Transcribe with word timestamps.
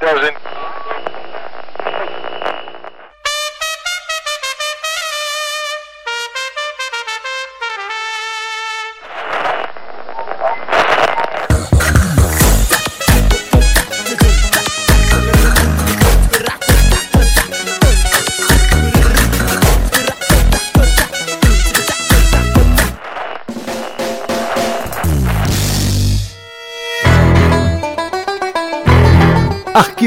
doesn't 0.00 0.36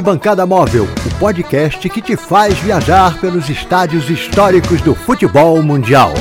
Arquibancada 0.05 0.45
Móvel, 0.45 0.83
o 0.83 1.19
podcast 1.19 1.89
que 1.89 1.99
te 1.99 2.15
faz 2.15 2.53
viajar 2.59 3.19
pelos 3.19 3.49
estádios 3.49 4.07
históricos 4.07 4.79
do 4.79 4.93
futebol 4.93 5.63
mundial. 5.63 6.13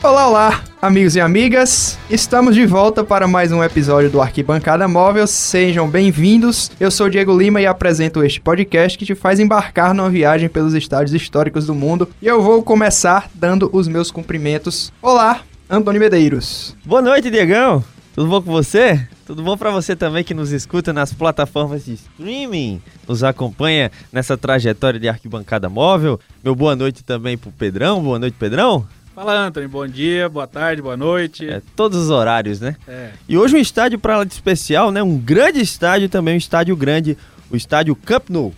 Olá, 0.00 0.28
olá, 0.28 0.60
amigos 0.80 1.16
e 1.16 1.20
amigas. 1.20 1.98
Estamos 2.08 2.54
de 2.54 2.64
volta 2.64 3.02
para 3.02 3.26
mais 3.26 3.50
um 3.50 3.64
episódio 3.64 4.08
do 4.08 4.22
Arquibancada 4.22 4.86
Móvel. 4.86 5.26
Sejam 5.26 5.88
bem-vindos. 5.88 6.70
Eu 6.78 6.92
sou 6.92 7.10
Diego 7.10 7.36
Lima 7.36 7.60
e 7.60 7.66
apresento 7.66 8.22
este 8.22 8.40
podcast 8.40 8.96
que 8.96 9.04
te 9.04 9.16
faz 9.16 9.40
embarcar 9.40 9.92
numa 9.92 10.08
viagem 10.08 10.48
pelos 10.48 10.74
estádios 10.74 11.12
históricos 11.12 11.66
do 11.66 11.74
mundo. 11.74 12.08
E 12.22 12.26
eu 12.28 12.40
vou 12.40 12.62
começar 12.62 13.28
dando 13.34 13.68
os 13.72 13.88
meus 13.88 14.12
cumprimentos. 14.12 14.92
Olá, 15.02 15.40
Antônio 15.68 16.00
Medeiros. 16.00 16.76
Boa 16.84 17.02
noite, 17.02 17.28
Diegão. 17.32 17.82
Tudo 18.20 18.28
bom 18.28 18.42
com 18.42 18.52
você? 18.52 19.08
Tudo 19.26 19.42
bom 19.42 19.56
para 19.56 19.70
você 19.70 19.96
também 19.96 20.22
que 20.22 20.34
nos 20.34 20.52
escuta 20.52 20.92
nas 20.92 21.10
plataformas 21.10 21.86
de 21.86 21.94
streaming, 21.94 22.82
nos 23.08 23.24
acompanha 23.24 23.90
nessa 24.12 24.36
trajetória 24.36 25.00
de 25.00 25.08
arquibancada 25.08 25.70
móvel. 25.70 26.20
Meu 26.44 26.54
boa 26.54 26.76
noite 26.76 27.02
também 27.02 27.38
pro 27.38 27.50
Pedrão. 27.50 28.02
Boa 28.02 28.18
noite, 28.18 28.36
Pedrão. 28.38 28.86
Fala, 29.14 29.46
Anthony. 29.46 29.66
Bom 29.66 29.86
dia, 29.86 30.28
boa 30.28 30.46
tarde, 30.46 30.82
boa 30.82 30.98
noite. 30.98 31.48
É, 31.48 31.62
todos 31.74 31.96
os 31.96 32.10
horários, 32.10 32.60
né? 32.60 32.76
É. 32.86 33.12
E 33.26 33.38
hoje 33.38 33.56
um 33.56 33.58
estádio 33.58 33.98
para 33.98 34.22
de 34.22 34.34
especial, 34.34 34.90
né? 34.90 35.02
Um 35.02 35.16
grande 35.16 35.62
estádio 35.62 36.10
também, 36.10 36.34
um 36.34 36.36
estádio 36.36 36.76
grande, 36.76 37.16
o 37.50 37.56
estádio 37.56 37.96
Camp 37.96 38.28
Nou. 38.28 38.52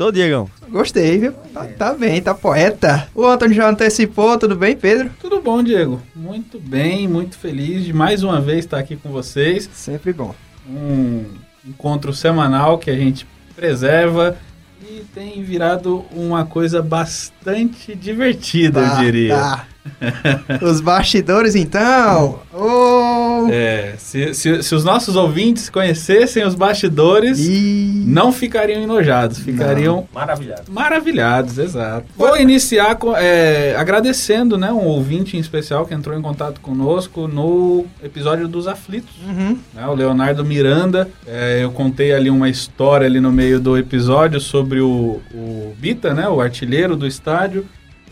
Estou, 0.00 0.10
Diegão? 0.10 0.48
Gostei, 0.70 1.18
viu? 1.18 1.32
Tá, 1.52 1.66
tá 1.66 1.92
bem, 1.92 2.22
tá 2.22 2.32
poeta. 2.32 3.06
O 3.14 3.22
Antônio 3.26 3.54
já 3.54 3.68
antecipou, 3.68 4.38
tudo 4.38 4.56
bem, 4.56 4.74
Pedro? 4.74 5.10
Tudo 5.20 5.42
bom, 5.42 5.62
Diego? 5.62 6.00
Muito 6.16 6.58
bem, 6.58 7.06
muito 7.06 7.36
feliz 7.36 7.84
de 7.84 7.92
mais 7.92 8.22
uma 8.22 8.40
vez 8.40 8.60
estar 8.60 8.78
aqui 8.78 8.96
com 8.96 9.10
vocês. 9.10 9.68
Sempre 9.74 10.14
bom. 10.14 10.34
Um 10.66 11.26
encontro 11.68 12.14
semanal 12.14 12.78
que 12.78 12.88
a 12.88 12.96
gente 12.96 13.26
preserva 13.54 14.38
e 14.82 15.04
tem 15.14 15.42
virado 15.42 16.06
uma 16.12 16.46
coisa 16.46 16.80
bastante 16.80 17.94
divertida, 17.94 18.80
Tá, 18.80 18.94
eu 18.94 19.04
diria. 19.04 19.36
tá. 19.36 19.66
Os 20.62 20.80
bastidores, 20.80 21.54
então. 21.54 22.40
Oh. 22.52 23.46
É, 23.50 23.94
se, 23.98 24.34
se- 24.34 24.62
se 24.62 24.74
os 24.74 24.84
nossos 24.84 25.16
ouvintes 25.16 25.70
conhecessem 25.70 26.44
os 26.44 26.54
bastidores, 26.54 27.38
E... 27.40 28.04
não 28.06 28.32
ficariam 28.32 28.82
enojados, 28.82 29.38
ficariam 29.38 30.06
Maravilhado. 30.12 30.70
Maravilhados, 30.70 31.58
exato. 31.58 32.06
Vou 32.16 32.36
iniciar 32.38 32.96
com, 32.96 33.16
é, 33.16 33.74
agradecendo 33.76 34.58
né, 34.58 34.70
um 34.72 34.84
ouvinte 34.84 35.36
em 35.36 35.40
especial 35.40 35.86
que 35.86 35.94
entrou 35.94 36.16
em 36.18 36.22
contato 36.22 36.60
conosco 36.60 37.26
no 37.26 37.86
episódio 38.02 38.46
dos 38.46 38.66
Aflitos. 38.66 39.14
Uhum. 39.26 39.56
né, 39.74 39.86
o 39.86 39.94
Leonardo 39.94 40.44
Miranda. 40.44 41.08
É, 41.26 41.60
eu 41.62 41.70
contei 41.72 42.12
ali 42.12 42.30
uma 42.30 42.48
história 42.48 43.06
ali 43.06 43.20
no 43.20 43.32
meio 43.32 43.58
do 43.60 43.76
episódio 43.78 44.40
sobre 44.40 44.80
o, 44.80 45.20
o 45.34 45.74
Bita, 45.78 46.12
né, 46.14 46.28
o 46.28 46.40
artilheiro 46.40 46.94
do 46.96 47.06
estádio, 47.06 47.64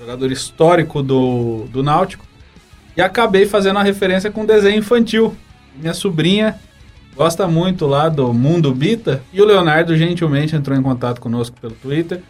jogador 0.08 0.32
histórico 0.32 1.02
do, 1.02 1.66
do 1.70 1.82
Náutico. 1.82 2.24
E 2.96 3.02
acabei 3.02 3.46
fazendo 3.46 3.78
a 3.78 3.82
referência 3.82 4.30
com 4.30 4.46
desenho 4.46 4.78
infantil. 4.78 5.36
Minha 5.76 5.92
sobrinha 5.92 6.58
gosta 7.14 7.46
muito 7.46 7.86
lá 7.86 8.08
do 8.08 8.32
Mundo 8.32 8.74
Bita. 8.74 9.22
E 9.32 9.42
o 9.42 9.44
Leonardo 9.44 9.96
gentilmente 9.96 10.56
entrou 10.56 10.76
em 10.76 10.82
contato 10.82 11.20
conosco 11.20 11.60
pelo 11.60 11.74
Twitter 11.74 12.22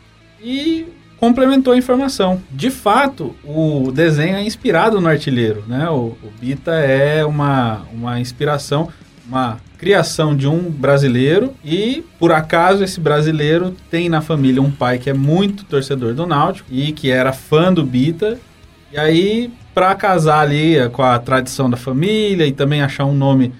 e 0.43 0.87
complementou 1.19 1.73
a 1.73 1.77
informação. 1.77 2.43
De 2.51 2.69
fato, 2.69 3.35
o 3.45 3.93
desenho 3.93 4.37
é 4.37 4.43
inspirado 4.43 5.01
no 5.01 5.09
artilheiro, 5.09 5.63
né? 5.67 5.89
O, 5.89 6.17
o 6.23 6.33
Bita 6.41 6.73
é 6.73 7.25
uma, 7.25 7.83
uma 7.93 8.21
inspiração, 8.21 8.89
uma 9.27 9.59
criação 9.79 10.37
de 10.37 10.49
um 10.49 10.71
brasileiro 10.71 11.55
e 11.65 12.05
por 12.19 12.33
acaso 12.33 12.83
esse 12.83 12.99
brasileiro 13.01 13.75
tem 13.89 14.09
na 14.09 14.21
família 14.21 14.61
um 14.61 14.71
pai 14.71 14.99
que 14.99 15.09
é 15.09 15.15
muito 15.15 15.65
torcedor 15.65 16.13
do 16.15 16.27
Náutico 16.27 16.69
e 16.71 16.93
que 16.93 17.11
era 17.11 17.33
fã 17.33 17.73
do 17.73 17.85
Bita. 17.85 18.39
E 18.93 18.99
aí, 18.99 19.51
para 19.73 19.95
casar 19.95 20.41
ali 20.41 20.77
com 20.91 21.03
a 21.03 21.19
tradição 21.19 21.71
da 21.71 21.77
família 21.77 22.45
e 22.45 22.53
também 22.53 22.83
achar 22.83 23.05
um 23.05 23.15
nome 23.15 23.53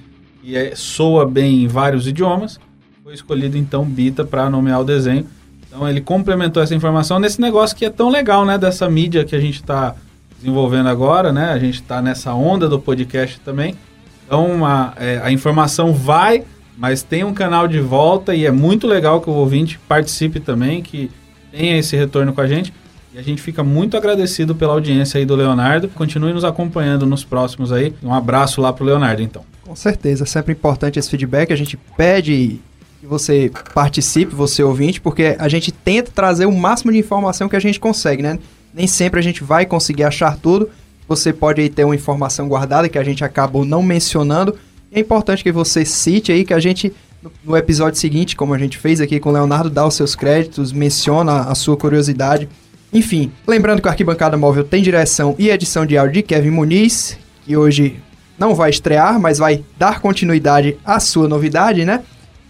que 0.43 0.57
é- 0.57 0.73
soa 0.75 1.25
bem 1.25 1.63
em 1.63 1.69
vários 1.69 2.09
idiomas, 2.09 2.59
foi 3.05 3.15
escolhido 3.15 3.57
então 3.57 3.85
Bita 3.85 4.25
para 4.25 4.51
nomear 4.51 4.81
o 4.81 4.85
desenho. 4.85 5.25
Então 5.67 5.89
ele 5.89 6.01
complementou 6.01 6.63
essa 6.63 6.75
informação 6.75 7.21
nesse 7.21 7.41
negócio 7.41 7.77
que 7.77 7.85
é 7.85 7.91
tão 7.91 8.09
legal, 8.09 8.45
né? 8.45 8.59
Dessa 8.59 8.91
mídia 8.91 9.25
que 9.25 9.37
a 9.37 9.41
gente 9.41 9.57
está 9.57 9.95
desenvolvendo 10.39 10.89
agora, 10.89 11.33
né? 11.33 11.51
A 11.51 11.59
gente 11.59 11.75
está 11.75 12.03
nessa 12.03 12.35
onda 12.35 12.69
do 12.69 12.81
podcast 12.81 13.39
também. 13.41 13.77
Então 14.29 14.63
a, 14.67 14.93
é, 14.99 15.21
a 15.25 15.33
informação 15.33 15.95
vai, 15.95 16.45
mas 16.77 17.03
tem 17.03 17.25
um 17.25 17.33
canal 17.33 17.67
de 17.67 17.81
volta 17.81 18.35
e 18.35 18.45
é 18.45 18.51
muito 18.51 18.87
legal 18.87 19.23
que 19.23 19.31
o 19.31 19.33
ouvinte 19.33 19.81
participe 19.89 20.39
também, 20.39 20.83
que 20.83 21.11
tenha 21.51 21.79
esse 21.79 21.97
retorno 21.97 22.35
com 22.35 22.43
a 22.43 22.47
gente. 22.47 22.71
E 23.15 23.19
a 23.19 23.23
gente 23.23 23.41
fica 23.41 23.65
muito 23.65 23.97
agradecido 23.97 24.55
pela 24.55 24.75
audiência 24.75 25.17
aí 25.17 25.25
do 25.25 25.35
Leonardo. 25.35 25.89
Continue 25.89 26.35
nos 26.35 26.45
acompanhando 26.45 27.07
nos 27.07 27.25
próximos 27.25 27.73
aí. 27.73 27.95
Um 28.03 28.13
abraço 28.13 28.61
lá 28.61 28.71
pro 28.71 28.85
Leonardo, 28.85 29.23
então. 29.23 29.43
Com 29.63 29.75
certeza, 29.75 30.25
é 30.25 30.27
sempre 30.27 30.53
importante 30.53 30.99
esse 30.99 31.09
feedback. 31.09 31.51
A 31.51 31.57
gente 31.57 31.79
pede 31.97 32.61
que 33.01 33.07
você 33.07 33.51
participe, 33.73 34.35
você 34.35 34.63
ouvinte, 34.63 35.01
porque 35.01 35.37
a 35.39 35.49
gente 35.49 35.73
tenta 35.73 36.11
trazer 36.11 36.45
o 36.45 36.53
máximo 36.53 36.93
de 36.93 36.99
informação 36.99 37.49
que 37.49 37.57
a 37.57 37.61
gente 37.61 37.81
consegue, 37.81 38.23
né? 38.23 38.39
Nem 38.75 38.87
sempre 38.87 39.19
a 39.19 39.23
gente 39.23 39.43
vai 39.43 39.65
conseguir 39.65 40.05
achar 40.05 40.37
tudo. 40.37 40.69
Você 41.09 41.33
pode 41.33 41.61
aí 41.61 41.69
ter 41.71 41.85
uma 41.85 41.95
informação 41.95 42.47
guardada 42.49 42.89
que 42.89 42.99
a 42.99 43.03
gente 43.05 43.25
acabou 43.25 43.65
não 43.65 43.83
mencionando. 43.83 44.55
É 44.93 45.01
importante 45.01 45.43
que 45.43 45.51
você 45.51 45.85
cite 45.85 46.31
aí 46.31 46.45
que 46.45 46.53
a 46.55 46.61
gente, 46.61 46.93
no- 47.45 47.57
episódio 47.57 47.99
seguinte, 47.99 48.37
como 48.37 48.53
a 48.55 48.59
gente 48.59 48.77
fez 48.77 49.01
aqui 49.01 49.19
com 49.19 49.31
o 49.31 49.33
Leonardo, 49.33 49.71
dá 49.71 49.87
os 49.87 49.95
seus 49.95 50.15
créditos, 50.15 50.73
menciona 50.73 51.41
a 51.43 51.55
sua 51.55 51.77
curiosidade. 51.77 52.49
Enfim, 52.93 53.33
lembrando 53.47 53.81
que 53.83 53.89
o 53.89 53.91
Arquibancada 53.91 54.37
Móvel 54.37 54.65
tem 54.65 54.83
direção 54.83 55.35
e 55.39 55.51
edição 55.51 55.85
de 55.85 55.97
áudio 55.97 56.15
de 56.15 56.23
Kevin 56.23 56.51
Muniz, 56.51 57.19
que 57.45 57.57
hoje 57.57 58.01
não 58.39 58.55
vai 58.55 58.71
estrear, 58.71 59.19
mas 59.21 59.39
vai 59.39 59.63
dar 59.79 60.01
continuidade 60.01 60.77
à 60.85 61.01
sua 61.01 61.27
novidade, 61.29 61.85
né? 61.85 62.03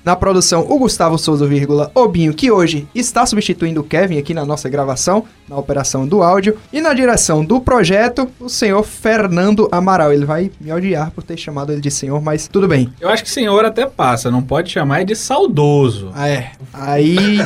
Na 0.05 0.17
produção, 0.17 0.65
o 0.69 0.79
Gustavo 0.79 1.19
Souza, 1.19 1.47
vírgula, 1.47 1.91
Obinho, 1.95 2.33
que 2.33 2.51
hoje 2.51 2.87
está 2.95 3.27
substituindo 3.27 3.81
o 3.81 3.85
Kevin 3.85 4.19
aqui 4.19 4.33
na 4.33 4.45
nossa 4.45 4.69
gravação, 4.69 5.25
na 5.49 5.57
operação 5.57 6.07
do 6.07 6.23
áudio. 6.23 6.57
E 6.73 6.81
na 6.81 6.95
direção 6.95 7.45
do 7.45 7.61
projeto, 7.61 8.29
o 8.41 8.49
senhor 8.49 8.83
Fernando 8.85 9.69
Amaral. 9.71 10.13
Ele 10.13 10.25
vai 10.25 10.51
me 10.61 10.73
odiar 10.73 11.11
por 11.11 11.23
ter 11.25 11.37
chamado 11.37 11.73
ele 11.73 11.81
de 11.81 11.91
senhor, 11.91 12.23
mas 12.23 12.49
tudo 12.49 12.67
bem. 12.69 12.93
Eu 13.01 13.09
acho 13.09 13.23
que 13.23 13.31
senhor 13.31 13.65
até 13.65 13.87
passa, 13.87 14.31
não 14.31 14.43
pode 14.43 14.71
chamar 14.71 15.05
de 15.05 15.15
saudoso. 15.15 16.11
Ah, 16.15 16.29
é. 16.29 16.53
Aí 16.73 17.39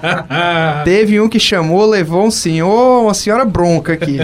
teve 0.84 1.20
um 1.20 1.28
que 1.28 1.38
chamou, 1.38 1.84
levou 1.84 2.24
um 2.24 2.30
senhor, 2.30 3.02
uma 3.02 3.14
senhora 3.14 3.44
bronca 3.44 3.92
aqui. 3.92 4.18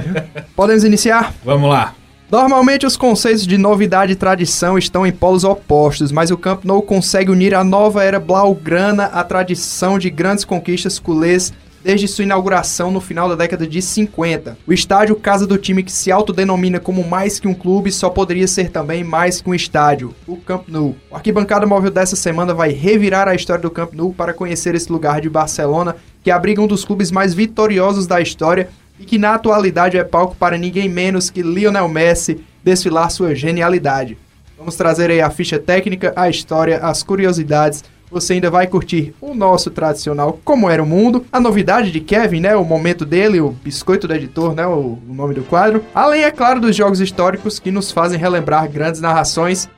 Podemos 0.56 0.84
iniciar? 0.84 1.34
Vamos 1.44 1.68
lá. 1.68 1.94
Normalmente 2.30 2.84
os 2.84 2.94
conceitos 2.94 3.46
de 3.46 3.56
novidade 3.56 4.12
e 4.12 4.16
tradição 4.16 4.76
estão 4.76 5.06
em 5.06 5.12
polos 5.12 5.44
opostos, 5.44 6.12
mas 6.12 6.30
o 6.30 6.36
Camp 6.36 6.62
Nou 6.62 6.82
consegue 6.82 7.30
unir 7.30 7.54
a 7.54 7.64
nova 7.64 8.04
era 8.04 8.20
blaugrana 8.20 9.04
à 9.04 9.24
tradição 9.24 9.98
de 9.98 10.10
grandes 10.10 10.44
conquistas 10.44 10.98
culês 10.98 11.54
desde 11.82 12.06
sua 12.06 12.24
inauguração 12.24 12.90
no 12.90 13.00
final 13.00 13.30
da 13.30 13.34
década 13.34 13.66
de 13.66 13.80
50. 13.80 14.58
O 14.66 14.74
estádio 14.74 15.16
casa 15.16 15.46
do 15.46 15.56
time 15.56 15.82
que 15.82 15.90
se 15.90 16.12
autodenomina 16.12 16.78
como 16.78 17.02
mais 17.02 17.40
que 17.40 17.48
um 17.48 17.54
clube 17.54 17.90
só 17.90 18.10
poderia 18.10 18.46
ser 18.46 18.70
também 18.70 19.02
mais 19.02 19.40
que 19.40 19.48
um 19.48 19.54
estádio, 19.54 20.14
o 20.26 20.36
Camp 20.36 20.68
Nou. 20.68 20.94
O 21.10 21.16
Arquibancada 21.16 21.66
Móvel 21.66 21.90
dessa 21.90 22.14
semana 22.14 22.52
vai 22.52 22.72
revirar 22.72 23.26
a 23.26 23.34
história 23.34 23.62
do 23.62 23.70
Camp 23.70 23.94
Nou 23.94 24.12
para 24.12 24.34
conhecer 24.34 24.74
esse 24.74 24.92
lugar 24.92 25.22
de 25.22 25.30
Barcelona 25.30 25.96
que 26.22 26.30
abriga 26.30 26.60
um 26.60 26.66
dos 26.66 26.84
clubes 26.84 27.10
mais 27.10 27.32
vitoriosos 27.32 28.06
da 28.06 28.20
história 28.20 28.68
e 28.98 29.04
que 29.04 29.18
na 29.18 29.34
atualidade 29.34 29.96
é 29.96 30.04
palco 30.04 30.36
para 30.36 30.58
ninguém 30.58 30.88
menos 30.88 31.30
que 31.30 31.42
Lionel 31.42 31.88
Messi 31.88 32.44
desfilar 32.62 33.10
sua 33.10 33.34
genialidade. 33.34 34.16
Vamos 34.58 34.76
trazer 34.76 35.10
aí 35.10 35.20
a 35.20 35.30
ficha 35.30 35.58
técnica, 35.58 36.12
a 36.16 36.28
história, 36.28 36.78
as 36.78 37.02
curiosidades. 37.02 37.84
Você 38.10 38.32
ainda 38.32 38.50
vai 38.50 38.66
curtir 38.66 39.14
o 39.20 39.34
nosso 39.34 39.70
tradicional 39.70 40.40
Como 40.44 40.68
Era 40.68 40.82
o 40.82 40.86
Mundo, 40.86 41.26
a 41.30 41.38
novidade 41.38 41.92
de 41.92 42.00
Kevin, 42.00 42.40
né? 42.40 42.56
O 42.56 42.64
momento 42.64 43.04
dele, 43.04 43.40
o 43.40 43.50
biscoito 43.50 44.08
do 44.08 44.14
editor, 44.14 44.54
né? 44.54 44.66
O, 44.66 44.98
o 45.08 45.14
nome 45.14 45.34
do 45.34 45.42
quadro. 45.42 45.84
Além, 45.94 46.24
é 46.24 46.30
claro, 46.30 46.60
dos 46.60 46.74
jogos 46.74 47.00
históricos 47.00 47.58
que 47.58 47.70
nos 47.70 47.92
fazem 47.92 48.18
relembrar 48.18 48.68
grandes 48.68 49.00
narrações. 49.00 49.68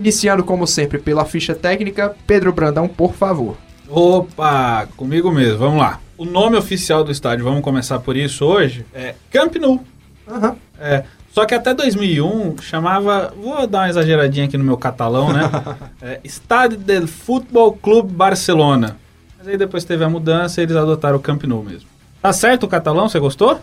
Iniciando, 0.00 0.42
como 0.42 0.66
sempre, 0.66 0.98
pela 0.98 1.26
ficha 1.26 1.54
técnica, 1.54 2.16
Pedro 2.26 2.54
Brandão, 2.54 2.88
por 2.88 3.12
favor. 3.12 3.54
Opa, 3.86 4.88
comigo 4.96 5.30
mesmo, 5.30 5.58
vamos 5.58 5.78
lá. 5.78 6.00
O 6.16 6.24
nome 6.24 6.56
oficial 6.56 7.04
do 7.04 7.12
estádio, 7.12 7.44
vamos 7.44 7.60
começar 7.60 7.98
por 7.98 8.16
isso 8.16 8.46
hoje, 8.46 8.86
é 8.94 9.14
Camp 9.30 9.56
Nou. 9.56 9.84
Aham. 10.26 10.56
É, 10.80 11.04
só 11.30 11.44
que 11.44 11.54
até 11.54 11.74
2001 11.74 12.56
chamava, 12.62 13.34
vou 13.36 13.66
dar 13.66 13.80
uma 13.80 13.88
exageradinha 13.90 14.46
aqui 14.46 14.56
no 14.56 14.64
meu 14.64 14.78
catalão, 14.78 15.34
né? 15.34 15.50
É, 16.00 16.18
Estádio 16.24 16.78
del 16.78 17.06
Futebol 17.06 17.74
Clube 17.74 18.10
Barcelona. 18.10 18.96
Mas 19.38 19.48
aí 19.48 19.58
depois 19.58 19.84
teve 19.84 20.02
a 20.02 20.08
mudança 20.08 20.62
e 20.62 20.64
eles 20.64 20.76
adotaram 20.76 21.18
o 21.18 21.20
Camp 21.20 21.44
Nou 21.44 21.62
mesmo. 21.62 21.86
Tá 22.22 22.32
certo 22.32 22.64
o 22.64 22.68
catalão? 22.68 23.06
Você 23.06 23.18
gostou? 23.18 23.60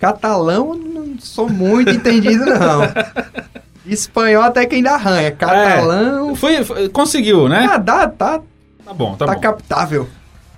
Catalão, 0.00 0.74
não 0.74 1.20
sou 1.20 1.48
muito 1.48 1.90
entendido, 1.90 2.46
não. 2.46 2.80
Espanhol 3.86 4.42
até 4.42 4.64
que 4.66 4.76
ainda 4.76 4.92
arranha. 4.92 5.30
Catalão. 5.32 6.34
Foi, 6.34 6.64
foi- 6.64 6.88
conseguiu, 6.88 7.48
né? 7.48 7.68
Ah, 7.70 7.76
dá, 7.78 8.08
tá, 8.08 8.40
Tá 8.84 8.94
bom, 8.94 9.14
tá, 9.16 9.26
tá 9.26 9.34
bom. 9.34 9.40
captável. 9.40 10.08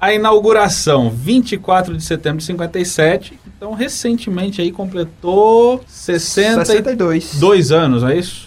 A 0.01 0.13
inauguração, 0.13 1.11
24 1.11 1.97
de 1.97 2.05
setembro 2.05 2.39
de 2.39 2.45
57. 2.45 3.39
Então, 3.57 3.73
recentemente 3.75 4.61
aí 4.63 4.71
completou 4.71 5.83
62 5.89 7.25
62. 7.25 7.73
anos, 7.73 8.05
é 8.05 8.17
isso? 8.17 8.47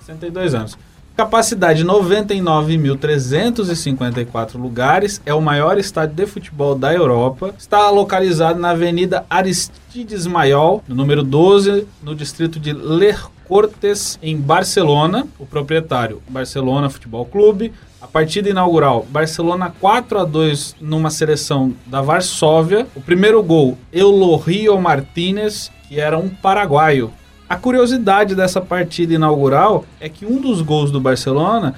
62 0.00 0.54
anos. 0.54 0.78
Capacidade 1.16 1.84
99.354 1.84 4.56
lugares. 4.58 5.20
É 5.24 5.32
o 5.34 5.40
maior 5.40 5.78
estádio 5.78 6.14
de 6.16 6.26
futebol 6.26 6.74
da 6.74 6.92
Europa. 6.92 7.54
Está 7.58 7.88
localizado 7.90 8.58
na 8.58 8.70
Avenida 8.70 9.24
Aristides 9.30 10.26
Maiol, 10.26 10.82
no 10.88 10.94
número 10.94 11.22
12, 11.22 11.86
no 12.02 12.14
distrito 12.14 12.58
de 12.60 12.72
Les 12.72 13.16
Cortes, 13.46 14.18
em 14.22 14.36
Barcelona. 14.36 15.26
O 15.38 15.46
proprietário, 15.46 16.22
Barcelona 16.28 16.90
Futebol 16.90 17.24
Clube. 17.26 17.72
A 18.00 18.06
partida 18.06 18.50
inaugural, 18.50 19.06
Barcelona 19.08 19.74
4 19.80 20.18
a 20.18 20.24
2 20.24 20.76
numa 20.80 21.10
seleção 21.10 21.72
da 21.86 22.02
Varsóvia. 22.02 22.86
O 22.94 23.00
primeiro 23.00 23.42
gol, 23.42 23.78
Eulorio 23.92 24.78
Martínez, 24.80 25.70
que 25.88 25.98
era 25.98 26.18
um 26.18 26.28
paraguaio. 26.28 27.10
A 27.48 27.56
curiosidade 27.56 28.34
dessa 28.34 28.60
partida 28.60 29.14
inaugural 29.14 29.84
é 30.00 30.08
que 30.08 30.26
um 30.26 30.40
dos 30.40 30.60
gols 30.60 30.90
do 30.90 31.00
Barcelona 31.00 31.74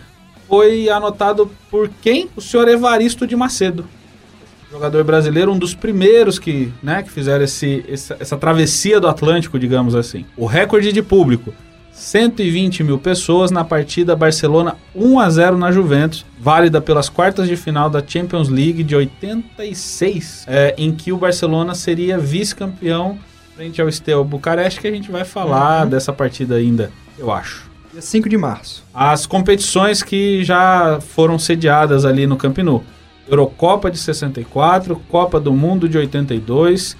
foi 0.48 0.88
anotado 0.88 1.50
por 1.70 1.88
quem? 2.00 2.28
O 2.36 2.40
senhor 2.40 2.68
Evaristo 2.68 3.26
de 3.26 3.36
Macedo. 3.36 3.84
Jogador 4.70 5.04
brasileiro, 5.04 5.52
um 5.52 5.58
dos 5.58 5.74
primeiros 5.74 6.38
que, 6.38 6.72
né, 6.82 7.02
que 7.02 7.10
fizeram 7.10 7.44
esse, 7.44 7.84
essa, 7.88 8.16
essa 8.18 8.36
travessia 8.36 9.00
do 9.00 9.06
Atlântico, 9.06 9.58
digamos 9.58 9.94
assim. 9.94 10.24
O 10.36 10.44
recorde 10.44 10.92
de 10.92 11.02
público, 11.02 11.54
120 11.92 12.82
mil 12.82 12.98
pessoas 12.98 13.50
na 13.50 13.64
partida 13.64 14.16
Barcelona 14.16 14.76
1 14.94 15.20
a 15.20 15.30
0 15.30 15.56
na 15.56 15.72
Juventus, 15.72 16.26
válida 16.38 16.80
pelas 16.80 17.08
quartas 17.08 17.48
de 17.48 17.56
final 17.56 17.88
da 17.88 18.02
Champions 18.06 18.48
League 18.48 18.82
de 18.82 18.94
86, 18.94 20.44
é, 20.48 20.74
em 20.76 20.92
que 20.92 21.12
o 21.12 21.16
Barcelona 21.16 21.74
seria 21.74 22.18
vice-campeão 22.18 23.18
frente 23.56 23.80
ao 23.80 23.90
Steaua 23.90 24.22
Bucareste, 24.22 24.80
que 24.80 24.86
a 24.86 24.90
gente 24.90 25.10
vai 25.10 25.24
falar 25.24 25.86
dessa 25.86 26.12
partida 26.12 26.56
ainda, 26.56 26.92
eu 27.18 27.32
acho. 27.32 27.70
Dia 27.90 28.02
5 28.02 28.28
de 28.28 28.36
março. 28.36 28.84
As 28.92 29.24
competições 29.24 30.02
que 30.02 30.44
já 30.44 31.00
foram 31.00 31.38
sediadas 31.38 32.04
ali 32.04 32.26
no 32.26 32.36
Camp 32.36 32.58
Nou. 32.58 32.84
Eurocopa 33.28 33.90
de 33.90 33.98
64, 33.98 34.96
Copa 35.08 35.40
do 35.40 35.52
Mundo 35.52 35.88
de 35.88 35.98
82, 35.98 36.96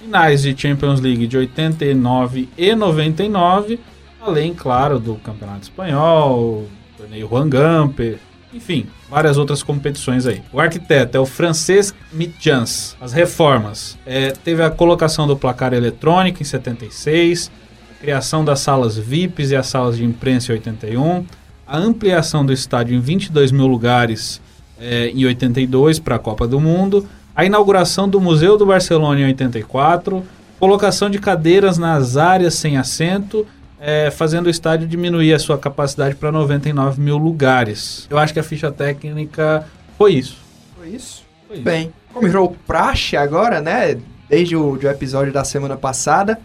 finais 0.00 0.42
de 0.42 0.54
Champions 0.56 1.00
League 1.00 1.26
de 1.26 1.36
89 1.36 2.48
e 2.56 2.74
99, 2.74 3.80
além, 4.20 4.54
claro, 4.54 4.98
do 4.98 5.16
Campeonato 5.16 5.62
Espanhol, 5.62 6.66
torneio 6.96 7.28
Juan 7.28 7.48
Gamper, 7.48 8.18
enfim, 8.54 8.86
várias 9.10 9.36
outras 9.36 9.62
competições 9.64 10.26
aí. 10.26 10.40
O 10.52 10.60
arquiteto 10.60 11.16
é 11.16 11.20
o 11.20 11.26
francês 11.26 11.92
Mitjans. 12.12 12.96
As 13.00 13.12
reformas. 13.12 13.98
É, 14.06 14.30
teve 14.30 14.62
a 14.62 14.70
colocação 14.70 15.26
do 15.26 15.36
placar 15.36 15.72
eletrônico 15.72 16.40
em 16.40 16.44
76, 16.44 17.50
a 17.90 18.00
criação 18.00 18.44
das 18.44 18.60
salas 18.60 18.96
VIPs 18.96 19.50
e 19.50 19.56
as 19.56 19.66
salas 19.66 19.96
de 19.96 20.04
imprensa 20.04 20.52
em 20.52 20.56
81, 20.56 21.24
a 21.66 21.78
ampliação 21.78 22.46
do 22.46 22.52
estádio 22.52 22.96
em 22.96 23.00
22 23.00 23.50
mil 23.50 23.66
lugares 23.66 24.40
é, 24.78 25.08
em 25.08 25.24
82 25.24 25.98
para 25.98 26.16
a 26.16 26.18
Copa 26.18 26.46
do 26.46 26.60
Mundo, 26.60 27.06
a 27.34 27.44
inauguração 27.44 28.08
do 28.08 28.20
Museu 28.20 28.56
do 28.56 28.66
Barcelona 28.66 29.20
em 29.20 29.26
84, 29.26 30.24
colocação 30.58 31.10
de 31.10 31.18
cadeiras 31.18 31.78
nas 31.78 32.16
áreas 32.16 32.54
sem 32.54 32.76
assento, 32.76 33.46
é, 33.80 34.10
fazendo 34.10 34.46
o 34.46 34.50
estádio 34.50 34.86
diminuir 34.86 35.34
a 35.34 35.38
sua 35.38 35.58
capacidade 35.58 36.14
para 36.14 36.30
99 36.30 37.00
mil 37.00 37.16
lugares. 37.16 38.06
Eu 38.08 38.18
acho 38.18 38.32
que 38.32 38.40
a 38.40 38.42
ficha 38.42 38.70
técnica 38.70 39.66
foi 39.98 40.14
isso. 40.14 40.38
Foi 40.76 40.88
isso? 40.88 41.24
Foi 41.46 41.56
isso. 41.56 41.64
Bem, 41.64 41.92
como 42.12 42.26
virou 42.26 42.56
praxe 42.66 43.16
agora, 43.16 43.60
né? 43.60 43.98
Desde 44.28 44.56
o, 44.56 44.76
do 44.76 44.88
episódio 44.88 45.32
da 45.32 45.44
semana 45.44 45.76
passada, 45.76 46.40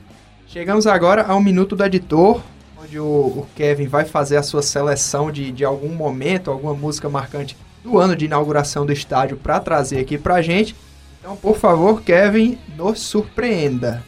chegamos 0.48 0.86
agora 0.86 1.24
ao 1.24 1.40
Minuto 1.40 1.76
do 1.76 1.86
Editor, 1.86 2.42
onde 2.84 3.00
o, 3.00 3.06
o 3.06 3.48
Kevin 3.56 3.88
vai 3.88 4.06
fazer 4.06 4.38
a 4.38 4.44
sua 4.44 4.62
seleção 4.62 5.32
de, 5.32 5.52
de 5.52 5.64
algum 5.64 5.90
momento, 5.90 6.52
alguma 6.52 6.74
música 6.74 7.08
marcante 7.08 7.56
do 7.84 7.98
ano 7.98 8.16
de 8.16 8.26
inauguração 8.26 8.86
do 8.86 8.94
estádio 8.94 9.38
para 9.38 9.60
trazer 9.60 10.00
aqui 10.00 10.18
pra 10.18 10.42
gente. 10.42 10.76
Então, 11.20 11.36
por 11.36 11.58
favor, 11.58 12.02
Kevin, 12.02 12.58
nos 12.78 13.00
surpreenda. 13.00 14.04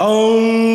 Only 0.00 0.67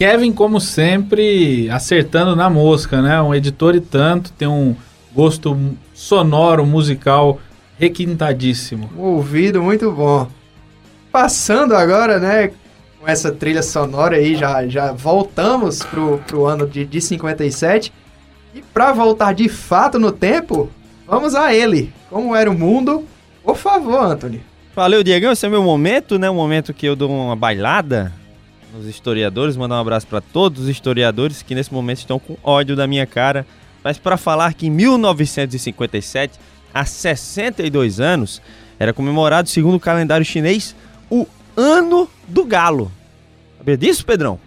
Kevin, 0.00 0.32
como 0.32 0.58
sempre, 0.62 1.68
acertando 1.68 2.34
na 2.34 2.48
mosca, 2.48 3.02
né? 3.02 3.20
Um 3.20 3.34
editor 3.34 3.76
e 3.76 3.82
tanto, 3.82 4.32
tem 4.32 4.48
um 4.48 4.74
gosto 5.14 5.54
sonoro, 5.92 6.64
musical 6.64 7.38
requintadíssimo. 7.78 8.88
Um 8.96 9.02
ouvido 9.02 9.62
muito 9.62 9.92
bom. 9.92 10.26
Passando 11.12 11.76
agora, 11.76 12.18
né, 12.18 12.50
com 12.98 13.06
essa 13.06 13.30
trilha 13.30 13.62
sonora 13.62 14.16
aí, 14.16 14.36
já, 14.36 14.66
já 14.66 14.90
voltamos 14.90 15.82
pro, 15.82 16.16
pro 16.26 16.46
ano 16.46 16.66
de, 16.66 16.86
de 16.86 16.98
57. 16.98 17.92
E 18.54 18.62
pra 18.62 18.94
voltar 18.94 19.34
de 19.34 19.50
fato 19.50 19.98
no 19.98 20.10
tempo, 20.10 20.70
vamos 21.06 21.34
a 21.34 21.54
ele. 21.54 21.92
Como 22.08 22.34
era 22.34 22.50
o 22.50 22.58
mundo? 22.58 23.04
Por 23.44 23.58
favor, 23.58 24.02
Anthony. 24.02 24.40
Valeu, 24.74 25.02
Diegão. 25.02 25.32
Esse 25.32 25.44
é 25.44 25.50
meu 25.50 25.62
momento, 25.62 26.18
né? 26.18 26.30
Um 26.30 26.36
momento 26.36 26.72
que 26.72 26.86
eu 26.86 26.96
dou 26.96 27.10
uma 27.10 27.36
bailada 27.36 28.18
nos 28.72 28.86
historiadores. 28.86 29.56
Mandar 29.56 29.76
um 29.76 29.80
abraço 29.80 30.06
para 30.06 30.20
todos 30.20 30.62
os 30.62 30.68
historiadores 30.68 31.42
que 31.42 31.54
nesse 31.54 31.72
momento 31.72 31.98
estão 31.98 32.18
com 32.18 32.36
ódio 32.42 32.76
da 32.76 32.86
minha 32.86 33.06
cara. 33.06 33.46
Mas 33.82 33.98
para 33.98 34.16
falar 34.16 34.54
que 34.54 34.66
em 34.66 34.70
1957, 34.70 36.38
há 36.72 36.84
62 36.84 38.00
anos, 38.00 38.42
era 38.78 38.92
comemorado, 38.92 39.48
segundo 39.48 39.76
o 39.76 39.80
calendário 39.80 40.24
chinês, 40.24 40.74
o 41.10 41.26
Ano 41.56 42.08
do 42.28 42.44
Galo. 42.44 42.90
Sabia 43.58 43.76
disso, 43.76 44.04
Pedrão? 44.06 44.40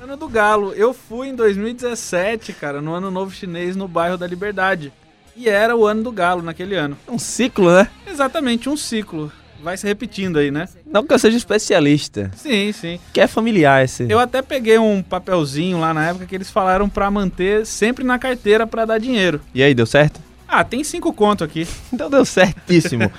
Ano 0.00 0.16
do 0.16 0.28
Galo. 0.28 0.72
Eu 0.72 0.94
fui 0.94 1.28
em 1.28 1.34
2017, 1.34 2.52
cara, 2.52 2.80
no 2.80 2.94
Ano 2.94 3.10
Novo 3.10 3.32
Chinês, 3.32 3.76
no 3.76 3.86
bairro 3.86 4.16
da 4.16 4.26
Liberdade. 4.26 4.92
E 5.36 5.48
era 5.48 5.76
o 5.76 5.86
Ano 5.86 6.02
do 6.02 6.10
Galo 6.10 6.42
naquele 6.42 6.74
ano. 6.74 6.96
É 7.06 7.10
um 7.12 7.18
ciclo, 7.18 7.70
né? 7.70 7.88
Exatamente, 8.06 8.68
um 8.68 8.76
ciclo. 8.76 9.30
Vai 9.62 9.76
se 9.76 9.86
repetindo 9.86 10.38
aí, 10.38 10.50
né? 10.50 10.68
Não 10.86 11.04
que 11.04 11.12
eu 11.12 11.18
seja 11.18 11.36
especialista, 11.36 12.30
Sim, 12.36 12.72
sim. 12.72 13.00
que 13.12 13.20
é 13.20 13.26
familiar 13.26 13.84
esse. 13.84 14.06
Eu 14.08 14.18
até 14.18 14.40
peguei 14.40 14.78
um 14.78 15.02
papelzinho 15.02 15.80
lá 15.80 15.92
na 15.92 16.08
época 16.08 16.26
que 16.26 16.34
eles 16.34 16.48
falaram 16.50 16.88
pra 16.88 17.10
manter 17.10 17.66
sempre 17.66 18.04
na 18.04 18.18
carteira 18.18 18.66
pra 18.66 18.84
dar 18.84 18.98
dinheiro. 18.98 19.40
E 19.54 19.62
aí, 19.62 19.74
deu 19.74 19.86
certo? 19.86 20.20
Ah, 20.46 20.62
tem 20.64 20.82
cinco 20.84 21.12
conto 21.12 21.42
aqui. 21.44 21.66
Então 21.92 22.08
deu 22.08 22.24
certíssimo. 22.24 23.10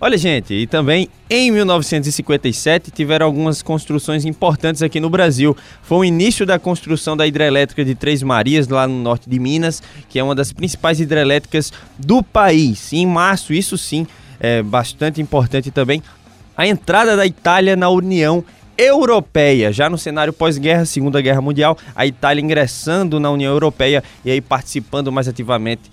Olha, 0.00 0.18
gente, 0.18 0.52
e 0.52 0.66
também 0.66 1.08
em 1.30 1.50
1957 1.50 2.90
tiveram 2.90 3.24
algumas 3.26 3.62
construções 3.62 4.24
importantes 4.24 4.82
aqui 4.82 5.00
no 5.00 5.08
Brasil. 5.08 5.56
Foi 5.82 5.98
o 5.98 6.04
início 6.04 6.44
da 6.44 6.58
construção 6.58 7.16
da 7.16 7.26
hidrelétrica 7.26 7.84
de 7.84 7.94
Três 7.94 8.22
Marias, 8.22 8.68
lá 8.68 8.86
no 8.86 9.00
norte 9.02 9.28
de 9.30 9.38
Minas, 9.38 9.82
que 10.08 10.18
é 10.18 10.22
uma 10.24 10.34
das 10.34 10.52
principais 10.52 11.00
hidrelétricas 11.00 11.72
do 11.98 12.22
país. 12.22 12.92
E 12.92 12.98
em 12.98 13.06
março, 13.06 13.54
isso 13.54 13.78
sim, 13.78 14.06
é 14.44 14.62
bastante 14.62 15.22
importante 15.22 15.70
também, 15.70 16.02
a 16.54 16.66
entrada 16.66 17.16
da 17.16 17.24
Itália 17.24 17.74
na 17.74 17.88
União 17.88 18.44
Europeia. 18.76 19.72
Já 19.72 19.88
no 19.88 19.96
cenário 19.96 20.32
pós-guerra, 20.32 20.84
Segunda 20.84 21.20
Guerra 21.20 21.40
Mundial, 21.40 21.78
a 21.94 22.06
Itália 22.06 22.42
ingressando 22.42 23.18
na 23.18 23.30
União 23.30 23.52
Europeia 23.52 24.04
e 24.24 24.30
aí 24.30 24.40
participando 24.40 25.10
mais 25.10 25.28
ativamente 25.28 25.90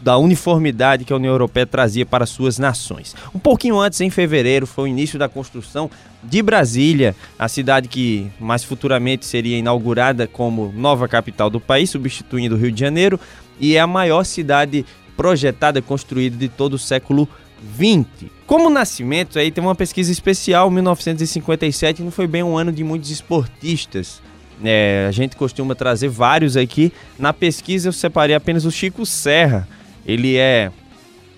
da 0.00 0.16
uniformidade 0.16 1.04
que 1.04 1.12
a 1.12 1.16
União 1.16 1.32
Europeia 1.32 1.66
trazia 1.66 2.06
para 2.06 2.24
suas 2.24 2.58
nações. 2.58 3.16
Um 3.34 3.38
pouquinho 3.38 3.78
antes, 3.78 4.00
em 4.00 4.10
fevereiro, 4.10 4.66
foi 4.66 4.84
o 4.84 4.86
início 4.86 5.18
da 5.18 5.28
construção 5.28 5.90
de 6.22 6.40
Brasília, 6.40 7.16
a 7.38 7.48
cidade 7.48 7.88
que 7.88 8.30
mais 8.38 8.62
futuramente 8.62 9.26
seria 9.26 9.58
inaugurada 9.58 10.26
como 10.26 10.72
nova 10.74 11.08
capital 11.08 11.50
do 11.50 11.60
país, 11.60 11.90
substituindo 11.90 12.54
o 12.54 12.58
Rio 12.58 12.72
de 12.72 12.80
Janeiro, 12.80 13.18
e 13.58 13.76
é 13.76 13.80
a 13.80 13.86
maior 13.86 14.24
cidade 14.24 14.86
projetada 15.16 15.80
e 15.80 15.82
construída 15.82 16.36
de 16.36 16.48
todo 16.48 16.74
o 16.74 16.78
século 16.78 17.28
20. 17.62 18.30
Como 18.46 18.70
nascimento, 18.70 19.38
aí 19.38 19.50
tem 19.50 19.62
uma 19.62 19.74
pesquisa 19.74 20.10
especial, 20.10 20.70
1957 20.70 22.02
não 22.02 22.10
foi 22.10 22.26
bem 22.26 22.42
um 22.42 22.56
ano 22.56 22.72
de 22.72 22.82
muitos 22.82 23.10
esportistas. 23.10 24.22
É, 24.64 25.06
a 25.08 25.12
gente 25.12 25.36
costuma 25.36 25.74
trazer 25.74 26.08
vários 26.08 26.56
aqui. 26.56 26.92
Na 27.18 27.32
pesquisa 27.32 27.88
eu 27.88 27.92
separei 27.92 28.34
apenas 28.34 28.64
o 28.64 28.70
Chico 28.70 29.06
Serra. 29.06 29.68
Ele 30.04 30.36
é 30.36 30.70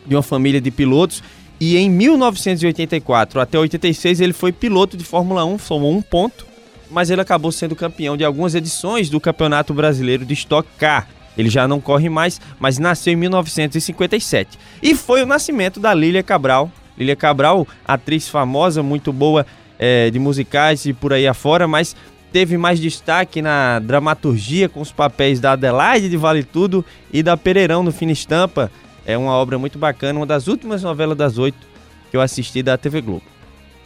de 0.06 0.14
uma 0.14 0.22
família 0.22 0.60
de 0.60 0.70
pilotos 0.70 1.22
e 1.60 1.76
em 1.76 1.90
1984 1.90 3.40
até 3.40 3.58
86 3.58 4.20
ele 4.20 4.32
foi 4.32 4.50
piloto 4.50 4.96
de 4.96 5.04
Fórmula 5.04 5.44
1, 5.44 5.58
somou 5.58 5.92
um 5.92 6.00
ponto, 6.00 6.46
mas 6.90 7.10
ele 7.10 7.20
acabou 7.20 7.52
sendo 7.52 7.76
campeão 7.76 8.16
de 8.16 8.24
algumas 8.24 8.54
edições 8.54 9.10
do 9.10 9.20
Campeonato 9.20 9.74
Brasileiro 9.74 10.24
de 10.24 10.32
Stock 10.34 10.66
Car. 10.78 11.06
Ele 11.36 11.48
já 11.48 11.66
não 11.66 11.80
corre 11.80 12.08
mais, 12.08 12.40
mas 12.58 12.78
nasceu 12.78 13.12
em 13.12 13.16
1957. 13.16 14.58
E 14.82 14.94
foi 14.94 15.22
o 15.22 15.26
nascimento 15.26 15.80
da 15.80 15.94
Lília 15.94 16.22
Cabral. 16.22 16.70
Lília 16.98 17.16
Cabral, 17.16 17.66
atriz 17.86 18.28
famosa, 18.28 18.82
muito 18.82 19.12
boa 19.12 19.46
é, 19.78 20.10
de 20.10 20.18
musicais 20.18 20.84
e 20.84 20.92
por 20.92 21.12
aí 21.12 21.26
afora, 21.26 21.66
mas 21.66 21.96
teve 22.32 22.58
mais 22.58 22.78
destaque 22.78 23.40
na 23.40 23.78
dramaturgia 23.78 24.68
com 24.68 24.80
os 24.80 24.92
papéis 24.92 25.40
da 25.40 25.52
Adelaide 25.52 26.08
de 26.08 26.16
Vale 26.16 26.44
Tudo 26.44 26.84
e 27.12 27.22
da 27.22 27.36
Pereirão 27.36 27.82
no 27.82 27.90
Fina 27.90 28.12
Estampa. 28.12 28.70
É 29.06 29.16
uma 29.16 29.32
obra 29.32 29.58
muito 29.58 29.78
bacana, 29.78 30.18
uma 30.18 30.26
das 30.26 30.46
últimas 30.46 30.82
novelas 30.82 31.16
das 31.16 31.38
oito 31.38 31.66
que 32.10 32.16
eu 32.16 32.20
assisti 32.20 32.62
da 32.62 32.76
TV 32.76 33.00
Globo. 33.00 33.22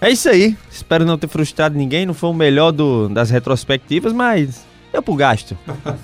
É 0.01 0.11
isso 0.11 0.29
aí, 0.29 0.57
espero 0.71 1.05
não 1.05 1.17
ter 1.17 1.29
frustrado 1.29 1.79
ninguém, 1.79 2.05
não 2.05 2.13
foi 2.13 2.29
o 2.29 2.35
melhor 2.35 2.73
do, 2.73 3.09
das 3.09 3.31
retrospectivas, 3.31 4.13
mas 4.13 4.67
deu 4.95 5.03
pro 5.03 5.15
gasto. 5.17 5.57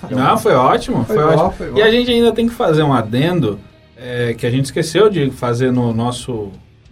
Não, 0.09 0.37
foi 0.37 0.53
ótimo, 0.53 1.03
foi, 1.05 1.15
Foi 1.15 1.25
bom, 1.25 1.31
ótimo. 1.31 1.51
foi 1.53 1.71
bom. 1.71 1.77
E 1.77 1.81
a 1.81 1.89
gente 1.89 2.11
ainda 2.11 2.31
tem 2.31 2.47
que 2.47 2.53
fazer 2.53 2.83
um 2.83 2.93
adendo 2.93 3.57
é, 3.97 4.33
que 4.37 4.45
a 4.45 4.51
gente 4.51 4.65
esqueceu 4.65 5.09
de 5.09 5.31
fazer 5.31 5.71
no 5.71 5.93
nosso, 5.93 6.49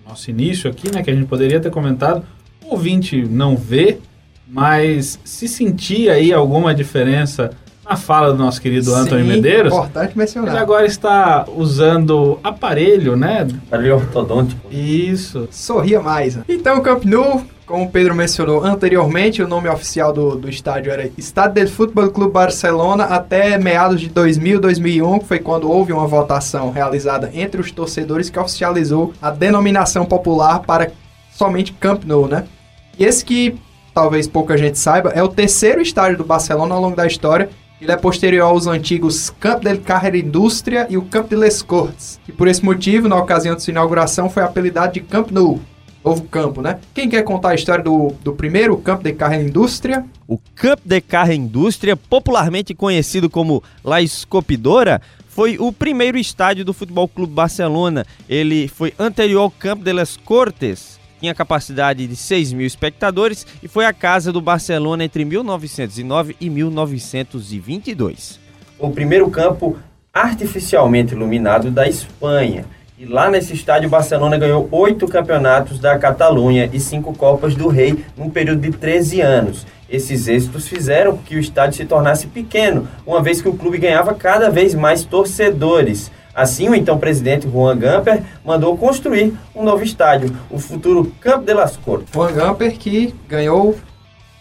nosso 0.07 0.29
início 0.29 0.69
aqui, 0.69 0.91
né? 0.93 1.03
Que 1.03 1.11
a 1.11 1.13
gente 1.13 1.27
poderia 1.27 1.59
ter 1.59 1.69
comentado. 1.69 2.23
O 2.65 2.71
ouvinte 2.71 3.23
não 3.29 3.57
vê, 3.57 3.97
mas 4.47 5.19
se 5.25 5.47
sentir 5.47 6.09
aí 6.09 6.31
alguma 6.31 6.73
diferença 6.73 7.51
na 7.83 7.95
fala 7.97 8.31
do 8.31 8.37
nosso 8.37 8.61
querido 8.61 8.93
Antônio 8.93 9.25
Medeiros, 9.25 9.73
Importante 9.73 10.11
ele 10.11 10.19
mencionar. 10.19 10.55
agora 10.57 10.85
está 10.85 11.45
usando 11.55 12.39
aparelho, 12.43 13.15
né? 13.15 13.47
Aparelho 13.67 13.95
ortodôntico. 13.95 14.71
Isso. 14.71 15.47
Sorria 15.51 15.99
mais. 15.99 16.37
Então, 16.47 16.77
o 16.77 16.81
Camp 16.81 17.03
Nou, 17.03 17.43
como 17.69 17.83
o 17.83 17.89
Pedro 17.91 18.15
mencionou 18.15 18.63
anteriormente, 18.65 19.43
o 19.43 19.47
nome 19.47 19.69
oficial 19.69 20.11
do, 20.11 20.35
do 20.35 20.49
estádio 20.49 20.91
era 20.91 21.07
Estádio 21.15 21.53
del 21.53 21.67
Futebol 21.67 22.09
Clube 22.09 22.33
Barcelona 22.33 23.03
até 23.03 23.59
meados 23.59 24.01
de 24.01 24.09
2000, 24.09 24.59
2001, 24.59 25.19
que 25.19 25.27
foi 25.27 25.37
quando 25.37 25.69
houve 25.69 25.93
uma 25.93 26.07
votação 26.07 26.71
realizada 26.71 27.29
entre 27.31 27.61
os 27.61 27.71
torcedores 27.71 28.27
que 28.27 28.39
oficializou 28.39 29.13
a 29.21 29.29
denominação 29.29 30.03
popular 30.03 30.61
para 30.61 30.91
somente 31.31 31.71
Camp 31.73 32.05
Nou, 32.05 32.27
né? 32.27 32.45
E 32.97 33.05
esse 33.05 33.23
que 33.23 33.55
talvez 33.93 34.27
pouca 34.27 34.57
gente 34.57 34.79
saiba, 34.79 35.11
é 35.11 35.21
o 35.21 35.27
terceiro 35.27 35.79
estádio 35.79 36.17
do 36.17 36.23
Barcelona 36.23 36.73
ao 36.73 36.81
longo 36.81 36.95
da 36.95 37.05
história. 37.05 37.51
Ele 37.79 37.91
é 37.91 37.95
posterior 37.95 38.47
aos 38.47 38.65
antigos 38.65 39.29
Camp 39.39 39.61
del 39.63 39.79
Carrer 39.79 40.15
Indústria 40.15 40.87
e 40.89 40.97
o 40.97 41.03
Camp 41.03 41.29
de 41.29 41.35
Les 41.35 41.61
Corts. 41.61 42.19
E 42.27 42.31
por 42.31 42.47
esse 42.47 42.65
motivo, 42.65 43.07
na 43.07 43.17
ocasião 43.17 43.55
de 43.55 43.61
sua 43.61 43.71
inauguração, 43.71 44.27
foi 44.27 44.41
apelidado 44.41 44.93
de 44.93 45.01
Camp 45.01 45.29
Nou. 45.29 45.59
Novo 46.03 46.23
campo, 46.23 46.61
né? 46.61 46.79
Quem 46.93 47.09
quer 47.09 47.23
contar 47.23 47.49
a 47.49 47.55
história 47.55 47.83
do, 47.83 48.13
do 48.23 48.33
primeiro 48.33 48.77
Camp 48.77 49.03
de 49.03 49.13
Carrer 49.13 49.45
Indústria? 49.45 50.05
O 50.27 50.37
Camp 50.55 50.79
de 50.83 51.01
Carre 51.01 51.35
Indústria, 51.35 51.97
popularmente 51.97 52.73
conhecido 52.73 53.29
como 53.29 53.61
La 53.83 54.01
Escopidora, 54.01 55.01
foi 55.27 55.57
o 55.59 55.71
primeiro 55.71 56.17
estádio 56.17 56.65
do 56.65 56.73
Futebol 56.73 57.07
Clube 57.07 57.33
Barcelona. 57.33 58.05
Ele 58.27 58.67
foi 58.67 58.93
anterior 58.97 59.41
ao 59.41 59.51
Camp 59.51 59.83
de 59.83 59.93
las 59.93 60.17
Cortes, 60.17 60.99
tinha 61.19 61.35
capacidade 61.35 62.07
de 62.07 62.15
6 62.15 62.53
mil 62.53 62.65
espectadores 62.65 63.45
e 63.61 63.67
foi 63.67 63.85
a 63.85 63.93
casa 63.93 64.31
do 64.31 64.41
Barcelona 64.41 65.03
entre 65.03 65.25
1909 65.25 66.35
e 66.39 66.49
1922. 66.49 68.39
o 68.79 68.89
primeiro 68.89 69.29
campo 69.29 69.77
artificialmente 70.13 71.13
iluminado 71.13 71.69
da 71.69 71.87
Espanha. 71.87 72.65
E 73.01 73.05
lá 73.05 73.31
nesse 73.31 73.53
estádio, 73.53 73.87
o 73.87 73.89
Barcelona 73.89 74.37
ganhou 74.37 74.67
oito 74.73 75.07
campeonatos 75.07 75.79
da 75.79 75.97
Catalunha 75.97 76.69
e 76.73 76.81
cinco 76.81 77.15
Copas 77.15 77.55
do 77.55 77.69
Rei 77.69 78.03
num 78.17 78.29
período 78.29 78.59
de 78.59 78.71
13 78.71 79.21
anos. 79.21 79.65
Esses 79.89 80.27
êxitos 80.27 80.67
fizeram 80.67 81.15
que 81.15 81.37
o 81.37 81.39
estádio 81.39 81.77
se 81.77 81.85
tornasse 81.85 82.27
pequeno, 82.27 82.89
uma 83.07 83.21
vez 83.21 83.41
que 83.41 83.47
o 83.47 83.53
clube 83.53 83.77
ganhava 83.77 84.13
cada 84.13 84.49
vez 84.49 84.75
mais 84.75 85.05
torcedores. 85.05 86.11
Assim, 86.35 86.67
o 86.67 86.75
então 86.75 86.97
presidente 86.97 87.49
Juan 87.49 87.77
Gamper 87.77 88.21
mandou 88.43 88.77
construir 88.77 89.33
um 89.55 89.63
novo 89.63 89.81
estádio, 89.81 90.35
o 90.49 90.59
futuro 90.59 91.09
Camp 91.21 91.45
de 91.45 91.53
las 91.53 91.77
Cortes. 91.77 92.13
Juan 92.13 92.33
Gamper 92.33 92.77
que 92.77 93.15
ganhou 93.29 93.77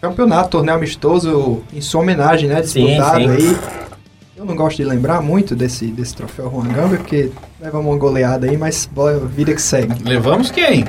campeonato, 0.01 0.49
torneio 0.49 0.77
amistoso 0.77 1.63
em 1.73 1.79
sua 1.79 2.01
homenagem, 2.01 2.49
né? 2.49 2.61
Sim, 2.63 2.87
Disputado 2.87 3.19
sim. 3.21 3.29
aí. 3.29 3.88
Eu 4.39 4.45
não 4.45 4.55
gosto 4.55 4.77
de 4.77 4.85
lembrar 4.85 5.21
muito 5.21 5.53
desse, 5.53 5.87
desse 5.87 6.15
troféu 6.15 6.49
Juan 6.49 6.69
Gamper, 6.69 6.99
porque 6.99 7.29
leva 7.59 7.77
uma 7.77 7.97
goleada 7.97 8.47
aí, 8.47 8.55
mas 8.55 8.85
boa 8.89 9.19
vida 9.19 9.53
que 9.53 9.61
segue. 9.61 10.01
Levamos 10.01 10.49
quem? 10.49 10.85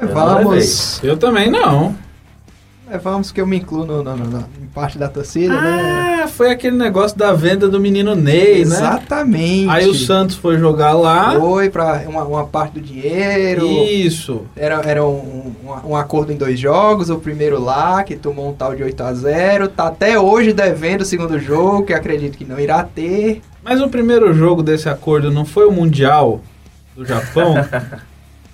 Eu 0.00 0.08
não 0.08 0.14
Vamos. 0.14 1.04
Eu 1.04 1.18
também 1.18 1.50
não. 1.50 1.94
Levamos 2.88 3.32
que 3.32 3.40
eu 3.40 3.46
me 3.46 3.56
incluo 3.56 3.84
no, 3.84 4.00
no- 4.02 4.16
no- 4.16 4.44
em 4.62 4.66
parte 4.72 4.96
da 4.96 5.08
torcida, 5.08 5.60
né? 5.60 6.20
Ah, 6.22 6.28
foi 6.28 6.50
aquele 6.52 6.76
negócio 6.76 7.18
da 7.18 7.32
venda 7.32 7.68
do 7.68 7.80
menino 7.80 8.14
Ney, 8.14 8.58
né? 8.58 8.60
Exatamente. 8.60 9.68
Aí 9.68 9.88
o 9.88 9.94
Santos 9.94 10.36
foi 10.36 10.56
jogar 10.56 10.92
lá. 10.92 11.38
Foi 11.38 11.68
pra 11.68 12.04
uma, 12.06 12.22
uma 12.22 12.44
parte 12.46 12.74
do 12.74 12.80
dinheiro. 12.80 13.66
Isso. 13.66 14.42
Era, 14.54 14.76
era 14.84 15.04
um, 15.04 15.52
um, 15.84 15.90
um 15.90 15.96
acordo 15.96 16.32
em 16.32 16.36
dois 16.36 16.60
jogos, 16.60 17.10
o 17.10 17.18
primeiro 17.18 17.60
lá, 17.60 18.04
que 18.04 18.14
tomou 18.14 18.50
um 18.50 18.52
tal 18.54 18.74
de 18.76 18.84
8 18.84 19.00
a 19.02 19.12
0 19.14 19.68
Tá 19.68 19.88
até 19.88 20.18
hoje 20.18 20.52
devendo 20.52 21.00
o 21.00 21.04
segundo 21.04 21.40
jogo, 21.40 21.84
que 21.86 21.92
acredito 21.92 22.38
que 22.38 22.44
não 22.44 22.60
irá 22.60 22.84
ter. 22.84 23.40
Mas 23.64 23.80
o 23.80 23.88
primeiro 23.88 24.32
jogo 24.32 24.62
desse 24.62 24.88
acordo 24.88 25.28
não 25.32 25.44
foi 25.44 25.66
o 25.66 25.72
Mundial 25.72 26.40
do 26.96 27.04
Japão? 27.04 27.54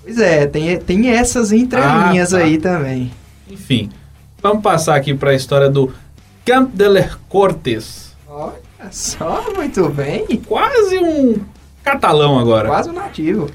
Pois 0.05 0.19
é, 0.19 0.47
tem, 0.49 0.79
tem 0.81 1.11
essas 1.11 1.53
entrelinhas 1.53 2.35
Ah, 2.35 2.39
tá. 2.39 2.45
aí 2.45 2.59
também. 2.59 3.13
Enfim, 3.49 3.89
vamos 4.43 4.63
passar 4.63 4.97
aqui 4.97 5.15
para 5.15 5.31
a 5.31 5.35
história 5.35 5.71
do 5.71 5.93
Camp 6.45 6.75
de 6.75 6.89
les 6.89 7.15
Cortes. 7.29 8.17
Olha 8.29 8.53
só, 8.91 9.47
muito 9.55 9.89
bem. 9.89 10.27
Quase 10.47 10.99
um 10.99 11.37
catalão 11.85 12.39
agora. 12.39 12.69
Quase 12.69 12.91
um 12.91 12.95
nativo. 12.95 13.49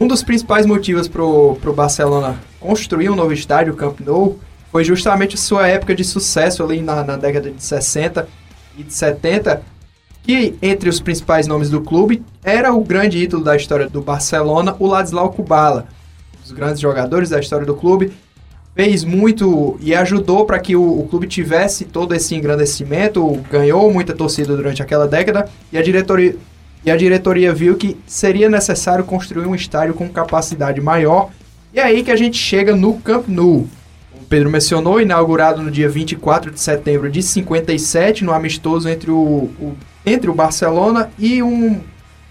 Um 0.00 0.08
dos 0.08 0.24
principais 0.24 0.66
motivos 0.66 1.06
para 1.06 1.22
o 1.22 1.56
Barcelona 1.74 2.36
construir 2.58 3.08
um 3.08 3.14
novo 3.14 3.32
estádio, 3.32 3.72
o 3.72 3.76
Camp 3.76 4.00
Nou, 4.00 4.40
foi 4.72 4.82
justamente 4.82 5.38
sua 5.38 5.68
época 5.68 5.94
de 5.94 6.02
sucesso 6.02 6.64
ali 6.64 6.82
na, 6.82 7.04
na 7.04 7.16
década 7.16 7.48
de 7.48 7.62
60 7.62 8.28
e 8.76 8.82
de 8.82 8.92
70, 8.92 9.62
que 10.24 10.58
entre 10.60 10.88
os 10.88 11.00
principais 11.00 11.46
nomes 11.46 11.70
do 11.70 11.80
clube 11.80 12.24
era 12.42 12.74
o 12.74 12.82
grande 12.82 13.18
ídolo 13.18 13.44
da 13.44 13.54
história 13.54 13.88
do 13.88 14.02
Barcelona, 14.02 14.74
o 14.80 14.88
Ladislau 14.88 15.30
Kubala, 15.30 15.86
um 16.36 16.42
dos 16.42 16.50
grandes 16.50 16.80
jogadores 16.80 17.30
da 17.30 17.38
história 17.38 17.64
do 17.64 17.76
clube, 17.76 18.12
fez 18.76 19.04
muito 19.04 19.78
e 19.80 19.94
ajudou 19.94 20.44
para 20.44 20.58
que 20.58 20.76
o, 20.76 21.00
o, 21.00 21.08
clube 21.08 21.26
tivesse 21.26 21.86
todo 21.86 22.14
esse 22.14 22.34
engrandecimento, 22.34 23.42
ganhou 23.50 23.90
muita 23.90 24.14
torcida 24.14 24.54
durante 24.54 24.82
aquela 24.82 25.08
década 25.08 25.48
e 25.72 25.78
a 25.78 25.82
diretoria 25.82 26.36
e 26.84 26.90
a 26.90 26.96
diretoria 26.96 27.52
viu 27.52 27.74
que 27.74 27.96
seria 28.06 28.48
necessário 28.48 29.02
construir 29.02 29.44
um 29.44 29.56
estádio 29.56 29.92
com 29.92 30.08
capacidade 30.08 30.80
maior. 30.80 31.30
E 31.74 31.80
é 31.80 31.82
aí 31.82 32.04
que 32.04 32.12
a 32.12 32.16
gente 32.16 32.38
chega 32.38 32.76
no 32.76 32.94
Camp 33.00 33.26
Nou. 33.26 33.66
O 34.14 34.24
Pedro 34.28 34.48
mencionou, 34.48 35.00
inaugurado 35.00 35.60
no 35.60 35.70
dia 35.70 35.88
24 35.88 36.52
de 36.52 36.60
setembro 36.60 37.10
de 37.10 37.24
57, 37.24 38.22
no 38.24 38.32
amistoso 38.32 38.88
entre 38.88 39.10
o, 39.10 39.50
o 39.58 39.74
entre 40.04 40.30
o 40.30 40.34
Barcelona 40.34 41.10
e 41.18 41.42
um 41.42 41.80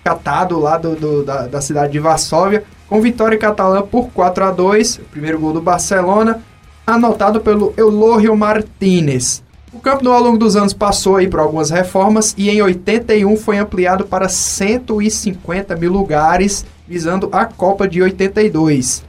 catado 0.05 0.57
lá 0.57 0.77
do, 0.77 0.95
do 0.95 1.23
da, 1.25 1.47
da 1.47 1.59
cidade 1.59 1.91
de 1.91 1.99
Varsóvia, 1.99 2.63
com 2.87 3.01
vitória 3.01 3.37
catalã 3.37 3.81
por 3.81 4.09
4 4.09 4.45
a 4.45 4.51
2 4.51 4.97
o 4.97 5.01
primeiro 5.03 5.39
gol 5.39 5.53
do 5.53 5.61
Barcelona, 5.61 6.41
anotado 6.85 7.41
pelo 7.41 7.73
Eulogio 7.77 8.35
Martínez. 8.35 9.43
O 9.73 9.79
campo 9.79 10.09
ao 10.09 10.23
longo 10.23 10.37
dos 10.37 10.55
anos 10.55 10.73
passou 10.73 11.17
aí 11.17 11.27
por 11.27 11.39
algumas 11.39 11.69
reformas 11.69 12.33
e 12.37 12.49
em 12.49 12.61
81 12.61 13.35
foi 13.35 13.57
ampliado 13.57 14.05
para 14.05 14.29
150 14.29 15.75
mil 15.75 15.91
lugares, 15.91 16.65
visando 16.87 17.27
a 17.31 17.45
Copa 17.45 17.87
de 17.87 18.01
82. 18.01 19.03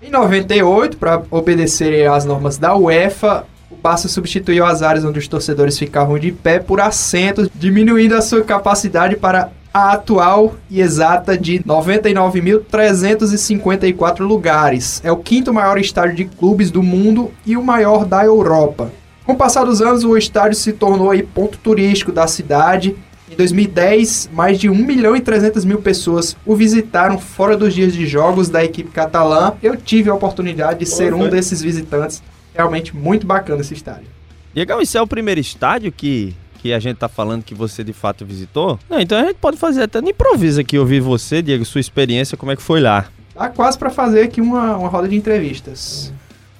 Em 0.00 0.10
98, 0.10 0.96
para 0.96 1.22
obedecer 1.30 2.08
às 2.08 2.24
normas 2.24 2.56
da 2.56 2.74
UEFA, 2.74 3.44
o 3.70 3.76
Barça 3.76 4.08
substituiu 4.08 4.64
as 4.64 4.80
áreas 4.80 5.04
onde 5.04 5.18
os 5.18 5.28
torcedores 5.28 5.78
ficavam 5.78 6.18
de 6.18 6.32
pé 6.32 6.60
por 6.60 6.80
assentos, 6.80 7.50
diminuindo 7.54 8.14
a 8.14 8.22
sua 8.22 8.42
capacidade 8.42 9.16
para 9.16 9.50
a 9.76 9.92
atual 9.92 10.56
e 10.70 10.80
exata 10.80 11.36
de 11.36 11.58
99.354 11.58 14.20
lugares. 14.20 15.02
É 15.04 15.12
o 15.12 15.18
quinto 15.18 15.52
maior 15.52 15.76
estádio 15.76 16.16
de 16.16 16.24
clubes 16.24 16.70
do 16.70 16.82
mundo 16.82 17.30
e 17.44 17.58
o 17.58 17.62
maior 17.62 18.06
da 18.06 18.24
Europa. 18.24 18.90
Com 19.26 19.34
o 19.34 19.36
passar 19.36 19.64
dos 19.64 19.82
anos, 19.82 20.02
o 20.02 20.16
estádio 20.16 20.56
se 20.56 20.72
tornou 20.72 21.10
aí 21.10 21.22
ponto 21.22 21.58
turístico 21.58 22.10
da 22.10 22.26
cidade. 22.26 22.96
Em 23.30 23.36
2010, 23.36 24.30
mais 24.32 24.58
de 24.58 24.70
1 24.70 24.74
milhão 24.74 25.14
e 25.14 25.20
300 25.20 25.62
mil 25.66 25.82
pessoas 25.82 26.34
o 26.46 26.56
visitaram 26.56 27.18
fora 27.18 27.54
dos 27.54 27.74
dias 27.74 27.92
de 27.92 28.06
jogos 28.06 28.48
da 28.48 28.64
equipe 28.64 28.90
catalã. 28.90 29.52
Eu 29.62 29.76
tive 29.76 30.08
a 30.08 30.14
oportunidade 30.14 30.78
de 30.78 30.86
ser 30.86 31.12
um 31.12 31.28
desses 31.28 31.60
visitantes. 31.60 32.22
Realmente 32.54 32.96
muito 32.96 33.26
bacana 33.26 33.60
esse 33.60 33.74
estádio. 33.74 34.06
Diego, 34.54 34.80
esse 34.80 34.96
é 34.96 35.02
o 35.02 35.06
primeiro 35.06 35.38
estádio 35.38 35.92
que 35.92 36.34
que 36.56 36.72
a 36.72 36.78
gente 36.78 36.96
tá 36.96 37.08
falando 37.08 37.42
que 37.42 37.54
você 37.54 37.84
de 37.84 37.92
fato 37.92 38.24
visitou. 38.24 38.78
Não, 38.88 39.00
então 39.00 39.18
a 39.18 39.24
gente 39.24 39.36
pode 39.36 39.56
fazer 39.56 39.82
até 39.82 40.00
no 40.00 40.08
improviso 40.08 40.60
aqui, 40.60 40.78
ouvir 40.78 41.00
você, 41.00 41.42
Diego, 41.42 41.64
sua 41.64 41.80
experiência, 41.80 42.36
como 42.36 42.52
é 42.52 42.56
que 42.56 42.62
foi 42.62 42.80
lá. 42.80 43.06
Tá 43.34 43.48
quase 43.50 43.78
para 43.78 43.90
fazer 43.90 44.22
aqui 44.22 44.40
uma, 44.40 44.76
uma 44.76 44.88
roda 44.88 45.08
de 45.08 45.14
entrevistas. 45.14 46.12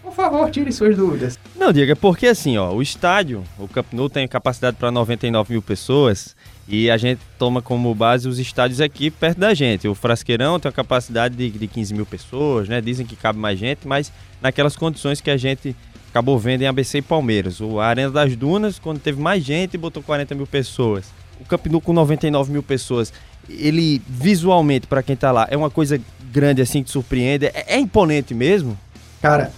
Por 0.03 0.13
favor, 0.13 0.51
tire 0.51 0.73
suas 0.73 0.97
dúvidas. 0.97 1.39
Não, 1.57 1.73
Diego, 1.73 1.93
é 1.93 1.95
porque 1.95 2.27
assim, 2.27 2.57
ó, 2.57 2.73
o 2.73 2.81
estádio, 2.81 3.43
o 3.59 3.67
Camp 3.67 3.87
Nou 3.93 4.09
tem 4.09 4.27
capacidade 4.29 4.77
para 4.77 4.91
99 4.91 5.53
mil 5.53 5.63
pessoas 5.63 6.37
e 6.69 6.91
a 6.91 6.97
gente 6.97 7.21
toma 7.39 7.63
como 7.63 7.95
base 7.95 8.29
os 8.29 8.39
estádios 8.39 8.81
aqui 8.81 9.11
perto 9.11 9.39
da 9.39 9.55
gente. 9.55 9.87
O 9.87 9.95
Frasqueirão 9.95 10.59
tem 10.59 10.69
a 10.69 10.73
capacidade 10.73 11.37
de, 11.37 11.51
de 11.51 11.67
15 11.67 11.95
mil 11.95 12.07
pessoas, 12.07 12.69
né? 12.69 12.81
Dizem 12.81 13.07
que 13.07 13.15
cabe 13.15 13.39
mais 13.39 13.59
gente, 13.59 13.87
mas 13.87 14.13
naquelas 14.41 14.77
condições 14.77 15.21
que 15.21 15.31
a 15.31 15.37
gente 15.37 15.77
acabou 16.17 16.39
vendo 16.39 16.63
em 16.63 16.67
ABC 16.67 16.99
e 16.99 17.03
Palmeiras. 17.03 17.61
O 17.61 17.79
Arena 17.79 18.11
das 18.11 18.35
Dunas, 18.35 18.79
quando 18.79 18.99
teve 18.99 19.21
mais 19.21 19.45
gente, 19.45 19.77
botou 19.77 20.03
40 20.03 20.35
mil 20.35 20.47
pessoas. 20.47 21.05
O 21.39 21.45
Camp 21.45 21.67
Nou 21.67 21.79
com 21.79 21.93
99 21.93 22.51
mil 22.51 22.63
pessoas. 22.63 23.13
Ele, 23.51 24.01
visualmente, 24.09 24.87
para 24.87 25.03
quem 25.03 25.15
tá 25.15 25.31
lá, 25.31 25.47
é 25.51 25.57
uma 25.57 25.69
coisa 25.69 26.01
grande 26.33 26.63
assim 26.63 26.83
que 26.83 26.91
surpreende. 26.91 27.47
É, 27.47 27.75
é 27.75 27.79
imponente 27.79 28.33
mesmo? 28.33 28.79
Cara, 29.21 29.53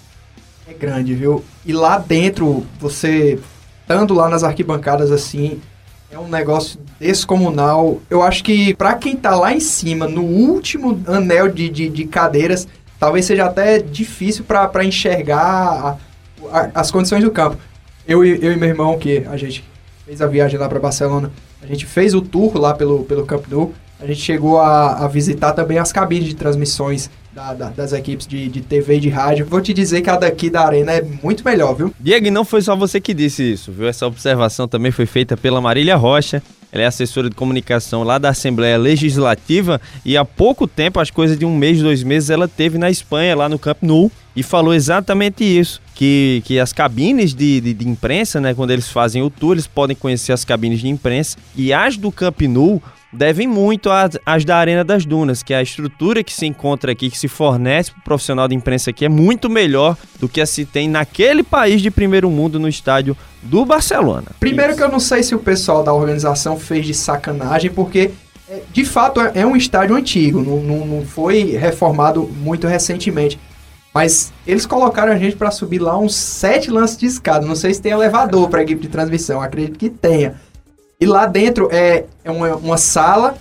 é 0.66 0.75
grande, 0.75 1.14
viu? 1.14 1.44
E 1.64 1.73
lá 1.73 1.97
dentro, 1.97 2.66
você 2.81 3.38
estando 3.83 4.12
lá 4.12 4.29
nas 4.29 4.42
arquibancadas 4.42 5.12
assim, 5.12 5.61
é 6.11 6.18
um 6.18 6.27
negócio 6.27 6.81
descomunal. 6.99 8.01
Eu 8.11 8.21
acho 8.21 8.42
que 8.42 8.75
para 8.75 8.97
quem 8.97 9.14
tá 9.14 9.37
lá 9.37 9.55
em 9.55 9.61
cima, 9.61 10.09
no 10.09 10.23
último 10.23 11.01
anel 11.07 11.49
de, 11.49 11.68
de, 11.68 11.88
de 11.88 12.05
cadeiras, 12.05 12.66
talvez 12.99 13.27
seja 13.27 13.44
até 13.44 13.79
difícil 13.79 14.44
para 14.44 14.85
enxergar 14.85 15.99
as 16.74 16.90
condições 16.90 17.22
do 17.22 17.31
campo. 17.31 17.57
Eu, 18.07 18.24
eu 18.24 18.53
e 18.53 18.57
meu 18.57 18.68
irmão, 18.68 18.98
que 18.98 19.24
a 19.29 19.37
gente 19.37 19.64
fez 20.07 20.22
a 20.22 20.27
viagem 20.27 20.59
lá 20.59 20.68
para 20.68 20.81
Barcelona, 20.81 21.31
a 21.62 21.66
gente 21.66 21.85
fez 21.85 22.14
o 22.14 22.22
tour 22.22 22.57
lá 22.57 22.72
pelo, 22.72 23.05
pelo 23.05 23.27
Camp 23.27 23.44
Nou, 23.51 23.74
a 24.01 24.07
gente 24.07 24.20
chegou 24.20 24.59
a, 24.59 25.05
a 25.05 25.09
visitar 25.09 25.53
também 25.53 25.79
as 25.79 25.92
cabines 25.92 26.29
de 26.29 26.35
transmissões 26.35 27.11
da, 27.35 27.53
da, 27.53 27.68
das 27.68 27.92
equipes 27.92 28.27
de, 28.27 28.48
de 28.48 28.61
TV 28.61 28.96
e 28.96 29.01
de 29.01 29.09
rádio. 29.09 29.44
Vou 29.44 29.61
te 29.61 29.74
dizer 29.74 30.01
que 30.03 30.09
a 30.09 30.16
daqui 30.16 30.48
da 30.48 30.64
Arena 30.64 30.92
é 30.92 31.03
muito 31.22 31.44
melhor, 31.44 31.74
viu? 31.74 31.92
Diego, 31.98 32.31
não 32.31 32.44
foi 32.44 32.62
só 32.62 32.77
você 32.77 33.01
que 33.01 33.12
disse 33.12 33.42
isso, 33.42 33.72
viu? 33.72 33.88
Essa 33.88 34.07
observação 34.07 34.68
também 34.68 34.92
foi 34.92 35.05
feita 35.05 35.37
pela 35.37 35.61
Marília 35.61 35.96
Rocha. 35.96 36.42
Ela 36.70 36.85
é 36.85 36.87
assessora 36.87 37.29
de 37.29 37.35
comunicação 37.35 38.03
lá 38.05 38.18
da 38.18 38.29
Assembleia 38.29 38.77
Legislativa 38.77 39.81
e 40.05 40.16
há 40.16 40.24
pouco 40.24 40.66
tempo, 40.66 41.01
as 41.01 41.11
coisas 41.11 41.38
de 41.38 41.44
um 41.44 41.57
mês, 41.57 41.81
dois 41.81 42.03
meses, 42.03 42.31
ela 42.31 42.46
teve 42.46 42.77
na 42.79 42.90
Espanha, 42.90 43.35
lá 43.35 43.48
no 43.48 43.59
Camp 43.59 43.79
Nou, 43.83 44.12
e 44.37 44.42
falou 44.42 44.74
exatamente 44.74 45.42
isso 45.44 45.81
que, 45.99 46.45
que 46.45 46.61
as 46.61 46.73
cabines 46.73 47.35
de, 47.35 47.61
de, 47.61 47.75
de, 47.75 47.89
imprensa, 47.89 48.41
né, 48.41 48.55
quando 48.55 48.71
eles 48.71 48.89
fazem 48.89 49.21
o 49.21 49.29
tour, 49.29 49.55
eles 49.55 49.67
podem 49.67 49.97
conhecer 49.97 50.33
as 50.33 50.45
cabines 50.45 50.79
de 50.79 50.87
imprensa. 50.87 51.37
E 51.57 51.73
as 51.73 51.97
do 51.97 52.13
Camp 52.13 52.41
Nou 52.43 52.81
devem 53.13 53.49
muito 53.49 53.91
às, 53.91 54.17
às 54.25 54.45
da 54.45 54.59
Arena 54.59 54.85
das 54.85 55.05
Dunas, 55.05 55.43
que 55.43 55.53
é 55.53 55.57
a 55.57 55.63
estrutura 55.63 56.23
que 56.23 56.33
se 56.33 56.47
encontra 56.47 56.93
aqui, 56.93 57.11
que 57.11 57.19
se 57.19 57.27
fornece 57.27 57.91
para 57.91 57.99
o 57.99 58.05
profissional 58.05 58.47
de 58.47 58.55
imprensa 58.55 58.91
aqui, 58.91 59.05
é 59.05 59.09
muito 59.09 59.51
melhor 59.51 59.97
do 60.21 60.29
que 60.29 60.41
a 60.41 60.47
se 60.47 60.65
tem 60.65 60.89
naquele 60.89 61.43
país 61.43 61.83
de 61.83 61.91
primeiro 61.91 62.31
mundo 62.31 62.61
no 62.61 62.69
estádio 62.69 63.17
do 63.43 63.65
Barcelona. 63.65 64.27
Primeiro 64.39 64.71
Isso. 64.71 64.79
que 64.79 64.85
eu 64.85 64.93
não 64.93 65.01
sei 65.01 65.25
se 65.25 65.35
o 65.35 65.41
pessoal 65.41 65.83
da 65.83 65.93
organização 65.93 66.57
fez 66.57 66.87
de 66.87 66.95
sacanagem, 66.95 67.73
porque 67.73 68.13
é, 68.49 68.61
de 68.73 68.85
fato 68.85 69.21
é, 69.21 69.33
é 69.35 69.45
um 69.45 69.57
estádio 69.57 69.97
antigo, 69.97 70.45
não, 70.45 70.61
não, 70.61 70.87
não 70.87 71.05
foi 71.05 71.57
reformado 71.57 72.31
muito 72.41 72.69
recentemente. 72.69 73.37
Mas 73.99 74.33
eles 74.47 74.65
colocaram 74.65 75.13
a 75.13 75.17
gente 75.17 75.35
para 75.35 75.51
subir 75.51 75.81
lá 75.81 75.99
uns 75.99 76.15
sete 76.15 76.71
lances 76.71 76.97
de 76.97 77.07
escada. 77.07 77.45
Não 77.45 77.57
sei 77.57 77.75
se 77.75 77.83
tem 77.83 77.91
elevador 77.91 78.49
para 78.49 78.63
equipe 78.63 78.81
de 78.81 78.87
transmissão, 78.87 79.43
acredito 79.43 79.77
que 79.77 79.91
tenha. 79.91 80.37
E 81.01 81.05
lá 81.05 81.27
dentro 81.27 81.69
é, 81.73 82.05
é 82.23 82.31
uma, 82.31 82.55
uma 82.55 82.77
sala, 82.77 83.37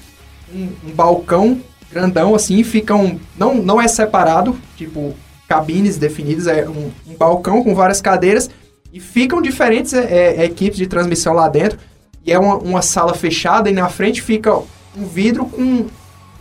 um, 0.51 0.67
um, 0.83 0.91
balcão 0.95 1.61
grandão 1.91 2.33
assim, 2.33 2.63
ficam. 2.63 3.19
Não, 3.37 3.53
não 3.53 3.79
é 3.79 3.87
separado, 3.87 4.57
tipo, 4.75 5.13
cabines 5.47 5.97
definidas, 5.97 6.47
é 6.47 6.67
um, 6.67 6.91
um 7.07 7.13
balcão 7.15 7.63
com 7.63 7.75
várias 7.75 8.01
cadeiras 8.01 8.49
e 8.91 8.99
ficam 8.99 9.43
diferentes 9.43 9.93
é, 9.93 10.37
é, 10.37 10.45
equipes 10.45 10.79
de 10.79 10.87
transmissão 10.87 11.33
lá 11.33 11.47
dentro. 11.47 11.77
E 12.25 12.33
é 12.33 12.39
uma, 12.39 12.57
uma 12.57 12.81
sala 12.81 13.13
fechada 13.13 13.69
e 13.69 13.73
na 13.73 13.89
frente 13.89 14.23
fica 14.23 14.57
um 14.97 15.05
vidro 15.05 15.45
com 15.45 15.85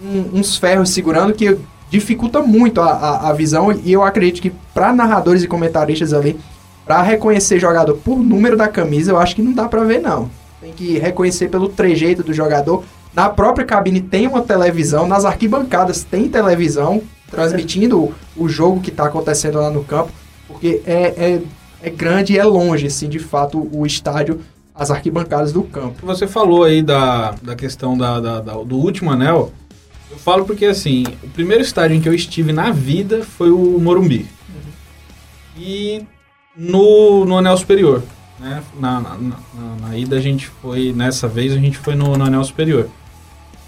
um, 0.01 0.31
uns 0.33 0.57
ferros 0.57 0.89
segurando 0.89 1.35
que 1.35 1.59
dificulta 1.91 2.41
muito 2.43 2.81
a, 2.81 2.91
a, 2.91 3.31
a 3.31 3.33
visão 3.33 3.73
e 3.73 3.93
eu 3.93 4.03
acredito 4.03 4.43
que 4.43 4.53
para 4.75 4.93
narradores 4.93 5.43
e 5.43 5.49
comentaristas 5.49 6.13
ali, 6.13 6.39
para 6.85 7.03
reconhecer 7.03 7.59
jogador 7.59 7.95
por 7.97 8.19
número 8.19 8.57
da 8.57 8.69
camisa, 8.69 9.11
eu 9.13 9.19
acho 9.19 9.35
que 9.35 9.43
não 9.43 9.53
dá 9.53 9.69
para 9.69 9.85
ver 9.85 10.01
não. 10.01 10.31
Tem 10.61 10.73
que 10.73 10.99
reconhecer 10.99 11.49
pelo 11.49 11.69
trejeito 11.69 12.23
do 12.23 12.33
jogador. 12.33 12.85
Na 13.15 13.29
própria 13.29 13.65
cabine 13.67 14.01
tem 14.01 14.27
uma 14.27 14.43
televisão, 14.43 15.07
nas 15.07 15.25
arquibancadas 15.25 16.03
tem 16.05 16.29
televisão 16.29 17.03
transmitindo 17.31 18.13
o, 18.37 18.49
jogo 18.49 18.81
que 18.81 18.91
está 18.91 19.07
acontecendo 19.07 19.59
lá 19.59 19.71
no 19.71 19.83
campo, 19.85 20.11
porque 20.47 20.81
é, 20.87 21.15
é 21.17 21.41
é 21.83 21.91
grande 21.91 22.33
e 22.33 22.39
é 22.39 22.43
longe, 22.45 22.87
assim, 22.87 23.09
de 23.09 23.19
fato, 23.19 23.69
o 23.71 23.85
estádio, 23.87 24.41
as 24.75 24.91
arquibancadas 24.91 25.53
do 25.53 25.63
campo. 25.63 26.05
Você 26.07 26.27
falou 26.27 26.65
aí 26.65 26.83
da, 26.83 27.35
da 27.43 27.55
questão 27.55 27.97
da, 27.97 28.19
da- 28.19 28.41
da- 28.41 28.55
do 28.55 28.77
último 28.77 29.11
anel. 29.11 29.53
Eu 30.17 30.21
falo 30.21 30.47
porque, 30.47 30.65
assim, 30.65 31.05
o 31.23 31.29
primeiro 31.29 31.63
estádio 31.63 31.95
em 31.95 32.01
que 32.01 32.09
eu 32.09 32.15
estive 32.15 32.51
na 32.51 32.71
vida 32.71 33.23
foi 33.23 33.51
o 33.51 33.79
Morumbi. 33.79 34.27
E 35.59 36.03
no, 36.57 37.27
no 37.27 37.37
anel 37.37 37.55
superior. 37.59 38.03
Né? 38.41 38.63
Na, 38.81 38.99
na, 38.99 39.15
na- 39.19 39.77
na 39.89 39.97
ida 39.99 40.17
a 40.17 40.21
gente 40.21 40.47
foi, 40.47 40.91
nessa 40.95 41.29
vez 41.29 41.53
a 41.53 41.57
gente 41.59 41.77
foi 41.77 41.95
no, 41.95 42.17
no 42.17 42.25
anel 42.25 42.43
superior. 42.45 42.89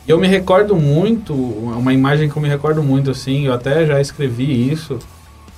E 0.07 0.11
eu 0.11 0.19
me 0.19 0.27
recordo 0.27 0.75
muito, 0.75 1.35
uma 1.35 1.93
imagem 1.93 2.31
que 2.31 2.37
eu 2.37 2.41
me 2.43 2.49
recordo 2.49 2.83
muito, 2.83 3.11
assim, 3.11 3.45
eu 3.47 3.53
até 3.53 3.85
já 3.87 4.01
escrevi 4.01 4.71
isso, 4.73 4.99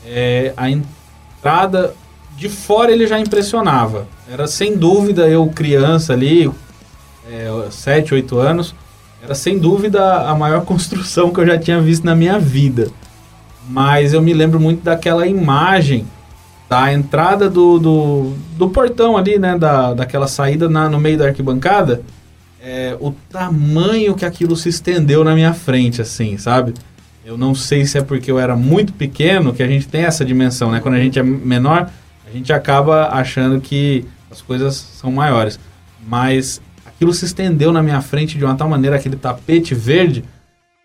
é 0.04 0.52
a 0.56 0.68
entrada 0.68 1.94
de 2.36 2.48
fora 2.48 2.90
ele 2.90 3.06
já 3.06 3.20
impressionava. 3.20 4.08
Era 4.28 4.48
sem 4.48 4.76
dúvida 4.76 5.28
eu 5.28 5.46
criança 5.54 6.12
ali, 6.14 6.50
é, 7.30 7.48
7, 7.70 8.12
8 8.14 8.38
anos, 8.38 8.74
era 9.22 9.34
sem 9.34 9.58
dúvida 9.58 10.22
a 10.22 10.34
maior 10.34 10.64
construção 10.66 11.32
que 11.32 11.40
eu 11.40 11.46
já 11.46 11.58
tinha 11.58 11.80
visto 11.80 12.04
na 12.04 12.14
minha 12.14 12.38
vida. 12.38 12.90
Mas 13.68 14.12
eu 14.12 14.22
me 14.22 14.32
lembro 14.32 14.58
muito 14.58 14.82
daquela 14.82 15.26
imagem 15.26 16.06
da 16.68 16.92
entrada 16.92 17.50
do, 17.50 17.78
do, 17.78 18.32
do 18.56 18.70
portão 18.70 19.16
ali, 19.16 19.38
né? 19.38 19.58
Da, 19.58 19.92
daquela 19.92 20.28
saída 20.28 20.68
na, 20.68 20.88
no 20.88 21.00
meio 21.00 21.18
da 21.18 21.26
arquibancada. 21.26 22.02
É, 22.62 22.96
o 23.00 23.12
tamanho 23.30 24.14
que 24.14 24.24
aquilo 24.24 24.54
se 24.54 24.68
estendeu 24.68 25.24
na 25.24 25.34
minha 25.34 25.52
frente, 25.52 26.00
assim, 26.00 26.36
sabe? 26.38 26.74
Eu 27.24 27.36
não 27.36 27.54
sei 27.54 27.84
se 27.86 27.98
é 27.98 28.02
porque 28.02 28.30
eu 28.30 28.38
era 28.38 28.54
muito 28.54 28.92
pequeno 28.92 29.52
que 29.52 29.62
a 29.62 29.66
gente 29.66 29.88
tem 29.88 30.02
essa 30.02 30.24
dimensão, 30.24 30.70
né? 30.70 30.80
Quando 30.80 30.94
a 30.94 31.00
gente 31.00 31.18
é 31.18 31.22
menor, 31.22 31.90
a 32.26 32.30
gente 32.30 32.52
acaba 32.52 33.08
achando 33.08 33.60
que 33.60 34.04
as 34.30 34.40
coisas 34.40 34.74
são 34.74 35.10
maiores. 35.10 35.58
Mas 36.06 36.60
aquilo 37.00 37.14
se 37.14 37.24
estendeu 37.24 37.72
na 37.72 37.82
minha 37.82 38.02
frente 38.02 38.36
de 38.36 38.44
uma 38.44 38.54
tal 38.54 38.68
maneira, 38.68 38.96
aquele 38.96 39.16
tapete 39.16 39.74
verde, 39.74 40.22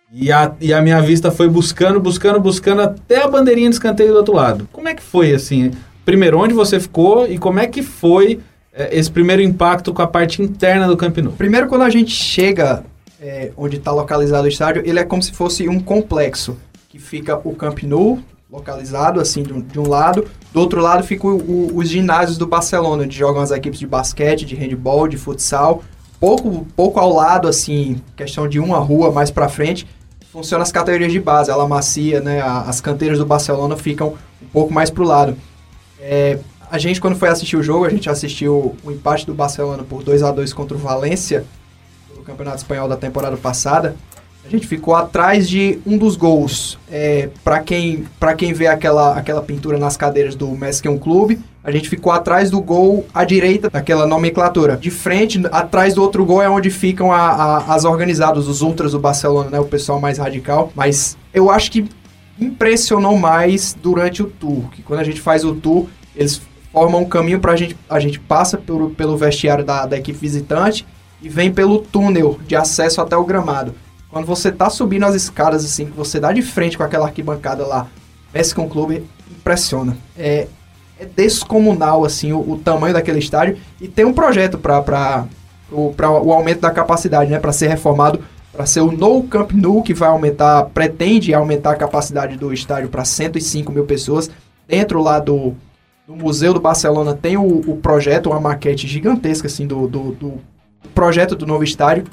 e 0.10 0.32
a, 0.32 0.54
e 0.62 0.73
a 0.73 0.82
minha 0.82 1.01
vista 1.01 1.30
foi 1.30 1.49
buscando, 1.49 1.99
buscando, 1.99 2.39
buscando 2.39 2.84
até 2.84 3.21
a 3.21 3.28
bandeirinha 3.28 3.67
de 3.69 3.75
escanteio 3.75 4.13
do 4.13 4.17
outro 4.19 4.34
lado. 4.34 4.65
Como 4.71 4.88
é 4.88 4.93
que 4.95 5.04
foi, 5.04 5.34
assim? 5.34 5.71
Primeiro, 6.06 6.39
onde 6.39 6.54
você 6.54 6.80
ficou 6.80 7.28
e 7.28 7.38
como 7.38 7.60
é 7.60 7.67
que 7.67 7.84
foi 7.84 8.39
é, 8.73 8.97
esse 8.97 9.12
primeiro 9.12 9.41
impacto 9.41 9.93
com 9.93 10.01
a 10.01 10.08
parte 10.08 10.41
interna 10.41 10.88
do 10.88 10.95
Camp 10.95 11.17
Nou? 11.17 11.34
Primeiro, 11.34 11.67
quando 11.67 11.82
a 11.82 11.89
gente 11.89 12.12
chega 12.12 12.86
é, 13.21 13.51
onde 13.58 13.75
está 13.75 13.91
localizado 13.91 14.45
o 14.45 14.47
estádio, 14.47 14.84
ele 14.86 14.99
é 14.99 15.04
como 15.04 15.21
se 15.21 15.34
fosse 15.34 15.67
um 15.67 15.82
complexo, 15.82 16.56
que 16.88 16.97
fica 16.97 17.38
o 17.43 17.54
Camp 17.54 17.84
Nou, 17.84 18.19
localizado 18.49 19.19
assim 19.19 19.43
de 19.43 19.51
um, 19.51 19.60
de 19.60 19.78
um 19.78 19.89
lado, 19.89 20.23
do 20.54 20.62
outro 20.62 20.80
lado 20.82 21.04
fica 21.04 21.28
o- 21.28 21.36
o- 21.36 21.71
os 21.75 21.89
ginásios 21.89 22.38
do 22.38 22.47
Barcelona, 22.47 23.04
onde 23.04 23.17
jogam 23.17 23.41
as 23.41 23.51
equipes 23.51 23.80
de 23.80 23.86
basquete, 23.88 24.45
de 24.45 24.56
handball, 24.56 25.10
de 25.10 25.17
futsal, 25.17 25.84
pouco, 26.19 26.65
pouco 26.75 26.99
ao 26.99 27.13
lado, 27.13 27.47
assim, 27.47 28.01
questão 28.15 28.47
de 28.47 28.60
uma 28.60 28.78
rua 28.80 29.12
mais 29.12 29.32
para 29.32 29.49
frente, 29.49 29.88
funcionam 30.32 30.63
as 30.63 30.71
categorias 30.71 31.12
de 31.12 31.19
base, 31.19 31.49
a 31.49 31.56
La 31.56 31.67
Macia, 31.67 32.19
né, 32.19 32.41
as 32.41 32.82
canteiras 32.82 33.17
do 33.17 33.25
Barcelona 33.25 33.78
ficam 33.78 34.15
um 34.41 34.47
pouco 34.51 34.73
mais 34.73 34.89
pro 34.89 35.04
lado. 35.04 35.38
É, 35.99 36.39
a 36.69 36.78
gente, 36.78 36.99
quando 36.99 37.15
foi 37.15 37.30
assistir 37.30 37.56
o 37.56 37.63
jogo, 37.63 37.86
a 37.86 37.89
gente 37.89 38.10
assistiu 38.10 38.75
o 38.84 38.91
empate 38.91 39.25
do 39.25 39.34
Barcelona 39.34 39.84
por 39.84 40.04
2 40.04 40.23
a 40.23 40.32
2 40.32 40.51
contra 40.54 40.75
o 40.75 40.80
Valência, 40.80 41.45
no 42.15 42.23
Campeonato 42.23 42.58
Espanhol 42.58 42.88
da 42.88 42.97
temporada 42.97 43.38
passada. 43.38 43.95
A 44.45 44.49
gente 44.49 44.67
ficou 44.67 44.93
atrás 44.95 45.49
de 45.49 45.79
um 45.86 45.97
dos 45.97 46.15
gols. 46.15 46.77
É, 46.91 47.29
para 47.43 47.60
quem, 47.62 48.05
pra 48.19 48.36
quem 48.36 48.53
vê 48.53 48.67
aquela, 48.67 49.17
aquela 49.17 49.41
pintura 49.41 49.77
nas 49.79 49.97
cadeiras 49.97 50.36
do 50.36 50.47
Mesquem 50.49 50.97
Clube, 50.99 51.39
a 51.63 51.71
gente 51.71 51.89
ficou 51.89 52.12
atrás 52.12 52.51
do 52.51 52.62
gol 52.62 53.08
à 53.12 53.23
direita 53.25 53.69
daquela 53.71 54.05
nomenclatura. 54.05 54.77
De 54.77 54.91
frente, 54.91 55.41
atrás 55.51 55.95
do 55.95 56.01
outro 56.03 56.23
gol 56.23 56.43
é 56.43 56.49
onde 56.49 56.69
ficam 56.69 57.12
a- 57.12 57.17
a- 57.31 57.73
as 57.73 57.86
organizadas, 57.86 58.47
os 58.47 58.62
ultras 58.62 58.91
do 58.91 58.99
Barcelona, 58.99 59.49
né? 59.49 59.60
O 59.60 59.65
pessoal 59.65 59.99
mais 59.99 60.19
radical. 60.19 60.71
Mas 60.75 61.17
eu 61.34 61.49
acho 61.49 61.71
que 61.71 61.89
impressionou 62.39 63.17
mais 63.17 63.75
durante 63.81 64.21
o 64.21 64.27
tour. 64.27 64.69
Que 64.71 64.84
quando 64.84 64.99
a 64.99 65.03
gente 65.03 65.19
faz 65.21 65.43
o 65.43 65.55
tour, 65.55 65.88
eles 66.15 66.39
formam 66.71 67.01
um 67.01 67.05
caminho 67.05 67.39
pra 67.39 67.55
gente. 67.55 67.75
A 67.89 67.99
gente 67.99 68.19
passa 68.19 68.58
pelo, 68.58 68.91
pelo 68.91 69.17
vestiário 69.17 69.65
da, 69.65 69.86
da 69.88 69.97
equipe 69.97 70.19
visitante 70.19 70.86
e 71.21 71.29
vem 71.29 71.51
pelo 71.51 71.79
túnel 71.79 72.39
de 72.47 72.55
acesso 72.55 73.01
até 73.01 73.17
o 73.17 73.23
gramado. 73.25 73.73
Quando 74.15 74.28
você 74.28 74.49
tá 74.49 74.69
subindo 74.69 75.04
as 75.04 75.13
escadas, 75.13 75.65
assim, 75.65 75.88
que 75.88 75.91
você 75.91 76.21
dá 76.21 76.32
de 76.32 76.41
frente 76.41 76.78
com 76.78 76.84
aquela 76.84 77.08
arquibancada 77.08 77.67
lá, 77.67 77.88
Messi 78.34 78.56
com 78.56 78.63
o 78.63 78.69
clube, 78.69 79.04
impressiona. 79.30 79.97
É, 80.17 80.47
é 80.97 81.04
descomunal, 81.04 82.06
assim, 82.06 82.32
o, 82.32 82.39
o 82.39 82.58
tamanho 82.58 82.93
daquele 82.93 83.19
estádio. 83.19 83.58
E 83.82 83.89
tem 83.89 84.06
um 84.06 84.13
projeto 84.13 84.58
para 84.58 85.25
o, 85.69 85.93
o 85.99 86.32
aumento 86.32 86.62
da 86.62 86.71
capacidade, 86.71 87.30
né? 87.30 87.39
Para 87.39 87.51
ser 87.51 87.67
reformado, 87.67 88.21
para 88.54 88.65
ser 88.65 88.80
o 88.80 88.89
No 88.89 89.21
Camp 89.23 89.51
Nou, 89.51 89.84
que 89.84 89.93
vai 89.93 90.08
aumentar, 90.08 90.63
pretende 90.73 91.34
aumentar 91.34 91.71
a 91.71 91.75
capacidade 91.75 92.38
do 92.38 92.54
estádio 92.54 92.88
para 92.88 93.04
105 93.04 93.69
mil 93.69 93.84
pessoas. 93.84 94.32
Dentro 94.65 95.01
lá 95.01 95.19
do, 95.19 95.54
do 96.08 96.15
Museu 96.15 96.54
do 96.54 96.62
Barcelona 96.62 97.13
tem 97.13 97.36
o, 97.36 97.69
o 97.69 97.75
projeto, 97.82 98.30
uma 98.30 98.39
maquete 98.39 98.88
gigantesca, 98.88 99.47
assim, 99.47 99.67
do, 99.67 99.89
do, 99.89 100.12
do 100.13 100.34
projeto 100.93 101.36
do 101.36 101.45
novo 101.45 101.65
estádio. 101.65 102.06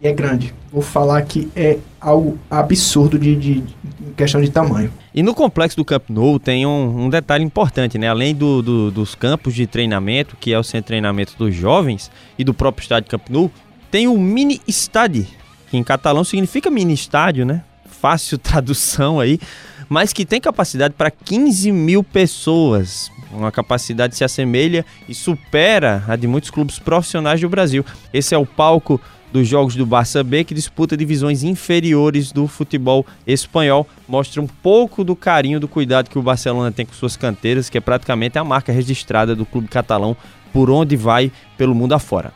E 0.00 0.06
é 0.08 0.12
grande. 0.12 0.52
Vou 0.70 0.82
falar 0.82 1.22
que 1.22 1.48
é 1.56 1.78
algo 2.00 2.38
absurdo 2.50 3.18
de, 3.18 3.34
de, 3.34 3.54
de 3.62 3.74
questão 4.16 4.40
de 4.40 4.50
tamanho. 4.50 4.92
E 5.14 5.22
no 5.22 5.34
complexo 5.34 5.76
do 5.76 5.84
Camp 5.84 6.04
Nou 6.10 6.38
tem 6.38 6.66
um, 6.66 7.06
um 7.06 7.08
detalhe 7.10 7.42
importante, 7.42 7.96
né? 7.96 8.08
Além 8.08 8.34
do, 8.34 8.60
do- 8.62 8.90
dos 8.90 9.14
campos 9.14 9.54
de 9.54 9.66
treinamento, 9.66 10.36
que 10.38 10.52
é 10.52 10.58
o 10.58 10.62
centro 10.62 10.80
de 10.82 10.86
treinamento 10.88 11.34
dos 11.38 11.54
jovens, 11.54 12.10
e 12.38 12.44
do 12.44 12.52
próprio 12.52 12.82
estádio 12.82 13.08
Camp 13.10 13.28
Nou, 13.30 13.50
tem 13.90 14.06
o 14.06 14.18
mini 14.18 14.60
estade, 14.68 15.26
que 15.70 15.76
em 15.78 15.82
catalão 15.82 16.24
significa 16.24 16.70
mini 16.70 16.92
estádio, 16.92 17.46
né? 17.46 17.62
Fácil 17.88 18.36
tradução 18.38 19.18
aí, 19.18 19.40
mas 19.88 20.12
que 20.12 20.26
tem 20.26 20.40
capacidade 20.40 20.92
para 20.92 21.10
15 21.10 21.72
mil 21.72 22.04
pessoas. 22.04 23.10
Uma 23.32 23.50
capacidade 23.50 24.12
que 24.12 24.18
se 24.18 24.24
assemelha 24.24 24.84
e 25.08 25.14
supera 25.14 26.04
a 26.06 26.14
de 26.16 26.26
muitos 26.28 26.50
clubes 26.50 26.78
profissionais 26.78 27.40
do 27.40 27.48
Brasil. 27.48 27.84
Esse 28.12 28.34
é 28.34 28.38
o 28.38 28.46
palco 28.46 29.00
dos 29.36 29.46
jogos 29.46 29.76
do 29.76 29.84
Barça 29.84 30.24
B, 30.24 30.44
que 30.44 30.54
disputa 30.54 30.96
divisões 30.96 31.42
inferiores 31.42 32.32
do 32.32 32.46
futebol 32.46 33.04
espanhol. 33.26 33.86
Mostra 34.08 34.40
um 34.40 34.46
pouco 34.46 35.04
do 35.04 35.14
carinho, 35.14 35.60
do 35.60 35.68
cuidado 35.68 36.08
que 36.08 36.18
o 36.18 36.22
Barcelona 36.22 36.72
tem 36.72 36.86
com 36.86 36.94
suas 36.94 37.16
canteiras, 37.16 37.68
que 37.68 37.76
é 37.76 37.80
praticamente 37.80 38.38
a 38.38 38.44
marca 38.44 38.72
registrada 38.72 39.34
do 39.36 39.44
clube 39.44 39.68
catalão 39.68 40.16
por 40.52 40.70
onde 40.70 40.96
vai 40.96 41.30
pelo 41.58 41.74
mundo 41.74 41.92
afora. 41.94 42.32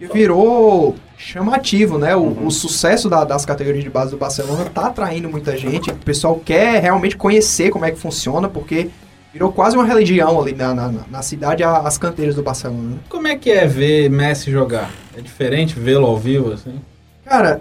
E 0.00 0.06
virou 0.06 0.96
chamativo, 1.16 1.98
né? 1.98 2.16
O, 2.16 2.46
o 2.46 2.50
sucesso 2.50 3.08
da- 3.08 3.24
das 3.24 3.44
categorias 3.44 3.84
de 3.84 3.90
base 3.90 4.10
do 4.10 4.16
Barcelona 4.16 4.64
tá 4.64 4.86
atraindo 4.86 5.28
muita 5.28 5.56
gente. 5.56 5.90
O 5.90 5.94
pessoal 5.96 6.40
quer 6.44 6.80
realmente 6.82 7.16
conhecer 7.16 7.70
como 7.70 7.84
é 7.84 7.90
que 7.90 7.98
funciona, 7.98 8.48
porque 8.48 8.88
virou 9.32 9.52
quase 9.52 9.76
uma 9.76 9.84
religião 9.84 10.40
ali 10.40 10.52
na, 10.52 10.74
na, 10.74 10.92
na 11.10 11.22
cidade 11.22 11.62
as 11.62 11.96
canteiras 11.96 12.34
do 12.34 12.42
Barcelona. 12.42 12.90
né? 12.90 12.98
Como 13.08 13.28
é 13.28 13.36
que 13.36 13.50
é 13.50 13.66
ver 13.66 14.10
Messi 14.10 14.50
jogar? 14.50 14.90
É 15.16 15.20
diferente 15.20 15.78
vê-lo 15.78 16.06
ao 16.06 16.16
vivo, 16.16 16.52
assim? 16.52 16.80
Cara, 17.24 17.60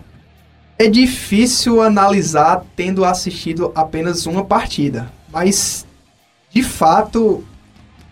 é 0.77 0.87
difícil 0.87 1.81
analisar 1.81 2.63
tendo 2.75 3.05
assistido 3.05 3.71
apenas 3.75 4.25
uma 4.25 4.43
partida, 4.43 5.11
mas 5.31 5.85
de 6.49 6.63
fato 6.63 7.43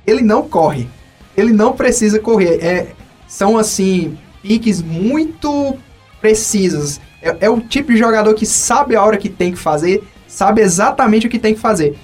ele 0.06 0.22
não 0.22 0.48
corre. 0.48 0.88
Ele 1.36 1.52
não 1.52 1.74
precisa 1.74 2.20
correr. 2.20 2.64
É, 2.64 2.88
são 3.28 3.58
assim 3.58 4.18
piques 4.42 4.82
muito 4.82 5.78
precisos. 6.22 7.00
É, 7.22 7.38
é 7.42 7.50
o 7.50 7.60
tipo 7.60 7.92
de 7.92 7.98
jogador 7.98 8.34
que 8.34 8.46
sabe 8.46 8.96
a 8.96 9.04
hora 9.04 9.18
que 9.18 9.30
tem 9.30 9.52
que 9.52 9.58
fazer, 9.58 10.04
sabe 10.28 10.62
exatamente 10.62 11.28
o 11.28 11.30
que 11.30 11.40
tem 11.40 11.54
que 11.54 11.60
fazer. 11.60 11.98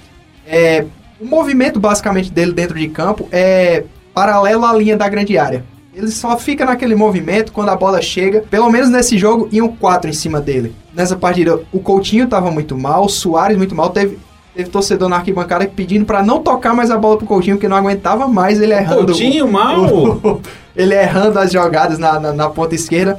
É, 0.46 0.84
o 1.24 1.26
movimento 1.26 1.80
basicamente 1.80 2.30
dele 2.30 2.52
dentro 2.52 2.78
de 2.78 2.86
campo 2.88 3.26
é 3.32 3.84
paralelo 4.12 4.64
à 4.66 4.74
linha 4.74 4.94
da 4.94 5.08
grande 5.08 5.38
área. 5.38 5.64
Ele 5.94 6.08
só 6.08 6.36
fica 6.36 6.66
naquele 6.66 6.94
movimento 6.94 7.50
quando 7.50 7.70
a 7.70 7.76
bola 7.76 8.02
chega. 8.02 8.44
Pelo 8.50 8.70
menos 8.70 8.90
nesse 8.90 9.16
jogo, 9.16 9.48
iam 9.50 9.68
quatro 9.68 10.10
em 10.10 10.12
cima 10.12 10.38
dele. 10.38 10.74
Nessa 10.92 11.16
partida, 11.16 11.60
o 11.72 11.80
Coutinho 11.80 12.26
tava 12.26 12.50
muito 12.50 12.76
mal, 12.76 13.06
o 13.06 13.08
Soares 13.08 13.56
muito 13.56 13.74
mal. 13.74 13.88
Teve, 13.88 14.18
teve 14.54 14.68
torcedor 14.68 15.08
na 15.08 15.16
arquibancada 15.16 15.66
pedindo 15.66 16.04
pra 16.04 16.22
não 16.22 16.42
tocar 16.42 16.74
mais 16.74 16.90
a 16.90 16.98
bola 16.98 17.16
pro 17.16 17.26
Coutinho, 17.26 17.56
porque 17.56 17.68
não 17.68 17.76
aguentava 17.76 18.28
mais 18.28 18.60
ele 18.60 18.74
errando. 18.74 19.06
Coutinho 19.06 19.50
mal? 19.50 20.40
ele 20.76 20.94
errando 20.94 21.38
as 21.38 21.50
jogadas 21.50 21.98
na, 21.98 22.20
na, 22.20 22.32
na 22.32 22.50
ponta 22.50 22.74
esquerda. 22.74 23.18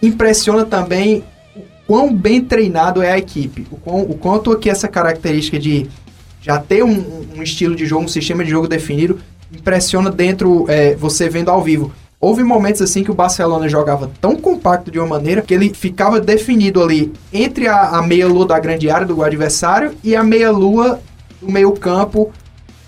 Impressiona 0.00 0.64
também 0.64 1.24
o 1.56 1.62
quão 1.88 2.14
bem 2.14 2.42
treinado 2.42 3.02
é 3.02 3.10
a 3.10 3.18
equipe. 3.18 3.66
O, 3.70 3.76
quão, 3.76 4.02
o 4.02 4.14
quanto 4.18 4.56
que 4.58 4.70
essa 4.70 4.86
característica 4.86 5.58
de 5.58 5.88
já 6.46 6.60
ter 6.60 6.84
um, 6.84 7.26
um 7.36 7.42
estilo 7.42 7.74
de 7.74 7.84
jogo, 7.84 8.04
um 8.04 8.08
sistema 8.08 8.44
de 8.44 8.50
jogo 8.50 8.68
definido, 8.68 9.18
impressiona 9.52 10.12
dentro, 10.12 10.64
é, 10.68 10.94
você 10.94 11.28
vendo 11.28 11.50
ao 11.50 11.60
vivo. 11.60 11.90
Houve 12.20 12.44
momentos 12.44 12.80
assim 12.80 13.02
que 13.02 13.10
o 13.10 13.14
Barcelona 13.14 13.68
jogava 13.68 14.08
tão 14.20 14.36
compacto 14.36 14.88
de 14.88 14.96
uma 15.00 15.08
maneira 15.08 15.42
que 15.42 15.52
ele 15.52 15.74
ficava 15.74 16.20
definido 16.20 16.80
ali 16.80 17.12
entre 17.32 17.66
a, 17.66 17.88
a 17.98 18.02
meia-lua 18.02 18.46
da 18.46 18.60
grande 18.60 18.88
área 18.88 19.04
do 19.04 19.24
adversário 19.24 19.92
e 20.04 20.14
a 20.14 20.22
meia-lua 20.22 21.00
do 21.42 21.50
meio-campo 21.50 22.30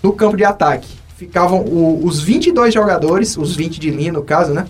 do 0.01 0.13
campo 0.13 0.37
de 0.37 0.45
ataque. 0.45 0.87
ficavam 1.17 1.59
o- 1.59 1.99
os 2.05 2.21
22 2.21 2.73
jogadores, 2.73 3.35
os 3.35 3.53
20 3.53 3.77
de 3.77 3.89
linha 3.91 4.13
no 4.13 4.23
caso, 4.23 4.53
né? 4.53 4.67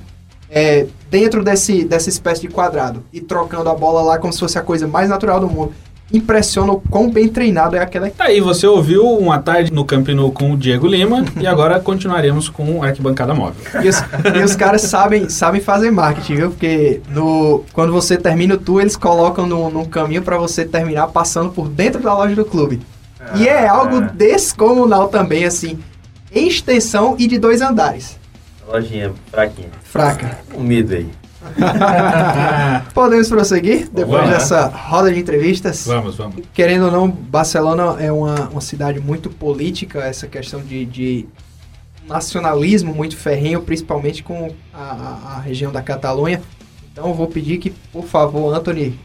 É, 0.50 0.88
dentro 1.12 1.44
desse, 1.44 1.84
dessa 1.84 2.10
espécie 2.10 2.42
de 2.42 2.48
quadrado 2.48 3.04
e 3.14 3.22
trocando 3.22 3.70
a 3.70 3.76
bola 3.76 4.02
lá 4.02 4.18
como 4.18 4.34
se 4.34 4.40
fosse 4.40 4.58
a 4.58 4.64
coisa 4.64 4.88
mais 4.88 5.08
natural 5.10 5.40
do 5.40 5.48
mundo. 5.48 5.74
Impressiona 6.12 6.74
o 6.74 6.82
quão 6.82 7.10
bem 7.10 7.28
treinado 7.28 7.76
é 7.76 7.80
aquela 7.80 8.10
Tá 8.10 8.26
aí, 8.26 8.42
você 8.42 8.66
ouviu 8.66 9.06
uma 9.06 9.38
tarde 9.40 9.72
no 9.72 9.86
Camp 9.86 10.08
Nou 10.10 10.32
com 10.32 10.54
o 10.54 10.58
Diego 10.58 10.88
Lima 10.88 11.24
e 11.40 11.46
agora 11.46 11.80
continuaremos 11.80 12.50
com 12.50 12.82
Arquibancada 12.84 13.34
Móvel. 13.36 13.62
E 13.84 13.88
os, 13.88 13.98
e 14.36 14.44
os 14.44 14.56
caras 14.56 14.82
sabem, 14.82 15.30
sabem 15.30 15.62
fazer 15.62 15.92
marketing, 15.92 16.36
viu? 16.36 16.50
Porque 16.50 17.02
no, 17.10 17.64
quando 17.74 17.92
você 17.94 18.18
termina 18.18 18.56
o 18.56 18.58
tour, 18.58 18.82
eles 18.82 18.96
colocam 18.96 19.46
no, 19.46 19.70
num 19.70 19.86
caminho 19.86 20.24
pra 20.24 20.38
você 20.38 20.66
terminar 20.66 21.08
passando 21.08 21.52
por 21.52 21.70
dentro 21.70 22.02
da 22.02 22.14
loja 22.14 22.36
do 22.36 22.46
clube. 22.46 22.82
e 23.36 23.48
é 23.48 23.68
algo 23.68 24.02
descomunal 24.02 25.10
também, 25.10 25.46
assim, 25.46 25.78
em 26.32 26.48
extensão 26.48 27.16
e 27.20 27.28
de 27.28 27.38
dois 27.38 27.62
andares. 27.62 28.18
Lojinha 28.68 29.12
fraquinha. 29.32 29.70
Fraca. 29.84 30.40
Um 30.56 30.64
medo 30.64 30.94
aí. 30.94 31.10
Podemos 32.94 33.30
prosseguir 33.30 33.90
depois 33.90 34.22
Vamos. 34.24 34.30
dessa 34.30 34.68
roda 34.68 35.12
de 35.12 35.20
entrevistas? 35.20 35.86
Vamos, 35.86 36.16
vamos. 36.18 36.44
Querendo 36.54 36.86
ou 36.86 36.92
não, 36.92 37.10
Barcelona 37.10 37.96
é 38.02 38.12
uma, 38.12 38.50
uma 38.50 38.62
cidade 38.62 39.00
muito 39.00 39.30
política, 39.30 40.00
essa 40.00 40.28
questão 40.28 40.62
de, 40.62 40.86
de 40.86 41.26
nacionalismo 42.08 42.94
muito 42.94 43.16
ferrenho, 43.16 43.62
principalmente 43.62 44.24
com 44.24 44.52
a, 44.74 44.80
a- 44.84 45.36
a 45.38 45.40
região 45.40 45.72
da 45.72 45.82
Catalunha. 45.82 46.42
Então 46.92 47.08
eu 47.08 47.14
vou 47.14 47.28
pedir 47.28 47.58
que, 47.58 47.70
por 47.70 48.06
favor, 48.06 48.54
Anthony, 48.54 49.00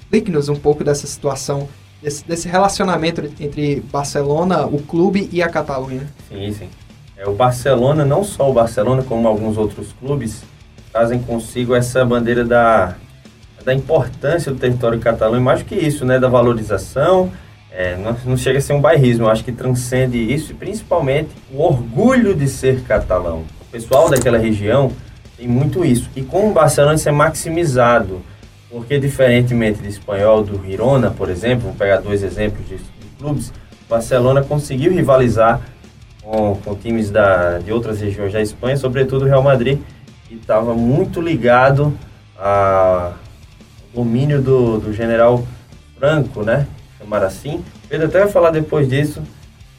explique-nos 0.00 0.48
um 0.48 0.56
pouco 0.56 0.82
dessa 0.84 1.06
situação, 1.06 1.68
desse, 2.02 2.24
desse 2.26 2.48
relacionamento 2.48 3.22
entre 3.40 3.80
Barcelona, 3.92 4.66
o 4.66 4.82
clube 4.82 5.28
e 5.32 5.42
a 5.42 5.48
Catalunha. 5.48 6.08
Sim, 6.28 6.52
sim. 6.52 6.68
É, 7.16 7.28
o 7.28 7.32
Barcelona, 7.34 8.04
não 8.04 8.24
só 8.24 8.50
o 8.50 8.52
Barcelona, 8.52 9.02
como 9.02 9.28
alguns 9.28 9.56
outros 9.56 9.92
clubes, 10.00 10.42
trazem 10.92 11.20
consigo 11.20 11.74
essa 11.74 12.04
bandeira 12.04 12.44
da, 12.44 12.94
da 13.64 13.74
importância 13.74 14.52
do 14.52 14.58
território 14.58 14.98
catalão 14.98 15.36
e 15.36 15.40
mais 15.40 15.60
do 15.60 15.64
que 15.64 15.74
isso, 15.74 16.04
né, 16.04 16.18
da 16.18 16.28
valorização. 16.28 17.30
É, 17.72 17.96
não, 17.96 18.16
não 18.24 18.36
chega 18.36 18.58
a 18.58 18.60
ser 18.60 18.72
um 18.72 18.80
bairrismo, 18.80 19.28
acho 19.28 19.44
que 19.44 19.52
transcende 19.52 20.18
isso 20.18 20.52
e 20.52 20.54
principalmente 20.54 21.30
o 21.52 21.62
orgulho 21.62 22.34
de 22.34 22.48
ser 22.48 22.82
catalão. 22.82 23.44
O 23.60 23.64
pessoal 23.70 24.10
daquela 24.10 24.38
região 24.38 24.90
tem 25.36 25.46
muito 25.46 25.84
isso. 25.84 26.10
E 26.16 26.22
com 26.22 26.50
o 26.50 26.52
Barcelona 26.52 26.96
isso 26.96 27.08
é 27.08 27.12
maximizado, 27.12 28.20
porque 28.68 28.98
diferentemente 28.98 29.80
de 29.80 29.88
espanhol, 29.88 30.42
do 30.42 30.60
Girona, 30.64 31.10
por 31.10 31.30
exemplo, 31.30 31.62
vamos 31.62 31.78
pegar 31.78 31.98
dois 31.98 32.22
exemplos 32.24 32.66
de, 32.68 32.76
de 32.76 33.06
clubes, 33.18 33.50
o 33.86 33.88
Barcelona 33.88 34.42
conseguiu 34.42 34.92
rivalizar 34.92 35.60
com, 36.22 36.56
com 36.56 36.74
times 36.74 37.10
da, 37.10 37.58
de 37.58 37.72
outras 37.72 38.00
regiões 38.00 38.32
da 38.32 38.42
Espanha, 38.42 38.76
sobretudo 38.76 39.24
o 39.24 39.28
Real 39.28 39.42
Madrid, 39.42 39.78
que 40.30 40.36
estava 40.36 40.74
muito 40.74 41.20
ligado 41.20 41.92
ao 42.38 43.14
domínio 43.92 44.40
do, 44.40 44.78
do 44.78 44.92
general 44.92 45.44
Franco, 45.98 46.44
né? 46.44 46.68
Chamar 47.00 47.24
assim. 47.24 47.64
Pedro 47.88 48.06
até 48.06 48.20
vai 48.20 48.28
falar 48.28 48.50
depois 48.50 48.88
disso, 48.88 49.20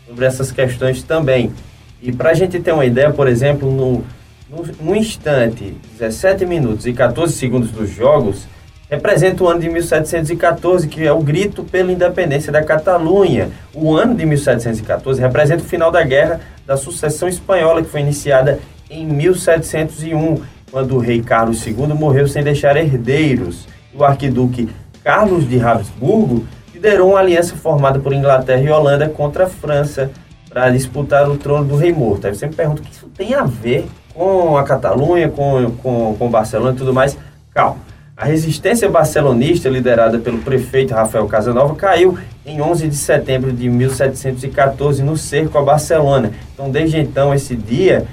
sobre 0.05 0.25
essas 0.25 0.51
questões 0.51 1.03
também. 1.03 1.53
E 2.01 2.11
para 2.11 2.31
a 2.31 2.33
gente 2.33 2.59
ter 2.59 2.73
uma 2.73 2.85
ideia, 2.85 3.11
por 3.11 3.29
exemplo, 3.29 3.71
no, 3.71 4.03
no, 4.49 4.73
no 4.81 4.93
instante, 4.93 5.73
17 5.97 6.45
minutos 6.45 6.85
e 6.85 6.91
14 6.91 7.31
segundos 7.31 7.71
dos 7.71 7.89
jogos, 7.89 8.45
representa 8.89 9.45
o 9.45 9.47
ano 9.47 9.61
de 9.61 9.69
1714, 9.69 10.85
que 10.89 11.07
é 11.07 11.13
o 11.13 11.21
grito 11.21 11.63
pela 11.63 11.93
independência 11.93 12.51
da 12.51 12.61
Catalunha. 12.61 13.49
O 13.73 13.95
ano 13.95 14.15
de 14.15 14.25
1714 14.25 15.21
representa 15.21 15.63
o 15.63 15.65
final 15.65 15.89
da 15.89 16.03
Guerra 16.03 16.41
da 16.67 16.75
Sucessão 16.75 17.29
Espanhola, 17.29 17.81
que 17.81 17.89
foi 17.89 18.01
iniciada 18.01 18.59
em 18.91 19.07
1701, 19.07 20.41
quando 20.69 20.95
o 20.95 20.99
rei 20.99 21.21
Carlos 21.21 21.65
II 21.65 21.87
morreu 21.95 22.27
sem 22.27 22.43
deixar 22.43 22.75
herdeiros. 22.75 23.67
O 23.93 24.03
arquiduque 24.03 24.69
Carlos 25.03 25.49
de 25.49 25.59
Habsburgo 25.59 26.45
liderou 26.73 27.11
uma 27.11 27.19
aliança 27.19 27.55
formada 27.55 27.99
por 27.99 28.13
Inglaterra 28.13 28.61
e 28.61 28.69
Holanda 28.69 29.07
contra 29.07 29.45
a 29.45 29.49
França 29.49 30.11
para 30.49 30.69
disputar 30.69 31.29
o 31.29 31.37
trono 31.37 31.65
do 31.65 31.77
rei 31.77 31.93
morto. 31.93 32.27
Aí 32.27 32.35
você 32.35 32.45
me 32.45 32.53
pergunta 32.53 32.81
o 32.81 32.85
que 32.85 32.91
isso 32.91 33.07
tem 33.15 33.33
a 33.33 33.43
ver 33.43 33.85
com 34.13 34.57
a 34.57 34.63
Catalunha, 34.63 35.29
com, 35.29 35.71
com, 35.81 36.15
com 36.19 36.29
Barcelona 36.29 36.73
e 36.73 36.77
tudo 36.77 36.93
mais. 36.93 37.17
Calma. 37.53 37.77
A 38.15 38.25
resistência 38.25 38.87
barcelonista, 38.89 39.67
liderada 39.69 40.19
pelo 40.19 40.39
prefeito 40.39 40.93
Rafael 40.93 41.25
Casanova, 41.27 41.73
caiu 41.73 42.17
em 42.45 42.61
11 42.61 42.87
de 42.89 42.95
setembro 42.95 43.51
de 43.51 43.67
1714 43.67 45.01
no 45.01 45.17
cerco 45.17 45.57
a 45.57 45.61
Barcelona. 45.63 46.31
Então, 46.53 46.69
desde 46.69 46.99
então, 46.99 47.33
esse 47.33 47.55
dia 47.55 48.05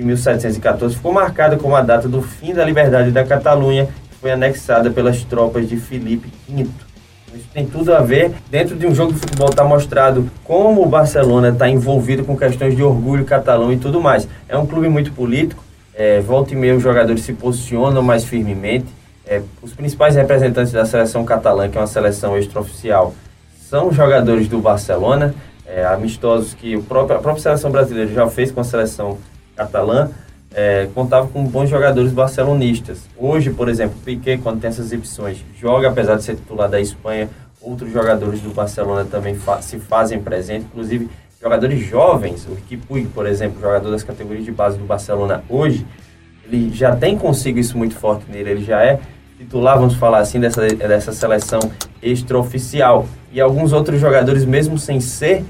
de 0.00 0.06
1714 0.06 0.96
ficou 0.96 1.12
marcado 1.12 1.58
como 1.58 1.76
a 1.76 1.82
data 1.82 2.08
do 2.08 2.22
fim 2.22 2.54
da 2.54 2.64
liberdade 2.64 3.10
da 3.10 3.22
Catalunha, 3.22 3.86
que 3.86 4.16
foi 4.16 4.30
anexada 4.30 4.90
pelas 4.90 5.22
tropas 5.24 5.68
de 5.68 5.76
Filipe 5.76 6.32
V. 6.48 6.66
Isso 7.34 7.48
tem 7.52 7.66
tudo 7.66 7.94
a 7.94 8.00
ver. 8.00 8.32
Dentro 8.50 8.76
de 8.76 8.86
um 8.86 8.94
jogo 8.94 9.12
de 9.12 9.20
futebol 9.20 9.50
está 9.50 9.62
mostrado 9.62 10.28
como 10.42 10.82
o 10.82 10.86
Barcelona 10.86 11.50
está 11.50 11.68
envolvido 11.68 12.24
com 12.24 12.36
questões 12.36 12.74
de 12.74 12.82
orgulho 12.82 13.24
catalão 13.24 13.72
e 13.72 13.76
tudo 13.76 14.00
mais. 14.00 14.26
É 14.48 14.56
um 14.56 14.66
clube 14.66 14.88
muito 14.88 15.12
político. 15.12 15.62
É, 15.94 16.18
volta 16.20 16.54
e 16.54 16.56
meia 16.56 16.74
os 16.74 16.82
jogadores 16.82 17.22
se 17.22 17.32
posicionam 17.34 18.02
mais 18.02 18.24
firmemente. 18.24 18.86
É, 19.26 19.42
os 19.62 19.72
principais 19.72 20.16
representantes 20.16 20.72
da 20.72 20.84
seleção 20.84 21.24
catalã, 21.24 21.68
que 21.68 21.76
é 21.76 21.80
uma 21.80 21.86
seleção 21.86 22.36
extraoficial, 22.36 23.14
são 23.68 23.92
jogadores 23.92 24.48
do 24.48 24.58
Barcelona, 24.58 25.34
é, 25.64 25.84
amistosos 25.84 26.54
que 26.54 26.74
o 26.74 26.82
próprio, 26.82 27.18
a 27.18 27.20
própria 27.20 27.42
seleção 27.42 27.70
brasileira 27.70 28.12
já 28.12 28.26
fez 28.26 28.50
com 28.50 28.60
a 28.60 28.64
seleção 28.64 29.18
catalã, 29.60 30.08
é, 30.54 30.88
contava 30.94 31.28
com 31.28 31.44
bons 31.44 31.68
jogadores 31.68 32.12
barcelonistas. 32.12 33.08
Hoje, 33.16 33.50
por 33.50 33.68
exemplo, 33.68 33.96
Piquet, 34.04 34.38
quando 34.38 34.60
tem 34.60 34.68
essas 34.68 34.86
exibições, 34.86 35.44
joga, 35.58 35.88
apesar 35.88 36.16
de 36.16 36.24
ser 36.24 36.36
titular 36.36 36.68
da 36.68 36.80
Espanha, 36.80 37.28
outros 37.60 37.92
jogadores 37.92 38.40
do 38.40 38.50
Barcelona 38.50 39.04
também 39.04 39.34
fa 39.34 39.60
se 39.60 39.78
fazem 39.78 40.20
presente, 40.20 40.64
inclusive 40.64 41.08
jogadores 41.40 41.86
jovens, 41.86 42.46
o 42.46 42.56
Puig, 42.86 43.06
por 43.08 43.26
exemplo, 43.26 43.60
jogador 43.60 43.90
das 43.90 44.02
categorias 44.02 44.44
de 44.44 44.52
base 44.52 44.78
do 44.78 44.84
Barcelona 44.84 45.42
hoje, 45.48 45.86
ele 46.44 46.70
já 46.74 46.96
tem 46.96 47.16
consigo 47.16 47.58
isso 47.58 47.78
muito 47.78 47.94
forte 47.94 48.24
nele, 48.30 48.50
ele 48.50 48.64
já 48.64 48.82
é 48.82 48.98
titular, 49.38 49.78
vamos 49.78 49.94
falar 49.94 50.18
assim, 50.18 50.40
dessa, 50.40 50.66
dessa 50.66 51.12
seleção 51.12 51.60
extraoficial. 52.02 53.06
E 53.32 53.40
alguns 53.40 53.72
outros 53.72 54.00
jogadores, 54.00 54.44
mesmo 54.44 54.76
sem 54.78 55.00
ser 55.00 55.44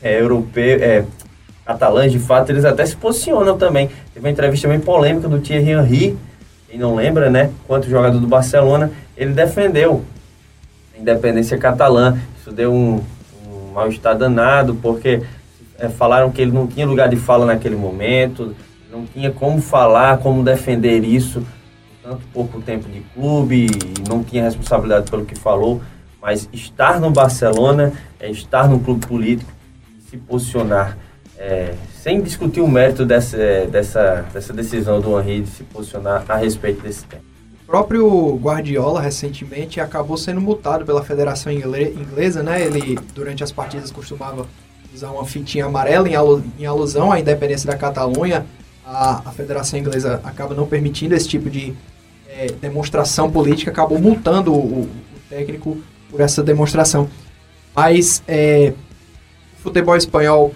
é, 0.00 0.20
europeu, 0.20 0.78
é, 0.80 1.04
catalães, 1.64 2.12
de 2.12 2.18
fato, 2.18 2.50
eles 2.50 2.64
até 2.64 2.84
se 2.84 2.96
posicionam 2.96 3.56
também. 3.56 3.88
Teve 4.12 4.26
uma 4.26 4.30
entrevista 4.30 4.68
bem 4.68 4.80
polêmica 4.80 5.28
do 5.28 5.38
Thierry 5.38 5.70
Henry, 5.70 6.18
quem 6.68 6.78
não 6.78 6.94
lembra, 6.94 7.28
né? 7.28 7.50
Quanto 7.66 7.88
jogador 7.88 8.18
do 8.18 8.26
Barcelona, 8.26 8.90
ele 9.16 9.32
defendeu 9.32 10.02
a 10.96 11.00
independência 11.00 11.58
catalã. 11.58 12.18
Isso 12.40 12.50
deu 12.50 12.72
um, 12.72 13.02
um 13.46 13.72
mal-estar 13.74 14.16
danado, 14.16 14.74
porque 14.76 15.22
é, 15.78 15.88
falaram 15.88 16.30
que 16.30 16.40
ele 16.40 16.50
não 16.50 16.66
tinha 16.66 16.86
lugar 16.86 17.08
de 17.08 17.16
fala 17.16 17.44
naquele 17.44 17.76
momento, 17.76 18.54
não 18.90 19.04
tinha 19.04 19.30
como 19.30 19.60
falar, 19.60 20.18
como 20.18 20.42
defender 20.42 21.04
isso, 21.04 21.44
tanto 22.02 22.22
pouco 22.32 22.60
tempo 22.60 22.88
de 22.88 23.00
clube, 23.14 23.66
não 24.08 24.22
tinha 24.22 24.44
responsabilidade 24.44 25.10
pelo 25.10 25.24
que 25.24 25.34
falou. 25.34 25.80
Mas 26.20 26.48
estar 26.52 27.00
no 27.00 27.10
Barcelona 27.10 27.92
é 28.18 28.30
estar 28.30 28.68
no 28.68 28.80
clube 28.80 29.06
político 29.06 29.50
e 29.98 30.10
se 30.10 30.16
posicionar 30.16 30.96
é, 31.42 31.74
sem 32.00 32.22
discutir 32.22 32.60
o 32.60 32.68
mérito 32.68 33.04
dessa, 33.04 33.36
dessa, 33.68 34.24
dessa 34.32 34.52
decisão 34.52 35.00
do 35.00 35.18
Henry 35.18 35.40
de 35.40 35.50
se 35.50 35.64
posicionar 35.64 36.24
a 36.28 36.36
respeito 36.36 36.80
desse 36.82 37.04
tema. 37.04 37.22
O 37.64 37.66
próprio 37.66 38.36
Guardiola, 38.36 39.00
recentemente, 39.00 39.80
acabou 39.80 40.16
sendo 40.16 40.40
multado 40.40 40.84
pela 40.84 41.02
Federação 41.02 41.50
Ingle- 41.50 41.94
Inglesa, 41.94 42.42
né? 42.44 42.62
Ele, 42.62 42.96
durante 43.12 43.42
as 43.42 43.50
partidas, 43.50 43.90
costumava 43.90 44.46
usar 44.94 45.10
uma 45.10 45.24
fitinha 45.24 45.64
amarela 45.64 46.08
em, 46.08 46.14
alu- 46.14 46.44
em 46.58 46.64
alusão 46.64 47.10
à 47.10 47.18
independência 47.18 47.66
da 47.66 47.76
Catalunha. 47.76 48.46
A, 48.86 49.22
a 49.28 49.32
Federação 49.32 49.78
Inglesa 49.78 50.20
acaba 50.22 50.54
não 50.54 50.66
permitindo 50.66 51.14
esse 51.14 51.26
tipo 51.26 51.50
de 51.50 51.74
eh, 52.28 52.52
demonstração 52.60 53.30
política, 53.30 53.70
acabou 53.70 53.98
multando 53.98 54.52
o, 54.52 54.82
o 54.82 54.90
técnico 55.28 55.78
por 56.10 56.20
essa 56.20 56.42
demonstração. 56.42 57.08
Mas 57.74 58.22
eh, 58.28 58.74
o 59.58 59.62
futebol 59.62 59.96
espanhol 59.96 60.52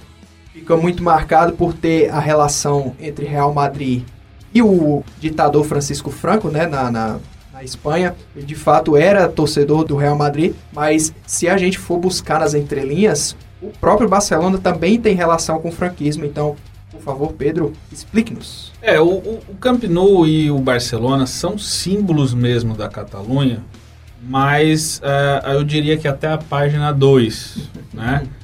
fica 0.56 0.74
muito 0.74 1.02
marcado 1.02 1.52
por 1.52 1.74
ter 1.74 2.08
a 2.10 2.18
relação 2.18 2.96
entre 2.98 3.26
Real 3.26 3.52
Madrid 3.52 4.02
e 4.54 4.62
o 4.62 5.04
ditador 5.20 5.64
Francisco 5.64 6.10
Franco, 6.10 6.48
né, 6.48 6.66
na, 6.66 6.90
na, 6.90 7.18
na 7.52 7.62
Espanha. 7.62 8.16
Ele 8.34 8.46
de 8.46 8.54
fato 8.54 8.96
era 8.96 9.28
torcedor 9.28 9.84
do 9.84 9.96
Real 9.96 10.16
Madrid, 10.16 10.54
mas 10.72 11.12
se 11.26 11.46
a 11.46 11.58
gente 11.58 11.78
for 11.78 11.98
buscar 11.98 12.40
nas 12.40 12.54
entrelinhas, 12.54 13.36
o 13.60 13.68
próprio 13.68 14.08
Barcelona 14.08 14.56
também 14.56 14.98
tem 14.98 15.14
relação 15.14 15.60
com 15.60 15.68
o 15.68 15.72
franquismo. 15.72 16.24
Então, 16.24 16.56
por 16.90 17.02
favor, 17.02 17.34
Pedro, 17.34 17.74
explique-nos. 17.92 18.72
É, 18.80 18.98
o, 18.98 19.08
o, 19.08 19.56
Camp 19.60 19.84
Nou 19.84 20.26
e 20.26 20.50
o 20.50 20.58
Barcelona 20.58 21.26
são 21.26 21.58
símbolos 21.58 22.32
mesmo 22.32 22.74
da 22.74 22.88
Catalunha, 22.88 23.62
mas 24.22 25.02
eh, 25.04 25.42
eu 25.54 25.62
diria 25.62 25.98
que 25.98 26.08
até 26.08 26.28
a 26.28 26.38
página 26.38 26.92
2, 26.92 27.68
né? 27.92 28.26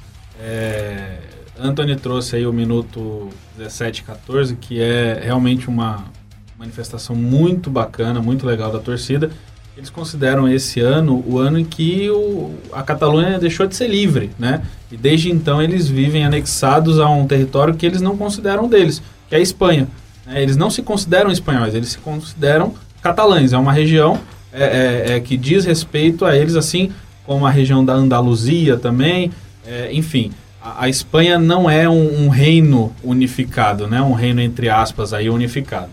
É, 0.45 1.22
Anthony 1.59 1.95
trouxe 1.95 2.35
aí 2.35 2.45
o 2.47 2.53
minuto 2.53 3.29
17 3.57 4.03
14, 4.03 4.55
que 4.55 4.81
é 4.81 5.21
realmente 5.23 5.67
uma 5.67 6.05
manifestação 6.57 7.15
muito 7.15 7.69
bacana, 7.69 8.21
muito 8.21 8.45
legal 8.45 8.71
da 8.71 8.79
torcida. 8.79 9.29
Eles 9.75 9.89
consideram 9.89 10.47
esse 10.47 10.79
ano 10.79 11.23
o 11.27 11.39
ano 11.39 11.57
em 11.57 11.65
que 11.65 12.09
o, 12.09 12.55
a 12.71 12.83
Catalunha 12.83 13.39
deixou 13.39 13.65
de 13.65 13.75
ser 13.75 13.87
livre, 13.87 14.29
né? 14.37 14.61
E 14.91 14.97
desde 14.97 15.31
então 15.31 15.61
eles 15.61 15.87
vivem 15.87 16.23
anexados 16.23 16.99
a 16.99 17.09
um 17.09 17.25
território 17.25 17.73
que 17.73 17.85
eles 17.85 18.01
não 18.01 18.15
consideram 18.15 18.67
deles, 18.67 19.01
que 19.27 19.35
é 19.35 19.39
a 19.39 19.41
Espanha. 19.41 19.87
né? 20.25 20.41
Eles 20.41 20.55
não 20.55 20.69
se 20.69 20.83
consideram 20.83 21.31
espanhóis, 21.31 21.73
eles 21.73 21.89
se 21.89 21.97
consideram 21.97 22.75
catalães. 23.01 23.51
É 23.51 23.57
uma 23.57 23.73
região 23.73 24.19
é, 24.51 24.63
é, 24.63 25.15
é, 25.15 25.19
que 25.19 25.35
diz 25.35 25.65
respeito 25.65 26.23
a 26.23 26.37
eles, 26.37 26.55
assim 26.55 26.91
como 27.25 27.45
a 27.45 27.49
região 27.49 27.83
da 27.83 27.93
Andaluzia 27.93 28.77
também. 28.77 29.31
É, 29.65 29.89
enfim, 29.91 30.31
a, 30.63 30.89
Espanha 30.89 31.37
não 31.37 31.69
é 31.69 31.87
um, 31.89 32.25
um 32.25 32.29
reino 32.29 32.93
unificado, 33.03 33.87
né? 33.87 34.01
Um 34.01 34.13
reino 34.13 34.41
entre 34.41 34.69
aspas 34.69 35.13
aí 35.13 35.29
unificado. 35.29 35.89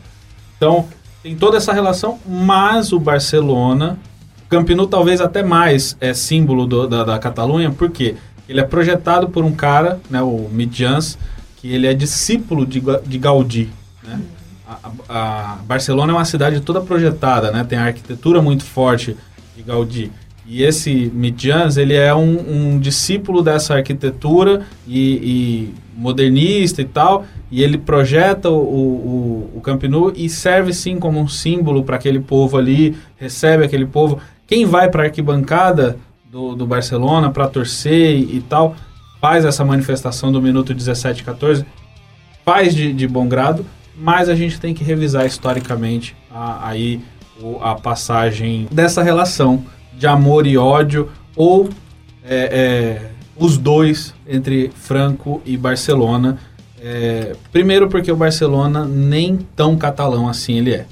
Então, 0.56 0.86
tem 1.22 1.34
toda 1.34 1.56
essa 1.56 1.72
relação, 1.72 2.18
mas 2.26 2.92
o 2.92 2.98
Barcelona, 3.00 3.98
o 4.44 4.48
Camp 4.48 4.68
Nou 4.70 4.86
talvez 4.86 5.20
até 5.20 5.42
mais 5.42 5.96
é 6.00 6.14
símbolo 6.14 6.66
do- 6.66 6.86
da, 6.86 7.04
da 7.04 7.18
Catalunha, 7.18 7.70
porque 7.70 8.14
ele 8.48 8.60
é 8.60 8.64
projetado 8.64 9.28
por 9.28 9.44
um 9.44 9.52
cara, 9.52 10.00
né, 10.10 10.22
o 10.22 10.48
Mitjans, 10.52 11.18
que 11.56 11.72
ele 11.72 11.86
é 11.86 11.94
discípulo 11.94 12.64
de, 12.66 12.82
de 13.06 13.18
Gaudí, 13.18 13.68
né? 14.02 14.20
A- 14.68 14.90
a 15.08 15.58
Barcelona 15.66 16.12
é 16.12 16.16
uma 16.16 16.24
cidade 16.24 16.60
toda 16.60 16.80
projetada, 16.80 17.50
né? 17.50 17.64
Tem 17.64 17.76
a 17.78 17.84
arquitetura 17.86 18.40
muito 18.40 18.64
forte 18.64 19.16
de 19.56 19.62
Gaudí. 19.62 20.12
E 20.46 20.62
esse 20.62 21.10
Mitjans, 21.14 21.76
ele 21.76 21.94
é 21.94 22.14
um, 22.14 22.72
um 22.74 22.78
discípulo 22.78 23.42
dessa 23.42 23.74
arquitetura 23.74 24.62
e, 24.86 24.98
e 24.98 25.74
modernista 25.94 26.80
e 26.82 26.84
tal, 26.84 27.24
e 27.50 27.62
ele 27.62 27.76
projeta 27.76 28.48
o, 28.48 28.56
o, 28.56 29.50
o 29.56 29.60
Camp 29.60 29.84
Nou 29.84 30.12
e 30.16 30.28
serve 30.28 30.72
sim 30.72 30.98
como 30.98 31.20
um 31.20 31.28
símbolo 31.28 31.84
para 31.84 31.96
aquele 31.96 32.20
povo 32.20 32.56
ali, 32.56 32.96
recebe 33.16 33.64
aquele 33.64 33.86
povo. 33.86 34.18
Quem 34.46 34.64
vai 34.64 34.88
para 34.88 35.02
a 35.02 35.06
arquibancada 35.06 35.98
do, 36.30 36.54
do 36.54 36.66
Barcelona 36.66 37.30
para 37.30 37.48
torcer 37.48 38.16
e, 38.18 38.40
tal, 38.40 38.74
faz 39.20 39.44
essa 39.44 39.64
manifestação 39.64 40.32
do 40.32 40.40
minuto 40.40 40.72
17 40.72 41.22
14, 41.22 41.66
faz 42.44 42.74
de, 42.74 42.92
de 42.92 43.06
bom 43.06 43.28
grado, 43.28 43.66
mas 43.96 44.28
a 44.28 44.34
gente 44.34 44.58
tem 44.58 44.72
que 44.72 44.82
revisar 44.82 45.26
historicamente 45.26 46.16
a, 46.30 46.68
aí 46.68 47.00
a 47.60 47.74
passagem 47.74 48.66
dessa 48.70 49.02
relação 49.02 49.64
de 49.92 50.06
amor 50.06 50.46
e 50.46 50.56
ódio 50.56 51.10
ou 51.36 51.68
é, 52.24 52.36
é, 52.36 53.10
os 53.36 53.56
dois 53.56 54.14
entre 54.26 54.70
Franco 54.74 55.42
e 55.44 55.56
Barcelona. 55.56 56.38
É, 56.80 57.34
primeiro 57.52 57.88
porque 57.88 58.10
o 58.10 58.16
Barcelona 58.16 58.84
nem 58.84 59.36
tão 59.36 59.76
catalão 59.76 60.28
assim 60.28 60.58
ele 60.58 60.74
é. 60.74 60.86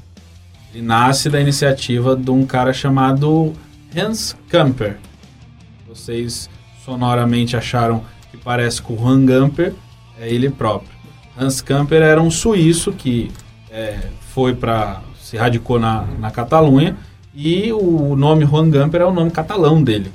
Ele 0.74 0.82
nasce 0.82 1.30
da 1.30 1.40
iniciativa 1.40 2.14
de 2.14 2.30
um 2.30 2.44
cara 2.44 2.72
chamado 2.72 3.54
Hans 3.96 4.36
Camper. 4.48 4.98
Vocês 5.88 6.50
sonoramente 6.84 7.56
acharam 7.56 8.02
que 8.30 8.36
parece 8.36 8.82
com 8.82 8.94
o 8.94 8.98
Juan 8.98 9.24
Gamper, 9.24 9.74
é 10.20 10.28
ele 10.28 10.50
próprio. 10.50 10.92
Hans 11.38 11.60
Camper 11.60 12.02
era 12.02 12.20
um 12.20 12.30
suíço 12.30 12.92
que 12.92 13.30
é, 13.70 13.98
foi 14.34 14.54
para 14.54 15.00
se 15.20 15.36
radicou 15.36 15.78
na, 15.78 16.06
na 16.18 16.30
Catalunha 16.30 16.96
e 17.40 17.72
o 17.72 18.16
nome 18.16 18.44
Juan 18.44 18.68
Gamper 18.68 19.00
é 19.00 19.06
o 19.06 19.12
nome 19.12 19.30
catalão 19.30 19.80
dele. 19.80 20.10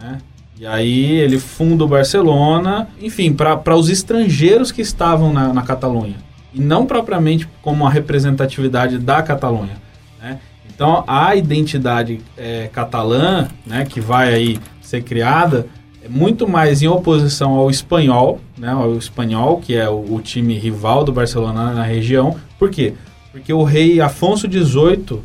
né? 0.00 0.18
E 0.56 0.64
aí 0.64 1.16
ele 1.16 1.36
funda 1.36 1.82
o 1.82 1.88
Barcelona, 1.88 2.88
enfim, 3.02 3.32
para 3.32 3.74
os 3.76 3.88
estrangeiros 3.88 4.70
que 4.70 4.80
estavam 4.80 5.32
na, 5.32 5.52
na 5.52 5.62
Catalunha. 5.62 6.14
E 6.54 6.60
não 6.60 6.86
propriamente 6.86 7.48
como 7.62 7.84
a 7.84 7.90
representatividade 7.90 8.96
da 8.96 9.20
Catalunha. 9.22 9.76
né? 10.22 10.38
Então 10.72 11.02
a 11.04 11.34
identidade 11.34 12.20
é, 12.36 12.70
catalã, 12.72 13.48
né, 13.66 13.84
que 13.84 14.00
vai 14.00 14.32
aí 14.32 14.60
ser 14.80 15.02
criada, 15.02 15.66
é 16.04 16.08
muito 16.08 16.46
mais 16.46 16.80
em 16.80 16.86
oposição 16.86 17.54
ao 17.54 17.68
espanhol, 17.68 18.40
né, 18.56 18.70
ao 18.70 18.96
espanhol, 18.96 19.58
que 19.58 19.74
é 19.74 19.88
o, 19.88 20.14
o 20.14 20.20
time 20.22 20.56
rival 20.56 21.02
do 21.02 21.10
Barcelona 21.10 21.72
na 21.72 21.82
região. 21.82 22.36
Por 22.56 22.70
quê? 22.70 22.94
Porque 23.32 23.52
o 23.52 23.64
rei 23.64 24.00
Afonso 24.00 24.48
XVIII 24.48 25.20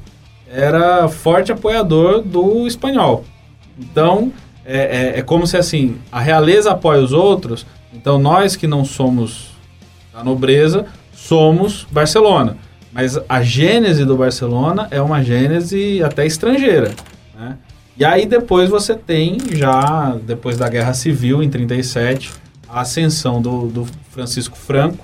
era 0.53 1.07
forte 1.07 1.51
apoiador 1.51 2.21
do 2.21 2.67
espanhol. 2.67 3.25
Então, 3.77 4.31
é, 4.63 5.13
é, 5.15 5.19
é 5.19 5.21
como 5.23 5.47
se 5.47 5.57
assim, 5.57 5.97
a 6.11 6.19
realeza 6.19 6.71
apoia 6.71 7.01
os 7.01 7.11
outros, 7.11 7.65
então 7.91 8.19
nós 8.19 8.55
que 8.55 8.67
não 8.67 8.85
somos 8.85 9.51
da 10.13 10.23
nobreza, 10.23 10.85
somos 11.11 11.87
Barcelona. 11.91 12.55
Mas 12.91 13.19
a 13.27 13.41
gênese 13.41 14.05
do 14.05 14.15
Barcelona 14.15 14.87
é 14.91 15.01
uma 15.01 15.23
gênese 15.23 16.03
até 16.03 16.25
estrangeira. 16.27 16.91
Né? 17.35 17.57
E 17.97 18.05
aí 18.05 18.27
depois 18.27 18.69
você 18.69 18.95
tem, 18.95 19.37
já 19.51 20.15
depois 20.23 20.57
da 20.57 20.69
Guerra 20.69 20.93
Civil, 20.93 21.41
em 21.41 21.49
37, 21.49 22.31
a 22.69 22.81
ascensão 22.81 23.41
do, 23.41 23.67
do 23.67 23.87
Francisco 24.11 24.55
Franco 24.55 25.03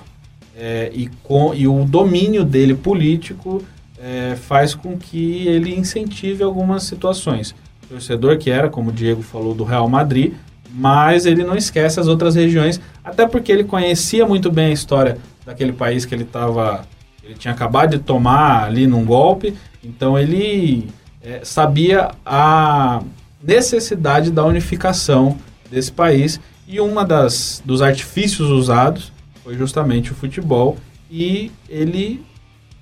é, 0.56 0.92
e, 0.94 1.08
com, 1.24 1.54
e 1.56 1.68
o 1.68 1.84
domínio 1.86 2.44
dele 2.44 2.76
político 2.76 3.64
é, 4.00 4.36
faz 4.36 4.74
com 4.74 4.98
que 4.98 5.48
ele 5.48 5.76
incentive 5.76 6.44
algumas 6.44 6.84
situações. 6.84 7.54
Torcedor 7.88 8.38
que 8.38 8.50
era, 8.50 8.70
como 8.70 8.90
o 8.90 8.94
Diego 8.94 9.22
falou, 9.22 9.54
do 9.54 9.64
Real 9.64 9.90
Madrid, 9.90 10.34
mas 10.72 11.26
ele 11.26 11.44
não 11.44 11.56
esquece 11.56 12.00
as 12.00 12.08
outras 12.08 12.36
regiões, 12.36 12.80
até 13.04 13.28
porque 13.28 13.52
ele 13.52 13.64
conhecia 13.64 14.26
muito 14.26 14.52
bem 14.52 14.68
a 14.68 14.74
história 14.74 15.18
daquele 15.46 15.74
país 15.74 16.06
que 16.06 16.14
ele 16.14 16.24
estava. 16.24 16.86
Ele 17.24 17.34
tinha 17.34 17.54
acabado 17.54 17.98
de 17.98 18.00
tomar 18.00 18.66
ali 18.66 18.88
num 18.88 19.04
golpe, 19.04 19.56
então 19.84 20.18
ele 20.18 20.88
é, 21.22 21.42
sabia 21.44 22.12
a 22.26 23.02
necessidade 23.44 24.32
da 24.32 24.46
unificação 24.46 25.38
desse 25.70 25.92
país 25.92 26.40
e 26.68 26.80
uma 26.80 27.06
das 27.06 27.62
dos 27.66 27.82
artifícios 27.82 28.50
usados 28.50 29.12
foi 29.44 29.56
justamente 29.56 30.12
o 30.12 30.16
futebol 30.16 30.78
e 31.10 31.52
ele 31.68 32.24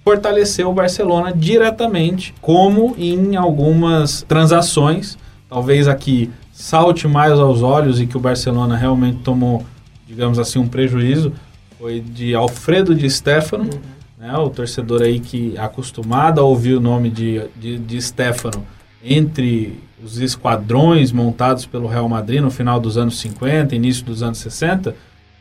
fortaleceu 0.07 0.69
o 0.69 0.73
Barcelona 0.73 1.33
diretamente, 1.35 2.33
como 2.39 2.95
em 2.97 3.35
algumas 3.35 4.21
transações, 4.21 5.17
talvez 5.49 5.85
aqui 5.85 6.31
salte 6.53 7.09
mais 7.09 7.33
aos 7.33 7.61
olhos 7.61 7.99
e 7.99 8.07
que 8.07 8.15
o 8.15 8.19
Barcelona 8.19 8.77
realmente 8.77 9.17
tomou, 9.17 9.65
digamos 10.07 10.39
assim, 10.39 10.59
um 10.59 10.67
prejuízo, 10.67 11.33
foi 11.77 11.99
de 11.99 12.33
Alfredo 12.33 12.95
de 12.95 13.09
Stefano, 13.09 13.69
né, 14.17 14.33
o 14.37 14.49
torcedor 14.49 15.01
aí 15.01 15.19
que 15.19 15.57
é 15.57 15.59
acostumado 15.59 16.39
a 16.39 16.43
ouvir 16.45 16.75
o 16.75 16.79
nome 16.79 17.09
de, 17.09 17.41
de, 17.57 17.77
de 17.77 18.01
Stefano 18.01 18.65
entre 19.03 19.77
os 20.01 20.19
esquadrões 20.19 21.11
montados 21.11 21.65
pelo 21.65 21.85
Real 21.85 22.07
Madrid 22.07 22.41
no 22.41 22.49
final 22.49 22.79
dos 22.79 22.97
anos 22.97 23.19
50, 23.19 23.75
início 23.75 24.05
dos 24.05 24.23
anos 24.23 24.37
60, 24.37 24.95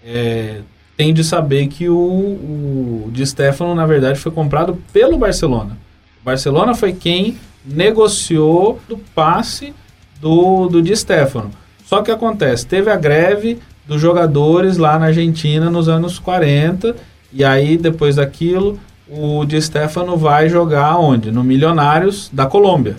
é, 0.04 0.62
tem 0.96 1.12
de 1.12 1.22
saber 1.22 1.66
que 1.68 1.88
o, 1.88 1.96
o 1.96 3.10
Di 3.12 3.26
Stefano, 3.26 3.74
na 3.74 3.84
verdade, 3.84 4.18
foi 4.18 4.32
comprado 4.32 4.78
pelo 4.92 5.18
Barcelona. 5.18 5.76
O 6.22 6.24
Barcelona 6.24 6.74
foi 6.74 6.92
quem 6.92 7.36
negociou 7.64 8.80
do 8.88 8.96
passe 9.14 9.74
do, 10.20 10.68
do 10.68 10.80
Di 10.80 10.96
Stefano. 10.96 11.50
Só 11.84 12.02
que 12.02 12.10
acontece, 12.10 12.66
teve 12.66 12.90
a 12.90 12.96
greve 12.96 13.58
dos 13.86 14.00
jogadores 14.00 14.76
lá 14.76 14.98
na 14.98 15.06
Argentina 15.06 15.70
nos 15.70 15.88
anos 15.88 16.18
40, 16.18 16.96
e 17.32 17.44
aí 17.44 17.76
depois 17.76 18.16
daquilo 18.16 18.78
o 19.08 19.44
Di 19.44 19.60
Stefano 19.60 20.16
vai 20.16 20.48
jogar 20.48 20.98
onde? 20.98 21.30
No 21.30 21.44
Milionários 21.44 22.28
da 22.32 22.46
Colômbia, 22.46 22.96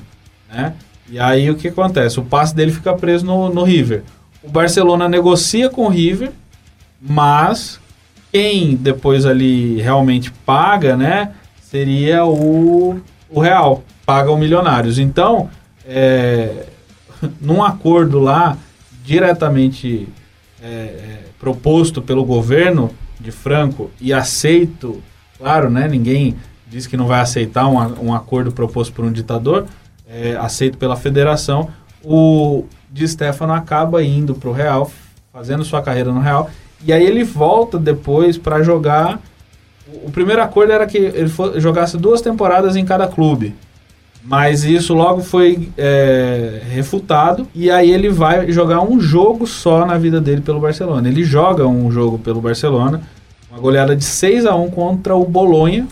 né? 0.50 0.74
E 1.10 1.20
aí 1.20 1.50
o 1.50 1.56
que 1.56 1.70
acontece? 1.70 2.20
O 2.20 2.24
passe 2.24 2.56
dele 2.56 2.72
fica 2.72 2.94
preso 2.94 3.26
no, 3.26 3.50
no 3.50 3.64
River. 3.64 4.04
O 4.44 4.50
Barcelona 4.50 5.10
negocia 5.10 5.70
com 5.70 5.86
o 5.86 5.90
River, 5.90 6.32
mas 7.02 7.80
quem 8.32 8.76
depois 8.76 9.26
ali 9.26 9.82
realmente 9.82 10.32
paga, 10.32 10.96
né? 10.96 11.34
Seria 11.62 12.26
o, 12.26 13.02
o 13.30 13.40
Real, 13.40 13.84
paga 14.06 14.32
o 14.32 14.38
Milionários. 14.38 15.00
Então, 15.00 15.50
é, 15.86 16.66
num 17.42 17.64
acordo 17.64 18.20
lá 18.20 18.58
diretamente 19.04 20.08
é, 20.62 20.68
é, 20.68 21.20
proposto 21.40 22.02
pelo 22.02 22.26
governo 22.26 22.92
de 23.20 23.32
Franco 23.32 23.90
e 24.00 24.14
aceito, 24.14 25.02
claro, 25.38 25.70
né? 25.70 25.88
Ninguém 25.88 26.36
diz 26.68 26.86
que 26.86 26.98
não 26.98 27.08
vai 27.08 27.22
aceitar 27.22 27.68
um, 27.68 28.08
um 28.08 28.14
acordo 28.14 28.52
proposto 28.52 28.94
por 28.94 29.06
um 29.06 29.12
ditador, 29.12 29.66
é, 30.08 30.36
aceito 30.38 30.78
pela 30.78 30.96
federação. 30.96 31.70
O 32.04 32.66
Di 32.92 33.08
Stefano 33.08 33.54
acaba 33.54 34.04
indo 34.04 34.36
para 34.36 34.50
o 34.50 34.54
Real, 34.54 34.92
fazendo 35.32 35.64
sua 35.64 35.82
carreira 35.82 36.12
no 36.12 36.20
Real, 36.20 36.50
e 36.86 36.94
aí 36.94 37.06
ele 37.06 37.24
volta 37.24 37.78
depois 37.78 38.38
para 38.38 38.62
jogar. 38.62 39.20
O, 40.04 40.12
primeiro 40.12 40.42
acordo 40.42 40.72
era 40.72 40.86
que 40.86 40.98
ele 40.98 41.32
jogasse 41.58 41.98
duas 41.98 42.22
temporadas 42.22 42.76
em 42.76 42.86
cada 42.86 43.08
clube. 43.08 43.56
Mas 44.24 44.66
isso 44.66 44.94
logo 44.94 45.22
foi 45.22 45.70
é, 45.78 46.62
refutado 46.70 47.48
e 47.56 47.72
aí 47.72 47.90
ele 47.90 48.10
vai 48.10 48.52
jogar 48.52 48.82
um 48.82 49.00
jogo 49.00 49.48
só 49.48 49.86
na 49.86 49.98
vida 49.98 50.20
dele 50.20 50.42
pelo 50.42 50.60
Barcelona. 50.60 51.08
Ele 51.08 51.24
joga 51.24 51.66
um 51.66 51.90
jogo 51.90 52.20
pelo 52.20 52.42
Barcelona, 52.42 53.02
uma 53.50 53.60
goleada 53.60 53.96
de 53.96 54.04
6 54.04 54.46
a 54.46 54.54
1 54.54 54.70
contra 54.72 55.16
o 55.16 55.24
Bolonha 55.24 55.88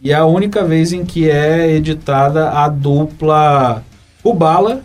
e 0.00 0.12
é 0.12 0.14
a 0.14 0.24
única 0.24 0.62
vez 0.62 0.92
em 0.92 1.04
que 1.04 1.28
é 1.28 1.72
editada 1.72 2.50
a 2.50 2.68
dupla 2.68 3.82
Kubala 4.22 4.82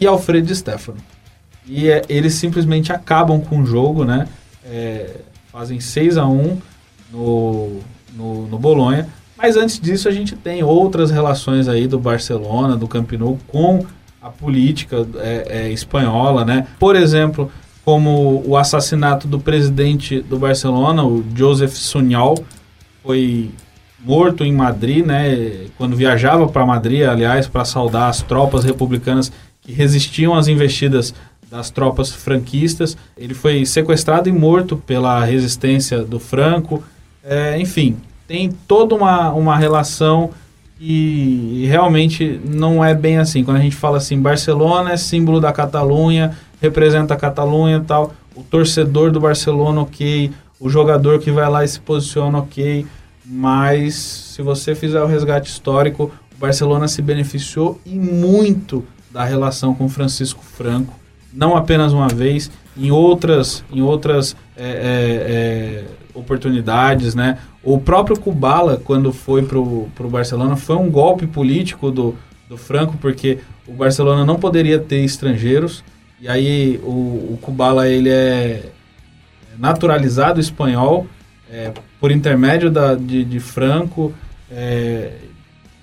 e 0.00 0.06
Alfredo 0.06 0.54
Stefano. 0.54 0.98
E 1.66 1.90
é, 1.90 2.02
eles 2.08 2.34
simplesmente 2.34 2.90
acabam 2.92 3.40
com 3.40 3.60
o 3.60 3.66
jogo, 3.66 4.04
né? 4.04 4.26
É, 4.64 5.16
fazem 5.50 5.80
6 5.80 6.16
a 6.16 6.26
1 6.26 6.58
no, 7.12 7.80
no, 8.14 8.46
no 8.46 8.58
Bolonha. 8.58 9.08
Mas 9.36 9.56
antes 9.56 9.80
disso 9.80 10.08
a 10.08 10.12
gente 10.12 10.36
tem 10.36 10.62
outras 10.62 11.10
relações 11.10 11.66
aí 11.66 11.86
do 11.86 11.98
Barcelona, 11.98 12.76
do 12.76 12.86
Camp 12.86 13.12
Nou 13.12 13.38
com 13.48 13.86
a 14.20 14.28
política 14.28 15.06
é, 15.16 15.46
é, 15.48 15.72
espanhola, 15.72 16.44
né? 16.44 16.66
Por 16.78 16.94
exemplo, 16.94 17.50
como 17.84 18.42
o 18.46 18.56
assassinato 18.56 19.26
do 19.26 19.40
presidente 19.40 20.20
do 20.20 20.38
Barcelona, 20.38 21.02
o 21.04 21.24
Joseph 21.34 21.72
Sunyol, 21.72 22.44
foi 23.02 23.50
morto 24.04 24.44
em 24.44 24.52
Madrid, 24.52 25.06
né? 25.06 25.66
Quando 25.78 25.96
viajava 25.96 26.46
para 26.46 26.66
Madrid, 26.66 27.02
aliás, 27.02 27.46
para 27.46 27.64
saudar 27.64 28.10
as 28.10 28.20
tropas 28.20 28.62
republicanas 28.62 29.32
que 29.62 29.72
resistiam 29.72 30.34
às 30.34 30.48
investidas 30.48 31.14
das 31.50 31.70
tropas 31.70 32.12
franquistas. 32.12 32.96
Ele 33.16 33.34
foi 33.34 33.66
sequestrado 33.66 34.28
e 34.28 34.32
morto 34.32 34.76
pela 34.76 35.24
resistência 35.24 36.02
do 36.02 36.20
Franco. 36.20 36.82
É, 37.24 37.58
enfim, 37.58 37.96
tem 38.26 38.50
toda 38.68 38.94
uma, 38.94 39.32
uma 39.32 39.56
relação 39.56 40.30
e 40.80 41.66
realmente 41.68 42.40
não 42.44 42.82
é 42.82 42.94
bem 42.94 43.18
assim. 43.18 43.44
Quando 43.44 43.58
a 43.58 43.60
gente 43.60 43.76
fala 43.76 43.98
assim, 43.98 44.18
Barcelona 44.18 44.92
é 44.92 44.96
símbolo 44.96 45.40
da 45.40 45.52
Catalunha, 45.52 46.36
representa 46.60 47.14
a 47.14 47.16
Catalunha 47.16 47.78
e 47.78 47.84
tal, 47.84 48.14
o 48.34 48.42
torcedor 48.42 49.10
do 49.10 49.20
Barcelona, 49.20 49.82
ok, 49.82 50.30
o 50.58 50.70
jogador 50.70 51.18
que 51.18 51.30
vai 51.30 51.48
lá 51.50 51.64
e 51.64 51.68
se 51.68 51.80
posiciona, 51.80 52.38
ok, 52.38 52.86
mas 53.26 53.94
se 53.94 54.42
você 54.42 54.74
fizer 54.74 55.02
o 55.02 55.06
resgate 55.06 55.50
histórico, 55.50 56.10
o 56.34 56.38
Barcelona 56.38 56.88
se 56.88 57.02
beneficiou 57.02 57.80
e 57.84 57.94
muito 57.96 58.84
da 59.10 59.24
relação 59.24 59.74
com 59.74 59.88
Francisco 59.88 60.42
Franco, 60.42 60.99
não 61.32 61.56
apenas 61.56 61.92
uma 61.92 62.08
vez, 62.08 62.50
em 62.76 62.90
outras, 62.90 63.64
em 63.72 63.80
outras 63.80 64.36
é, 64.56 64.64
é, 64.64 64.72
é, 64.72 65.84
oportunidades, 66.14 67.14
né? 67.14 67.38
O 67.62 67.78
próprio 67.78 68.18
Kubala, 68.18 68.80
quando 68.82 69.12
foi 69.12 69.42
para 69.42 69.58
o 69.58 70.10
Barcelona, 70.10 70.56
foi 70.56 70.76
um 70.76 70.90
golpe 70.90 71.26
político 71.26 71.90
do, 71.90 72.14
do 72.48 72.56
Franco, 72.56 72.96
porque 72.98 73.38
o 73.66 73.72
Barcelona 73.72 74.24
não 74.24 74.36
poderia 74.36 74.78
ter 74.78 75.04
estrangeiros, 75.04 75.84
e 76.20 76.28
aí 76.28 76.80
o, 76.82 77.32
o 77.32 77.38
Kubala 77.40 77.88
ele 77.88 78.08
é 78.08 78.70
naturalizado 79.58 80.40
espanhol 80.40 81.06
é, 81.50 81.72
por 82.00 82.10
intermédio 82.10 82.70
da, 82.70 82.94
de, 82.94 83.24
de 83.24 83.40
Franco, 83.40 84.12
é, 84.50 85.12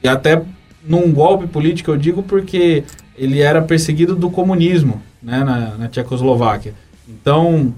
e 0.03 0.07
até 0.07 0.41
num 0.83 1.11
golpe 1.11 1.47
político 1.47 1.91
eu 1.91 1.97
digo 1.97 2.23
porque 2.23 2.83
ele 3.17 3.41
era 3.41 3.61
perseguido 3.61 4.15
do 4.15 4.29
comunismo 4.29 5.01
né, 5.21 5.43
na, 5.43 5.77
na 5.77 5.87
Tchecoslováquia. 5.87 6.73
Então, 7.07 7.73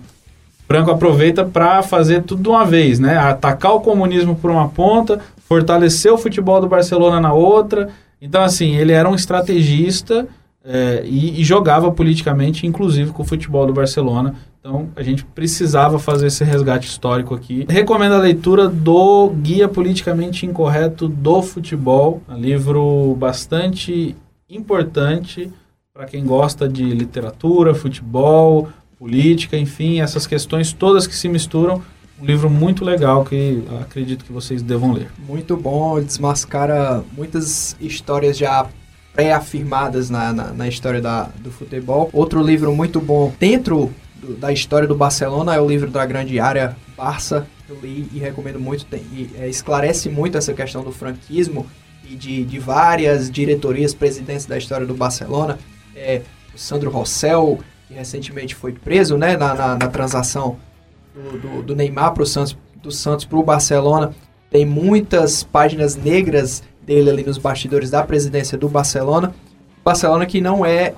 Franco 0.68 0.92
aproveita 0.92 1.44
para 1.44 1.82
fazer 1.82 2.24
tudo 2.24 2.44
de 2.44 2.50
uma 2.50 2.66
vez, 2.66 3.00
né? 3.00 3.18
Atacar 3.18 3.74
o 3.74 3.82
comunismo 3.82 4.36
por 4.36 4.52
uma 4.52 4.70
ponta, 4.70 5.20
fortalecer 5.48 6.14
o 6.14 6.18
futebol 6.18 6.62
do 6.62 6.68
Barcelona 6.68 7.20
na 7.20 7.34
outra. 7.34 7.90
Então, 8.22 8.44
assim, 8.44 8.76
ele 8.76 8.92
era 8.92 9.10
um 9.10 9.16
estrategista 9.16 10.28
é, 10.64 11.02
e, 11.06 11.42
e, 11.42 11.44
jogava 11.44 11.90
politicamente, 11.92 12.68
inclusive 12.68 13.12
com 13.12 13.24
o 13.24 13.26
futebol 13.26 13.66
do 13.66 13.74
Barcelona. 13.74 14.36
Então, 14.60 14.90
a 14.96 15.02
gente 15.02 15.26
precisava 15.26 15.98
fazer 15.98 16.28
esse 16.28 16.44
resgate 16.44 16.88
histórico 16.88 17.34
aqui. 17.34 17.66
Recomendo 17.68 18.14
a 18.14 18.20
leitura 18.20 18.68
do 18.68 19.30
Guia 19.42 19.68
Politicamente 19.68 20.46
Incorreto 20.46 21.08
do 21.08 21.42
Futebol, 21.42 22.22
um 22.30 22.36
livro 22.36 23.16
bastante 23.18 24.16
importante 24.50 25.52
para 25.94 26.06
quem 26.06 26.26
gosta 26.26 26.68
de 26.68 26.84
literatura, 26.84 27.76
futebol, 27.76 28.70
política, 28.98 29.58
enfim, 29.58 30.02
essas 30.02 30.26
questões 30.26 30.74
todas 30.74 31.06
que 31.06 31.16
se 31.16 31.30
misturam. 31.30 31.82
Um 32.22 32.26
livro 32.26 32.50
muito 32.50 32.84
legal 32.84 33.24
que 33.24 33.64
acredito 33.80 34.26
que 34.26 34.32
vocês 34.32 34.62
devam 34.62 34.92
ler. 34.92 35.10
Muito 35.18 35.56
bom, 35.56 36.02
desmascara 36.02 37.02
muitas 37.16 37.78
histórias 37.80 38.38
já 38.38 38.68
pré-afirmadas 39.14 40.10
na, 40.10 40.34
na, 40.34 40.54
na, 40.54 40.68
história 40.68 41.02
da, 41.02 41.24
do 41.24 41.52
futebol. 41.52 42.10
Outro 42.12 42.42
livro 42.42 42.74
muito 42.76 43.00
bom 43.00 43.34
dentro 43.40 43.92
do, 44.16 44.36
da 44.36 44.52
história 44.52 44.88
do 44.88 44.96
Barcelona 44.96 45.56
é 45.56 45.62
o 45.62 45.68
livro 45.68 45.90
da 45.90 46.06
grande 46.06 46.40
área 46.40 46.76
Barça. 46.96 47.48
Eu 47.68 47.80
li 47.82 48.10
e 48.14 48.20
recomendo 48.20 48.60
muito. 48.60 48.86
Tem, 48.86 49.00
e, 49.14 49.30
é, 49.38 49.48
esclarece 49.48 50.10
muito 50.10 50.38
essa 50.38 50.54
questão 50.54 50.84
do 50.84 50.92
franquismo 50.92 51.66
e 52.10 52.16
de, 52.16 52.44
de 52.44 52.58
várias 52.58 53.30
diretorias, 53.30 53.94
presidentes 53.94 54.48
da 54.48 54.58
história 54.58 54.86
do 54.86 54.96
Barcelona. 54.96 55.60
É, 55.96 56.22
o 56.54 56.58
Sandro 56.58 56.90
Rossell, 56.90 57.60
que 57.88 57.94
recentemente 57.94 58.56
foi 58.56 58.74
preso 58.74 59.16
né, 59.18 59.38
na, 59.38 59.54
na, 59.54 59.78
na 59.78 59.88
transação 59.88 60.58
do, 61.14 61.38
do, 61.38 61.64
do 61.64 61.76
Neymar 61.76 62.14
para 62.14 62.24
o 62.24 62.26
Santos, 62.26 62.58
do 62.82 62.92
Santos 62.92 63.26
para 63.26 63.38
o 63.38 63.44
Barcelona. 63.44 64.12
Tem 64.50 64.66
muitas 64.66 65.44
páginas 65.44 65.96
negras 65.96 66.64
dele 66.82 67.12
ali 67.12 67.24
nos 67.24 67.38
bastidores 67.38 67.92
da 67.92 68.02
presidência 68.02 68.58
do 68.58 68.68
Barcelona. 68.68 69.34
Barcelona 69.86 70.26
que 70.26 70.42
não 70.42 70.66
é 70.66 70.96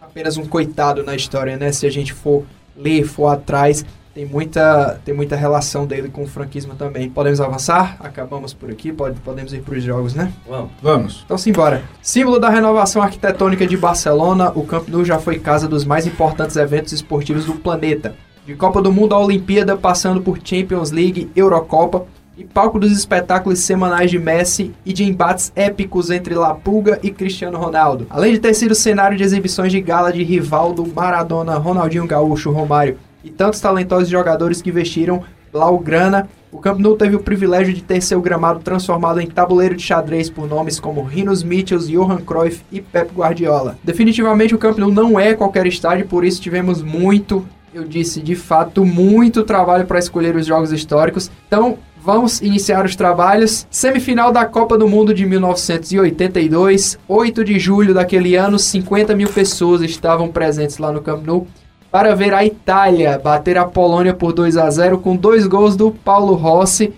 apenas 0.00 0.38
um 0.38 0.46
coitado 0.46 1.04
na 1.04 1.14
história, 1.14 1.58
né? 1.58 1.70
Se 1.70 1.86
a 1.86 1.90
gente 1.90 2.14
for 2.14 2.44
ler, 2.74 3.04
for 3.04 3.26
atrás, 3.28 3.84
tem 4.18 4.26
muita, 4.26 5.00
tem 5.04 5.14
muita 5.14 5.36
relação 5.36 5.86
dele 5.86 6.08
com 6.08 6.24
o 6.24 6.26
franquismo 6.26 6.74
também. 6.74 7.08
Podemos 7.08 7.40
avançar? 7.40 7.96
Acabamos 8.00 8.52
por 8.52 8.68
aqui, 8.68 8.92
pode, 8.92 9.20
podemos 9.20 9.52
ir 9.52 9.60
para 9.60 9.78
os 9.78 9.84
jogos, 9.84 10.12
né? 10.12 10.32
Vamos. 10.44 10.70
Vamos. 10.82 11.22
Então 11.24 11.38
simbora. 11.38 11.84
Símbolo 12.02 12.40
da 12.40 12.48
renovação 12.48 13.00
arquitetônica 13.00 13.64
de 13.64 13.76
Barcelona, 13.76 14.50
o 14.56 14.64
Camp 14.64 14.88
Nou 14.88 15.04
já 15.04 15.20
foi 15.20 15.38
casa 15.38 15.68
dos 15.68 15.84
mais 15.84 16.04
importantes 16.04 16.56
eventos 16.56 16.92
esportivos 16.92 17.44
do 17.44 17.54
planeta. 17.54 18.16
De 18.44 18.56
Copa 18.56 18.82
do 18.82 18.90
Mundo 18.90 19.14
à 19.14 19.20
Olimpíada, 19.20 19.76
passando 19.76 20.20
por 20.20 20.40
Champions 20.42 20.90
League, 20.90 21.30
Eurocopa, 21.36 22.04
e 22.36 22.44
palco 22.44 22.78
dos 22.78 22.90
espetáculos 22.90 23.60
semanais 23.60 24.10
de 24.10 24.18
Messi 24.18 24.72
e 24.84 24.92
de 24.92 25.04
embates 25.04 25.52
épicos 25.54 26.10
entre 26.10 26.34
La 26.34 26.54
Pulga 26.54 26.98
e 27.04 27.10
Cristiano 27.10 27.58
Ronaldo. 27.58 28.06
Além 28.10 28.32
de 28.32 28.38
ter 28.40 28.54
sido 28.54 28.74
cenário 28.74 29.16
de 29.16 29.24
exibições 29.24 29.72
de 29.72 29.80
gala 29.80 30.12
de 30.12 30.22
Rivaldo, 30.22 30.86
Maradona, 30.86 31.56
Ronaldinho 31.56 32.06
Gaúcho, 32.06 32.50
Romário 32.52 32.96
e 33.22 33.30
tantos 33.30 33.60
talentosos 33.60 34.08
jogadores 34.08 34.62
que 34.62 34.70
vestiram 34.70 35.24
Blaugrana, 35.52 36.28
o 36.50 36.58
Camp 36.58 36.78
Nou 36.78 36.96
teve 36.96 37.14
o 37.14 37.20
privilégio 37.20 37.74
de 37.74 37.82
ter 37.82 38.00
seu 38.00 38.20
gramado 38.20 38.60
transformado 38.60 39.20
em 39.20 39.26
tabuleiro 39.26 39.76
de 39.76 39.82
xadrez 39.82 40.30
por 40.30 40.48
nomes 40.48 40.80
como 40.80 41.02
Rinos 41.02 41.42
Mitchells, 41.42 41.90
Johan 41.90 42.18
Cruyff 42.18 42.62
e 42.72 42.80
Pep 42.80 43.12
Guardiola. 43.14 43.78
Definitivamente 43.84 44.54
o 44.54 44.58
Camp 44.58 44.78
Nou 44.78 44.90
não 44.90 45.20
é 45.20 45.34
qualquer 45.34 45.66
estádio, 45.66 46.06
por 46.06 46.24
isso 46.24 46.40
tivemos 46.40 46.82
muito, 46.82 47.46
eu 47.72 47.84
disse 47.84 48.20
de 48.20 48.34
fato, 48.34 48.84
muito 48.84 49.42
trabalho 49.42 49.86
para 49.86 49.98
escolher 49.98 50.36
os 50.36 50.46
jogos 50.46 50.72
históricos. 50.72 51.30
Então, 51.46 51.78
Vamos 52.00 52.40
iniciar 52.40 52.86
os 52.86 52.96
trabalhos. 52.96 53.66
Semifinal 53.70 54.32
da 54.32 54.46
Copa 54.46 54.78
do 54.78 54.88
Mundo 54.88 55.12
de 55.12 55.26
1982, 55.26 56.98
8 57.06 57.44
de 57.44 57.58
julho 57.58 57.92
daquele 57.92 58.36
ano, 58.36 58.58
50 58.58 59.14
mil 59.14 59.28
pessoas 59.28 59.82
estavam 59.82 60.28
presentes 60.28 60.78
lá 60.78 60.92
no 60.92 61.02
Camp 61.02 61.26
Nou 61.26 61.46
para 61.90 62.14
ver 62.14 62.34
a 62.34 62.44
Itália 62.44 63.18
bater 63.18 63.56
a 63.56 63.64
Polônia 63.64 64.14
por 64.14 64.32
2 64.32 64.56
a 64.56 64.70
0 64.70 64.98
com 64.98 65.16
dois 65.16 65.46
gols 65.46 65.76
do 65.76 65.90
Paulo 65.90 66.34
Rossi. 66.34 66.94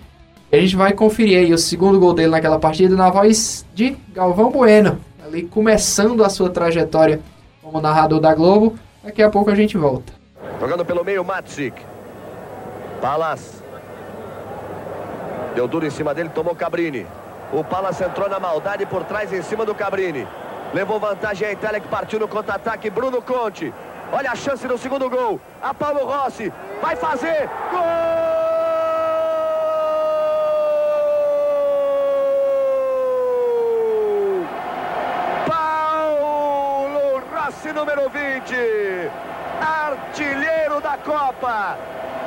A 0.51 0.57
gente 0.57 0.75
vai 0.75 0.91
conferir 0.91 1.39
aí 1.39 1.53
o 1.53 1.57
segundo 1.57 1.99
gol 1.99 2.13
dele 2.13 2.31
naquela 2.31 2.59
partida 2.59 2.95
na 2.95 3.09
voz 3.09 3.65
de 3.73 3.95
Galvão 4.13 4.51
Bueno, 4.51 4.99
ali 5.25 5.43
começando 5.43 6.23
a 6.23 6.29
sua 6.29 6.49
trajetória 6.49 7.21
como 7.61 7.79
narrador 7.79 8.19
da 8.19 8.35
Globo. 8.35 8.77
Daqui 9.01 9.23
a 9.23 9.29
pouco 9.29 9.49
a 9.49 9.55
gente 9.55 9.77
volta. 9.77 10.13
Jogando 10.59 10.83
pelo 10.83 11.03
meio, 11.05 11.23
Matsik. 11.23 11.81
Palas. 13.01 13.63
Deu 15.55 15.67
duro 15.67 15.85
em 15.85 15.89
cima 15.89 16.13
dele, 16.13 16.29
tomou 16.29 16.53
Cabrini. 16.53 17.05
O 17.53 17.63
Palas 17.63 17.99
entrou 17.99 18.29
na 18.29 18.39
maldade 18.39 18.85
por 18.85 19.03
trás 19.03 19.33
em 19.33 19.41
cima 19.41 19.65
do 19.65 19.73
Cabrini. 19.73 20.27
Levou 20.73 20.99
vantagem 20.99 21.47
a 21.47 21.51
Itália 21.51 21.79
que 21.79 21.87
partiu 21.87 22.19
no 22.19 22.27
contra-ataque. 22.27 22.89
Bruno 22.89 23.21
Conte. 23.21 23.73
Olha 24.11 24.31
a 24.31 24.35
chance 24.35 24.67
no 24.67 24.77
segundo 24.77 25.09
gol. 25.09 25.39
A 25.61 25.73
Paulo 25.73 26.05
Rossi 26.05 26.51
vai 26.81 26.95
fazer. 26.95 27.49
Gol! 27.71 28.11
Número 37.81 38.09
20. 38.09 38.53
Artilheiro 39.59 40.79
da 40.81 40.97
Copa. 40.97 41.77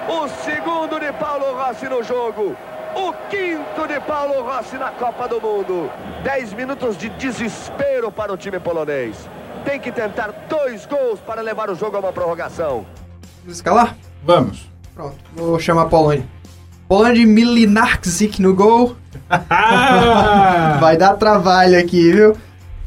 O 0.08 0.26
segundo 0.28 0.98
de 0.98 1.12
Paulo 1.12 1.54
Rossi 1.54 1.88
no 1.88 2.02
jogo. 2.02 2.56
O 2.96 3.12
quinto 3.30 3.86
de 3.86 4.00
Paulo 4.00 4.42
Rossi 4.42 4.76
na 4.76 4.90
Copa 4.90 5.28
do 5.28 5.40
Mundo. 5.40 5.90
10 6.22 6.54
minutos 6.54 6.96
de 6.96 7.08
desespero 7.10 8.10
para 8.10 8.32
o 8.32 8.36
time 8.36 8.58
polonês. 8.58 9.28
Tem 9.64 9.80
que 9.80 9.90
tentar 9.90 10.46
dois 10.48 10.86
gols 10.86 11.20
para 11.20 11.40
levar 11.40 11.70
o 11.70 11.74
jogo 11.74 11.96
a 11.96 12.00
uma 12.00 12.12
prorrogação. 12.12 12.84
Vamos 13.42 13.56
escalar? 13.56 13.96
Vamos. 14.24 14.68
Pronto, 14.94 15.16
vou 15.34 15.58
chamar 15.58 15.82
a 15.82 15.86
Polônia. 15.86 16.24
Polônia 16.88 17.14
de 17.14 17.26
Milinarczyk 17.26 18.40
no 18.40 18.54
gol. 18.54 18.96
Vai 20.80 20.96
dar 20.96 21.14
trabalho 21.14 21.78
aqui, 21.78 22.12
viu? 22.12 22.36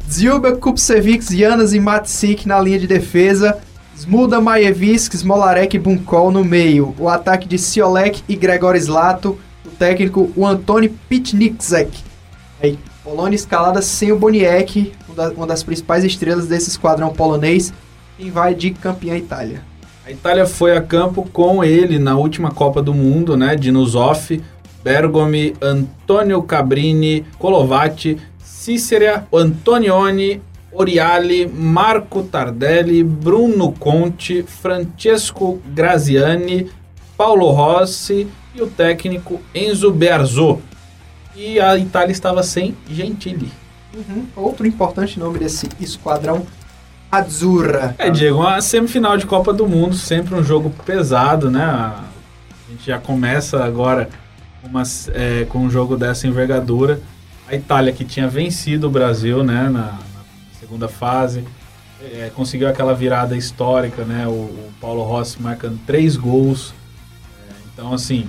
Zilba, 0.10 0.54
Kupcevic, 0.56 1.36
Janas 1.36 1.74
e 1.74 1.80
Matsik 1.80 2.48
na 2.48 2.60
linha 2.60 2.80
de 2.80 2.88
defesa. 2.88 3.58
Smuda, 3.96 4.40
Majevisk, 4.40 5.14
Smolarek 5.16 5.76
e 5.76 5.80
Bunkol 5.80 6.32
no 6.32 6.46
meio. 6.46 6.96
O 7.00 7.10
ataque 7.10 7.48
de 7.48 7.58
Siolek 7.58 8.24
e 8.30 8.36
Gregor 8.36 8.76
Slato. 8.76 9.38
O 9.66 9.70
técnico, 9.70 10.32
o 10.36 10.46
Antoni 10.46 10.88
Pitniczek. 10.88 11.92
Aí, 12.62 12.80
Polônia 13.08 13.38
escalada 13.38 13.82
sem 13.82 14.12
o 14.12 14.20
Boniek, 14.20 14.92
uma 15.38 15.48
das 15.48 15.64
principais 15.64 16.04
estrelas 16.04 16.46
desse 16.46 16.70
esquadrão 16.70 17.08
polonês. 17.08 17.74
Quem 18.18 18.30
vai 18.30 18.54
de 18.54 18.72
campeã 18.72 19.16
Itália. 19.16 19.62
A 20.06 20.12
Itália 20.12 20.46
foi 20.46 20.76
a 20.76 20.82
campo 20.82 21.26
com 21.32 21.64
ele 21.64 22.00
na 22.00 22.18
última 22.18 22.52
Copa 22.52 22.82
do 22.82 22.94
Mundo, 22.94 23.38
né? 23.38 23.56
Dinusoff, 23.56 24.44
Bergomi, 24.84 25.56
Antonio 25.62 26.44
Cabrini, 26.44 27.26
Colovati, 27.40 28.18
Cícera, 28.44 29.26
Antonioni, 29.34 30.42
Oriali, 30.70 31.48
Marco 31.48 32.24
Tardelli, 32.24 33.06
Bruno 33.06 33.72
Conte, 33.72 34.44
Francesco 34.44 35.62
Graziani, 35.68 36.70
Paulo 37.16 37.52
Rossi 37.52 38.28
e 38.54 38.62
o 38.62 38.68
técnico 38.68 39.40
Enzo 39.56 39.94
Bearzot. 39.94 40.60
E 41.38 41.60
a 41.60 41.78
Itália 41.78 42.12
estava 42.12 42.42
sem 42.42 42.76
Gentili. 42.90 43.52
Uhum. 43.96 44.26
Outro 44.36 44.66
importante 44.66 45.20
nome 45.20 45.38
desse 45.38 45.70
esquadrão 45.80 46.48
Azzurra. 47.12 47.96
É, 48.00 48.10
Diego, 48.10 48.40
uma 48.40 48.60
semifinal 48.60 49.18
de 49.18 49.26
Copa 49.26 49.54
do 49.54 49.68
Mundo, 49.68 49.96
sempre 49.96 50.34
um 50.34 50.44
jogo 50.44 50.72
pesado, 50.84 51.50
né? 51.50 51.64
A 51.64 52.04
gente 52.70 52.88
já 52.88 53.00
começa 53.00 53.64
agora 53.64 54.10
uma, 54.64 54.82
é, 55.14 55.46
com 55.46 55.60
um 55.60 55.70
jogo 55.70 55.96
dessa 55.96 56.28
envergadura. 56.28 57.00
A 57.48 57.56
Itália, 57.56 57.94
que 57.94 58.04
tinha 58.04 58.28
vencido 58.28 58.88
o 58.88 58.90
Brasil 58.90 59.44
né, 59.44 59.70
na, 59.70 59.92
na 59.92 60.00
segunda 60.60 60.90
fase, 60.90 61.46
é, 62.02 62.30
conseguiu 62.36 62.68
aquela 62.68 62.94
virada 62.94 63.38
histórica, 63.38 64.04
né? 64.04 64.28
O, 64.28 64.32
o 64.32 64.72
Paulo 64.82 65.04
Rossi 65.04 65.42
marcando 65.42 65.80
três 65.86 66.18
gols. 66.18 66.74
É, 67.48 67.54
então, 67.72 67.94
assim, 67.94 68.28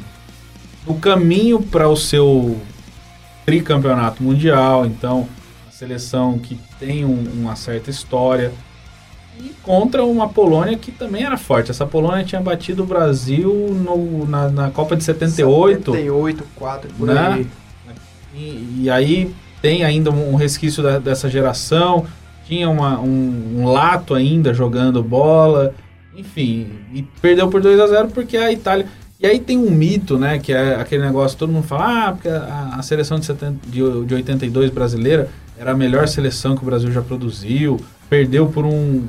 no 0.86 0.94
caminho 0.94 1.60
para 1.60 1.88
o 1.88 1.96
seu 1.96 2.60
tricampeonato 3.48 4.22
mundial, 4.22 4.84
então, 4.84 5.26
a 5.66 5.70
seleção 5.70 6.38
que 6.38 6.60
tem 6.78 7.06
um, 7.06 7.24
uma 7.32 7.56
certa 7.56 7.88
história, 7.88 8.52
e 9.40 9.54
contra 9.62 10.04
uma 10.04 10.28
Polônia 10.28 10.76
que 10.76 10.92
também 10.92 11.24
era 11.24 11.38
forte. 11.38 11.70
Essa 11.70 11.86
Polônia 11.86 12.24
tinha 12.24 12.42
batido 12.42 12.82
o 12.82 12.86
Brasil 12.86 13.50
no, 13.72 14.26
na, 14.26 14.50
na 14.50 14.70
Copa 14.70 14.94
de 14.96 15.02
78. 15.02 15.92
78, 15.92 16.44
4, 16.56 16.90
por 16.98 17.06
né? 17.06 17.26
aí. 17.26 17.46
E, 18.34 18.82
e, 18.82 18.90
aí 18.90 19.34
tem 19.62 19.82
ainda 19.82 20.10
um 20.10 20.34
resquício 20.34 20.82
da, 20.82 20.98
dessa 20.98 21.30
geração. 21.30 22.04
Tinha 22.46 22.68
uma, 22.68 23.00
um, 23.00 23.60
um, 23.60 23.66
lato 23.66 24.14
ainda 24.14 24.52
jogando 24.52 25.02
bola. 25.02 25.74
Enfim, 26.14 26.68
e 26.92 27.02
perdeu 27.22 27.48
por 27.48 27.62
2 27.62 27.80
a 27.80 27.86
0 27.86 28.08
porque 28.08 28.36
a 28.36 28.52
Itália. 28.52 28.86
E 29.20 29.26
aí 29.26 29.40
tem 29.40 29.58
um 29.58 29.70
mito, 29.70 30.16
né? 30.16 30.38
Que 30.38 30.52
é 30.52 30.76
aquele 30.76 31.04
negócio, 31.04 31.36
todo 31.36 31.52
mundo 31.52 31.66
fala, 31.66 32.08
ah, 32.08 32.12
porque 32.12 32.28
a, 32.28 32.76
a 32.78 32.82
seleção 32.82 33.18
de, 33.18 33.26
70, 33.26 33.66
de, 33.66 34.06
de 34.06 34.14
82 34.14 34.70
brasileira 34.70 35.28
era 35.58 35.72
a 35.72 35.74
melhor 35.74 36.06
seleção 36.06 36.56
que 36.56 36.62
o 36.62 36.66
Brasil 36.66 36.92
já 36.92 37.02
produziu. 37.02 37.80
Perdeu 38.08 38.46
por 38.46 38.64
um, 38.64 39.04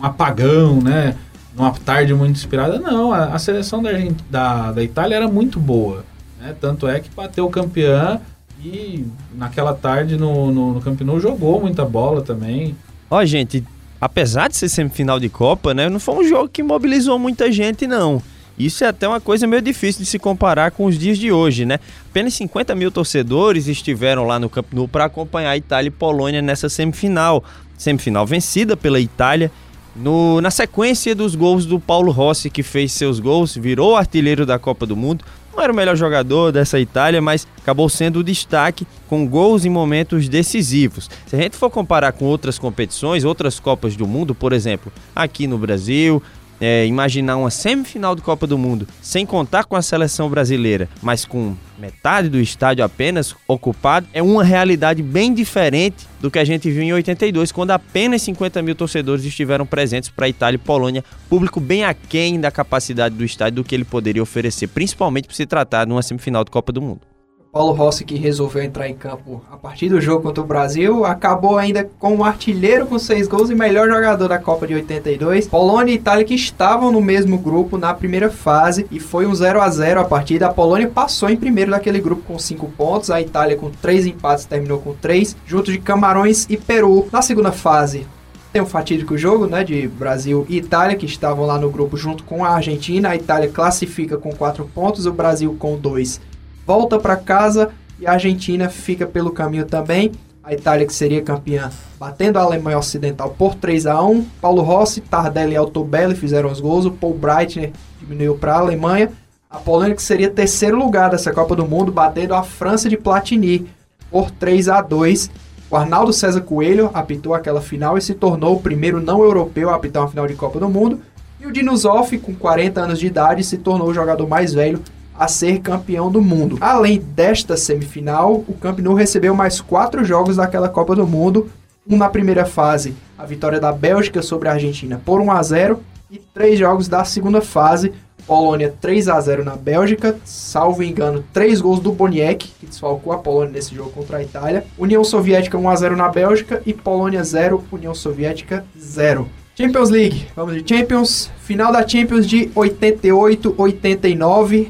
um 0.00 0.04
apagão, 0.04 0.80
né? 0.80 1.14
Numa 1.54 1.72
tarde 1.72 2.14
muito 2.14 2.36
inspirada. 2.36 2.78
Não, 2.78 3.12
a, 3.12 3.34
a 3.34 3.38
seleção 3.38 3.82
da, 3.82 3.90
da, 4.30 4.72
da 4.72 4.82
Itália 4.82 5.16
era 5.16 5.28
muito 5.28 5.60
boa. 5.60 6.04
Né? 6.40 6.54
Tanto 6.58 6.88
é 6.88 6.98
que 6.98 7.10
bateu 7.14 7.48
campeã 7.50 8.20
e 8.64 9.06
naquela 9.34 9.74
tarde 9.74 10.16
no, 10.16 10.50
no, 10.50 10.80
no 10.80 11.20
jogou 11.20 11.60
muita 11.60 11.84
bola 11.84 12.22
também. 12.22 12.74
Ó, 13.10 13.22
gente, 13.26 13.62
apesar 14.00 14.48
de 14.48 14.56
ser 14.56 14.70
semifinal 14.70 15.20
de 15.20 15.28
Copa, 15.28 15.74
né? 15.74 15.88
Não 15.90 16.00
foi 16.00 16.14
um 16.16 16.28
jogo 16.28 16.48
que 16.48 16.62
mobilizou 16.62 17.18
muita 17.18 17.52
gente, 17.52 17.86
não. 17.86 18.22
Isso 18.58 18.82
é 18.82 18.88
até 18.88 19.06
uma 19.06 19.20
coisa 19.20 19.46
meio 19.46 19.62
difícil 19.62 20.02
de 20.02 20.08
se 20.08 20.18
comparar 20.18 20.72
com 20.72 20.84
os 20.86 20.98
dias 20.98 21.16
de 21.16 21.30
hoje, 21.30 21.64
né? 21.64 21.78
Apenas 22.10 22.34
50 22.34 22.74
mil 22.74 22.90
torcedores 22.90 23.68
estiveram 23.68 24.26
lá 24.26 24.38
no 24.38 24.50
Camp 24.50 24.66
Nou 24.72 24.88
para 24.88 25.04
acompanhar 25.04 25.56
Itália 25.56 25.88
e 25.88 25.92
Polônia 25.92 26.42
nessa 26.42 26.68
semifinal. 26.68 27.44
Semifinal 27.76 28.26
vencida 28.26 28.76
pela 28.76 28.98
Itália 28.98 29.52
no, 29.94 30.40
na 30.40 30.50
sequência 30.50 31.14
dos 31.14 31.34
gols 31.34 31.66
do 31.66 31.78
Paulo 31.78 32.12
Rossi, 32.12 32.50
que 32.50 32.62
fez 32.62 32.92
seus 32.92 33.18
gols, 33.18 33.56
virou 33.56 33.96
artilheiro 33.96 34.46
da 34.46 34.58
Copa 34.58 34.86
do 34.86 34.96
Mundo. 34.96 35.24
Não 35.52 35.62
era 35.64 35.72
o 35.72 35.76
melhor 35.76 35.96
jogador 35.96 36.52
dessa 36.52 36.78
Itália, 36.78 37.20
mas 37.20 37.46
acabou 37.60 37.88
sendo 37.88 38.20
o 38.20 38.24
destaque 38.24 38.86
com 39.08 39.26
gols 39.26 39.64
em 39.64 39.68
momentos 39.68 40.28
decisivos. 40.28 41.10
Se 41.26 41.34
a 41.34 41.38
gente 41.40 41.56
for 41.56 41.68
comparar 41.68 42.12
com 42.12 42.26
outras 42.26 42.60
competições, 42.60 43.24
outras 43.24 43.58
Copas 43.58 43.96
do 43.96 44.06
Mundo, 44.06 44.36
por 44.36 44.52
exemplo, 44.52 44.92
aqui 45.16 45.48
no 45.48 45.58
Brasil, 45.58 46.22
é, 46.60 46.86
imaginar 46.86 47.36
uma 47.36 47.50
semifinal 47.50 48.14
de 48.14 48.22
Copa 48.22 48.46
do 48.46 48.58
Mundo 48.58 48.86
sem 49.00 49.24
contar 49.24 49.64
com 49.64 49.76
a 49.76 49.82
seleção 49.82 50.28
brasileira, 50.28 50.88
mas 51.02 51.24
com 51.24 51.56
metade 51.78 52.28
do 52.28 52.40
estádio 52.40 52.84
apenas 52.84 53.34
ocupado, 53.46 54.06
é 54.12 54.22
uma 54.22 54.42
realidade 54.42 55.02
bem 55.02 55.32
diferente 55.32 56.06
do 56.20 56.30
que 56.30 56.38
a 56.38 56.44
gente 56.44 56.70
viu 56.70 56.82
em 56.82 56.92
82, 56.92 57.52
quando 57.52 57.70
apenas 57.70 58.22
50 58.22 58.60
mil 58.62 58.74
torcedores 58.74 59.24
estiveram 59.24 59.64
presentes 59.64 60.10
para 60.10 60.28
Itália 60.28 60.56
e 60.56 60.58
Polônia, 60.58 61.04
público 61.28 61.60
bem 61.60 61.84
aquém 61.84 62.40
da 62.40 62.50
capacidade 62.50 63.14
do 63.14 63.24
estádio 63.24 63.62
do 63.62 63.64
que 63.64 63.74
ele 63.74 63.84
poderia 63.84 64.22
oferecer, 64.22 64.66
principalmente 64.68 65.28
por 65.28 65.34
se 65.34 65.46
tratar 65.46 65.84
de 65.84 65.92
uma 65.92 66.02
semifinal 66.02 66.44
de 66.44 66.50
Copa 66.50 66.72
do 66.72 66.82
Mundo. 66.82 67.07
Paulo 67.50 67.72
Rossi, 67.72 68.04
que 68.04 68.14
resolveu 68.14 68.62
entrar 68.62 68.88
em 68.88 68.94
campo 68.94 69.42
a 69.50 69.56
partir 69.56 69.88
do 69.88 70.00
jogo 70.00 70.22
contra 70.22 70.44
o 70.44 70.46
Brasil, 70.46 71.06
acabou 71.06 71.56
ainda 71.56 71.88
como 71.98 72.22
artilheiro 72.22 72.86
com 72.86 72.98
seis 72.98 73.26
gols 73.26 73.48
e 73.48 73.54
melhor 73.54 73.88
jogador 73.88 74.28
da 74.28 74.38
Copa 74.38 74.66
de 74.66 74.74
82. 74.74 75.48
Polônia 75.48 75.92
e 75.92 75.94
Itália 75.94 76.26
que 76.26 76.34
estavam 76.34 76.92
no 76.92 77.00
mesmo 77.00 77.38
grupo 77.38 77.78
na 77.78 77.94
primeira 77.94 78.28
fase 78.28 78.86
e 78.90 79.00
foi 79.00 79.26
um 79.26 79.34
0 79.34 79.62
a 79.62 79.70
0 79.70 80.00
a 80.00 80.04
partida. 80.04 80.46
A 80.46 80.52
Polônia 80.52 80.88
passou 80.88 81.30
em 81.30 81.36
primeiro 81.36 81.70
daquele 81.70 82.00
grupo 82.00 82.22
com 82.22 82.38
cinco 82.38 82.68
pontos, 82.68 83.10
a 83.10 83.20
Itália 83.20 83.56
com 83.56 83.70
três 83.70 84.06
empates 84.06 84.44
terminou 84.44 84.78
com 84.78 84.92
três, 84.92 85.34
junto 85.46 85.72
de 85.72 85.78
Camarões 85.78 86.46
e 86.50 86.56
Peru. 86.58 87.08
Na 87.10 87.22
segunda 87.22 87.50
fase, 87.50 88.06
tem 88.52 88.60
um 88.60 88.66
fatídico 88.66 89.16
jogo, 89.16 89.46
né, 89.46 89.64
de 89.64 89.88
Brasil 89.88 90.44
e 90.50 90.58
Itália, 90.58 90.96
que 90.96 91.06
estavam 91.06 91.46
lá 91.46 91.58
no 91.58 91.70
grupo 91.70 91.96
junto 91.96 92.24
com 92.24 92.44
a 92.44 92.50
Argentina. 92.50 93.08
A 93.08 93.16
Itália 93.16 93.48
classifica 93.48 94.18
com 94.18 94.34
quatro 94.34 94.68
pontos, 94.74 95.06
o 95.06 95.12
Brasil 95.12 95.56
com 95.58 95.78
dois 95.78 96.20
volta 96.68 96.98
para 96.98 97.16
casa 97.16 97.70
e 97.98 98.06
a 98.06 98.12
Argentina 98.12 98.68
fica 98.68 99.06
pelo 99.06 99.30
caminho 99.30 99.64
também. 99.64 100.12
A 100.44 100.52
Itália, 100.52 100.86
que 100.86 100.92
seria 100.92 101.22
campeã, 101.22 101.70
batendo 101.98 102.38
a 102.38 102.42
Alemanha 102.42 102.78
Ocidental 102.78 103.30
por 103.30 103.54
3 103.54 103.86
a 103.86 104.02
1 104.02 104.22
Paulo 104.38 104.60
Rossi, 104.60 105.00
Tardelli 105.00 105.54
e 105.54 105.56
Altobelli 105.56 106.14
fizeram 106.14 106.52
os 106.52 106.60
gols. 106.60 106.84
O 106.84 106.90
Paul 106.90 107.14
Breitner 107.14 107.72
diminuiu 107.98 108.36
para 108.36 108.54
a 108.54 108.58
Alemanha. 108.58 109.10
A 109.48 109.56
Polônia, 109.56 109.94
que 109.94 110.02
seria 110.02 110.28
terceiro 110.28 110.76
lugar 110.76 111.10
dessa 111.10 111.32
Copa 111.32 111.56
do 111.56 111.66
Mundo, 111.66 111.90
batendo 111.90 112.34
a 112.34 112.42
França 112.42 112.86
de 112.86 112.98
Platini 112.98 113.66
por 114.10 114.30
3 114.30 114.68
a 114.68 114.82
2 114.82 115.30
O 115.70 115.76
Arnaldo 115.76 116.12
César 116.12 116.42
Coelho 116.42 116.90
apitou 116.92 117.32
aquela 117.32 117.62
final 117.62 117.96
e 117.96 118.02
se 118.02 118.12
tornou 118.12 118.56
o 118.56 118.60
primeiro 118.60 119.00
não 119.00 119.22
europeu 119.22 119.70
a 119.70 119.74
apitar 119.74 120.02
uma 120.02 120.10
final 120.10 120.26
de 120.26 120.34
Copa 120.34 120.60
do 120.60 120.68
Mundo. 120.68 121.00
E 121.40 121.46
o 121.46 121.52
Dinozoff, 121.52 122.18
com 122.18 122.34
40 122.34 122.78
anos 122.78 122.98
de 122.98 123.06
idade, 123.06 123.42
se 123.42 123.56
tornou 123.56 123.88
o 123.88 123.94
jogador 123.94 124.28
mais 124.28 124.52
velho 124.52 124.82
a 125.18 125.26
ser 125.26 125.58
campeão 125.58 126.10
do 126.10 126.22
mundo. 126.22 126.56
Além 126.60 127.00
desta 127.00 127.56
semifinal, 127.56 128.44
o 128.46 128.54
Camp 128.54 128.78
Nou 128.78 128.94
recebeu 128.94 129.34
mais 129.34 129.60
quatro 129.60 130.04
jogos 130.04 130.36
daquela 130.36 130.68
Copa 130.68 130.94
do 130.94 131.06
Mundo. 131.06 131.50
Um 131.90 131.96
na 131.96 132.08
primeira 132.08 132.44
fase, 132.44 132.94
a 133.18 133.26
vitória 133.26 133.58
da 133.58 133.72
Bélgica 133.72 134.22
sobre 134.22 134.48
a 134.48 134.52
Argentina 134.52 135.00
por 135.04 135.20
1 135.20 135.32
a 135.32 135.42
0 135.42 135.80
e 136.10 136.18
três 136.18 136.58
jogos 136.58 136.88
da 136.88 137.04
segunda 137.04 137.40
fase, 137.40 137.92
Polônia 138.26 138.74
3 138.80 139.08
a 139.08 139.20
0 139.20 139.42
na 139.42 139.56
Bélgica, 139.56 140.16
salvo 140.24 140.82
engano, 140.82 141.24
três 141.32 141.62
gols 141.62 141.80
do 141.80 141.92
Boniek, 141.92 142.48
que 142.60 142.66
desfalcou 142.66 143.10
a 143.12 143.18
Polônia 143.18 143.52
nesse 143.52 143.74
jogo 143.74 143.90
contra 143.90 144.18
a 144.18 144.22
Itália. 144.22 144.66
União 144.76 145.02
Soviética 145.02 145.56
1 145.56 145.68
a 145.68 145.76
0 145.76 145.96
na 145.96 146.10
Bélgica 146.10 146.62
e 146.66 146.74
Polônia 146.74 147.24
0, 147.24 147.64
União 147.72 147.94
Soviética 147.94 148.66
0. 148.78 149.26
Champions 149.56 149.88
League, 149.90 150.26
vamos 150.36 150.54
de 150.54 150.62
Champions, 150.68 151.30
final 151.40 151.72
da 151.72 151.88
Champions 151.88 152.28
de 152.28 152.50
88-89, 152.50 154.68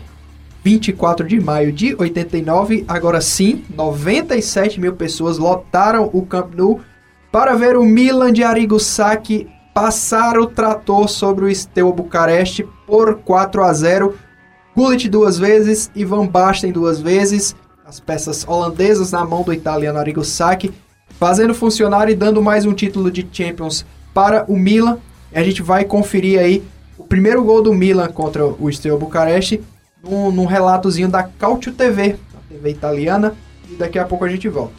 24 0.64 1.26
de 1.26 1.40
maio 1.40 1.72
de 1.72 1.94
89. 1.98 2.84
Agora 2.88 3.20
sim, 3.20 3.64
97 3.74 4.80
mil 4.80 4.94
pessoas 4.94 5.38
lotaram 5.38 6.10
o 6.12 6.24
Camp 6.26 6.54
Nou 6.54 6.80
para 7.30 7.54
ver 7.54 7.76
o 7.76 7.84
Milan 7.84 8.32
de 8.32 8.42
Arrigo 8.42 8.78
Sacchi 8.78 9.48
passar 9.72 10.38
o 10.38 10.46
trator 10.46 11.08
sobre 11.08 11.44
o 11.44 11.54
Steaua 11.54 11.92
Bucareste 11.92 12.66
por 12.86 13.16
4 13.18 13.62
a 13.62 13.72
0 13.72 14.14
Gullit 14.74 15.08
duas 15.08 15.38
vezes 15.38 15.90
e 15.94 16.04
Van 16.04 16.26
Basten 16.26 16.70
duas 16.70 17.00
vezes. 17.00 17.54
As 17.84 17.98
peças 17.98 18.46
holandesas 18.46 19.10
na 19.10 19.24
mão 19.24 19.42
do 19.42 19.52
italiano 19.52 19.98
Arrigo 19.98 20.24
Sacchi, 20.24 20.72
fazendo 21.18 21.52
funcionar 21.54 22.08
e 22.08 22.14
dando 22.14 22.40
mais 22.40 22.64
um 22.64 22.72
título 22.72 23.10
de 23.10 23.26
Champions 23.32 23.84
para 24.14 24.44
o 24.46 24.56
Milan. 24.56 24.98
E 25.32 25.38
a 25.38 25.42
gente 25.42 25.62
vai 25.62 25.84
conferir 25.84 26.38
aí 26.38 26.62
o 26.96 27.02
primeiro 27.02 27.42
gol 27.42 27.60
do 27.60 27.74
Milan 27.74 28.08
contra 28.08 28.46
o 28.46 28.72
Steaua 28.72 28.98
Bucareste 28.98 29.60
num, 30.08 30.30
num 30.30 30.46
relatozinho 30.46 31.08
da 31.08 31.22
Calcio 31.22 31.72
TV, 31.72 32.16
a 32.34 32.52
TV 32.52 32.70
italiana, 32.70 33.34
e 33.68 33.74
daqui 33.74 33.98
a 33.98 34.04
pouco 34.04 34.24
a 34.24 34.28
gente 34.28 34.48
volta. 34.48 34.74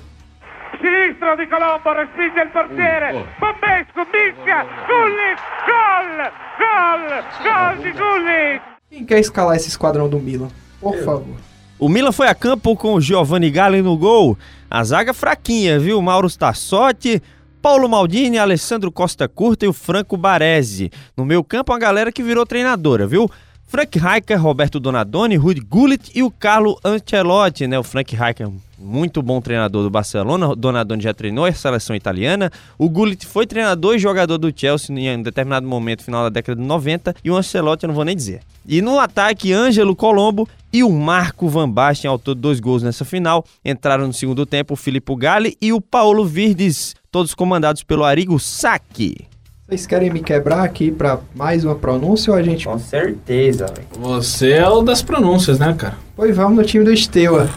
Sinistro 0.82 1.36
di 1.36 1.48
Colombo, 1.48 1.94
respinge 1.94 2.42
il 2.42 2.50
portiere, 2.50 3.26
Bombesco, 3.40 4.08
mischia, 4.12 4.66
Gullit, 4.88 5.40
gol, 5.66 6.32
gol, 6.60 7.24
gol 7.44 7.84
di 7.84 7.92
Gullit. 7.92 8.62
Quem 8.90 9.06
quer 9.06 9.20
escalar 9.20 9.56
esse 9.56 9.68
esquadrão 9.68 10.10
do 10.10 10.20
Milan? 10.20 10.50
Por 10.80 10.96
favor. 11.04 11.38
O 11.78 11.88
Milan 11.88 12.12
foi 12.12 12.28
a 12.28 12.36
campo 12.36 12.76
com 12.76 12.94
o 12.94 13.02
Giovanni 13.02 13.50
Galli 13.50 13.82
no 13.82 13.98
gol. 13.98 14.38
A 14.70 14.84
zaga 14.84 15.14
fraquinha, 15.14 15.80
viu? 15.80 16.02
Mauro 16.02 16.30
Tassotti, 16.36 17.22
Paulo 17.62 17.88
Maldini, 17.88 18.38
Alessandro 18.38 18.92
Costa 18.92 19.28
Curta 19.28 19.66
e 19.66 19.68
o 19.68 19.74
Franco 19.74 20.18
Baresi. 20.18 20.90
No 21.16 21.26
meio 21.26 21.44
campo, 21.44 21.72
uma 21.72 21.80
galera 21.80 22.12
que 22.12 22.24
virou 22.24 22.46
treinadora, 22.46 23.06
viu? 23.06 23.30
Frank 23.70 24.00
Rijkaard, 24.00 24.34
Roberto 24.44 24.80
Donadoni, 24.80 25.36
Rudi 25.36 25.62
Gullit 25.62 26.12
e 26.16 26.24
o 26.24 26.32
Carlo 26.32 26.80
Ancelotti, 26.84 27.68
né? 27.68 27.78
O 27.78 27.84
Frank 27.84 28.16
Rijkaard, 28.16 28.52
muito 28.80 29.22
bom 29.22 29.40
treinador 29.40 29.84
do 29.84 29.92
Barcelona, 29.92 30.56
Donadoni 30.56 31.04
já 31.04 31.14
treinou 31.14 31.46
a 31.46 31.54
seleção 31.54 31.96
italiana, 31.96 32.52
o 32.80 32.90
Gullit 32.90 33.28
foi 33.28 33.46
treinador 33.46 33.94
e 33.94 34.00
jogador 34.00 34.40
do 34.40 34.52
Chelsea 34.54 34.98
em 34.98 35.20
um 35.20 35.22
determinado 35.22 35.68
momento, 35.68 36.04
final 36.04 36.24
da 36.24 36.30
década 36.30 36.60
de 36.60 36.68
90, 36.68 37.16
e 37.24 37.30
o 37.30 37.38
Ancelotti 37.38 37.84
eu 37.84 37.90
não 37.90 37.96
vou 37.96 38.04
nem 38.04 38.16
dizer. 38.16 38.42
E 38.68 38.82
no 38.82 38.98
ataque, 38.98 39.54
Ângelo 39.54 39.96
Colombo 39.96 40.50
e 40.74 40.84
o 40.84 40.90
Marco 40.92 41.48
Van 41.48 41.70
Basten, 41.70 42.10
autor 42.10 42.34
de 42.34 42.42
dois 42.42 42.60
gols 42.60 42.82
nessa 42.82 43.06
final, 43.06 43.46
entraram 43.64 44.08
no 44.08 44.14
segundo 44.14 44.48
tempo 44.48 44.74
o 44.74 44.78
Filippo 44.78 45.16
Galli 45.16 45.56
e 45.62 45.72
o 45.72 45.80
Paulo 45.80 46.26
Virdes, 46.26 46.96
todos 47.12 47.36
comandados 47.36 47.84
pelo 47.84 48.04
Arigo 48.04 48.40
Sacchi. 48.40 49.28
Vocês 49.70 49.86
querem 49.86 50.10
me 50.10 50.20
quebrar 50.20 50.64
aqui 50.64 50.90
pra 50.90 51.20
mais 51.36 51.64
uma 51.64 51.76
pronúncia 51.76 52.34
ou 52.34 52.40
a 52.40 52.42
gente. 52.42 52.66
Com 52.66 52.80
certeza, 52.80 53.68
velho. 53.68 53.88
Você 54.00 54.54
é 54.54 54.68
o 54.68 54.82
das 54.82 55.04
pronúncias, 55.04 55.60
né, 55.60 55.72
cara? 55.78 55.96
Pois 56.16 56.36
vamos 56.36 56.58
no 56.58 56.64
time 56.64 56.84
do 56.84 56.98
Steaua. 56.98 57.48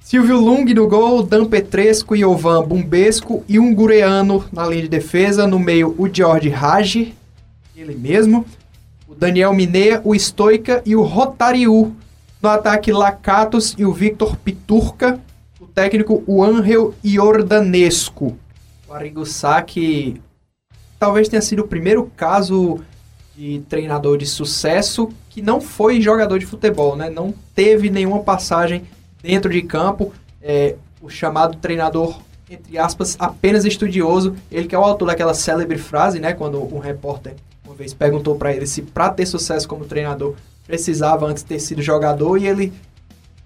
Silvio 0.00 0.40
Lung 0.40 0.64
no 0.72 0.88
gol, 0.88 1.22
Dan 1.22 1.44
Petresco, 1.44 2.16
Iovan 2.16 2.62
Bumbesco 2.62 3.44
e 3.46 3.58
um 3.58 3.74
gureano 3.74 4.42
na 4.50 4.66
linha 4.66 4.84
de 4.84 4.88
defesa. 4.88 5.46
No 5.46 5.58
meio, 5.58 5.94
o 5.98 6.08
George 6.10 6.48
Raj, 6.48 7.12
ele 7.76 7.94
mesmo. 7.96 8.46
O 9.06 9.14
Daniel 9.14 9.52
Minea, 9.52 10.00
o 10.04 10.14
Stoica 10.14 10.80
e 10.86 10.96
o 10.96 11.02
Rotariu. 11.02 11.94
No 12.40 12.48
ataque, 12.48 12.90
Lacatos 12.90 13.74
e 13.76 13.84
o 13.84 13.92
Victor 13.92 14.38
Piturca. 14.38 15.20
O 15.60 15.66
técnico, 15.66 16.24
o 16.26 16.42
Angel 16.42 16.94
Iordanesco. 17.04 18.38
O 18.88 18.94
Arrigo 18.94 19.26
Sacchi 19.26 20.18
talvez 21.02 21.28
tenha 21.28 21.42
sido 21.42 21.62
o 21.62 21.66
primeiro 21.66 22.08
caso 22.16 22.78
de 23.36 23.60
treinador 23.68 24.16
de 24.16 24.24
sucesso 24.24 25.08
que 25.30 25.42
não 25.42 25.60
foi 25.60 26.00
jogador 26.00 26.38
de 26.38 26.46
futebol, 26.46 26.94
né? 26.94 27.10
Não 27.10 27.34
teve 27.56 27.90
nenhuma 27.90 28.20
passagem 28.20 28.84
dentro 29.20 29.50
de 29.50 29.62
campo. 29.62 30.12
É, 30.40 30.76
o 31.00 31.10
chamado 31.10 31.56
treinador, 31.56 32.20
entre 32.48 32.78
aspas, 32.78 33.16
apenas 33.18 33.64
estudioso. 33.64 34.36
Ele 34.48 34.68
que 34.68 34.76
é 34.76 34.78
o 34.78 34.84
autor 34.84 35.06
daquela 35.06 35.34
célebre 35.34 35.76
frase, 35.76 36.20
né? 36.20 36.34
Quando 36.34 36.62
um 36.72 36.78
repórter 36.78 37.34
uma 37.64 37.74
vez 37.74 37.92
perguntou 37.92 38.36
para 38.36 38.54
ele 38.54 38.64
se 38.64 38.80
para 38.80 39.10
ter 39.10 39.26
sucesso 39.26 39.66
como 39.66 39.84
treinador 39.84 40.36
precisava 40.68 41.26
antes 41.26 41.42
ter 41.42 41.58
sido 41.58 41.82
jogador 41.82 42.36
e 42.36 42.46
ele 42.46 42.72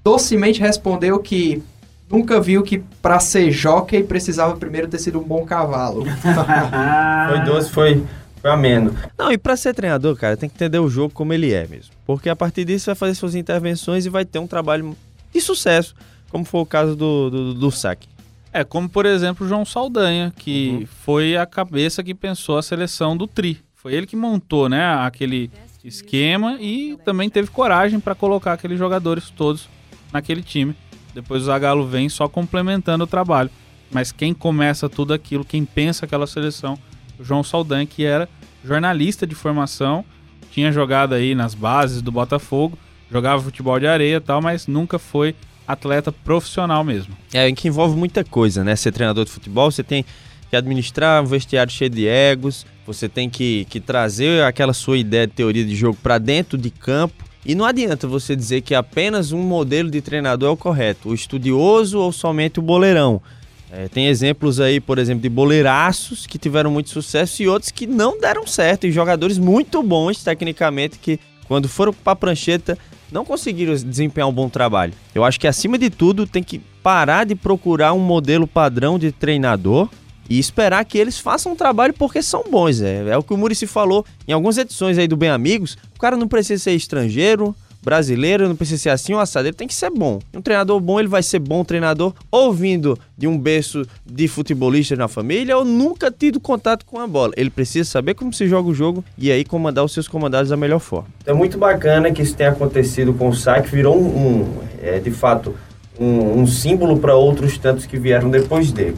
docemente 0.04 0.60
respondeu 0.60 1.18
que 1.20 1.62
nunca 2.10 2.40
viu 2.40 2.62
que 2.62 2.78
para 3.02 3.18
ser 3.20 3.50
jockey 3.50 4.02
precisava 4.02 4.56
primeiro 4.56 4.88
ter 4.88 4.98
sido 4.98 5.18
um 5.18 5.22
bom 5.22 5.44
cavalo. 5.44 6.04
Foi 7.28 7.40
doce, 7.44 7.70
foi, 7.70 8.04
foi 8.40 8.50
ameno. 8.50 8.94
Não, 9.18 9.32
e 9.32 9.38
pra 9.38 9.56
ser 9.56 9.74
treinador, 9.74 10.14
cara, 10.16 10.36
tem 10.36 10.48
que 10.48 10.54
entender 10.54 10.78
o 10.78 10.88
jogo 10.88 11.12
como 11.12 11.32
ele 11.32 11.52
é 11.52 11.66
mesmo. 11.66 11.92
Porque 12.06 12.28
a 12.28 12.36
partir 12.36 12.64
disso 12.64 12.86
vai 12.86 12.94
fazer 12.94 13.14
suas 13.14 13.34
intervenções 13.34 14.06
e 14.06 14.08
vai 14.08 14.24
ter 14.24 14.38
um 14.38 14.46
trabalho 14.46 14.96
de 15.32 15.40
sucesso, 15.40 15.94
como 16.30 16.44
foi 16.44 16.60
o 16.60 16.66
caso 16.66 16.94
do, 16.94 17.30
do, 17.30 17.54
do 17.54 17.70
saque. 17.70 18.08
É, 18.52 18.64
como 18.64 18.88
por 18.88 19.04
exemplo 19.04 19.44
o 19.44 19.48
João 19.48 19.64
Saldanha, 19.64 20.32
que 20.36 20.88
foi 21.04 21.36
a 21.36 21.44
cabeça 21.44 22.02
que 22.02 22.14
pensou 22.14 22.56
a 22.56 22.62
seleção 22.62 23.16
do 23.16 23.26
Tri. 23.26 23.60
Foi 23.74 23.92
ele 23.92 24.06
que 24.06 24.16
montou, 24.16 24.68
né, 24.68 24.84
aquele 25.04 25.50
esquema 25.84 26.56
e 26.60 26.98
também 27.04 27.28
teve 27.28 27.48
coragem 27.50 28.00
para 28.00 28.14
colocar 28.14 28.54
aqueles 28.54 28.78
jogadores 28.78 29.30
todos 29.30 29.68
naquele 30.12 30.42
time. 30.42 30.74
Depois 31.16 31.40
o 31.42 31.46
Zagallo 31.46 31.86
vem 31.86 32.10
só 32.10 32.28
complementando 32.28 33.04
o 33.04 33.06
trabalho. 33.06 33.48
Mas 33.90 34.12
quem 34.12 34.34
começa 34.34 34.86
tudo 34.86 35.14
aquilo, 35.14 35.46
quem 35.46 35.64
pensa 35.64 36.04
aquela 36.04 36.26
seleção, 36.26 36.78
o 37.18 37.24
João 37.24 37.42
Saldanha, 37.42 37.86
que 37.86 38.04
era 38.04 38.28
jornalista 38.62 39.26
de 39.26 39.34
formação, 39.34 40.04
tinha 40.50 40.70
jogado 40.70 41.14
aí 41.14 41.34
nas 41.34 41.54
bases 41.54 42.02
do 42.02 42.12
Botafogo, 42.12 42.78
jogava 43.10 43.42
futebol 43.42 43.80
de 43.80 43.86
areia 43.86 44.16
e 44.16 44.20
tal, 44.20 44.42
mas 44.42 44.66
nunca 44.66 44.98
foi 44.98 45.34
atleta 45.66 46.12
profissional 46.12 46.84
mesmo. 46.84 47.16
É, 47.32 47.50
que 47.50 47.66
envolve 47.66 47.96
muita 47.96 48.22
coisa, 48.22 48.62
né? 48.62 48.76
Ser 48.76 48.92
treinador 48.92 49.24
de 49.24 49.30
futebol, 49.30 49.70
você 49.70 49.82
tem 49.82 50.04
que 50.50 50.54
administrar 50.54 51.22
um 51.22 51.26
vestiário 51.26 51.72
cheio 51.72 51.88
de 51.88 52.06
egos, 52.06 52.66
você 52.86 53.08
tem 53.08 53.30
que, 53.30 53.64
que 53.70 53.80
trazer 53.80 54.44
aquela 54.44 54.74
sua 54.74 54.98
ideia 54.98 55.26
de 55.26 55.32
teoria 55.32 55.64
de 55.64 55.74
jogo 55.74 55.96
para 56.02 56.18
dentro 56.18 56.58
de 56.58 56.70
campo. 56.70 57.24
E 57.48 57.54
não 57.54 57.64
adianta 57.64 58.08
você 58.08 58.34
dizer 58.34 58.62
que 58.62 58.74
apenas 58.74 59.30
um 59.30 59.40
modelo 59.40 59.88
de 59.88 60.00
treinador 60.00 60.48
é 60.48 60.52
o 60.52 60.56
correto, 60.56 61.10
o 61.10 61.14
estudioso 61.14 62.00
ou 62.00 62.10
somente 62.10 62.58
o 62.58 62.62
boleirão. 62.62 63.22
É, 63.70 63.86
tem 63.86 64.08
exemplos 64.08 64.58
aí, 64.58 64.80
por 64.80 64.98
exemplo, 64.98 65.22
de 65.22 65.28
boleiraços 65.28 66.26
que 66.26 66.38
tiveram 66.38 66.72
muito 66.72 66.90
sucesso 66.90 67.40
e 67.44 67.46
outros 67.46 67.70
que 67.70 67.86
não 67.86 68.18
deram 68.18 68.48
certo, 68.48 68.88
e 68.88 68.90
jogadores 68.90 69.38
muito 69.38 69.80
bons 69.80 70.24
tecnicamente 70.24 70.98
que, 70.98 71.20
quando 71.46 71.68
foram 71.68 71.92
para 71.92 72.14
a 72.14 72.16
prancheta, 72.16 72.76
não 73.12 73.24
conseguiram 73.24 73.74
desempenhar 73.74 74.28
um 74.28 74.32
bom 74.32 74.48
trabalho. 74.48 74.92
Eu 75.14 75.22
acho 75.22 75.38
que, 75.38 75.46
acima 75.46 75.78
de 75.78 75.88
tudo, 75.88 76.26
tem 76.26 76.42
que 76.42 76.58
parar 76.82 77.22
de 77.22 77.36
procurar 77.36 77.92
um 77.92 78.00
modelo 78.00 78.48
padrão 78.48 78.98
de 78.98 79.12
treinador 79.12 79.88
e 80.28 80.38
esperar 80.38 80.84
que 80.84 80.98
eles 80.98 81.18
façam 81.18 81.52
um 81.52 81.56
trabalho 81.56 81.94
porque 81.94 82.22
são 82.22 82.44
bons. 82.50 82.80
É, 82.80 83.08
é 83.08 83.16
o 83.16 83.22
que 83.22 83.34
o 83.34 83.36
Murici 83.36 83.66
falou 83.66 84.04
em 84.26 84.32
algumas 84.32 84.58
edições 84.58 84.98
aí 84.98 85.08
do 85.08 85.16
Bem 85.16 85.30
Amigos. 85.30 85.76
O 85.94 85.98
cara 85.98 86.16
não 86.16 86.28
precisa 86.28 86.62
ser 86.62 86.72
estrangeiro, 86.72 87.54
brasileiro, 87.86 88.48
não 88.48 88.56
precisa 88.56 88.82
ser 88.82 88.90
assim 88.90 89.14
um 89.14 89.20
assado, 89.20 89.46
ele 89.46 89.54
tem 89.54 89.68
que 89.68 89.74
ser 89.74 89.90
bom. 89.90 90.18
Um 90.34 90.42
treinador 90.42 90.80
bom, 90.80 90.98
ele 90.98 91.06
vai 91.06 91.22
ser 91.22 91.38
bom 91.38 91.62
treinador 91.64 92.12
ouvindo 92.32 92.98
de 93.16 93.28
um 93.28 93.38
berço 93.38 93.86
de 94.04 94.26
futebolista 94.26 94.96
na 94.96 95.06
família 95.06 95.56
ou 95.56 95.64
nunca 95.64 96.10
tido 96.10 96.40
contato 96.40 96.84
com 96.84 96.98
a 96.98 97.06
bola. 97.06 97.32
Ele 97.36 97.48
precisa 97.48 97.88
saber 97.88 98.14
como 98.14 98.32
se 98.32 98.48
joga 98.48 98.68
o 98.68 98.74
jogo 98.74 99.04
e 99.16 99.30
aí 99.30 99.44
comandar 99.44 99.84
os 99.84 99.92
seus 99.92 100.08
comandados 100.08 100.50
da 100.50 100.56
melhor 100.56 100.80
forma. 100.80 101.06
É 101.24 101.32
muito 101.32 101.56
bacana 101.58 102.10
que 102.10 102.20
isso 102.20 102.34
tenha 102.34 102.50
acontecido 102.50 103.14
com 103.14 103.28
o 103.28 103.34
SAC, 103.34 103.68
virou 103.68 103.96
um, 103.96 104.40
um 104.42 104.58
é, 104.82 104.98
de 104.98 105.12
fato, 105.12 105.54
um, 105.96 106.40
um 106.40 106.46
símbolo 106.46 106.98
para 106.98 107.14
outros 107.14 107.56
tantos 107.56 107.86
que 107.86 107.96
vieram 107.96 108.28
depois 108.28 108.72
dele. 108.72 108.96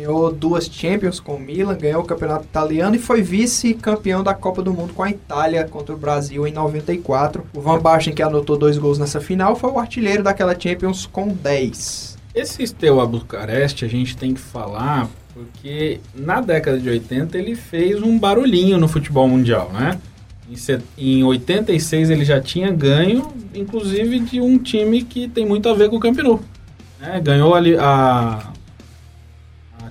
Ganhou 0.00 0.32
duas 0.32 0.64
Champions 0.64 1.20
com 1.20 1.34
o 1.34 1.38
Milan, 1.38 1.76
ganhou 1.76 2.00
o 2.02 2.06
campeonato 2.06 2.44
italiano 2.44 2.96
e 2.96 2.98
foi 2.98 3.20
vice-campeão 3.20 4.22
da 4.22 4.32
Copa 4.32 4.62
do 4.62 4.72
Mundo 4.72 4.94
com 4.94 5.02
a 5.02 5.10
Itália 5.10 5.64
contra 5.64 5.94
o 5.94 5.98
Brasil 5.98 6.46
em 6.46 6.52
94. 6.54 7.44
O 7.54 7.60
Van 7.60 7.78
Basten, 7.78 8.14
que 8.14 8.22
anotou 8.22 8.56
dois 8.56 8.78
gols 8.78 8.98
nessa 8.98 9.20
final, 9.20 9.54
foi 9.54 9.70
o 9.70 9.78
artilheiro 9.78 10.22
daquela 10.22 10.58
Champions 10.58 11.04
com 11.04 11.28
10. 11.28 12.16
Esse 12.34 12.66
Steaua 12.66 13.06
Bucareste 13.06 13.84
a 13.84 13.88
gente 13.88 14.16
tem 14.16 14.32
que 14.32 14.40
falar 14.40 15.06
porque 15.34 16.00
na 16.14 16.40
década 16.40 16.78
de 16.78 16.88
80 16.88 17.36
ele 17.36 17.54
fez 17.54 18.02
um 18.02 18.18
barulhinho 18.18 18.78
no 18.78 18.88
futebol 18.88 19.28
mundial, 19.28 19.70
né? 19.70 20.00
Em, 20.50 20.56
set... 20.56 20.82
em 20.96 21.22
86 21.22 22.08
ele 22.08 22.24
já 22.24 22.40
tinha 22.40 22.72
ganho, 22.72 23.30
inclusive 23.54 24.18
de 24.20 24.40
um 24.40 24.56
time 24.56 25.02
que 25.02 25.28
tem 25.28 25.44
muito 25.44 25.68
a 25.68 25.74
ver 25.74 25.90
com 25.90 25.96
o 25.96 26.00
Campeonato. 26.00 26.42
Né? 26.98 27.20
Ganhou 27.20 27.54
ali 27.54 27.76
a 27.76 28.50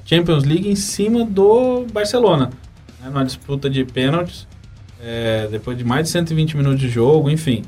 Champions 0.10 0.44
League 0.44 0.68
em 0.68 0.76
cima 0.76 1.24
do 1.24 1.86
Barcelona, 1.94 2.50
né, 3.00 3.10
numa 3.10 3.24
disputa 3.24 3.70
de 3.70 3.86
pênaltis, 3.86 4.48
é, 5.00 5.48
depois 5.52 5.78
de 5.78 5.84
mais 5.84 6.08
de 6.08 6.10
120 6.10 6.58
minutos 6.58 6.80
de 6.80 6.90
jogo, 6.90 7.30
enfim. 7.30 7.62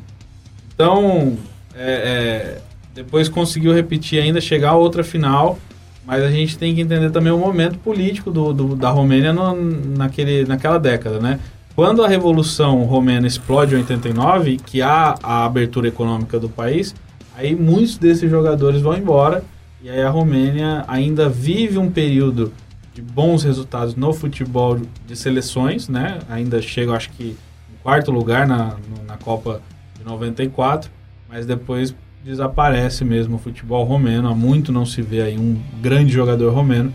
Então, 0.73 1.37
é, 1.75 2.57
é, 2.57 2.61
depois 2.95 3.29
conseguiu 3.29 3.71
repetir 3.71 4.19
ainda, 4.19 4.41
chegar 4.41 4.71
a 4.71 4.75
outra 4.75 5.03
final, 5.03 5.59
mas 6.03 6.23
a 6.23 6.31
gente 6.31 6.57
tem 6.57 6.73
que 6.73 6.81
entender 6.81 7.11
também 7.11 7.31
o 7.31 7.37
momento 7.37 7.77
político 7.77 8.31
do, 8.31 8.51
do 8.51 8.75
da 8.75 8.89
Romênia 8.89 9.31
no, 9.31 9.53
naquele, 9.95 10.43
naquela 10.45 10.79
década, 10.79 11.19
né? 11.19 11.39
Quando 11.75 12.03
a 12.03 12.07
Revolução 12.07 12.83
Romena 12.85 13.27
explode 13.27 13.75
em 13.75 13.77
89, 13.77 14.57
que 14.57 14.81
há 14.81 15.15
a 15.21 15.45
abertura 15.45 15.87
econômica 15.87 16.39
do 16.39 16.49
país, 16.49 16.95
aí 17.37 17.55
muitos 17.55 17.99
desses 17.99 18.29
jogadores 18.29 18.81
vão 18.81 18.97
embora 18.97 19.43
e 19.84 19.89
aí 19.89 20.01
a 20.01 20.09
Romênia 20.09 20.86
ainda 20.88 21.27
vive 21.27 21.77
um 21.77 21.89
período 21.89 22.53
de 22.93 23.01
bons 23.01 23.43
resultados 23.43 23.95
no 23.95 24.13
futebol 24.13 24.79
de 25.07 25.15
seleções, 25.15 25.88
né? 25.88 26.19
Ainda 26.29 26.61
chega, 26.61 26.93
acho 26.93 27.09
que, 27.11 27.29
em 27.29 27.77
quarto 27.82 28.11
lugar 28.11 28.47
na, 28.47 28.77
na 29.07 29.17
Copa 29.17 29.61
de 29.97 30.03
94. 30.03 30.91
mas 31.27 31.45
depois 31.45 31.95
desaparece 32.23 33.03
mesmo 33.03 33.38
o 33.38 33.39
futebol 33.39 33.84
romeno. 33.84 34.29
Há 34.29 34.36
muito 34.36 34.71
não 34.71 34.86
se 34.86 35.01
vê 35.01 35.21
aí 35.21 35.38
um 35.38 35.59
grande 35.82 36.11
jogador 36.11 36.53
romeno, 36.53 36.93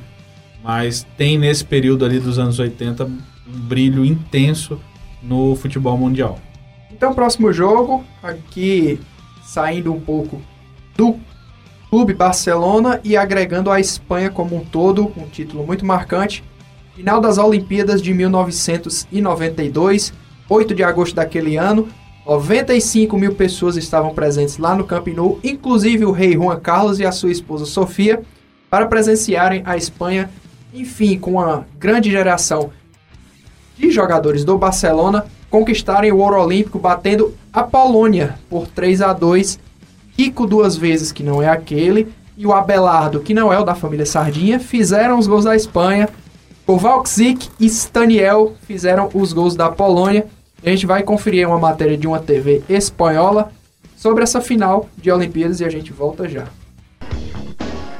mas 0.62 1.04
tem 1.16 1.38
nesse 1.38 1.64
período 1.64 2.04
ali 2.04 2.20
dos 2.20 2.38
anos 2.38 2.58
80 2.58 3.04
um 3.04 3.12
brilho 3.46 4.04
intenso 4.04 4.80
no 5.22 5.56
futebol 5.56 5.96
mundial. 5.96 6.38
Então, 6.92 7.14
próximo 7.14 7.52
jogo, 7.52 8.04
aqui 8.22 9.00
saindo 9.42 9.92
um 9.92 10.00
pouco 10.00 10.40
do 10.96 11.18
Clube 11.90 12.14
Barcelona 12.14 13.00
e 13.04 13.16
agregando 13.16 13.70
a 13.70 13.80
Espanha 13.80 14.30
como 14.30 14.56
um 14.56 14.64
todo, 14.64 15.12
um 15.16 15.26
título 15.26 15.64
muito 15.64 15.86
marcante. 15.86 16.42
Final 16.94 17.20
das 17.20 17.38
Olimpíadas 17.38 18.02
de 18.02 18.12
1992, 18.12 20.12
8 20.48 20.74
de 20.74 20.82
agosto 20.82 21.14
daquele 21.14 21.56
ano, 21.56 21.88
95 22.26 23.16
mil 23.16 23.34
pessoas 23.34 23.76
estavam 23.76 24.14
presentes 24.14 24.58
lá 24.58 24.74
no 24.74 24.84
Camp 24.84 25.06
Nou, 25.08 25.38
inclusive 25.44 26.04
o 26.04 26.10
rei 26.10 26.32
Juan 26.32 26.58
Carlos 26.58 26.98
e 26.98 27.06
a 27.06 27.12
sua 27.12 27.30
esposa 27.30 27.64
Sofia, 27.64 28.22
para 28.68 28.86
presenciarem 28.86 29.62
a 29.64 29.76
Espanha, 29.76 30.28
enfim, 30.74 31.18
com 31.18 31.32
uma 31.32 31.66
grande 31.78 32.10
geração 32.10 32.70
de 33.78 33.90
jogadores 33.90 34.44
do 34.44 34.58
Barcelona, 34.58 35.26
conquistarem 35.48 36.10
o 36.10 36.18
ouro 36.18 36.42
olímpico 36.42 36.78
batendo 36.78 37.32
a 37.52 37.62
Polônia 37.62 38.36
por 38.50 38.66
3 38.66 39.02
a 39.02 39.12
2 39.12 39.60
Kiko 40.16 40.46
duas 40.46 40.76
vezes, 40.76 41.12
que 41.12 41.22
não 41.22 41.42
é 41.42 41.48
aquele, 41.48 42.10
e 42.38 42.46
o 42.46 42.54
Abelardo, 42.54 43.20
que 43.20 43.34
não 43.34 43.52
é 43.52 43.58
o 43.58 43.64
da 43.64 43.74
família 43.74 44.06
Sardinha, 44.06 44.58
fizeram 44.58 45.18
os 45.18 45.26
gols 45.26 45.44
da 45.44 45.54
Espanha. 45.54 46.08
Kowalczyk 46.64 47.50
e 47.60 47.66
Staniel 47.66 48.54
fizeram 48.66 49.10
os 49.12 49.34
gols 49.34 49.54
da 49.54 49.70
Polônia. 49.70 50.26
A 50.64 50.70
gente 50.70 50.86
vai 50.86 51.02
conferir 51.02 51.46
uma 51.46 51.58
matéria 51.58 51.98
de 51.98 52.06
uma 52.06 52.18
TV 52.18 52.62
espanhola 52.66 53.52
sobre 53.94 54.24
essa 54.24 54.40
final 54.40 54.88
de 54.96 55.12
Olimpíadas 55.12 55.60
e 55.60 55.66
a 55.66 55.68
gente 55.68 55.92
volta 55.92 56.26
já. 56.26 56.44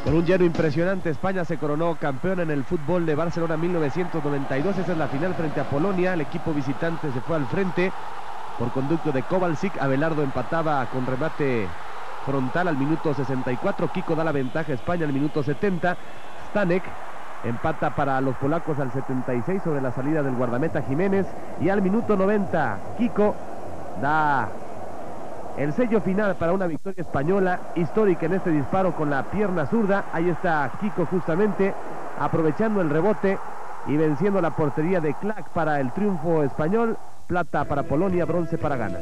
Con 0.03 0.14
un 0.14 0.25
lleno 0.25 0.45
impresionante, 0.45 1.11
España 1.11 1.45
se 1.45 1.59
coronó 1.59 1.97
campeona 2.01 2.45
en 2.45 2.51
el 2.51 2.64
fútbol 2.64 3.05
de 3.05 3.14
Barcelona 3.14 3.57
1992. 3.57 4.79
Esa 4.79 4.93
es 4.93 4.99
la 4.99 5.09
final 5.09 5.35
frente 5.35 5.61
a 5.61 5.69
Polonia. 5.69 6.14
El 6.14 6.23
equipo 6.23 6.55
visitante 6.55 7.12
se 7.12 7.21
fue 7.21 7.37
al 7.37 7.47
frente 7.47 7.93
por 8.59 8.71
conducto 8.73 9.12
de 9.12 9.23
Kowalczyk. 9.23 9.79
Abelardo 9.81 10.23
empataba 10.23 10.89
con 10.91 11.05
remate 11.07 11.67
frontal 12.27 12.68
al 12.68 12.77
minuto 12.77 13.14
64. 13.14 13.89
Kiko 13.93 14.14
da 14.14 14.24
la 14.24 14.33
ventaja 14.33 14.72
a 14.72 14.74
España 14.74 15.07
al 15.07 15.12
minuto 15.12 15.43
70. 15.43 15.97
Stanek 16.51 16.83
empata 17.45 17.91
para 17.91 18.20
los 18.20 18.35
polacos 18.37 18.79
al 18.81 18.93
76 18.93 19.62
sobre 19.62 19.81
la 19.81 19.93
salida 19.93 20.22
del 20.22 20.35
guardameta 20.35 20.83
Jiménez. 20.83 21.27
Y 21.61 21.68
al 21.68 21.81
minuto 21.81 22.16
90, 22.16 22.79
Kiko 22.99 23.35
da 24.03 24.49
el 25.57 25.72
sello 25.72 26.01
final 26.01 26.35
para 26.35 26.53
una 26.53 26.66
victoria 26.66 27.01
española 27.01 27.61
histórica 27.77 28.27
en 28.27 28.35
este 28.35 28.51
disparo 28.51 28.93
con 28.93 29.09
la 29.09 29.22
pierna 29.22 29.66
zurda. 29.66 30.05
Ahí 30.12 30.29
está 30.29 30.70
Kiko 30.81 31.07
justamente 31.07 31.72
aprovechando 32.18 32.81
el 32.81 32.91
rebote 32.91 33.39
y 33.87 33.97
venciendo 33.97 34.41
la 34.41 34.51
portería 34.51 35.01
de 35.01 35.14
Clark 35.14 35.51
para 35.51 35.81
el 35.81 35.93
triunfo 35.93 36.43
español. 36.43 36.99
Plata 37.29 37.64
para 37.64 37.83
Polonia, 37.83 38.24
bronce 38.24 38.57
para 38.57 38.77
Ghana. 38.77 38.99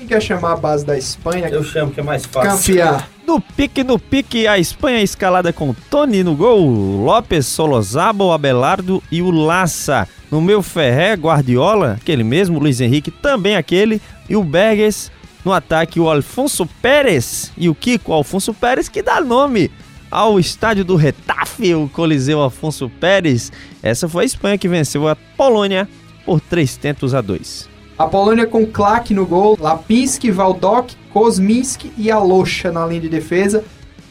Quem 0.00 0.06
quer 0.06 0.22
chamar 0.22 0.52
a 0.52 0.56
base 0.56 0.82
da 0.82 0.96
Espanha? 0.96 1.46
Eu 1.48 1.62
chamo 1.62 1.92
que 1.92 2.00
é 2.00 2.02
mais 2.02 2.24
fácil. 2.24 2.74
Campeã. 2.74 3.04
No 3.26 3.38
pique, 3.38 3.84
no 3.84 3.98
pique, 3.98 4.46
a 4.46 4.58
Espanha 4.58 5.02
escalada 5.02 5.52
com 5.52 5.74
Tony 5.74 6.24
no 6.24 6.34
gol, 6.34 7.04
Lopes, 7.04 7.44
Solozabo, 7.44 8.32
Abelardo 8.32 9.02
e 9.12 9.20
o 9.20 9.30
Lassa. 9.30 10.08
No 10.30 10.40
meu 10.40 10.62
Ferré, 10.62 11.12
Guardiola, 11.12 11.98
aquele 12.00 12.24
mesmo, 12.24 12.58
Luiz 12.58 12.80
Henrique, 12.80 13.10
também 13.10 13.56
aquele, 13.56 14.00
e 14.26 14.34
o 14.34 14.42
Berges. 14.42 15.12
No 15.44 15.52
ataque, 15.52 16.00
o 16.00 16.08
Alfonso 16.08 16.64
Pérez 16.80 17.52
e 17.54 17.68
o 17.68 17.74
Kiko 17.74 18.14
Alfonso 18.14 18.54
Pérez, 18.54 18.88
que 18.88 19.02
dá 19.02 19.20
nome 19.20 19.70
ao 20.10 20.40
estádio 20.40 20.82
do 20.82 20.96
Retafe, 20.96 21.74
o 21.74 21.90
Coliseu 21.90 22.42
Afonso 22.42 22.88
Pérez. 22.88 23.52
Essa 23.82 24.08
foi 24.08 24.22
a 24.22 24.26
Espanha 24.26 24.56
que 24.56 24.66
venceu 24.66 25.06
a 25.06 25.14
Polônia 25.14 25.86
por 26.24 26.40
3 26.40 26.74
tentos 26.78 27.14
a 27.14 27.20
2. 27.20 27.69
A 28.00 28.06
Polônia 28.06 28.46
com 28.46 28.64
Klak 28.64 29.12
no 29.12 29.26
gol, 29.26 29.58
Lapinski, 29.60 30.30
Waldok, 30.30 30.96
Kozminski 31.12 31.92
e 31.98 32.10
Alocha 32.10 32.72
na 32.72 32.86
linha 32.86 33.02
de 33.02 33.10
defesa, 33.10 33.62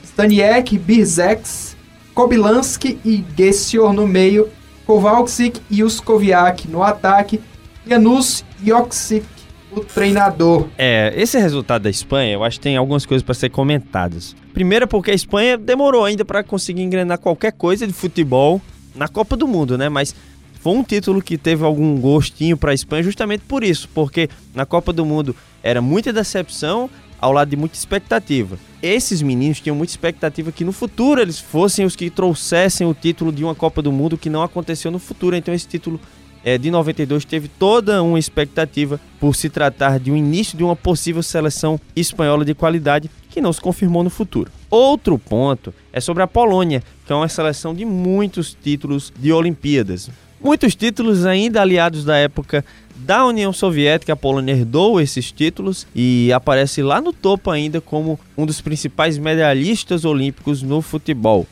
Staniek, 0.03 0.77
Birzeks, 0.77 1.75
Kobylanski 2.13 2.99
e 3.03 3.25
Gessior 3.35 3.91
no 3.91 4.07
meio, 4.07 4.47
Kowalczyk 4.85 5.59
e 5.71 5.83
Uskowiak 5.83 6.67
no 6.67 6.83
ataque, 6.83 7.41
Janusz 7.83 8.45
Joksik, 8.63 9.25
o 9.71 9.79
treinador. 9.79 10.67
É, 10.77 11.11
esse 11.17 11.39
resultado 11.39 11.81
da 11.81 11.89
Espanha, 11.89 12.33
eu 12.33 12.43
acho 12.43 12.59
que 12.59 12.63
tem 12.63 12.77
algumas 12.77 13.07
coisas 13.07 13.23
para 13.23 13.33
ser 13.33 13.49
comentadas. 13.49 14.35
Primeiro, 14.53 14.87
porque 14.87 15.09
a 15.09 15.15
Espanha 15.15 15.57
demorou 15.57 16.05
ainda 16.05 16.23
para 16.23 16.43
conseguir 16.43 16.83
engrenar 16.83 17.17
qualquer 17.17 17.53
coisa 17.53 17.87
de 17.87 17.93
futebol 17.93 18.61
na 18.95 19.07
Copa 19.07 19.35
do 19.35 19.47
Mundo, 19.47 19.79
né? 19.79 19.89
Mas 19.89 20.13
foi 20.59 20.73
um 20.73 20.83
título 20.83 21.21
que 21.21 21.37
teve 21.37 21.63
algum 21.63 21.99
gostinho 21.99 22.57
para 22.57 22.71
a 22.71 22.73
Espanha 22.73 23.03
justamente 23.03 23.43
por 23.47 23.63
isso, 23.63 23.87
porque 23.93 24.29
na 24.53 24.65
Copa 24.65 24.91
do 24.91 25.05
Mundo 25.05 25.35
era 25.63 25.81
muita 25.81 26.11
decepção 26.11 26.89
ao 27.19 27.31
lado 27.31 27.49
de 27.49 27.55
muita 27.55 27.75
expectativa. 27.75 28.57
Esses 28.81 29.21
meninos 29.21 29.59
tinham 29.59 29.75
muita 29.75 29.91
expectativa 29.91 30.51
que 30.51 30.63
no 30.63 30.71
futuro 30.71 31.21
eles 31.21 31.39
fossem 31.39 31.85
os 31.85 31.95
que 31.95 32.09
trouxessem 32.09 32.87
o 32.87 32.93
título 32.93 33.31
de 33.31 33.43
uma 33.43 33.55
Copa 33.55 33.81
do 33.81 33.91
Mundo 33.91 34.17
que 34.17 34.29
não 34.29 34.43
aconteceu 34.43 34.89
no 34.91 34.99
futuro. 34.99 35.35
Então 35.35 35.53
esse 35.53 35.67
título 35.67 35.99
é, 36.43 36.57
de 36.57 36.71
92 36.71 37.25
teve 37.25 37.47
toda 37.47 38.01
uma 38.01 38.19
expectativa 38.19 38.99
por 39.19 39.35
se 39.35 39.49
tratar 39.49 39.99
de 39.99 40.11
um 40.11 40.15
início 40.15 40.57
de 40.57 40.63
uma 40.63 40.75
possível 40.75 41.21
seleção 41.21 41.79
espanhola 41.95 42.45
de 42.45 42.53
qualidade 42.53 43.09
que 43.29 43.41
não 43.41 43.51
se 43.51 43.61
confirmou 43.61 44.03
no 44.03 44.09
futuro. 44.09 44.51
Outro 44.69 45.17
ponto 45.17 45.73
é 45.91 45.99
sobre 45.99 46.23
a 46.23 46.27
Polônia, 46.27 46.83
que 47.05 47.11
é 47.11 47.15
uma 47.15 47.27
seleção 47.27 47.73
de 47.73 47.85
muitos 47.85 48.57
títulos 48.61 49.11
de 49.17 49.31
Olimpíadas. 49.31 50.09
Muitos 50.41 50.73
títulos 50.73 51.25
ainda 51.25 51.61
aliados 51.61 52.05
da 52.05 52.15
época 52.15 52.63
da 52.95 53.25
União 53.25 53.51
Soviética, 53.51 54.13
a 54.13 54.15
Polônia 54.15 54.53
herdou 54.53 55.01
esses 55.01 55.31
títulos 55.31 55.85
e 55.93 56.31
aparece 56.31 56.81
lá 56.81 57.01
no 57.01 57.11
topo 57.11 57.51
ainda 57.51 57.81
como 57.81 58.17
um 58.37 58.45
dos 58.45 58.61
principais 58.61 59.17
medalhistas 59.17 60.05
olímpicos 60.05 60.61
no 60.61 60.81
futebol. 60.81 61.45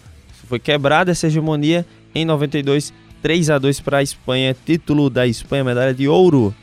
Foi 0.48 0.58
quebrada 0.58 1.12
essa 1.12 1.28
hegemonia 1.28 1.86
em 2.16 2.24
92, 2.24 2.94
3 3.22 3.50
a 3.50 3.58
2 3.58 3.82
para 3.82 3.98
a 3.98 4.04
Espanha, 4.04 4.56
título 4.66 5.10
da 5.10 5.28
Espanha, 5.28 5.66
medalha 5.66 5.94
de 5.94 6.08
ouro 6.08 6.56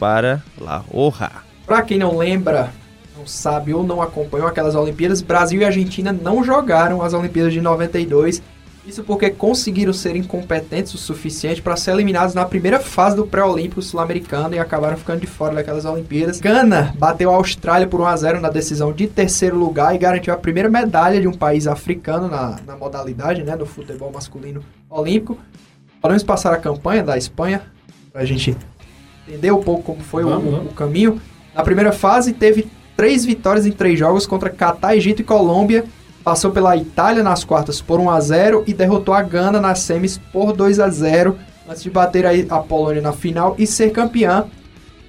para 0.00 0.42
La 0.60 0.78
Roja. 0.78 1.30
Para 1.64 1.82
quem 1.82 1.98
não 1.98 2.18
lembra, 2.18 2.72
não 3.16 3.24
sabe 3.24 3.72
ou 3.72 3.84
não 3.84 4.02
acompanhou 4.02 4.48
aquelas 4.48 4.74
Olimpíadas, 4.74 5.22
Brasil 5.22 5.60
e 5.60 5.64
Argentina 5.64 6.12
não 6.12 6.42
jogaram 6.42 7.02
as 7.02 7.14
Olimpíadas 7.14 7.52
de 7.52 7.60
92 7.60 8.42
isso 8.88 9.04
porque 9.04 9.28
conseguiram 9.28 9.92
ser 9.92 10.16
incompetentes 10.16 10.94
o 10.94 10.98
suficiente 10.98 11.60
para 11.60 11.76
ser 11.76 11.90
eliminados 11.90 12.34
na 12.34 12.46
primeira 12.46 12.80
fase 12.80 13.16
do 13.16 13.26
pré-olímpico 13.26 13.82
sul-americano 13.82 14.54
e 14.54 14.58
acabaram 14.58 14.96
ficando 14.96 15.20
de 15.20 15.26
fora 15.26 15.54
daquelas 15.54 15.84
Olimpíadas. 15.84 16.40
Gana 16.40 16.94
bateu 16.98 17.30
a 17.30 17.34
Austrália 17.36 17.86
por 17.86 18.00
1 18.00 18.06
a 18.06 18.16
0 18.16 18.40
na 18.40 18.48
decisão 18.48 18.90
de 18.90 19.06
terceiro 19.06 19.58
lugar 19.58 19.94
e 19.94 19.98
garantiu 19.98 20.32
a 20.32 20.38
primeira 20.38 20.70
medalha 20.70 21.20
de 21.20 21.28
um 21.28 21.34
país 21.34 21.66
africano 21.66 22.28
na, 22.28 22.58
na 22.66 22.76
modalidade, 22.76 23.42
né, 23.42 23.54
no 23.54 23.66
futebol 23.66 24.10
masculino 24.10 24.64
olímpico. 24.88 25.38
Podemos 26.00 26.22
passar 26.22 26.54
a 26.54 26.56
campanha 26.56 27.02
da 27.02 27.18
Espanha 27.18 27.62
para 28.10 28.22
a 28.22 28.24
gente 28.24 28.56
entender 29.26 29.52
um 29.52 29.62
pouco 29.62 29.82
como 29.82 30.00
foi 30.00 30.24
Vamos, 30.24 30.46
o, 30.46 30.50
vamos. 30.50 30.72
o 30.72 30.74
caminho. 30.74 31.20
Na 31.54 31.62
primeira 31.62 31.92
fase 31.92 32.32
teve 32.32 32.66
três 32.96 33.24
vitórias 33.24 33.66
em 33.66 33.72
três 33.72 33.98
jogos 33.98 34.26
contra 34.26 34.48
Catar, 34.48 34.96
Egito 34.96 35.20
e 35.20 35.24
Colômbia 35.24 35.84
passou 36.28 36.50
pela 36.50 36.76
Itália 36.76 37.22
nas 37.22 37.42
quartas 37.42 37.80
por 37.80 37.98
1 37.98 38.10
a 38.10 38.20
0 38.20 38.64
e 38.66 38.74
derrotou 38.74 39.14
a 39.14 39.22
Gana 39.22 39.58
nas 39.62 39.78
semis 39.78 40.20
por 40.30 40.52
2 40.52 40.78
a 40.78 40.90
0 40.90 41.38
antes 41.66 41.82
de 41.82 41.88
bater 41.88 42.26
a, 42.50 42.58
Polônia 42.58 43.00
na 43.00 43.12
final 43.14 43.54
e 43.58 43.66
ser 43.66 43.92
campeã. 43.92 44.44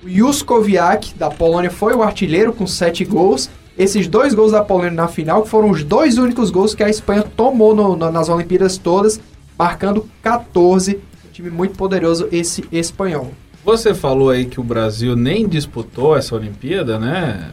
O 0.01 0.07
Juskowiak 0.09 1.13
da 1.15 1.29
Polônia 1.29 1.69
foi 1.69 1.93
o 1.93 2.01
artilheiro 2.01 2.53
com 2.53 2.65
7 2.65 3.03
gols. 3.03 3.49
Esses 3.77 4.07
dois 4.07 4.33
gols 4.33 4.53
da 4.53 4.63
Polônia 4.63 4.91
na 4.91 5.09
final 5.09 5.45
foram 5.45 5.69
os 5.71 5.83
dois 5.83 6.17
únicos 6.17 6.49
gols 6.51 6.73
que 6.73 6.83
a 6.85 6.89
Espanha 6.89 7.23
tomou 7.35 7.75
no- 7.75 7.97
no- 7.97 8.09
nas 8.13 8.29
Olimpíadas 8.29 8.77
todas, 8.77 9.19
marcando 9.57 10.07
14. 10.23 11.01
Um 11.27 11.31
time 11.33 11.49
muito 11.49 11.75
poderoso 11.77 12.29
esse 12.31 12.63
espanhol. 12.71 13.33
Você 13.65 13.93
falou 13.93 14.29
aí 14.29 14.45
que 14.45 14.61
o 14.61 14.63
Brasil 14.63 15.17
nem 15.17 15.45
disputou 15.49 16.15
essa 16.15 16.33
Olimpíada, 16.33 16.97
né? 16.97 17.49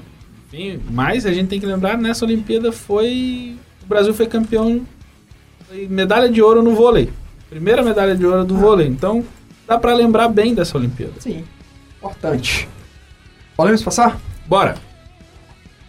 Enfim, 0.53 0.80
mas 0.90 1.26
a 1.26 1.32
gente 1.32 1.49
tem 1.49 1.61
que 1.61 1.66
lembrar, 1.66 1.99
nessa 1.99 2.24
Olimpíada 2.24 2.72
foi. 2.72 3.57
O 3.82 3.86
Brasil 3.86 4.14
foi 4.14 4.26
campeão. 4.26 4.82
Foi 5.68 5.86
medalha 5.88 6.28
de 6.28 6.40
ouro 6.40 6.62
no 6.62 6.74
vôlei. 6.74 7.11
Primeira 7.51 7.82
medalha 7.82 8.16
de 8.16 8.24
ouro 8.24 8.44
do 8.44 8.57
vôlei. 8.57 8.86
Então, 8.86 9.24
dá 9.66 9.78
pra 9.78 9.94
lembrar 9.94 10.28
bem 10.28 10.55
dessa 10.55 10.76
Olimpíada. 10.76 11.14
Sim, 11.20 11.44
importante. 11.99 12.68
Podemos 13.57 13.82
passar? 13.82 14.18
Bora! 14.47 14.76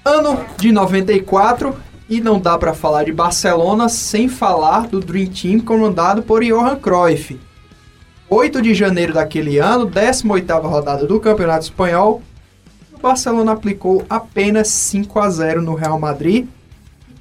Ano 0.05 0.39
de 0.57 0.71
94 0.71 1.75
e 2.09 2.21
não 2.21 2.39
dá 2.39 2.57
pra 2.57 2.73
falar 2.73 3.03
de 3.03 3.11
Barcelona 3.11 3.89
sem 3.89 4.29
falar 4.29 4.87
do 4.87 4.99
Dream 4.99 5.27
Team 5.27 5.59
comandado 5.59 6.21
por 6.23 6.43
Johan 6.43 6.77
Cruyff. 6.77 7.37
8 8.29 8.61
de 8.61 8.73
janeiro 8.73 9.13
daquele 9.13 9.57
ano, 9.57 9.87
18ª 9.89 10.61
rodada 10.63 11.05
do 11.05 11.19
Campeonato 11.19 11.65
Espanhol. 11.65 12.21
O 12.97 12.99
Barcelona 12.99 13.51
aplicou 13.51 14.03
apenas 14.09 14.69
5 14.69 15.19
a 15.19 15.29
0 15.29 15.61
no 15.61 15.75
Real 15.75 15.99
Madrid. 15.99 16.47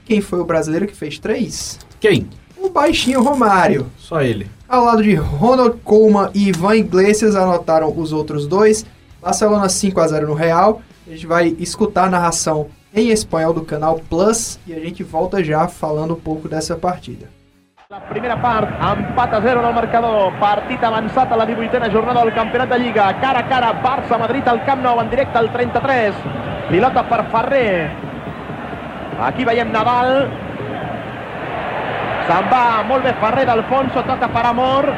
Quem 0.07 0.23
foi 0.23 0.41
o 0.41 0.45
brasileiro 0.45 0.87
que 0.87 0.97
fez 0.97 1.19
3? 1.19 1.79
Quem? 2.01 2.31
O 2.57 2.71
baixinho 2.71 3.23
Romário. 3.23 3.87
Só 3.99 4.23
ele. 4.23 4.49
Ao 4.67 4.87
lado 4.87 5.03
de 5.03 5.15
Ronald 5.15 5.77
Koeman 5.85 6.31
e 6.35 6.49
Ivan 6.49 6.77
Iglesias 6.77 7.37
anotaram 7.37 7.93
os 7.95 8.11
outros 8.11 8.47
dois. 8.47 8.87
Barcelona 9.21 9.69
5 9.69 10.01
a 10.01 10.09
0 10.09 10.29
no 10.29 10.35
Real. 10.35 10.81
A 11.07 11.11
gente 11.11 11.27
vai 11.27 11.55
escutar 11.59 12.05
a 12.05 12.11
narração 12.11 12.69
em 12.95 13.11
espanhol 13.11 13.53
do 13.53 13.63
canal 13.63 14.01
Plus 14.09 14.59
e 14.67 14.73
a 14.73 14.81
gente 14.81 15.03
volta 15.03 15.45
já 15.45 15.69
falando 15.69 16.15
um 16.15 16.21
pouco 16.21 16.49
dessa 16.49 16.75
partida. 16.75 17.29
La 17.89 18.01
primera 18.03 18.35
part, 18.43 18.67
empat 18.83 19.35
a 19.37 19.39
0 19.41 19.61
en 19.61 19.67
el 19.69 19.75
marcador, 19.75 20.33
partit 20.41 20.83
avançat 20.83 21.31
a 21.31 21.37
la 21.39 21.45
18a 21.47 21.87
jornada 21.93 22.25
del 22.25 22.35
Campionat 22.35 22.73
de 22.73 22.79
Lliga, 22.81 23.05
cara 23.21 23.45
a 23.45 23.47
cara, 23.47 23.69
Barça-Madrid 23.85 24.49
al 24.51 24.65
Camp 24.67 24.83
Nou 24.83 24.99
en 24.99 25.09
directe 25.13 25.39
al 25.39 25.53
33, 25.53 26.19
pilota 26.67 27.05
per 27.07 27.21
Ferrer, 27.31 27.87
aquí 29.29 29.47
veiem 29.47 29.71
Nadal, 29.71 30.11
se'n 32.27 32.51
va 32.51 32.65
molt 32.91 33.07
bé 33.07 33.15
Ferrer 33.23 33.47
d'Alfonso, 33.53 34.03
toca 34.11 34.33
per 34.35 34.47
Amor, 34.51 34.91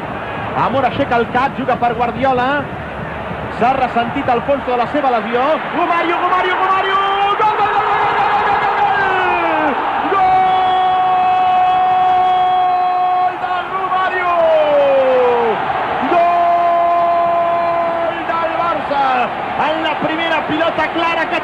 Amor 0.65 0.89
aixeca 0.89 1.21
el 1.21 1.29
cap, 1.29 1.53
juga 1.61 1.77
per 1.77 1.93
Guardiola, 1.93 2.49
s'ha 3.59 3.71
ressentit 3.77 4.33
Alfonso 4.33 4.65
de 4.71 4.81
la 4.81 4.89
seva 4.97 5.13
lesió, 5.19 5.45
Romario, 5.77 6.17
Romario, 6.25 6.57
Romario, 6.65 6.99
gol, 7.37 7.37
gol, 7.37 7.71
gol, 7.77 7.85
gol, 7.85 8.01
gol, 8.17 8.33
gol, 8.49 8.65
gol, 8.65 8.81
gol 8.81 9.29
del 13.41 13.65
Romario! 13.71 14.31
Gol 16.11 16.55
del 18.29 18.51
Barça! 18.59 19.03
En 19.69 19.83
la 19.83 19.95
primera 19.99 20.47
pilota 20.47 20.87
clara 20.93 21.29
que 21.29 21.35
ha 21.35 21.43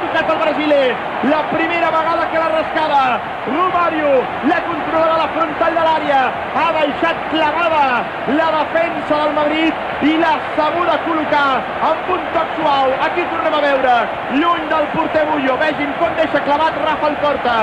brasiler. 0.65 0.95
La 1.29 1.41
primera 1.49 1.89
vegada 1.89 2.29
que 2.29 2.37
l'ha 2.37 2.49
rascada. 2.49 3.19
Romario 3.47 4.09
la 4.47 4.59
controla 4.61 5.13
a 5.13 5.17
la 5.17 5.27
frontal 5.29 5.73
de 5.75 5.83
l'àrea. 5.87 6.21
Ha 6.55 6.71
baixat 6.73 7.17
clavada 7.31 8.03
la 8.39 8.47
defensa 8.57 9.15
del 9.23 9.33
Madrid 9.33 9.73
i 10.01 10.17
l'ha 10.17 10.35
sabuda 10.57 10.99
col·locar 11.05 11.61
amb 11.89 12.11
un 12.17 12.21
toc 12.33 12.47
suau. 12.59 12.93
Aquí 13.07 13.25
tornem 13.31 13.53
a 13.53 13.61
veure, 13.67 13.95
lluny 14.39 14.67
del 14.69 14.87
porter 14.93 15.25
Bullo. 15.31 15.57
Vegin 15.57 15.93
com 15.99 16.13
deixa 16.21 16.41
clavat 16.49 16.81
Rafa 16.85 17.13
Porta 17.21 17.57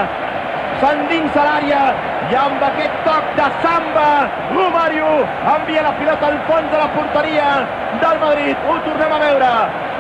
s'endinsa 0.81 1.45
l'àrea 1.47 1.83
aquest 2.31 2.95
toc 3.05 3.25
de 3.37 3.47
samba. 3.63 4.31
Romario 4.55 5.27
envia 5.55 5.83
la 5.83 5.93
pilota 5.99 6.27
al 6.27 6.39
fons 6.47 6.71
de 6.71 6.79
la 6.79 6.89
porteria 6.95 7.67
del 8.01 8.21
Madrid. 8.21 8.57
Ho 8.69 8.79
tornem 8.87 9.13
a 9.13 9.19
veure. 9.19 9.53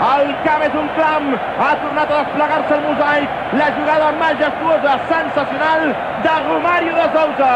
El 0.02 0.34
camp 0.44 0.62
és 0.62 0.74
un 0.74 0.88
clam. 0.96 1.34
Ha 1.58 1.76
tornat 1.82 2.10
a 2.10 2.22
desplegar-se 2.22 2.74
el 2.74 2.82
mosaic. 2.86 3.28
La 3.58 3.68
jugada 3.76 4.12
majestuosa, 4.12 4.98
sensacional 5.08 5.80
de 6.22 6.34
Romario 6.48 6.94
de 6.94 7.06
Sousa. 7.12 7.52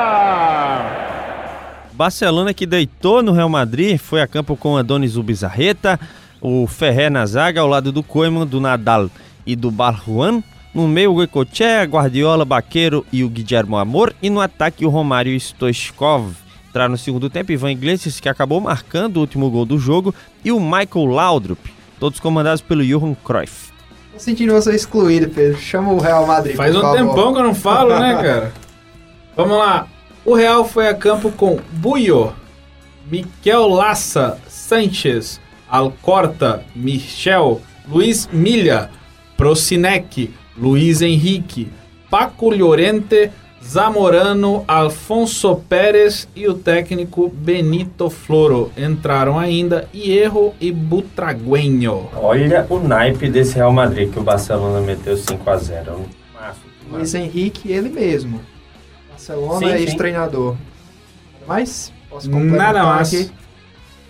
Barcelona 1.93 2.53
que 2.53 2.67
deitou 2.67 3.23
no 3.23 3.33
Real 3.33 3.49
Madrid, 3.49 3.99
foi 3.99 4.21
a 4.21 4.27
campo 4.27 4.55
com 4.55 4.77
Adonis 4.77 5.17
Ubizarreta, 5.17 5.99
o 6.43 6.67
Ferrer 6.67 7.11
na 7.11 7.25
zaga 7.25 7.63
ao 7.63 7.67
lado 7.67 7.91
do 7.91 8.03
Koeman, 8.03 8.47
do 8.47 8.61
Nadal 8.61 9.09
e 9.47 9.57
do 9.57 9.71
Barjuan. 9.71 10.43
No 10.77 10.87
meio, 10.87 11.11
o 11.11 11.15
Goicoechea, 11.15 11.85
Guardiola, 11.85 12.45
Baqueiro 12.45 13.07
e 13.11 13.25
o 13.25 13.31
Guillermo 13.31 13.79
Amor. 13.79 14.15
E 14.21 14.29
no 14.29 14.43
ataque, 14.43 14.85
o 14.85 14.91
Romário 14.91 15.35
Stoichkov. 15.35 16.35
Entraram 16.69 16.91
no 16.91 16.99
segundo 16.99 17.31
tempo, 17.31 17.51
Ivan 17.51 17.73
Iglesias, 17.73 18.21
que 18.21 18.29
acabou 18.29 18.61
marcando 18.61 19.17
o 19.17 19.21
último 19.21 19.49
gol 19.49 19.65
do 19.65 19.79
jogo, 19.79 20.15
e 20.45 20.53
o 20.53 20.61
Michael 20.61 21.07
Laudrup, 21.07 21.73
todos 21.99 22.21
comandados 22.21 22.61
pelo 22.61 22.85
Johan 22.85 23.17
Cruyff. 23.25 23.73
Tô 24.13 24.19
sentindo 24.19 24.53
você 24.53 24.75
excluído, 24.75 25.31
Pedro. 25.31 25.59
Chama 25.59 25.95
o 25.95 25.99
Real 25.99 26.27
Madrid. 26.27 26.55
Faz 26.55 26.75
por 26.75 26.81
um 26.81 26.83
favor. 26.83 26.97
tempão 26.99 27.33
que 27.33 27.39
eu 27.39 27.45
não 27.45 27.55
falo, 27.55 27.99
né, 27.99 28.15
cara? 28.17 28.53
Vamos 29.35 29.57
lá. 29.57 29.89
O 30.27 30.35
Real 30.35 30.63
foi 30.69 30.89
a 30.89 30.95
campo 30.95 31.33
com 31.33 31.59
Buio, 31.73 32.35
Miquel 33.11 33.67
Lassa, 33.67 34.39
Sanchez, 34.47 35.41
Alcorta, 35.71 36.63
Michel, 36.75 37.63
Luiz 37.89 38.29
Milha, 38.31 38.91
Procinec, 39.39 40.31
Luiz 40.59 41.03
Henrique, 41.03 41.69
Paco 42.11 42.51
Llorente, 42.51 43.31
Zamorano, 43.63 44.65
Alfonso 44.69 45.57
Pérez 45.69 46.29
e 46.37 46.47
o 46.49 46.55
técnico 46.55 47.29
Benito 47.29 48.09
Floro. 48.09 48.71
Entraram 48.77 49.39
ainda 49.39 49.89
Hierro 49.95 50.55
e 50.61 50.71
Butragueño. 50.71 52.09
Olha 52.15 52.67
o 52.71 52.79
naipe 52.79 53.29
desse 53.29 53.57
Real 53.57 53.73
Madrid 53.73 54.11
que 54.13 54.19
o 54.19 54.23
Barcelona 54.23 54.81
meteu 54.81 55.17
5 55.17 55.51
a 55.51 55.57
0 55.57 56.03
Maço, 56.33 56.61
Luiz 56.91 57.15
Henrique, 57.15 57.73
ele 57.73 57.89
mesmo. 57.89 58.41
Barcelona 59.11 59.73
é 59.73 59.81
ex-treinador. 59.81 60.53
Nada 60.53 61.47
mais? 61.49 61.93
Posso 62.09 62.31
complementar 62.31 62.73
Nada 62.75 62.87
mais. 62.87 63.13
aqui? 63.13 63.31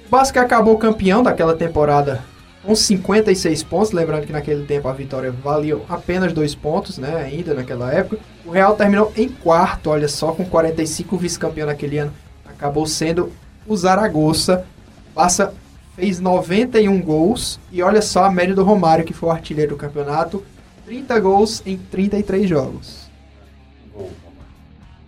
O 0.06 0.10
Barça 0.10 0.40
acabou 0.40 0.76
campeão 0.78 1.22
daquela 1.22 1.56
temporada 1.56 2.22
com 2.66 2.74
56 2.74 3.62
pontos. 3.62 3.92
Lembrando 3.92 4.26
que 4.26 4.32
naquele 4.32 4.64
tempo 4.64 4.88
a 4.88 4.92
vitória 4.92 5.30
valia 5.30 5.78
apenas 5.88 6.32
dois 6.32 6.54
pontos, 6.54 6.98
né? 6.98 7.16
Ainda 7.16 7.54
naquela 7.54 7.92
época. 7.92 8.18
O 8.44 8.50
Real 8.50 8.74
terminou 8.74 9.12
em 9.16 9.28
quarto, 9.28 9.90
olha 9.90 10.08
só, 10.08 10.32
com 10.32 10.44
45 10.44 11.16
vice-campeão 11.16 11.66
naquele 11.66 11.98
ano. 11.98 12.12
Acabou 12.44 12.86
sendo 12.86 13.32
o 13.66 13.76
Zaragoza. 13.76 14.66
Barça 15.14 15.54
fez 15.94 16.18
91 16.18 17.00
gols. 17.00 17.60
E 17.70 17.80
olha 17.82 18.02
só 18.02 18.24
a 18.24 18.32
média 18.32 18.54
do 18.54 18.64
Romário, 18.64 19.04
que 19.04 19.14
foi 19.14 19.28
o 19.28 19.32
artilheiro 19.32 19.70
do 19.70 19.78
campeonato. 19.78 20.42
30 20.84 21.20
gols 21.20 21.62
em 21.64 21.76
33 21.76 22.48
jogos. 22.48 23.06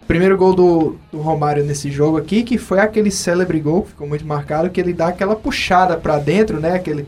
Primeiro 0.06 0.38
gol 0.38 0.54
do, 0.54 0.96
do 1.12 1.20
Romário 1.20 1.62
nesse 1.62 1.90
jogo 1.90 2.16
aqui, 2.16 2.42
que 2.42 2.56
foi 2.56 2.80
aquele 2.80 3.10
célebre 3.10 3.60
gol, 3.60 3.82
que 3.82 3.90
ficou 3.90 4.08
muito 4.08 4.26
marcado, 4.26 4.70
que 4.70 4.80
ele 4.80 4.94
dá 4.94 5.08
aquela 5.08 5.36
puxada 5.36 5.98
pra 5.98 6.18
dentro, 6.18 6.58
né? 6.58 6.72
Aquele 6.72 7.06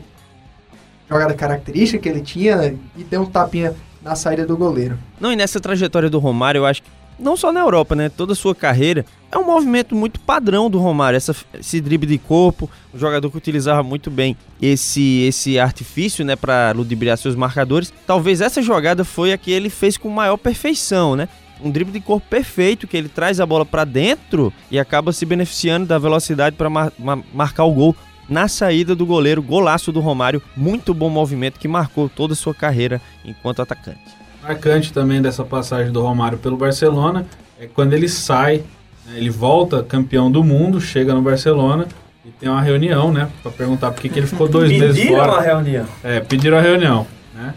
jogada 1.11 1.33
característica 1.33 2.01
que 2.01 2.09
ele 2.09 2.21
tinha 2.21 2.55
né, 2.55 2.75
e 2.97 3.03
deu 3.03 3.21
um 3.21 3.25
tapinha 3.25 3.75
na 4.01 4.15
saída 4.15 4.45
do 4.45 4.55
goleiro. 4.57 4.97
Não, 5.19 5.31
e 5.31 5.35
nessa 5.35 5.59
trajetória 5.59 6.09
do 6.09 6.19
Romário, 6.19 6.59
eu 6.59 6.65
acho 6.65 6.81
que 6.81 6.89
não 7.19 7.37
só 7.37 7.51
na 7.51 7.59
Europa, 7.59 7.95
né? 7.95 8.09
Toda 8.09 8.33
a 8.33 8.35
sua 8.35 8.55
carreira 8.55 9.05
é 9.31 9.37
um 9.37 9.45
movimento 9.45 9.93
muito 9.95 10.19
padrão 10.19 10.71
do 10.71 10.79
Romário, 10.79 11.17
essa, 11.17 11.35
esse 11.59 11.79
drible 11.79 12.07
de 12.07 12.17
corpo, 12.17 12.67
um 12.91 12.97
jogador 12.97 13.29
que 13.29 13.37
utilizava 13.37 13.83
muito 13.83 14.09
bem 14.09 14.35
esse 14.59 15.21
esse 15.27 15.59
artifício, 15.59 16.25
né, 16.25 16.35
para 16.35 16.71
ludibriar 16.71 17.17
seus 17.17 17.35
marcadores. 17.35 17.93
Talvez 18.07 18.41
essa 18.41 18.59
jogada 18.61 19.03
foi 19.03 19.33
a 19.33 19.37
que 19.37 19.51
ele 19.51 19.69
fez 19.69 19.97
com 19.97 20.09
maior 20.09 20.37
perfeição, 20.37 21.15
né? 21.15 21.29
Um 21.63 21.69
drible 21.69 21.93
de 21.93 21.99
corpo 21.99 22.25
perfeito 22.27 22.87
que 22.87 22.97
ele 22.97 23.07
traz 23.07 23.39
a 23.39 23.45
bola 23.45 23.63
para 23.65 23.85
dentro 23.85 24.51
e 24.71 24.79
acaba 24.79 25.13
se 25.13 25.23
beneficiando 25.23 25.85
da 25.85 25.99
velocidade 25.99 26.55
para 26.55 26.71
mar 26.71 26.91
ma- 26.97 27.19
marcar 27.31 27.65
o 27.65 27.71
gol 27.71 27.95
na 28.31 28.47
saída 28.47 28.95
do 28.95 29.05
goleiro, 29.05 29.43
golaço 29.43 29.91
do 29.91 29.99
Romário, 29.99 30.41
muito 30.55 30.93
bom 30.93 31.09
movimento 31.09 31.59
que 31.59 31.67
marcou 31.67 32.07
toda 32.07 32.31
a 32.31 32.35
sua 32.35 32.53
carreira 32.55 33.01
enquanto 33.25 33.61
atacante. 33.61 33.99
marcante 34.41 34.93
também 34.93 35.21
dessa 35.21 35.43
passagem 35.43 35.91
do 35.91 36.01
Romário 36.01 36.37
pelo 36.37 36.55
Barcelona 36.55 37.25
é 37.59 37.67
quando 37.67 37.91
ele 37.91 38.07
sai, 38.07 38.63
né, 39.05 39.17
ele 39.17 39.29
volta 39.29 39.83
campeão 39.83 40.31
do 40.31 40.41
mundo, 40.45 40.79
chega 40.79 41.13
no 41.13 41.21
Barcelona 41.21 41.87
e 42.25 42.29
tem 42.29 42.47
uma 42.47 42.61
reunião, 42.61 43.11
né, 43.11 43.29
para 43.43 43.51
perguntar 43.51 43.91
por 43.91 44.01
que, 44.01 44.07
que 44.07 44.17
ele 44.19 44.27
ficou 44.27 44.47
dois 44.47 44.71
meses 44.79 44.95
Pediram 44.95 45.17
fora. 45.17 45.31
uma 45.33 45.41
reunião. 45.41 45.85
É, 46.01 46.19
pediram 46.21 46.57
a 46.57 46.61
reunião, 46.61 47.05
né? 47.35 47.53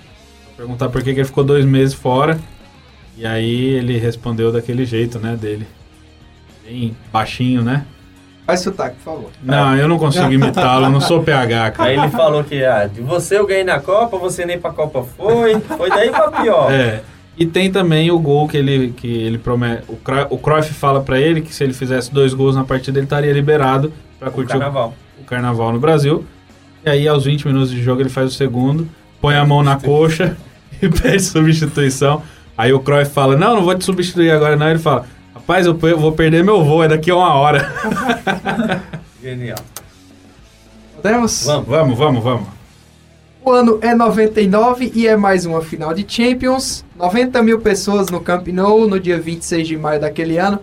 Pra 0.56 0.64
perguntar 0.64 0.88
por 0.88 1.02
que, 1.04 1.14
que 1.14 1.20
ele 1.20 1.26
ficou 1.26 1.44
dois 1.44 1.64
meses 1.64 1.94
fora. 1.94 2.38
E 3.16 3.24
aí 3.24 3.64
ele 3.74 3.96
respondeu 3.96 4.50
daquele 4.50 4.84
jeito, 4.84 5.20
né, 5.20 5.36
dele. 5.36 5.66
Bem 6.66 6.96
baixinho, 7.12 7.62
né? 7.62 7.86
Faz 8.46 8.60
sotaque, 8.60 8.96
por 9.02 9.14
favor. 9.14 9.30
Não, 9.42 9.76
eu 9.76 9.88
não 9.88 9.98
consigo 9.98 10.30
imitá-lo, 10.30 10.86
eu 10.86 10.90
não 10.90 11.00
sou 11.00 11.22
PH, 11.22 11.70
cara. 11.70 11.88
Aí 11.88 11.96
ele 11.98 12.08
falou 12.10 12.44
que 12.44 12.62
ah, 12.64 12.86
de 12.86 13.00
você 13.00 13.38
eu 13.38 13.46
ganhei 13.46 13.64
na 13.64 13.80
Copa, 13.80 14.18
você 14.18 14.44
nem 14.44 14.58
pra 14.58 14.70
Copa 14.70 15.02
foi. 15.16 15.58
Foi 15.60 15.88
daí 15.88 16.10
pra 16.10 16.30
pior. 16.30 16.70
É. 16.70 17.00
E 17.38 17.46
tem 17.46 17.72
também 17.72 18.10
o 18.10 18.18
gol 18.18 18.46
que 18.46 18.56
ele, 18.56 18.92
que 18.96 19.08
ele 19.08 19.38
promete. 19.38 19.82
O, 19.88 19.96
Cro- 19.96 20.26
o 20.30 20.38
Cruyff 20.38 20.72
fala 20.74 21.00
pra 21.00 21.18
ele 21.18 21.40
que 21.40 21.54
se 21.54 21.64
ele 21.64 21.72
fizesse 21.72 22.12
dois 22.12 22.32
gols 22.34 22.54
na 22.54 22.64
partida, 22.64 22.98
ele 22.98 23.06
estaria 23.06 23.32
liberado 23.32 23.92
pra 24.20 24.30
curtir 24.30 24.54
o 24.56 24.58
Carnaval. 24.60 24.94
o 25.20 25.24
carnaval 25.24 25.72
no 25.72 25.80
Brasil. 25.80 26.24
E 26.84 26.90
aí, 26.90 27.08
aos 27.08 27.24
20 27.24 27.46
minutos 27.46 27.70
de 27.70 27.82
jogo, 27.82 28.02
ele 28.02 28.10
faz 28.10 28.30
o 28.30 28.34
segundo, 28.36 28.86
põe 29.22 29.34
a 29.36 29.44
mão 29.44 29.62
na 29.62 29.76
coxa 29.80 30.36
e 30.82 30.88
pede 30.88 31.22
substituição. 31.22 32.22
Aí 32.56 32.72
o 32.72 32.78
Cruyff 32.80 33.10
fala: 33.10 33.36
Não, 33.36 33.54
não 33.56 33.62
vou 33.64 33.74
te 33.74 33.84
substituir 33.84 34.30
agora, 34.30 34.54
não. 34.54 34.68
Ele 34.68 34.78
fala: 34.78 35.06
Rapaz, 35.46 35.66
eu 35.66 35.76
vou 35.76 36.10
perder 36.12 36.42
meu 36.42 36.64
voo, 36.64 36.82
é 36.82 36.88
daqui 36.88 37.10
a 37.10 37.16
uma 37.16 37.34
hora. 37.34 37.70
Genial. 39.22 39.58
Podemos? 40.96 41.44
Vamos. 41.44 41.68
vamos, 41.68 41.98
vamos, 41.98 42.24
vamos. 42.24 42.48
O 43.44 43.50
ano 43.50 43.78
é 43.82 43.94
99 43.94 44.90
e 44.94 45.06
é 45.06 45.18
mais 45.18 45.44
uma 45.44 45.60
final 45.60 45.92
de 45.92 46.02
Champions. 46.08 46.82
90 46.96 47.42
mil 47.42 47.60
pessoas 47.60 48.08
no 48.08 48.20
Camp 48.20 48.48
Nou 48.48 48.88
no 48.88 48.98
dia 48.98 49.20
26 49.20 49.68
de 49.68 49.76
maio 49.76 50.00
daquele 50.00 50.38
ano 50.38 50.60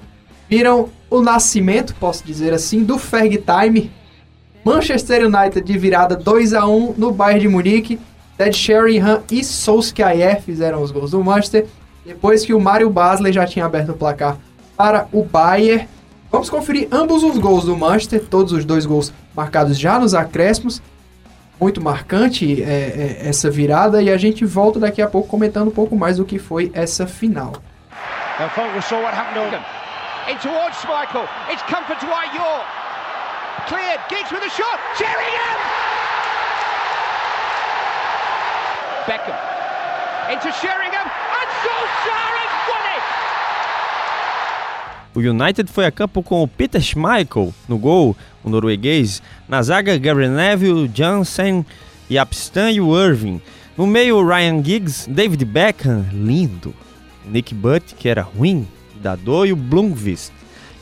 viram 0.49 0.89
o 1.11 1.21
nascimento, 1.21 1.93
posso 1.99 2.25
dizer 2.25 2.51
assim, 2.51 2.83
do 2.83 2.97
Ferg 2.97 3.37
Time. 3.37 3.91
Manchester 4.65 5.27
United 5.27 5.61
de 5.61 5.77
virada 5.77 6.15
2 6.15 6.55
a 6.55 6.65
1 6.65 6.95
no 6.97 7.11
Bayern 7.11 7.41
de 7.41 7.47
Munique. 7.47 7.99
Ted 8.35 8.57
Sheringham 8.57 9.21
e 9.29 9.43
Solskjaer 9.43 10.41
fizeram 10.41 10.81
os 10.81 10.89
gols 10.89 11.11
do 11.11 11.23
Manchester, 11.23 11.67
depois 12.03 12.43
que 12.43 12.51
o 12.55 12.59
Mário 12.59 12.89
Basler 12.89 13.31
já 13.31 13.45
tinha 13.45 13.65
aberto 13.65 13.91
o 13.91 13.93
placar 13.93 14.39
para 14.81 15.07
o 15.13 15.23
Bayern. 15.23 15.87
Vamos 16.31 16.49
conferir 16.49 16.87
ambos 16.91 17.21
os 17.21 17.37
gols 17.37 17.65
do 17.65 17.77
Manchester, 17.77 18.25
todos 18.25 18.51
os 18.51 18.65
dois 18.65 18.83
gols 18.83 19.13
marcados 19.35 19.77
já 19.77 19.99
nos 19.99 20.15
acréscimos. 20.15 20.81
Muito 21.59 21.79
marcante 21.79 22.63
é, 22.63 22.65
é, 22.65 23.29
essa 23.29 23.51
virada 23.51 24.01
e 24.01 24.09
a 24.09 24.17
gente 24.17 24.43
volta 24.43 24.79
daqui 24.79 24.99
a 24.99 25.07
pouco 25.07 25.27
comentando 25.27 25.67
um 25.67 25.71
pouco 25.71 25.95
mais 25.95 26.17
do 26.17 26.25
que 26.25 26.39
foi 26.39 26.71
essa 26.73 27.05
final. 27.05 27.53
A! 35.45 35.53
Beckham. 39.05 39.37
Into 40.33 40.51
Sheringham. 40.53 41.05
And 41.05 41.49
Solskjaer 41.61 42.33
has 42.41 42.53
won 42.67 42.85
it! 42.95 43.30
O 45.13 45.19
United 45.19 45.69
foi 45.69 45.85
a 45.85 45.91
campo 45.91 46.23
com 46.23 46.41
o 46.41 46.47
Peter 46.47 46.81
Schmeichel 46.81 47.53
no 47.67 47.77
gol, 47.77 48.15
o 48.43 48.49
norueguês, 48.49 49.21
na 49.47 49.61
zaga 49.61 49.97
Gary 49.97 50.29
Neville, 50.29 50.89
Jansen, 50.93 51.65
e 52.09 52.81
o 52.81 52.97
Irving. 52.97 53.41
No 53.77 53.87
meio, 53.87 54.25
Ryan 54.25 54.63
Giggs, 54.63 55.09
David 55.09 55.45
Beckham, 55.45 56.05
lindo, 56.13 56.73
Nick 57.25 57.53
Butt, 57.53 57.95
que 57.95 58.09
era 58.09 58.21
ruim, 58.21 58.67
Dador 59.01 59.47
e 59.47 59.53
o 59.53 59.55
Blomqvist. 59.55 60.31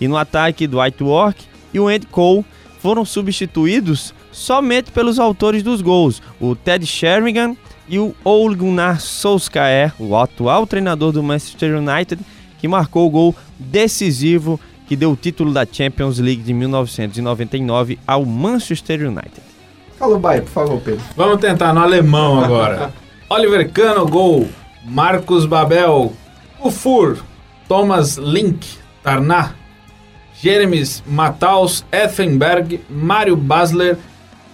E 0.01 0.07
no 0.07 0.17
ataque, 0.17 0.67
Dwight 0.67 1.03
York 1.03 1.45
e 1.73 1.79
o 1.79 1.87
Andy 1.87 2.07
Cole 2.07 2.45
foram 2.79 3.05
substituídos 3.05 4.13
somente 4.31 4.91
pelos 4.91 5.19
autores 5.19 5.61
dos 5.63 5.81
gols, 5.81 6.21
o 6.39 6.55
Ted 6.55 6.85
Sheringham 6.85 7.57
e 7.87 7.99
o 7.99 8.15
Ole 8.23 8.55
Gunnar 8.55 9.01
Solskjaer, 9.01 9.93
o 9.99 10.15
atual 10.15 10.65
treinador 10.65 11.11
do 11.11 11.23
Manchester 11.23 11.77
United, 11.77 12.23
que 12.59 12.67
marcou 12.67 13.07
o 13.07 13.09
gol 13.09 13.35
decisivo 13.57 14.59
que 14.87 14.95
deu 14.95 15.11
o 15.11 15.15
título 15.15 15.53
da 15.53 15.65
Champions 15.69 16.19
League 16.19 16.41
de 16.41 16.53
1999 16.53 17.99
ao 18.07 18.25
Manchester 18.25 19.07
United. 19.07 19.41
Fala 19.97 20.15
o 20.15 20.19
Bayern, 20.19 20.45
por 20.45 20.51
favor, 20.51 20.81
Pedro. 20.81 21.03
Vamos 21.15 21.39
tentar 21.39 21.73
no 21.73 21.81
alemão 21.81 22.43
agora. 22.43 22.93
Oliver 23.29 23.69
Kahn, 23.71 24.05
gol. 24.05 24.47
Marcos 24.85 25.45
Babel, 25.45 26.13
Ufur, 26.63 27.17
Thomas 27.67 28.15
Link, 28.17 28.65
Tarná, 29.03 29.53
Jeremies 30.41 31.03
Matthaus, 31.05 31.85
Effenberg, 31.91 32.79
Mário 32.89 33.35
Basler, 33.35 33.97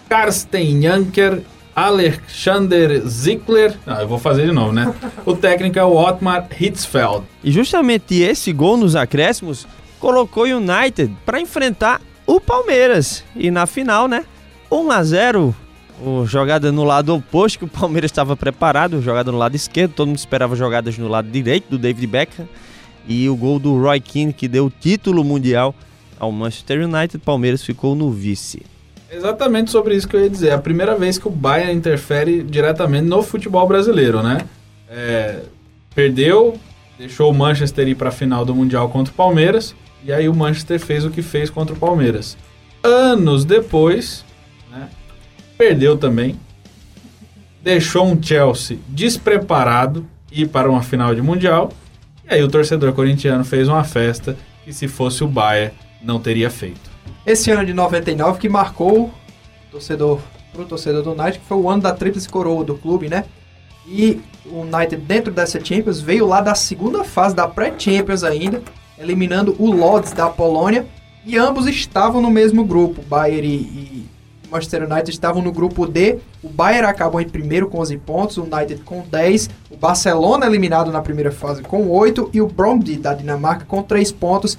Karsten 0.10 0.82
Janker, 0.82 1.42
Alexander 1.76 3.06
Zickler. 3.06 3.78
Ah, 3.86 4.02
eu 4.02 4.08
vou 4.08 4.18
fazer 4.18 4.46
de 4.46 4.54
novo, 4.54 4.72
né? 4.72 4.94
O 5.26 5.36
técnico 5.36 5.78
é 5.78 5.84
o 5.84 5.94
Otmar 5.94 6.48
Hitzfeld. 6.58 7.26
E 7.44 7.52
justamente 7.52 8.16
esse 8.16 8.54
gol 8.54 8.78
nos 8.78 8.96
acréscimos 8.96 9.68
colocou 10.00 10.46
o 10.46 10.58
United 10.58 11.14
para 11.26 11.42
enfrentar 11.42 12.02
o 12.26 12.40
Palmeiras. 12.40 13.24
E 13.36 13.52
na 13.52 13.66
final, 13.66 14.08
né? 14.08 14.24
1 14.72 14.92
a 14.92 15.04
0 15.04 15.56
o 16.02 16.26
jogada 16.26 16.72
no 16.72 16.84
lado 16.84 17.16
oposto, 17.16 17.60
que 17.60 17.66
o 17.66 17.70
Palmeiras 17.70 18.12
estava 18.12 18.36
preparado, 18.36 19.02
jogada 19.02 19.32
no 19.32 19.38
lado 19.38 19.56
esquerdo, 19.56 19.94
todo 19.94 20.08
mundo 20.08 20.18
esperava 20.18 20.56
jogadas 20.56 20.98
no 20.98 21.08
lado 21.08 21.30
direito 21.30 21.70
do 21.70 21.78
David 21.78 22.08
Beckham. 22.08 22.48
E 23.08 23.30
o 23.30 23.36
gol 23.36 23.60
do 23.60 23.80
Roy 23.80 24.00
Keane, 24.00 24.34
que 24.34 24.48
deu 24.48 24.66
o 24.66 24.70
título 24.70 25.24
mundial 25.24 25.74
ao 26.20 26.32
Manchester 26.32 26.84
United, 26.84 27.20
Palmeiras 27.20 27.64
ficou 27.64 27.96
no 27.96 28.12
vice. 28.12 28.64
Exatamente 29.16 29.72
sobre 29.72 29.96
isso 29.96 30.08
que 30.08 30.16
eu 30.16 30.22
ia 30.22 30.30
dizer. 30.30 30.50
É 30.50 30.54
a 30.54 30.60
primeira 30.60 30.96
vez 30.96 31.18
que 31.18 31.28
o 31.28 31.32
Bayern 31.32 31.74
interfere 31.74 32.44
diretamente 32.44 33.08
no 33.08 33.24
futebol 33.24 33.66
brasileiro, 33.66 34.22
né? 34.22 34.40
É, 34.90 35.40
perdeu, 35.94 36.60
deixou 36.98 37.32
o 37.32 37.34
Manchester 37.34 37.88
ir 37.88 37.96
para 37.96 38.10
a 38.10 38.12
final 38.12 38.44
do 38.44 38.54
Mundial 38.54 38.90
contra 38.90 39.14
o 39.14 39.16
Palmeiras, 39.16 39.74
e 40.04 40.12
aí 40.12 40.28
o 40.28 40.36
Manchester 40.36 40.80
fez 40.80 41.06
o 41.06 41.10
que 41.10 41.22
fez 41.22 41.50
contra 41.50 41.74
o 41.74 41.80
Palmeiras. 41.80 42.38
Anos 42.84 43.46
depois, 43.46 44.26
né, 44.70 44.90
perdeu 45.58 45.98
também, 45.98 46.38
deixou 47.64 48.06
um 48.06 48.22
Chelsea 48.22 48.78
despreparado 48.90 50.06
ir 50.32 50.50
para 50.50 50.70
uma 50.70 50.84
final 50.84 51.16
de 51.16 51.22
Mundial, 51.22 51.72
e 52.30 52.34
aí 52.34 52.44
o 52.44 52.50
torcedor 52.50 52.92
corintiano 52.94 53.46
fez 53.46 53.68
uma 53.68 53.84
festa 53.84 54.38
que 54.66 54.74
se 54.74 54.88
fosse 54.88 55.24
o 55.24 55.28
Bayern 55.28 55.74
não 56.04 56.20
teria 56.20 56.50
feito. 56.50 56.95
Esse 57.26 57.50
ano 57.50 57.66
de 57.66 57.74
99 57.74 58.40
que 58.40 58.48
marcou 58.48 59.12
torcedor, 59.72 60.20
pro 60.54 60.66
torcedor 60.66 61.02
do 61.02 61.12
United, 61.12 61.40
que 61.40 61.46
foi 61.46 61.58
o 61.58 61.70
ano 61.70 61.82
da 61.82 61.92
tríplice 61.92 62.30
coroa 62.30 62.64
do 62.64 62.76
clube, 62.76 63.10
né? 63.10 63.26
E 63.88 64.22
o 64.46 64.62
United 64.62 64.98
dentro 64.98 65.32
dessa 65.32 65.64
Champions 65.64 66.00
veio 66.00 66.28
lá 66.28 66.40
da 66.40 66.54
segunda 66.54 67.04
fase 67.04 67.36
da 67.36 67.48
pré-Champions 67.48 68.24
ainda, 68.24 68.62
eliminando 68.98 69.56
o 69.58 69.72
Lodz 69.72 70.12
da 70.12 70.30
Polônia, 70.30 70.86
e 71.26 71.36
ambos 71.38 71.68
estavam 71.68 72.22
no 72.22 72.30
mesmo 72.30 72.64
grupo, 72.64 73.02
Bayern 73.02 73.48
e, 73.48 73.52
e 73.52 74.06
Manchester 74.52 74.84
United 74.84 75.10
estavam 75.10 75.42
no 75.42 75.52
grupo 75.52 75.88
D. 75.88 76.20
O 76.44 76.50
Bayern 76.50 76.88
acabou 76.88 77.20
em 77.20 77.28
primeiro 77.28 77.68
com 77.68 77.80
11 77.80 77.98
pontos, 77.98 78.38
o 78.38 78.44
United 78.44 78.84
com 78.84 79.02
10, 79.02 79.50
o 79.72 79.76
Barcelona 79.76 80.46
eliminado 80.46 80.92
na 80.92 81.02
primeira 81.02 81.32
fase 81.32 81.64
com 81.64 81.90
8 81.90 82.30
e 82.34 82.42
o 82.42 82.48
Brøndby 82.48 82.98
da 82.98 83.16
Dinamarca 83.16 83.66
com 83.66 83.82
3 83.82 84.12
pontos. 84.12 84.58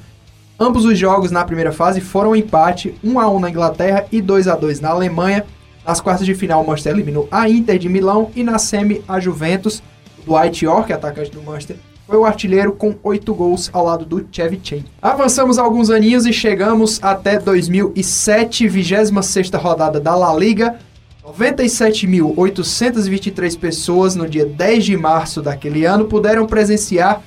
Ambos 0.59 0.86
os 0.86 0.98
jogos 0.98 1.30
na 1.30 1.44
primeira 1.44 1.70
fase 1.70 2.00
foram 2.00 2.30
um 2.30 2.36
empate, 2.36 2.94
1 3.04 3.20
a 3.20 3.28
1 3.28 3.40
na 3.40 3.50
Inglaterra 3.50 4.07
e 4.11 4.22
2 4.22 4.48
a 4.48 4.57
2 4.57 4.80
na 4.80 4.88
Alemanha. 4.88 5.44
Nas 5.86 6.00
quartas 6.00 6.24
de 6.24 6.34
final, 6.34 6.62
o 6.62 6.66
Manchester 6.66 6.94
eliminou 6.94 7.28
a 7.30 7.46
Inter 7.48 7.78
de 7.78 7.90
Milão 7.90 8.30
e 8.34 8.42
na 8.42 8.59
semi 8.59 9.04
a 9.07 9.20
Juventus. 9.20 9.82
O 10.18 10.22
Dwight 10.22 10.64
York, 10.64 10.90
atacante 10.92 11.30
do 11.30 11.42
Manchester, 11.42 11.76
foi 12.07 12.16
o 12.16 12.24
artilheiro 12.24 12.72
com 12.72 12.94
8 13.02 13.34
gols 13.34 13.68
ao 13.70 13.84
lado 13.84 14.07
do 14.07 14.26
Chevy 14.32 14.82
Avançamos 15.02 15.59
alguns 15.59 15.90
aninhos 15.90 16.24
e 16.24 16.32
chegamos 16.32 16.98
até 17.02 17.38
2007, 17.38 18.66
26 18.66 19.11
rodada 19.50 20.00
da 20.00 20.16
La 20.16 20.34
Liga. 20.34 20.78
97.823 21.22 23.59
pessoas 23.59 24.14
no 24.14 24.26
dia 24.28 24.46
10 24.46 24.84
de 24.84 24.96
março 24.96 25.42
daquele 25.42 25.84
ano 25.84 26.07
puderam 26.07 26.46
presenciar, 26.46 27.20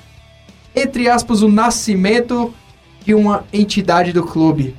entre 0.74 1.08
aspas, 1.08 1.42
o 1.42 1.48
nascimento 1.48 2.52
de 3.04 3.14
uma 3.14 3.44
entidade 3.52 4.12
do 4.12 4.24
clube. 4.24 4.76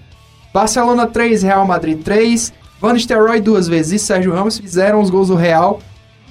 Barcelona 0.54 1.08
3, 1.08 1.44
Real 1.44 1.66
Madrid 1.66 2.02
3, 2.04 2.54
Van 2.80 2.94
Nistelrooy 2.94 3.40
duas 3.40 3.68
vezes 3.68 4.02
e 4.02 4.06
Sérgio 4.06 4.34
Ramos 4.34 4.58
fizeram 4.58 5.00
os 5.02 5.10
gols 5.10 5.28
do 5.30 5.36
Real 5.36 5.80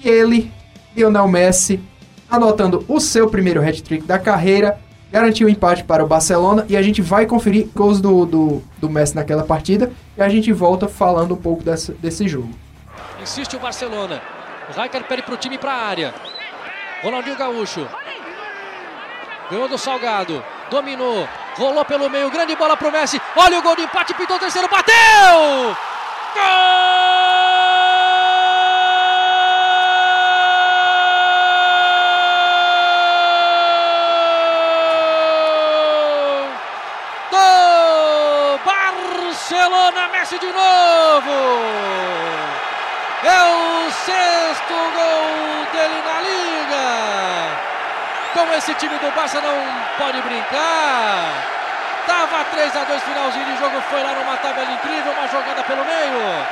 e 0.02 0.08
ele, 0.08 0.52
Lionel 0.96 1.28
Messi, 1.28 1.80
anotando 2.30 2.84
o 2.88 3.00
seu 3.00 3.28
primeiro 3.28 3.62
hat-trick 3.62 4.04
da 4.04 4.18
carreira, 4.18 4.78
garantiu 5.10 5.46
o 5.46 5.50
empate 5.50 5.84
para 5.84 6.04
o 6.04 6.06
Barcelona 6.06 6.64
e 6.68 6.76
a 6.76 6.82
gente 6.82 7.00
vai 7.00 7.26
conferir 7.26 7.68
gols 7.74 8.00
do, 8.00 8.26
do, 8.26 8.62
do 8.78 8.90
Messi 8.90 9.14
naquela 9.14 9.42
partida 9.42 9.90
e 10.16 10.22
a 10.22 10.28
gente 10.28 10.52
volta 10.52 10.88
falando 10.88 11.34
um 11.34 11.36
pouco 11.36 11.62
dessa, 11.62 11.92
desse 11.94 12.28
jogo. 12.28 12.50
Insiste 13.22 13.56
o 13.56 13.60
Barcelona. 13.60 14.20
O 14.68 14.76
Raikkonen 14.76 15.06
pede 15.08 15.22
para 15.22 15.34
o 15.34 15.36
time 15.36 15.58
para 15.58 15.72
a 15.72 15.86
área. 15.86 16.14
Ronaldinho 17.02 17.36
Gaúcho. 17.36 17.86
Ganhou 19.50 19.68
do 19.68 19.76
Salgado. 19.78 20.42
Dominou. 20.70 21.26
Rolou 21.56 21.84
pelo 21.84 22.08
meio. 22.08 22.30
Grande 22.30 22.54
bola 22.56 22.76
para 22.76 22.88
o 22.88 22.92
Messi. 22.92 23.20
Olha 23.36 23.58
o 23.58 23.62
gol 23.62 23.76
de 23.76 23.82
empate. 23.82 24.14
Pintou 24.14 24.36
o 24.36 24.40
terceiro. 24.40 24.68
Bateu! 24.68 25.76
Gol! 26.34 26.90
Barcelona, 38.64 40.08
Messi 40.08 40.38
de 40.38 40.46
novo! 40.46 42.19
Esse 48.60 48.74
time 48.74 48.98
do 48.98 49.10
Barça 49.16 49.40
não 49.40 49.56
pode 49.96 50.20
brincar! 50.20 51.48
Tava 52.06 52.44
3 52.44 52.76
a 52.76 52.84
2 52.84 53.02
finalzinho 53.04 53.44
de 53.46 53.56
jogo, 53.58 53.80
foi 53.88 54.02
lá 54.02 54.12
numa 54.12 54.36
tabela 54.36 54.70
incrível, 54.70 55.12
uma 55.12 55.26
jogada 55.28 55.62
pelo 55.62 55.82
meio. 55.82 56.44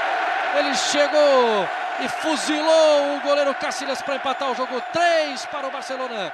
Ele 0.57 0.75
chegou 0.75 1.69
e 2.03 2.09
fuzilou 2.09 3.17
o 3.17 3.21
goleiro 3.21 3.55
Cacilhas 3.57 4.01
para 4.01 4.17
empatar 4.17 4.51
o 4.51 4.55
jogo. 4.55 4.83
3 4.91 5.45
para 5.53 5.69
o 5.69 5.71
Barcelona, 5.71 6.33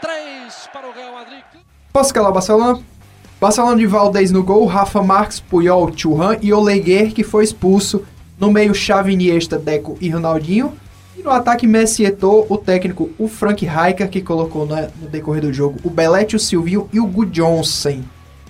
3 0.00 0.68
para 0.72 0.88
o 0.88 0.92
Real 0.92 1.12
Madrid. 1.12 1.44
Posso 1.92 2.08
escalar 2.08 2.30
o 2.30 2.34
Barcelona? 2.34 2.82
Barcelona 3.40 3.76
de 3.76 3.86
Valdez 3.86 4.32
no 4.32 4.42
gol, 4.42 4.66
Rafa 4.66 5.00
Marques, 5.00 5.38
Puyol, 5.38 5.96
Churran 5.96 6.38
e 6.42 6.52
Oleguer, 6.52 7.12
que 7.12 7.22
foi 7.22 7.44
expulso. 7.44 8.04
No 8.36 8.50
meio, 8.50 8.74
Xavi, 8.74 9.12
Iniesta, 9.12 9.58
Deco 9.58 9.96
e 10.00 10.10
Ronaldinho. 10.10 10.76
No 11.24 11.30
ataque, 11.30 11.66
Messi 11.66 12.04
Eto'o, 12.04 12.44
o 12.50 12.58
técnico, 12.58 13.10
o 13.18 13.26
Frank 13.26 13.64
Rijkaard, 13.64 14.08
que 14.08 14.20
colocou 14.20 14.66
no, 14.66 14.76
no 14.76 15.08
decorrer 15.08 15.40
do 15.40 15.50
jogo 15.50 15.78
o 15.82 15.88
Belete, 15.88 16.36
o 16.36 16.38
Silvio 16.38 16.86
e 16.92 17.00
o 17.00 17.06
Gu 17.06 17.24
Johnson. 17.24 18.02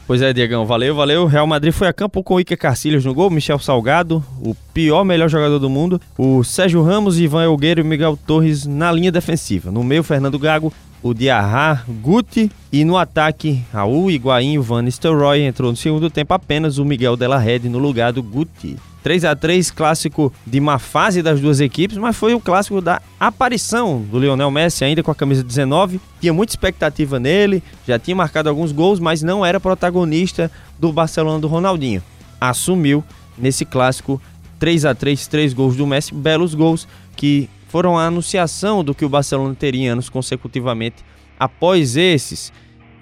Pois 0.09 0.20
é, 0.20 0.33
Diegão, 0.33 0.66
valeu, 0.66 0.93
valeu. 0.93 1.25
Real 1.25 1.47
Madrid 1.47 1.72
foi 1.72 1.87
a 1.87 1.93
campo 1.93 2.20
com 2.20 2.41
Iker 2.41 2.59
Carcilhos 2.59 3.05
no 3.05 3.14
gol, 3.14 3.31
Michel 3.31 3.61
Salgado, 3.61 4.25
o 4.43 4.57
pior 4.75 5.05
melhor 5.05 5.29
jogador 5.29 5.61
do 5.61 5.70
mundo, 5.70 6.01
o 6.18 6.43
Sérgio 6.43 6.83
Ramos, 6.83 7.20
Ivan 7.20 7.45
Elgueiro 7.45 7.81
e 7.81 7.85
Miguel 7.85 8.18
Torres 8.27 8.66
na 8.66 8.91
linha 8.91 9.12
defensiva. 9.12 9.70
No 9.70 9.85
meio, 9.85 10.03
Fernando 10.03 10.37
Gago, 10.37 10.72
o 11.05 11.13
Diarra, 11.13 11.85
Guti 12.01 12.51
e 12.73 12.83
no 12.83 12.97
ataque, 12.97 13.63
Raul, 13.71 14.11
Higuaín, 14.11 14.59
Van 14.61 14.81
Nistelrooy 14.81 15.43
entrou 15.43 15.71
no 15.71 15.77
segundo 15.77 16.09
tempo 16.09 16.33
apenas 16.33 16.79
o 16.79 16.85
Miguel 16.85 17.15
Della 17.15 17.37
Rede 17.37 17.69
no 17.69 17.79
lugar 17.79 18.11
do 18.11 18.23
Guti. 18.23 18.79
3 19.03 19.27
a 19.27 19.37
3 19.37 19.71
clássico 19.71 20.33
de 20.47 20.59
má 20.61 20.79
fase 20.79 21.21
das 21.21 21.43
duas 21.43 21.61
equipes, 21.61 21.99
mas 21.99 22.17
foi 22.17 22.33
o 22.33 22.41
clássico 22.41 22.81
da 22.81 23.03
aparição 23.21 24.01
do 24.01 24.19
Lionel 24.19 24.51
Messi 24.51 24.83
ainda 24.83 25.03
com 25.03 25.11
a 25.11 25.15
camisa 25.15 25.45
19. 25.45 26.01
Tinha 26.23 26.33
muita 26.33 26.53
expectativa 26.53 27.21
nele, 27.21 27.63
já 27.87 27.99
tinha 27.99 28.17
marcado 28.17 28.49
alguns 28.49 28.73
gols, 28.73 28.99
mas 28.99 29.23
não 29.23 29.45
era 29.45 29.61
protagonista 29.61 30.51
do 30.79 30.91
Barcelona 30.91 31.39
do 31.39 31.49
Ronaldinho. 31.49 32.03
Assumiu 32.41 33.05
nesse 33.37 33.67
clássico 33.67 34.19
3 34.59 34.87
a 34.87 34.95
3 34.95 35.27
três 35.27 35.53
gols 35.53 35.77
do 35.77 35.87
Messi, 35.87 36.15
belos 36.15 36.55
gols 36.55 36.89
que 37.15 37.51
foram 37.75 37.99
a 37.99 38.07
anunciação 38.07 38.85
do 38.85 38.95
que 38.95 39.05
o 39.05 39.09
Barcelona 39.09 39.53
teria 39.53 39.95
anos 39.95 40.09
consecutivamente 40.09 41.05
após 41.37 41.97
esses 41.97 42.53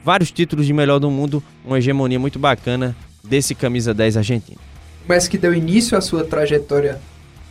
vários 0.03 0.33
títulos 0.33 0.65
de 0.65 0.73
melhor 0.73 0.99
do 0.99 1.11
mundo, 1.11 1.43
uma 1.63 1.77
hegemonia 1.77 2.19
muito 2.19 2.39
bacana 2.39 2.97
desse 3.23 3.55
camisa 3.55 3.93
10 3.93 4.17
argentino. 4.17 4.59
Messi 5.07 5.29
que 5.29 5.37
deu 5.37 5.53
início 5.53 5.95
à 5.95 6.01
sua 6.01 6.25
trajetória 6.25 6.99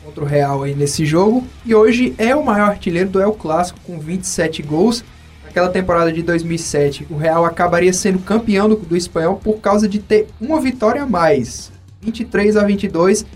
contra 0.04 0.24
o 0.24 0.26
Real 0.26 0.64
aí 0.64 0.74
nesse 0.74 1.06
jogo 1.06 1.48
e 1.64 1.76
hoje 1.76 2.16
é 2.18 2.36
o 2.36 2.44
maior 2.44 2.70
artilheiro 2.70 3.12
do 3.12 3.22
El 3.22 3.34
Clássico 3.34 3.80
com 3.86 4.00
27 4.00 4.64
gols. 4.64 5.04
Naquela 5.46 5.70
temporada 5.70 6.12
de 6.12 6.24
2007, 6.24 7.06
o 7.08 7.18
Real 7.18 7.46
acabaria 7.46 7.94
sendo 7.94 8.18
campeão 8.18 8.68
do, 8.68 8.78
do 8.78 8.98
espanhol 8.98 9.36
por 9.36 9.60
causa 9.60 9.88
de 9.88 10.00
ter 10.00 10.26
uma 10.42 10.60
vitória 10.60 11.04
a 11.04 11.06
mais, 11.06 11.72
23 12.02 12.58
a 12.58 12.64
22, 12.64 13.28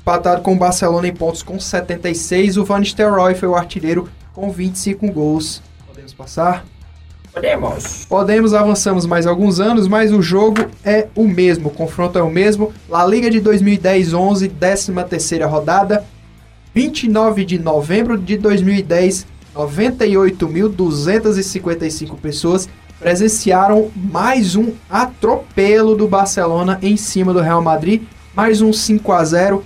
empatado 0.00 0.42
com 0.42 0.54
o 0.54 0.56
Barcelona 0.56 1.06
em 1.06 1.14
pontos 1.14 1.42
com 1.42 1.60
76. 1.60 2.56
O 2.56 2.64
Van 2.64 2.80
Nistelrooy 2.80 3.34
foi 3.34 3.48
o 3.48 3.54
artilheiro 3.54 4.08
com 4.32 4.50
25 4.50 5.12
gols. 5.12 5.62
Podemos 5.86 6.14
passar? 6.14 6.64
Podemos. 7.32 8.06
Podemos, 8.06 8.54
avançamos 8.54 9.06
mais 9.06 9.24
alguns 9.26 9.60
anos, 9.60 9.86
mas 9.86 10.12
o 10.12 10.20
jogo 10.20 10.66
é 10.84 11.06
o 11.14 11.28
mesmo, 11.28 11.68
o 11.68 11.72
confronto 11.72 12.18
é 12.18 12.22
o 12.22 12.30
mesmo. 12.30 12.72
La 12.88 13.06
Liga 13.06 13.30
de 13.30 13.40
2010-11, 13.40 14.50
13 14.58 14.92
terceira 15.08 15.46
rodada, 15.46 16.04
29 16.74 17.44
de 17.44 17.56
novembro 17.58 18.18
de 18.18 18.36
2010, 18.36 19.28
98.255 19.54 22.16
pessoas 22.16 22.68
presenciaram 22.98 23.92
mais 23.94 24.56
um 24.56 24.72
atropelo 24.88 25.94
do 25.94 26.08
Barcelona 26.08 26.80
em 26.82 26.96
cima 26.96 27.32
do 27.32 27.40
Real 27.40 27.62
Madrid, 27.62 28.02
mais 28.34 28.60
um 28.60 28.72
5 28.72 29.12
a 29.12 29.24
0 29.24 29.64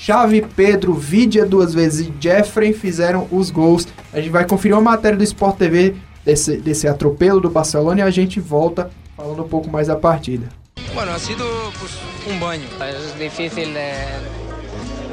Xavi, 0.00 0.42
Pedro, 0.42 0.94
Vidia 0.94 1.44
duas 1.44 1.74
vezes 1.74 2.06
e 2.06 2.14
Jeffrey 2.20 2.72
fizeram 2.72 3.26
os 3.32 3.50
gols. 3.50 3.86
A 4.12 4.20
gente 4.20 4.30
vai 4.30 4.46
conferir 4.46 4.76
uma 4.76 4.92
matéria 4.92 5.18
do 5.18 5.24
Sport 5.24 5.56
TV 5.56 5.96
desse, 6.24 6.56
desse 6.58 6.86
atropelo 6.86 7.40
do 7.40 7.50
Barcelona 7.50 8.00
e 8.00 8.02
a 8.02 8.10
gente 8.10 8.38
volta 8.38 8.90
falando 9.16 9.42
um 9.42 9.48
pouco 9.48 9.68
mais 9.68 9.88
da 9.88 9.96
partida. 9.96 10.48
Bueno, 10.94 11.12
ha 11.12 11.18
sido 11.18 11.44
pues, 11.80 11.92
un 12.32 12.38
baño. 12.38 12.64
Es 12.80 13.18
difícil 13.18 13.74
de, 13.74 13.92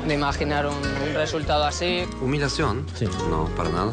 de 0.07 0.13
imaginar 0.13 0.67
un, 0.67 0.75
un 0.75 1.13
resultado 1.15 1.63
así. 1.63 2.05
Humillación? 2.21 2.85
Sí. 2.93 3.05
No, 3.29 3.49
para 3.57 3.69
nada. 3.69 3.91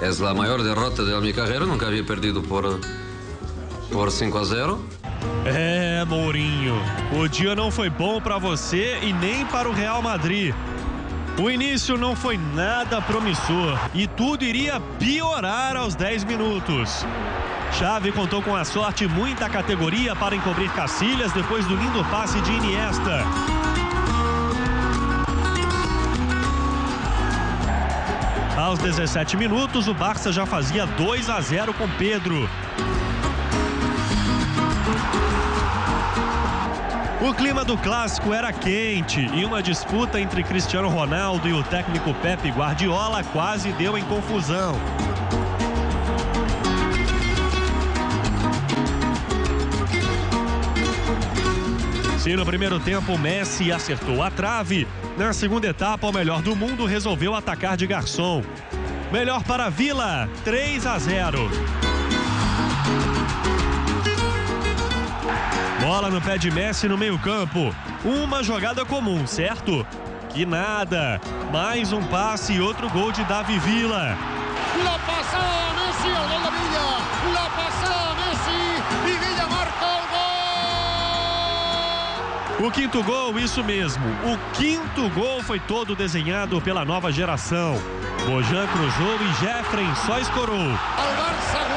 Es 0.00 0.20
la 0.20 0.32
mayor 0.32 0.62
derrota 0.62 1.02
de 1.02 1.20
mi 1.20 1.32
carrera. 1.32 1.66
Nunca 1.66 1.88
había 1.88 2.06
perdido 2.06 2.42
por, 2.42 2.78
por 3.92 4.12
5 4.12 4.38
a 4.38 4.44
0. 4.44 4.78
É, 5.44 6.04
Mourinho, 6.04 6.74
o 7.18 7.28
dia 7.28 7.54
não 7.54 7.70
foi 7.70 7.90
bom 7.90 8.20
para 8.20 8.38
você 8.38 8.98
e 9.02 9.12
nem 9.12 9.44
para 9.46 9.68
o 9.68 9.72
Real 9.72 10.02
Madrid. 10.02 10.54
O 11.40 11.50
início 11.50 11.96
não 11.96 12.14
foi 12.14 12.36
nada 12.36 13.00
promissor 13.00 13.78
e 13.94 14.06
tudo 14.06 14.44
iria 14.44 14.78
piorar 14.98 15.76
aos 15.76 15.94
10 15.94 16.24
minutos. 16.24 17.06
Xavi 17.72 18.12
contou 18.12 18.42
com 18.42 18.54
a 18.54 18.64
sorte 18.64 19.06
muita 19.06 19.48
categoria 19.48 20.14
para 20.14 20.36
encobrir 20.36 20.70
Cacilhas 20.72 21.32
depois 21.32 21.64
do 21.66 21.74
lindo 21.74 22.04
passe 22.10 22.38
de 22.42 22.52
Iniesta. 22.52 23.24
Aos 28.56 28.78
17 28.78 29.36
minutos, 29.36 29.88
o 29.88 29.94
Barça 29.94 30.30
já 30.30 30.44
fazia 30.44 30.86
2 30.86 31.30
a 31.30 31.40
0 31.40 31.74
com 31.74 31.88
Pedro. 31.98 32.48
O 37.24 37.32
clima 37.32 37.64
do 37.64 37.78
clássico 37.78 38.34
era 38.34 38.52
quente 38.52 39.20
e 39.32 39.44
uma 39.44 39.62
disputa 39.62 40.20
entre 40.20 40.42
Cristiano 40.42 40.88
Ronaldo 40.88 41.48
e 41.48 41.52
o 41.52 41.62
técnico 41.62 42.12
Pepe 42.14 42.50
Guardiola 42.50 43.22
quase 43.22 43.70
deu 43.74 43.96
em 43.96 44.02
confusão. 44.02 44.74
Se 52.18 52.34
no 52.34 52.44
primeiro 52.44 52.80
tempo 52.80 53.16
Messi 53.16 53.70
acertou 53.70 54.20
a 54.20 54.28
trave, 54.28 54.88
na 55.16 55.32
segunda 55.32 55.68
etapa 55.68 56.08
o 56.08 56.12
melhor 56.12 56.42
do 56.42 56.56
mundo 56.56 56.84
resolveu 56.86 57.36
atacar 57.36 57.76
de 57.76 57.86
garçom. 57.86 58.42
Melhor 59.12 59.44
para 59.44 59.66
a 59.66 59.70
Vila, 59.70 60.28
3 60.44 60.86
a 60.86 60.98
0. 60.98 61.91
Bola 65.80 66.10
no 66.10 66.20
pé 66.20 66.38
de 66.38 66.50
Messi 66.50 66.88
no 66.88 66.96
meio-campo. 66.96 67.74
Uma 68.04 68.42
jogada 68.42 68.84
comum, 68.84 69.26
certo? 69.26 69.86
Que 70.30 70.46
nada. 70.46 71.20
Mais 71.52 71.92
um 71.92 72.02
passe 72.04 72.54
e 72.54 72.60
outro 72.60 72.88
gol 72.90 73.12
de 73.12 73.24
Davi 73.24 73.58
Villa. 73.58 74.16
La 74.84 74.98
Messi 74.98 76.08
al 76.16 76.28
gol 76.28 76.42
de 76.42 76.50
Villa. 76.56 76.86
La 77.34 77.46
Messi 78.16 78.60
y 79.06 79.16
Villa 79.18 79.46
marca 79.48 79.86
o 79.86 80.02
gol. 82.60 82.68
O 82.68 82.70
quinto 82.70 83.02
gol, 83.02 83.38
isso 83.38 83.62
mesmo. 83.64 84.06
O 84.24 84.38
quinto 84.54 85.08
gol 85.10 85.42
foi 85.42 85.58
todo 85.60 85.96
desenhado 85.96 86.60
pela 86.60 86.84
nova 86.84 87.10
geração. 87.12 87.76
Bojan 88.26 88.66
cruzou 88.68 89.16
e 89.20 89.32
Jeffrey 89.44 89.86
só 90.06 90.18
escorou. 90.18 90.56
El 90.56 91.16
Barça 91.16 91.71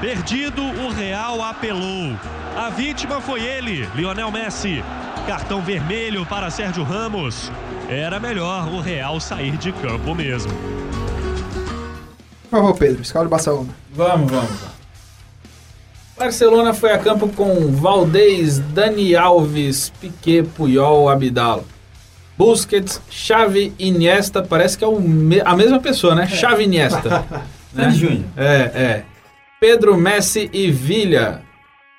Perdido, 0.00 0.62
o 0.62 0.90
Real 0.90 1.42
apelou. 1.42 2.16
A 2.56 2.70
vítima 2.70 3.20
foi 3.20 3.42
ele, 3.42 3.86
Lionel 3.94 4.30
Messi. 4.30 4.82
Cartão 5.26 5.60
vermelho 5.60 6.24
para 6.26 6.50
Sérgio 6.50 6.82
Ramos. 6.82 7.52
Era 7.88 8.18
melhor 8.18 8.66
o 8.68 8.80
Real 8.80 9.20
sair 9.20 9.56
de 9.58 9.72
campo 9.72 10.14
mesmo. 10.14 10.50
Por 12.48 12.50
favor, 12.58 12.74
Pedro, 12.76 13.02
escala 13.02 13.26
do 13.26 13.30
Barcelona. 13.30 13.68
Vamos, 13.92 14.30
vamos. 14.30 14.50
Barcelona 16.18 16.74
foi 16.74 16.92
a 16.92 16.98
campo 16.98 17.28
com 17.28 17.70
Valdez, 17.72 18.58
Dani 18.58 19.14
Alves, 19.14 19.92
Piquet, 20.00 20.42
Puyol, 20.44 21.08
Abidal. 21.08 21.64
Busquets, 22.36 23.00
Xavi, 23.10 23.72
Iniesta, 23.78 24.42
parece 24.42 24.76
que 24.78 24.84
é 24.84 24.86
o 24.88 24.98
me- 24.98 25.42
a 25.42 25.54
mesma 25.54 25.78
pessoa, 25.78 26.14
né? 26.14 26.26
Xavi 26.26 26.64
Iniesta. 26.64 27.24
né? 27.72 27.90
Júnior. 27.90 28.24
É, 28.36 28.54
é. 28.74 29.04
Pedro, 29.60 29.94
Messi 29.94 30.48
e 30.54 30.70
Villa. 30.70 31.42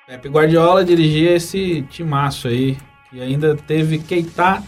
Pepe 0.04 0.28
Guardiola 0.28 0.84
dirigia 0.84 1.36
esse 1.36 1.82
timaço 1.82 2.48
aí. 2.48 2.76
E 3.12 3.20
ainda 3.22 3.54
teve 3.54 4.00
Keita, 4.00 4.60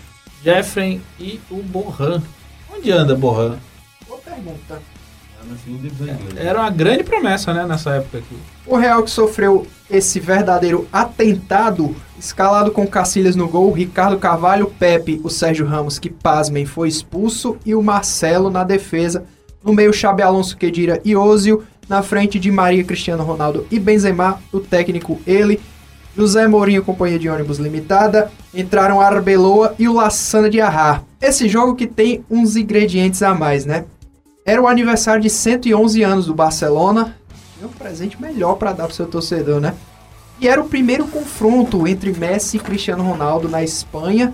Jeffrey 0.45 1.01
e 1.19 1.41
o 1.51 1.57
Borran. 1.57 2.23
Onde 2.73 2.93
anda 2.93 3.16
Borran? 3.16 3.57
Boa 4.07 4.21
pergunta. 4.21 4.81
Era 6.37 6.61
uma 6.61 6.71
grande 6.71 7.03
promessa, 7.03 7.53
né, 7.53 7.66
nessa 7.66 7.97
época 7.97 8.19
aqui. 8.19 8.37
O 8.65 8.77
Real 8.77 9.03
que 9.03 9.11
sofreu 9.11 9.66
esse 9.91 10.21
verdadeiro 10.21 10.87
atentado, 10.93 11.97
escalado 12.16 12.71
com 12.71 12.87
Cacilhas 12.87 13.35
no 13.35 13.49
gol, 13.49 13.73
Ricardo 13.73 14.19
Carvalho, 14.19 14.73
Pepe, 14.79 15.21
o 15.25 15.29
Sérgio 15.29 15.66
Ramos, 15.66 15.99
que 15.99 16.09
pasmem, 16.09 16.65
foi 16.65 16.89
expulso, 16.89 17.59
e 17.66 17.75
o 17.75 17.83
Marcelo 17.83 18.51
na 18.51 18.62
defesa. 18.62 19.27
No 19.65 19.73
meio, 19.73 19.93
Xabi 19.93 20.23
Alonso, 20.23 20.57
Kedira 20.57 21.01
e 21.05 21.16
Ozil. 21.16 21.65
Na 21.89 22.02
frente 22.02 22.39
de 22.39 22.51
Maria 22.51 22.82
Cristiano 22.82 23.23
Ronaldo 23.23 23.66
e 23.70 23.78
Benzema, 23.78 24.40
o 24.52 24.61
técnico 24.61 25.20
ele. 25.27 25.61
José 26.16 26.47
Mourinho, 26.47 26.85
companhia 26.85 27.19
de 27.19 27.28
ônibus 27.28 27.59
limitada. 27.59 28.31
Entraram 28.55 29.01
Arbeloa 29.01 29.74
e 29.78 29.89
o 29.89 29.93
Lassana 29.93 30.48
de 30.48 30.61
Arrar. 30.61 31.02
Esse 31.20 31.48
jogo 31.48 31.74
que 31.74 31.86
tem 31.86 32.24
uns 32.31 32.56
ingredientes 32.56 33.23
a 33.23 33.35
mais, 33.35 33.66
né? 33.66 33.85
Era 34.47 34.62
o 34.62 34.69
aniversário 34.69 35.23
de 35.23 35.28
111 35.28 36.02
anos 36.02 36.27
do 36.27 36.35
Barcelona. 36.35 37.16
E 37.61 37.65
um 37.65 37.69
presente 37.69 38.20
melhor 38.20 38.55
para 38.55 38.73
dar 38.73 38.86
pro 38.86 38.94
seu 38.94 39.06
torcedor, 39.06 39.61
né? 39.61 39.74
E 40.40 40.48
era 40.48 40.61
o 40.61 40.69
primeiro 40.69 41.06
confronto 41.06 41.86
entre 41.86 42.12
Messi 42.12 42.56
e 42.56 42.61
Cristiano 42.61 43.05
Ronaldo 43.05 43.48
na 43.48 43.62
Espanha. 43.62 44.32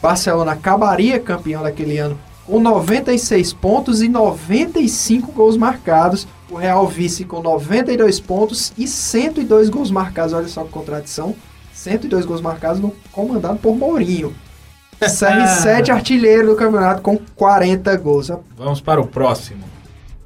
Barcelona 0.00 0.52
acabaria 0.52 1.20
campeão 1.20 1.62
daquele 1.62 1.98
ano 1.98 2.18
com 2.50 2.58
96 2.58 3.52
pontos 3.52 4.02
e 4.02 4.08
95 4.08 5.30
gols 5.30 5.56
marcados. 5.56 6.26
O 6.50 6.56
Real 6.56 6.84
vice 6.88 7.24
com 7.24 7.40
92 7.40 8.18
pontos 8.18 8.72
e 8.76 8.88
102 8.88 9.68
gols 9.68 9.88
marcados. 9.92 10.32
Olha 10.32 10.48
só 10.48 10.64
que 10.64 10.70
contradição. 10.70 11.36
102 11.72 12.26
gols 12.26 12.40
marcados 12.40 12.80
no 12.80 12.92
comandado 13.12 13.60
por 13.60 13.76
Mourinho. 13.76 14.34
CR7 15.00 15.90
artilheiro 15.90 16.48
do 16.48 16.56
campeonato 16.56 17.02
com 17.02 17.16
40 17.36 17.96
gols. 17.98 18.32
Vamos 18.56 18.80
para 18.80 19.00
o 19.00 19.06
próximo. 19.06 19.62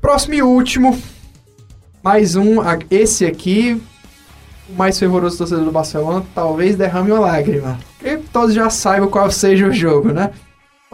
Próximo 0.00 0.34
e 0.34 0.42
último. 0.42 0.98
Mais 2.02 2.36
um. 2.36 2.56
Esse 2.90 3.26
aqui, 3.26 3.80
o 4.68 4.72
mais 4.72 4.98
fervoroso 4.98 5.36
torcedor 5.36 5.64
do 5.64 5.70
Barcelona, 5.70 6.24
talvez 6.34 6.74
derrame 6.74 7.12
uma 7.12 7.20
lágrima. 7.20 7.78
Que 8.00 8.16
todos 8.16 8.54
já 8.54 8.70
saibam 8.70 9.10
qual 9.10 9.30
seja 9.30 9.66
o 9.66 9.72
jogo, 9.72 10.10
né? 10.10 10.30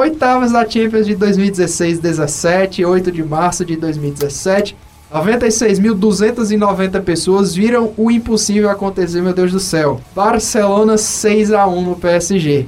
Oitavas 0.00 0.50
da 0.50 0.66
Champions 0.66 1.06
de 1.06 1.14
2016-17, 1.14 2.88
8 2.88 3.12
de 3.12 3.22
março 3.22 3.66
de 3.66 3.76
2017. 3.76 4.74
96.290 5.12 7.02
pessoas 7.02 7.54
viram 7.54 7.92
o 7.98 8.10
impossível 8.10 8.70
acontecer, 8.70 9.20
meu 9.20 9.34
Deus 9.34 9.52
do 9.52 9.60
céu. 9.60 10.00
Barcelona 10.16 10.96
6 10.96 11.52
a 11.52 11.66
1 11.66 11.82
no 11.82 11.96
PSG. 11.96 12.66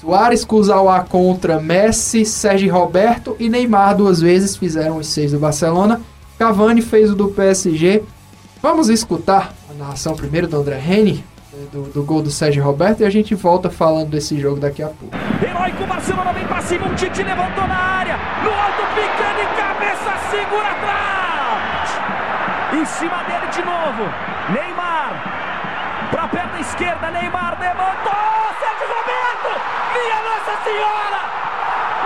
Soares, 0.00 0.42
Kurzawa 0.42 1.00
contra 1.00 1.60
Messi, 1.60 2.24
Sérgio 2.24 2.72
Roberto 2.72 3.36
e 3.38 3.50
Neymar 3.50 3.94
duas 3.94 4.18
vezes 4.18 4.56
fizeram 4.56 4.96
os 4.96 5.08
seis 5.08 5.32
do 5.32 5.38
Barcelona. 5.38 6.00
Cavani 6.38 6.80
fez 6.80 7.10
o 7.10 7.14
do 7.14 7.28
PSG. 7.28 8.02
Vamos 8.62 8.88
escutar 8.88 9.54
a 9.68 9.74
narração 9.74 10.16
primeiro 10.16 10.48
do 10.48 10.56
André 10.56 10.82
Henny, 10.88 11.22
do, 11.72 11.82
do 11.90 12.02
gol 12.02 12.22
do 12.22 12.30
Sérgio 12.30 12.62
Roberto, 12.62 13.00
e 13.00 13.04
a 13.04 13.10
gente 13.10 13.34
volta 13.34 13.70
falando 13.70 14.10
desse 14.10 14.38
jogo 14.38 14.60
daqui 14.60 14.82
a 14.82 14.88
pouco. 14.88 15.16
Heróico 15.42 15.86
Barcelona 15.86 16.32
vem 16.32 16.46
pra 16.46 16.60
cima, 16.62 16.86
um 16.86 16.94
Tite 16.94 17.22
levantou 17.22 17.66
na 17.66 17.76
área. 17.76 18.16
No 18.42 18.50
alto, 18.50 18.82
pica 18.94 19.34
de 19.34 19.46
cabeça, 19.60 20.16
segura 20.30 20.70
atrás. 20.70 21.90
Em 22.72 22.84
cima 22.84 23.22
dele 23.24 23.46
de 23.52 23.62
novo. 23.64 24.08
Neymar. 24.50 26.08
Pra 26.10 26.28
perna 26.28 26.60
esquerda, 26.60 27.10
Neymar 27.10 27.58
levantou. 27.58 28.54
Sérgio 28.60 28.86
Roberto. 28.86 29.60
Minha 29.94 30.20
Nossa 30.22 30.54
Senhora. 30.62 31.20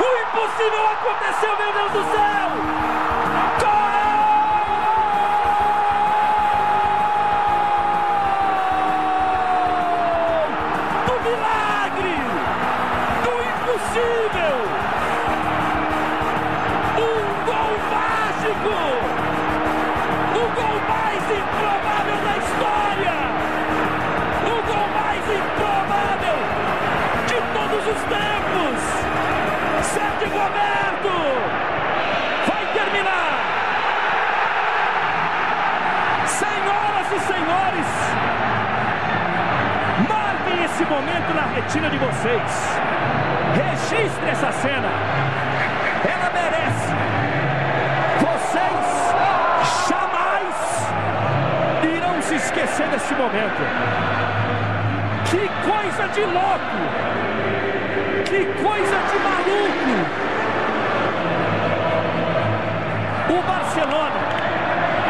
O 0.00 0.08
impossível 0.24 0.86
aconteceu, 0.88 1.56
meu 1.58 1.72
Deus 1.72 1.92
do 1.92 2.12
céu. 2.12 3.23
O 18.44 18.48
gol 20.54 20.76
mais 20.86 21.22
improvável 21.30 22.18
da 22.24 22.36
história! 22.36 23.16
O 24.44 24.62
gol 24.66 24.86
mais 24.92 25.24
improvável 25.30 26.38
de 27.26 27.38
todos 27.54 27.82
os 27.88 28.02
tempos! 28.04 28.78
Sérgio 29.82 30.28
Roberto 30.28 31.14
vai 32.46 32.64
terminar! 32.74 33.32
Senhoras 36.26 37.08
e 37.12 37.20
senhores, 37.20 37.88
marquem 40.06 40.64
esse 40.64 40.84
momento 40.84 41.34
na 41.34 41.46
retina 41.54 41.88
de 41.88 41.96
vocês. 41.96 42.78
Registre 43.54 44.28
essa 44.28 44.52
cena. 44.52 44.90
Ela 46.04 46.30
merece. 46.30 47.13
Irão 52.64 52.68
se 52.68 52.82
esquecer 52.82 52.88
desse 52.88 53.14
momento. 53.14 53.62
Que 55.30 55.48
coisa 55.68 56.08
de 56.08 56.20
louco! 56.20 56.78
Que 58.24 58.44
coisa 58.62 58.98
de 59.10 59.18
maluco! 59.22 60.24
O 63.28 63.42
Barcelona, 63.46 64.20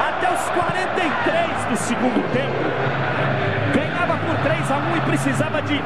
até 0.08 0.32
os 0.32 0.40
43 0.50 1.64
do 1.70 1.76
segundo 1.76 2.22
tempo, 2.32 2.64
ganhava 3.74 4.16
por 4.16 4.36
3 4.42 4.70
a 4.70 4.76
1 4.76 4.96
e 4.96 5.00
precisava 5.00 5.62
de 5.62 5.78
3 5.78 5.84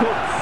gols. 0.00 0.32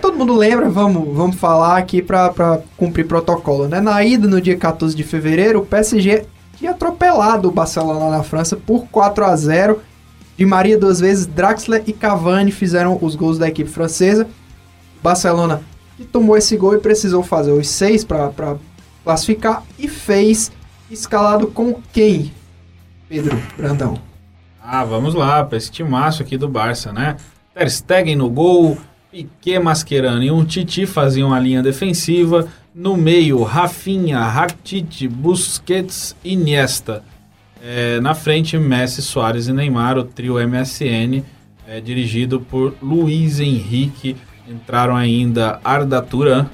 Todo 0.00 0.18
mundo 0.18 0.36
lembra, 0.36 0.68
vamos, 0.68 1.16
vamos 1.16 1.36
falar 1.36 1.78
aqui 1.78 2.02
pra 2.02 2.60
cumprir 2.76 3.06
protocolo, 3.06 3.66
né? 3.66 3.80
Na 3.80 4.04
ida, 4.04 4.28
no 4.28 4.40
dia 4.40 4.56
14 4.56 4.94
de 4.94 5.02
fevereiro, 5.02 5.60
o 5.60 5.66
PSG 5.66 6.26
tinha 6.56 6.72
atropelado 6.72 7.03
o 7.14 7.50
Barcelona 7.50 8.16
na 8.16 8.22
França 8.22 8.56
por 8.56 8.86
4 8.88 9.24
a 9.24 9.36
0 9.36 9.80
Di 10.36 10.44
Maria 10.44 10.78
duas 10.78 11.00
vezes, 11.00 11.26
Draxler 11.26 11.82
e 11.86 11.92
Cavani 11.92 12.50
fizeram 12.50 12.98
os 13.00 13.14
gols 13.14 13.38
da 13.38 13.48
equipe 13.48 13.70
francesa. 13.70 14.26
Barcelona 15.02 15.62
que 15.96 16.04
tomou 16.04 16.36
esse 16.36 16.56
gol 16.56 16.74
e 16.74 16.78
precisou 16.78 17.22
fazer 17.22 17.52
os 17.52 17.68
seis 17.68 18.04
para 18.04 18.56
classificar 19.04 19.62
e 19.78 19.88
fez 19.88 20.50
escalado 20.90 21.46
com 21.48 21.80
quem? 21.92 22.32
Pedro 23.08 23.40
Brandão. 23.56 23.98
Ah, 24.62 24.84
vamos 24.84 25.14
lá, 25.14 25.44
para 25.44 25.58
esse 25.58 25.70
timaço 25.70 26.22
aqui 26.22 26.36
do 26.36 26.48
Barça, 26.48 26.92
né? 26.92 27.16
Ter 27.54 27.70
Stegen 27.70 28.16
no 28.16 28.30
gol, 28.30 28.78
Piquet, 29.10 29.58
Mascherano 29.58 30.22
e 30.22 30.30
um 30.30 30.44
Titi 30.44 30.86
faziam 30.86 31.32
a 31.32 31.38
linha 31.38 31.62
defensiva. 31.62 32.48
No 32.74 32.96
meio, 32.96 33.40
Rafinha, 33.44 34.18
Rakitic, 34.18 35.08
Busquets 35.08 36.16
e 36.24 36.32
Iniesta. 36.32 37.04
É, 37.62 38.00
na 38.00 38.16
frente, 38.16 38.58
Messi, 38.58 39.00
Soares 39.00 39.46
e 39.46 39.52
Neymar, 39.52 39.96
o 39.96 40.02
trio 40.02 40.34
MSN, 40.44 41.22
é, 41.68 41.80
dirigido 41.80 42.40
por 42.40 42.74
Luiz 42.82 43.38
Henrique. 43.38 44.16
Entraram 44.48 44.96
ainda 44.96 45.60
Arda 45.62 46.02
Turan, 46.02 46.46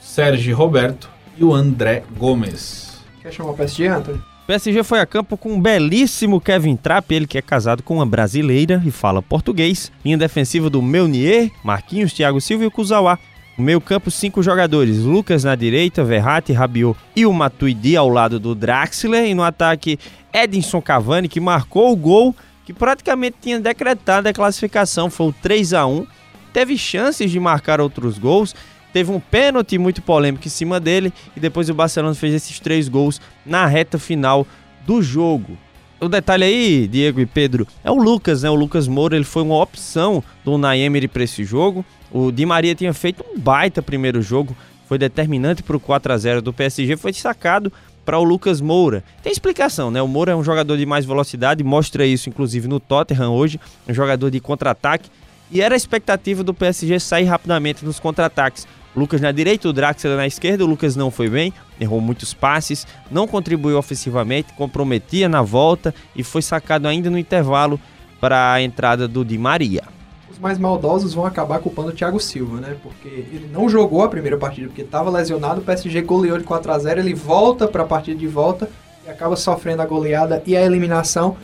Sérgio 0.00 0.56
Roberto 0.56 1.08
e 1.38 1.44
o 1.44 1.54
André 1.54 2.02
Gomes. 2.18 2.98
Quer 3.22 3.32
chamar 3.32 3.52
o 3.52 3.54
PSG, 3.54 3.86
Anthony? 3.86 4.18
O 4.18 4.46
PSG 4.48 4.82
foi 4.82 4.98
a 4.98 5.06
campo 5.06 5.36
com 5.36 5.52
um 5.52 5.60
belíssimo 5.60 6.40
Kevin 6.40 6.74
Trapp, 6.74 7.14
ele 7.14 7.28
que 7.28 7.38
é 7.38 7.42
casado 7.42 7.84
com 7.84 7.94
uma 7.94 8.06
brasileira 8.06 8.82
e 8.84 8.90
fala 8.90 9.22
português. 9.22 9.92
Linha 10.04 10.18
defensiva 10.18 10.68
do 10.68 10.82
Meunier, 10.82 11.52
Marquinhos, 11.62 12.12
Thiago 12.12 12.40
Silva 12.40 12.64
e 12.64 12.66
o 12.66 12.72
Kuzawa. 12.72 13.20
Meio 13.60 13.80
campo, 13.80 14.10
cinco 14.10 14.42
jogadores. 14.42 14.98
Lucas 14.98 15.44
na 15.44 15.54
direita, 15.54 16.02
Verratti, 16.02 16.52
Rabiot 16.52 16.98
e 17.14 17.26
o 17.26 17.32
Matuidi 17.32 17.96
ao 17.96 18.08
lado 18.08 18.40
do 18.40 18.54
Draxler. 18.54 19.26
E 19.26 19.34
no 19.34 19.42
ataque, 19.42 19.98
Edinson 20.32 20.80
Cavani, 20.80 21.28
que 21.28 21.40
marcou 21.40 21.92
o 21.92 21.96
gol 21.96 22.34
que 22.64 22.72
praticamente 22.72 23.36
tinha 23.40 23.60
decretado 23.60 24.28
a 24.28 24.32
classificação. 24.32 25.10
Foi 25.10 25.28
o 25.28 25.32
3 25.32 25.74
a 25.74 25.86
1 25.86 26.06
Teve 26.52 26.76
chances 26.76 27.30
de 27.30 27.38
marcar 27.38 27.80
outros 27.80 28.18
gols. 28.18 28.54
Teve 28.92 29.12
um 29.12 29.20
pênalti 29.20 29.78
muito 29.78 30.02
polêmico 30.02 30.46
em 30.46 30.50
cima 30.50 30.80
dele. 30.80 31.12
E 31.36 31.40
depois 31.40 31.70
o 31.70 31.74
Barcelona 31.74 32.14
fez 32.14 32.34
esses 32.34 32.58
três 32.58 32.88
gols 32.88 33.20
na 33.46 33.66
reta 33.66 33.98
final 33.98 34.46
do 34.86 35.00
jogo. 35.00 35.56
O 36.00 36.08
detalhe 36.08 36.44
aí, 36.44 36.88
Diego 36.88 37.20
e 37.20 37.26
Pedro, 37.26 37.68
é 37.84 37.90
o 37.90 37.94
Lucas, 37.94 38.42
né? 38.42 38.48
O 38.48 38.54
Lucas 38.54 38.88
Moura, 38.88 39.16
ele 39.16 39.24
foi 39.24 39.42
uma 39.42 39.60
opção 39.60 40.24
do 40.42 40.54
Unai 40.54 40.80
Emery 40.80 41.06
para 41.06 41.22
esse 41.22 41.44
jogo. 41.44 41.84
O 42.10 42.32
Di 42.32 42.46
Maria 42.46 42.74
tinha 42.74 42.94
feito 42.94 43.22
um 43.22 43.38
baita 43.38 43.82
primeiro 43.82 44.22
jogo, 44.22 44.56
foi 44.88 44.96
determinante 44.96 45.62
para 45.62 45.76
o 45.76 45.80
4 45.80 46.10
a 46.10 46.16
0 46.16 46.40
do 46.40 46.54
PSG, 46.54 46.96
foi 46.96 47.12
destacado 47.12 47.70
para 48.02 48.18
o 48.18 48.24
Lucas 48.24 48.62
Moura. 48.62 49.04
Tem 49.22 49.30
explicação, 49.30 49.90
né? 49.90 50.00
O 50.00 50.08
Moura 50.08 50.32
é 50.32 50.34
um 50.34 50.42
jogador 50.42 50.78
de 50.78 50.86
mais 50.86 51.04
velocidade, 51.04 51.62
mostra 51.62 52.06
isso 52.06 52.30
inclusive 52.30 52.66
no 52.66 52.80
Tottenham 52.80 53.34
hoje, 53.34 53.60
um 53.86 53.92
jogador 53.92 54.30
de 54.30 54.40
contra-ataque. 54.40 55.10
E 55.50 55.60
era 55.60 55.74
a 55.74 55.76
expectativa 55.76 56.42
do 56.42 56.54
PSG 56.54 56.98
sair 56.98 57.24
rapidamente 57.24 57.84
nos 57.84 58.00
contra-ataques. 58.00 58.66
Lucas 58.94 59.20
na 59.20 59.30
direita, 59.30 59.68
o 59.68 59.72
Draxler 59.72 60.16
na 60.16 60.26
esquerda, 60.26 60.64
o 60.64 60.66
Lucas 60.66 60.96
não 60.96 61.10
foi 61.10 61.28
bem, 61.28 61.52
errou 61.80 62.00
muitos 62.00 62.34
passes, 62.34 62.86
não 63.10 63.26
contribuiu 63.26 63.78
ofensivamente, 63.78 64.52
comprometia 64.54 65.28
na 65.28 65.42
volta 65.42 65.94
e 66.14 66.24
foi 66.24 66.42
sacado 66.42 66.88
ainda 66.88 67.08
no 67.08 67.18
intervalo 67.18 67.80
para 68.20 68.52
a 68.52 68.62
entrada 68.62 69.06
do 69.06 69.24
Di 69.24 69.38
Maria. 69.38 69.82
Os 70.30 70.38
mais 70.38 70.58
maldosos 70.58 71.14
vão 71.14 71.24
acabar 71.24 71.60
culpando 71.60 71.88
o 71.88 71.92
Thiago 71.92 72.18
Silva, 72.18 72.60
né? 72.60 72.76
Porque 72.82 73.08
ele 73.08 73.48
não 73.52 73.68
jogou 73.68 74.02
a 74.02 74.08
primeira 74.08 74.36
partida 74.36 74.66
porque 74.66 74.82
estava 74.82 75.10
lesionado, 75.10 75.60
o 75.60 75.64
PSG 75.64 76.02
goleou 76.02 76.38
de 76.38 76.44
4 76.44 76.72
a 76.72 76.78
0 76.78 77.00
ele 77.00 77.14
volta 77.14 77.68
para 77.68 77.82
a 77.82 77.86
partida 77.86 78.18
de 78.18 78.26
volta 78.26 78.68
e 79.06 79.10
acaba 79.10 79.36
sofrendo 79.36 79.82
a 79.82 79.86
goleada 79.86 80.42
e 80.46 80.56
a 80.56 80.62
eliminação. 80.62 81.36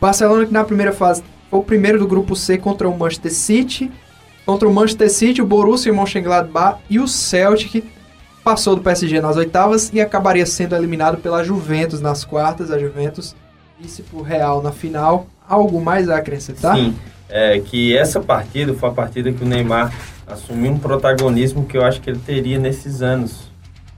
Barcelona 0.00 0.46
que 0.46 0.52
na 0.52 0.64
primeira 0.64 0.92
fase 0.92 1.22
foi 1.50 1.60
o 1.60 1.62
primeiro 1.62 1.98
do 1.98 2.06
grupo 2.06 2.36
C 2.36 2.58
contra 2.58 2.88
o 2.88 2.96
Manchester 2.96 3.32
City, 3.32 3.90
contra 4.44 4.68
o 4.68 4.72
Manchester 4.72 5.10
City, 5.10 5.42
o 5.42 5.46
Borussia 5.46 5.92
Mönchengladbach 5.92 6.78
e 6.88 6.98
o 6.98 7.08
Celtic 7.08 7.84
passou 8.42 8.76
do 8.76 8.82
PSG 8.82 9.20
nas 9.20 9.36
oitavas 9.36 9.90
e 9.92 10.00
acabaria 10.00 10.44
sendo 10.44 10.76
eliminado 10.76 11.16
pela 11.16 11.42
Juventus 11.42 12.00
nas 12.00 12.24
quartas, 12.24 12.70
a 12.70 12.78
Juventus 12.78 13.34
disse 13.80 14.02
pro 14.02 14.22
Real 14.22 14.62
na 14.62 14.70
final. 14.70 15.26
Algo 15.48 15.80
mais 15.80 16.08
a 16.08 16.16
acrescentar? 16.16 16.76
Sim, 16.76 16.94
é 17.28 17.58
que 17.58 17.96
essa 17.96 18.20
partida 18.20 18.74
foi 18.74 18.88
a 18.88 18.92
partida 18.92 19.32
que 19.32 19.42
o 19.42 19.46
Neymar 19.46 19.92
assumir 20.26 20.68
um 20.68 20.78
protagonismo 20.78 21.64
que 21.66 21.76
eu 21.76 21.84
acho 21.84 22.00
que 22.00 22.10
ele 22.10 22.18
teria 22.18 22.58
nesses 22.58 23.02
anos. 23.02 23.50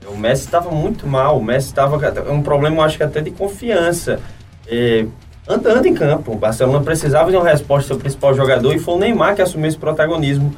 O 0.07 0.17
Messi 0.17 0.45
estava 0.45 0.71
muito 0.71 1.05
mal, 1.05 1.37
o 1.37 1.43
Messi 1.43 1.67
estava 1.67 1.97
um 2.31 2.41
problema, 2.41 2.83
acho 2.83 2.97
que 2.97 3.03
até 3.03 3.21
de 3.21 3.31
confiança. 3.31 4.19
É, 4.65 5.05
andando 5.47 5.85
em 5.85 5.93
campo, 5.93 6.33
o 6.33 6.35
Barcelona 6.35 6.83
precisava 6.83 7.31
de 7.31 7.37
uma 7.37 7.47
resposta 7.47 7.83
do 7.83 7.87
seu 7.87 7.97
principal 7.97 8.33
jogador 8.33 8.73
e 8.75 8.79
foi 8.79 8.95
o 8.95 8.97
Neymar 8.99 9.35
que 9.35 9.41
assumiu 9.41 9.67
esse 9.67 9.77
protagonismo. 9.77 10.53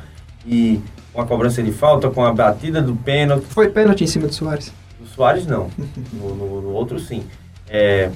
E 0.45 0.82
com 1.14 1.22
a 1.22 1.26
cobrança 1.26 1.61
de 1.61 1.72
falta, 1.72 2.10
com 2.10 2.24
a 2.24 2.34
batida 2.34 2.82
do 2.82 2.95
pênalti. 2.95 3.45
Foi 3.45 3.70
pênalti 3.70 4.03
em 4.03 4.07
cima 4.07 4.28
do 4.28 4.34
Soares? 4.34 4.72
Do 4.99 5.07
Soares 5.07 5.45
não, 5.45 5.70
no, 6.14 6.36
no, 6.36 6.61
no 6.61 6.70
outro 6.70 6.99
sim. 6.99 7.24
É, 7.70 8.10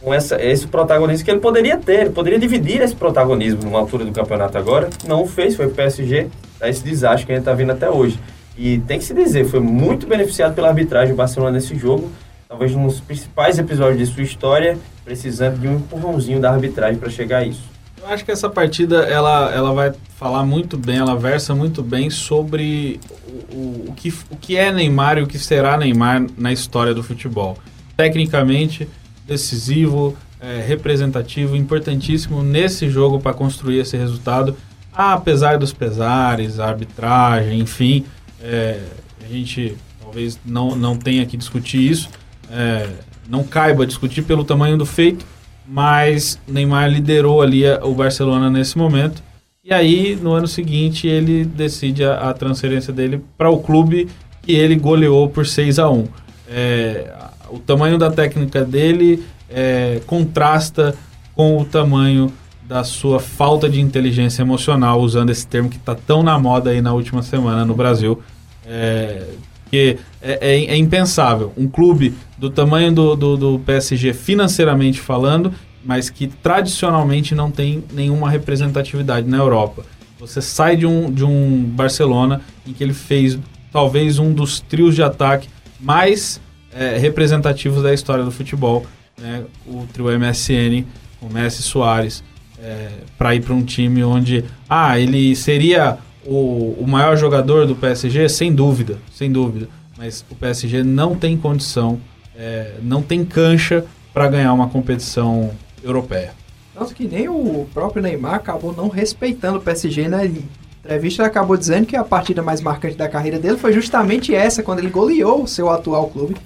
com 0.00 0.12
essa, 0.12 0.40
esse 0.42 0.66
protagonismo 0.66 1.24
que 1.24 1.30
ele 1.30 1.40
poderia 1.40 1.78
ter, 1.78 2.00
ele 2.00 2.10
poderia 2.10 2.38
dividir 2.38 2.82
esse 2.82 2.94
protagonismo 2.94 3.62
numa 3.62 3.78
altura 3.78 4.04
do 4.04 4.12
campeonato 4.12 4.58
agora. 4.58 4.90
Não 5.06 5.22
o 5.22 5.26
fez, 5.26 5.56
foi 5.56 5.66
o 5.66 5.70
PSG, 5.70 6.28
tá 6.58 6.68
esse 6.68 6.84
desastre 6.84 7.26
que 7.26 7.32
a 7.32 7.34
gente 7.36 7.42
está 7.42 7.54
vendo 7.54 7.72
até 7.72 7.90
hoje. 7.90 8.18
E 8.56 8.78
tem 8.80 8.98
que 8.98 9.04
se 9.04 9.14
dizer, 9.14 9.44
foi 9.46 9.60
muito 9.60 10.06
beneficiado 10.06 10.54
pela 10.54 10.68
arbitragem 10.68 11.14
do 11.14 11.16
Barcelona 11.16 11.52
nesse 11.52 11.74
jogo, 11.76 12.10
talvez 12.48 12.74
um 12.74 12.86
dos 12.86 13.00
principais 13.00 13.58
episódios 13.58 13.98
de 13.98 14.14
sua 14.14 14.22
história, 14.22 14.78
precisando 15.04 15.60
de 15.60 15.68
um 15.68 15.76
empurrãozinho 15.76 16.40
da 16.40 16.50
arbitragem 16.50 16.98
para 16.98 17.10
chegar 17.10 17.38
a 17.38 17.46
isso. 17.46 17.62
Eu 18.00 18.08
acho 18.08 18.24
que 18.24 18.30
essa 18.30 18.50
partida 18.50 19.04
ela, 19.04 19.50
ela 19.54 19.72
vai 19.72 19.92
falar 20.16 20.44
muito 20.44 20.76
bem, 20.76 20.98
ela 20.98 21.16
versa 21.16 21.54
muito 21.54 21.82
bem 21.82 22.10
sobre 22.10 23.00
o, 23.28 23.54
o, 23.54 23.84
o, 23.88 23.92
que, 23.94 24.12
o 24.30 24.36
que 24.36 24.56
é 24.56 24.70
Neymar 24.70 25.18
e 25.18 25.22
o 25.22 25.26
que 25.26 25.38
será 25.38 25.76
Neymar 25.76 26.26
na 26.36 26.52
história 26.52 26.92
do 26.92 27.02
futebol. 27.02 27.56
Tecnicamente, 27.96 28.88
decisivo, 29.26 30.16
é, 30.40 30.60
representativo, 30.60 31.56
importantíssimo 31.56 32.42
nesse 32.42 32.90
jogo 32.90 33.20
para 33.20 33.32
construir 33.32 33.78
esse 33.78 33.96
resultado. 33.96 34.54
apesar 34.92 35.58
dos 35.58 35.72
pesares, 35.72 36.60
a 36.60 36.68
arbitragem, 36.68 37.58
enfim, 37.60 38.04
é, 38.42 38.80
a 39.24 39.32
gente 39.32 39.76
talvez 40.00 40.38
não, 40.44 40.76
não 40.76 40.96
tenha 40.96 41.24
que 41.24 41.36
discutir 41.36 41.90
isso, 41.90 42.10
é, 42.50 42.88
não 43.28 43.44
caiba 43.44 43.86
discutir 43.86 44.22
pelo 44.22 44.44
tamanho 44.44 44.76
do 44.76 44.86
feito, 44.86 45.24
mas 45.66 46.38
Neymar 46.46 46.90
liderou 46.90 47.40
ali 47.40 47.62
o 47.82 47.94
Barcelona 47.94 48.50
nesse 48.50 48.76
momento. 48.76 49.22
E 49.64 49.72
aí, 49.72 50.18
no 50.20 50.32
ano 50.32 50.46
seguinte, 50.46 51.06
ele 51.06 51.44
decide 51.44 52.04
a, 52.04 52.30
a 52.30 52.34
transferência 52.34 52.92
dele 52.92 53.22
para 53.38 53.48
o 53.48 53.58
clube 53.60 54.08
que 54.42 54.52
ele 54.52 54.76
goleou 54.76 55.28
por 55.28 55.46
6 55.46 55.78
a 55.78 55.88
1 55.88 56.06
é, 56.48 57.10
O 57.50 57.58
tamanho 57.58 57.96
da 57.96 58.10
técnica 58.10 58.62
dele 58.62 59.24
é, 59.48 60.00
contrasta 60.06 60.94
com 61.34 61.58
o 61.58 61.64
tamanho 61.64 62.30
da 62.68 62.84
sua 62.84 63.20
falta 63.20 63.68
de 63.68 63.80
inteligência 63.80 64.42
emocional, 64.42 65.00
usando 65.00 65.30
esse 65.30 65.46
termo 65.46 65.68
que 65.68 65.76
está 65.76 65.94
tão 65.94 66.22
na 66.22 66.38
moda 66.38 66.70
aí 66.70 66.80
na 66.80 66.92
última 66.92 67.22
semana 67.22 67.64
no 67.64 67.74
Brasil. 67.74 68.20
É, 68.66 69.28
que 69.70 69.98
é, 70.22 70.38
é, 70.40 70.64
é, 70.66 70.76
impensável. 70.76 71.52
Um 71.56 71.66
clube 71.66 72.14
do 72.44 72.50
tamanho 72.50 72.92
do, 72.92 73.16
do, 73.16 73.36
do, 73.38 73.58
PSG 73.60 74.12
financeiramente 74.12 75.00
falando, 75.00 75.50
mas 75.82 76.10
que 76.10 76.26
tradicionalmente 76.26 77.34
não 77.34 77.50
tem 77.50 77.82
nenhuma 77.90 78.28
representatividade 78.28 79.26
na 79.26 79.38
Europa. 79.38 79.86
Você 80.20 80.42
sai 80.42 80.76
de 80.76 80.86
um, 80.86 81.10
de 81.10 81.24
um 81.24 81.64
Barcelona 81.64 82.42
em 82.66 82.74
que 82.74 82.84
ele 82.84 82.92
fez 82.92 83.38
talvez 83.72 84.18
um 84.18 84.30
dos 84.30 84.60
trios 84.60 84.94
de 84.94 85.02
ataque 85.02 85.48
mais 85.80 86.38
é, 86.70 86.98
representativos 86.98 87.82
da 87.82 87.94
história 87.94 88.22
do 88.22 88.30
futebol, 88.30 88.84
né? 89.18 89.44
o 89.66 89.86
trio 89.90 90.06
MSN, 90.18 90.84
com 91.18 91.32
Messi 91.32 91.62
Soares, 91.62 92.22
é, 92.62 92.90
para 93.16 93.34
ir 93.34 93.40
para 93.40 93.54
um 93.54 93.64
time 93.64 94.04
onde 94.04 94.44
ah, 94.68 95.00
ele 95.00 95.34
seria 95.34 95.96
o, 96.26 96.76
o 96.78 96.86
maior 96.86 97.16
jogador 97.16 97.66
do 97.66 97.74
PSG, 97.74 98.28
sem 98.28 98.54
dúvida, 98.54 98.98
sem 99.14 99.32
dúvida. 99.32 99.66
Mas 99.96 100.22
o 100.30 100.34
PSG 100.34 100.82
não 100.82 101.14
tem 101.14 101.36
condição, 101.38 101.98
é, 102.36 102.74
não 102.82 103.02
tem 103.02 103.24
cancha 103.24 103.84
para 104.12 104.28
ganhar 104.28 104.52
uma 104.52 104.68
competição 104.68 105.50
europeia. 105.82 106.32
Tanto 106.74 106.94
que 106.94 107.06
nem 107.06 107.28
o 107.28 107.66
próprio 107.72 108.02
Neymar 108.02 108.34
acabou 108.34 108.72
não 108.72 108.88
respeitando 108.88 109.58
o 109.58 109.60
PSG 109.60 110.08
na 110.08 110.18
né? 110.18 110.32
entrevista. 110.80 111.24
Acabou 111.24 111.56
dizendo 111.56 111.86
que 111.86 111.96
a 111.96 112.04
partida 112.04 112.42
mais 112.42 112.60
marcante 112.60 112.96
da 112.96 113.08
carreira 113.08 113.38
dele 113.38 113.56
foi 113.56 113.72
justamente 113.72 114.34
essa, 114.34 114.62
quando 114.62 114.80
ele 114.80 114.90
goleou 114.90 115.42
o 115.42 115.48
seu 115.48 115.70
atual 115.70 116.08
clube. 116.08 116.36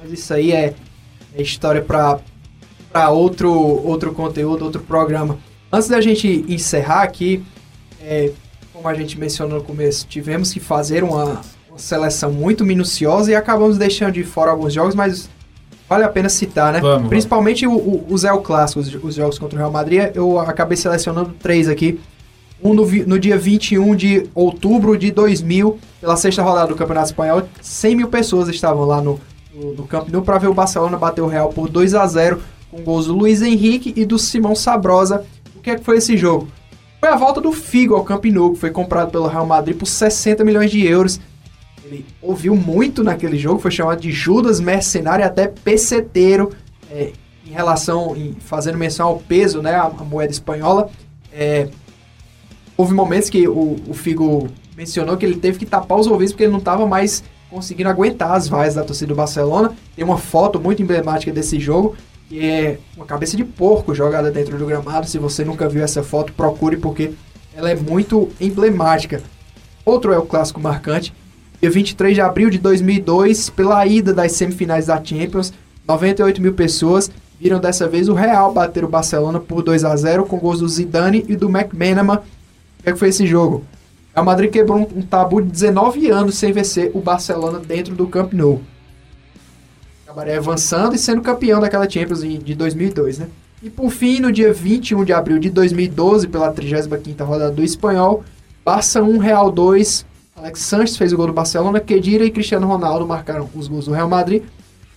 Mas 0.00 0.12
isso 0.12 0.32
aí 0.32 0.52
é, 0.52 0.74
é 1.34 1.42
história 1.42 1.82
para 1.82 3.10
outro, 3.10 3.52
outro 3.52 4.12
conteúdo, 4.12 4.64
outro 4.64 4.82
programa. 4.82 5.38
Antes 5.70 5.88
da 5.88 6.00
gente 6.00 6.44
encerrar 6.48 7.02
aqui, 7.02 7.42
é, 8.00 8.30
como 8.72 8.86
a 8.88 8.94
gente 8.94 9.18
mencionou 9.18 9.58
no 9.58 9.64
começo, 9.64 10.06
tivemos 10.06 10.52
que 10.52 10.60
fazer 10.60 11.02
uma, 11.02 11.40
uma 11.68 11.78
seleção 11.78 12.32
muito 12.32 12.64
minuciosa 12.64 13.30
e 13.30 13.34
acabamos 13.34 13.78
deixando 13.78 14.12
de 14.12 14.22
fora 14.22 14.50
alguns 14.50 14.74
jogos, 14.74 14.94
mas 14.94 15.28
vale 15.92 16.04
a 16.04 16.08
pena 16.08 16.28
citar, 16.28 16.72
né? 16.72 16.80
Vamos, 16.80 17.08
Principalmente 17.08 17.66
vamos. 17.66 17.82
O, 17.82 17.88
o, 17.88 18.06
os 18.08 18.24
El 18.24 18.40
Clássicos, 18.40 18.92
os 18.94 19.14
jogos 19.14 19.38
contra 19.38 19.56
o 19.56 19.58
Real 19.58 19.70
Madrid, 19.70 20.10
eu 20.14 20.38
acabei 20.38 20.76
selecionando 20.76 21.34
três 21.40 21.68
aqui. 21.68 22.00
Um 22.64 22.72
no, 22.72 22.86
no 22.86 23.18
dia 23.18 23.36
21 23.36 23.94
de 23.94 24.26
outubro 24.34 24.96
de 24.96 25.10
2000, 25.10 25.78
pela 26.00 26.16
sexta 26.16 26.42
rodada 26.42 26.68
do 26.68 26.76
Campeonato 26.76 27.06
Espanhol, 27.06 27.42
100 27.60 27.96
mil 27.96 28.08
pessoas 28.08 28.48
estavam 28.48 28.84
lá 28.84 29.02
no, 29.02 29.20
no, 29.54 29.74
no 29.74 29.86
Camp 29.86 30.08
Nou 30.08 30.22
para 30.22 30.38
ver 30.38 30.46
o 30.46 30.54
Barcelona 30.54 30.96
bater 30.96 31.20
o 31.20 31.26
Real 31.26 31.48
por 31.50 31.68
2 31.68 31.94
a 31.94 32.06
0 32.06 32.40
com 32.70 32.82
gols 32.82 33.06
do 33.06 33.14
Luiz 33.14 33.42
Henrique 33.42 33.92
e 33.96 34.06
do 34.06 34.18
Simão 34.18 34.54
Sabrosa. 34.54 35.24
O 35.54 35.60
que, 35.60 35.70
é 35.70 35.76
que 35.76 35.84
foi 35.84 35.98
esse 35.98 36.16
jogo? 36.16 36.48
Foi 36.98 37.08
a 37.08 37.16
volta 37.16 37.40
do 37.40 37.52
Figo 37.52 37.94
ao 37.96 38.04
Camp 38.04 38.24
Nou, 38.26 38.52
que 38.52 38.60
foi 38.60 38.70
comprado 38.70 39.10
pelo 39.10 39.26
Real 39.26 39.44
Madrid 39.44 39.76
por 39.76 39.86
60 39.86 40.44
milhões 40.44 40.70
de 40.70 40.86
euros. 40.86 41.20
Ele 41.84 42.06
ouviu 42.20 42.54
muito 42.54 43.02
naquele 43.02 43.38
jogo, 43.38 43.60
foi 43.60 43.70
chamado 43.70 44.00
de 44.00 44.12
Judas 44.12 44.60
mercenário 44.60 45.24
até 45.24 45.48
peseteiro, 45.48 46.52
é, 46.90 47.12
em 47.46 47.50
relação, 47.50 48.16
em, 48.16 48.34
fazendo 48.40 48.78
menção 48.78 49.08
ao 49.08 49.18
peso, 49.18 49.60
né, 49.60 49.74
a, 49.74 49.84
a 49.84 50.04
moeda 50.04 50.32
espanhola. 50.32 50.90
É, 51.32 51.68
houve 52.76 52.94
momentos 52.94 53.28
que 53.28 53.48
o, 53.48 53.76
o, 53.88 53.94
Figo 53.94 54.48
mencionou 54.76 55.16
que 55.16 55.26
ele 55.26 55.36
teve 55.36 55.58
que 55.58 55.66
tapar 55.66 55.98
os 55.98 56.06
ouvidos 56.06 56.32
porque 56.32 56.44
ele 56.44 56.52
não 56.52 56.58
estava 56.58 56.86
mais 56.86 57.22
conseguindo 57.50 57.90
aguentar 57.90 58.32
as 58.32 58.48
vaias 58.48 58.74
da 58.74 58.84
torcida 58.84 59.08
do 59.08 59.14
Barcelona. 59.14 59.74
Tem 59.94 60.04
uma 60.04 60.18
foto 60.18 60.60
muito 60.60 60.82
emblemática 60.82 61.32
desse 61.32 61.58
jogo 61.58 61.96
que 62.32 62.46
é 62.46 62.78
uma 62.96 63.04
cabeça 63.04 63.36
de 63.36 63.44
porco 63.44 63.94
jogada 63.94 64.30
dentro 64.30 64.56
do 64.56 64.64
gramado. 64.64 65.06
Se 65.06 65.18
você 65.18 65.44
nunca 65.44 65.68
viu 65.68 65.84
essa 65.84 66.02
foto, 66.02 66.32
procure 66.32 66.78
porque 66.78 67.12
ela 67.54 67.70
é 67.70 67.74
muito 67.74 68.30
emblemática. 68.40 69.22
Outro 69.84 70.14
é 70.14 70.18
o 70.18 70.24
clássico 70.24 70.58
marcante. 70.58 71.12
Dia 71.62 71.70
23 71.70 72.16
de 72.16 72.20
abril 72.20 72.50
de 72.50 72.58
2002, 72.58 73.48
pela 73.50 73.86
ida 73.86 74.12
das 74.12 74.32
semifinais 74.32 74.86
da 74.86 75.02
Champions, 75.02 75.52
98 75.86 76.42
mil 76.42 76.54
pessoas 76.54 77.08
viram 77.38 77.60
dessa 77.60 77.86
vez 77.86 78.08
o 78.08 78.14
Real 78.14 78.52
bater 78.52 78.84
o 78.84 78.88
Barcelona 78.88 79.38
por 79.38 79.62
2 79.62 79.84
a 79.84 79.94
0 79.94 80.26
com 80.26 80.38
gols 80.38 80.58
do 80.58 80.68
Zidane 80.68 81.24
e 81.28 81.36
do 81.36 81.48
McManaman. 81.48 82.16
O 82.16 82.82
que, 82.82 82.90
é 82.90 82.92
que 82.92 82.98
foi 82.98 83.10
esse 83.10 83.24
jogo? 83.28 83.64
A 84.12 84.24
Madrid 84.24 84.50
quebrou 84.50 84.78
um, 84.78 84.98
um 84.98 85.02
tabu 85.02 85.40
de 85.40 85.52
19 85.52 86.10
anos 86.10 86.34
sem 86.36 86.52
vencer 86.52 86.90
o 86.94 87.00
Barcelona 87.00 87.60
dentro 87.60 87.94
do 87.94 88.08
Camp 88.08 88.32
Nou 88.32 88.60
acabaria 90.04 90.36
avançando 90.36 90.96
e 90.96 90.98
sendo 90.98 91.22
campeão 91.22 91.60
daquela 91.60 91.88
Champions 91.88 92.22
de 92.22 92.54
2002, 92.56 93.18
né? 93.18 93.28
E 93.62 93.70
por 93.70 93.90
fim, 93.90 94.20
no 94.20 94.30
dia 94.30 94.52
21 94.52 95.04
de 95.04 95.12
abril 95.12 95.38
de 95.38 95.48
2012, 95.48 96.26
pela 96.26 96.52
35ª 96.52 97.24
rodada 97.24 97.52
do 97.52 97.62
Espanhol, 97.62 98.24
Barça 98.64 99.02
1, 99.02 99.18
Real 99.18 99.50
2, 99.50 100.04
Alex 100.42 100.58
Sanches 100.58 100.96
fez 100.96 101.12
o 101.12 101.16
gol 101.16 101.28
do 101.28 101.32
Barcelona, 101.32 101.78
Kedira 101.78 102.24
e 102.24 102.30
Cristiano 102.30 102.66
Ronaldo 102.66 103.06
marcaram 103.06 103.48
os 103.54 103.68
gols 103.68 103.84
do 103.84 103.92
Real 103.92 104.08
Madrid. 104.08 104.42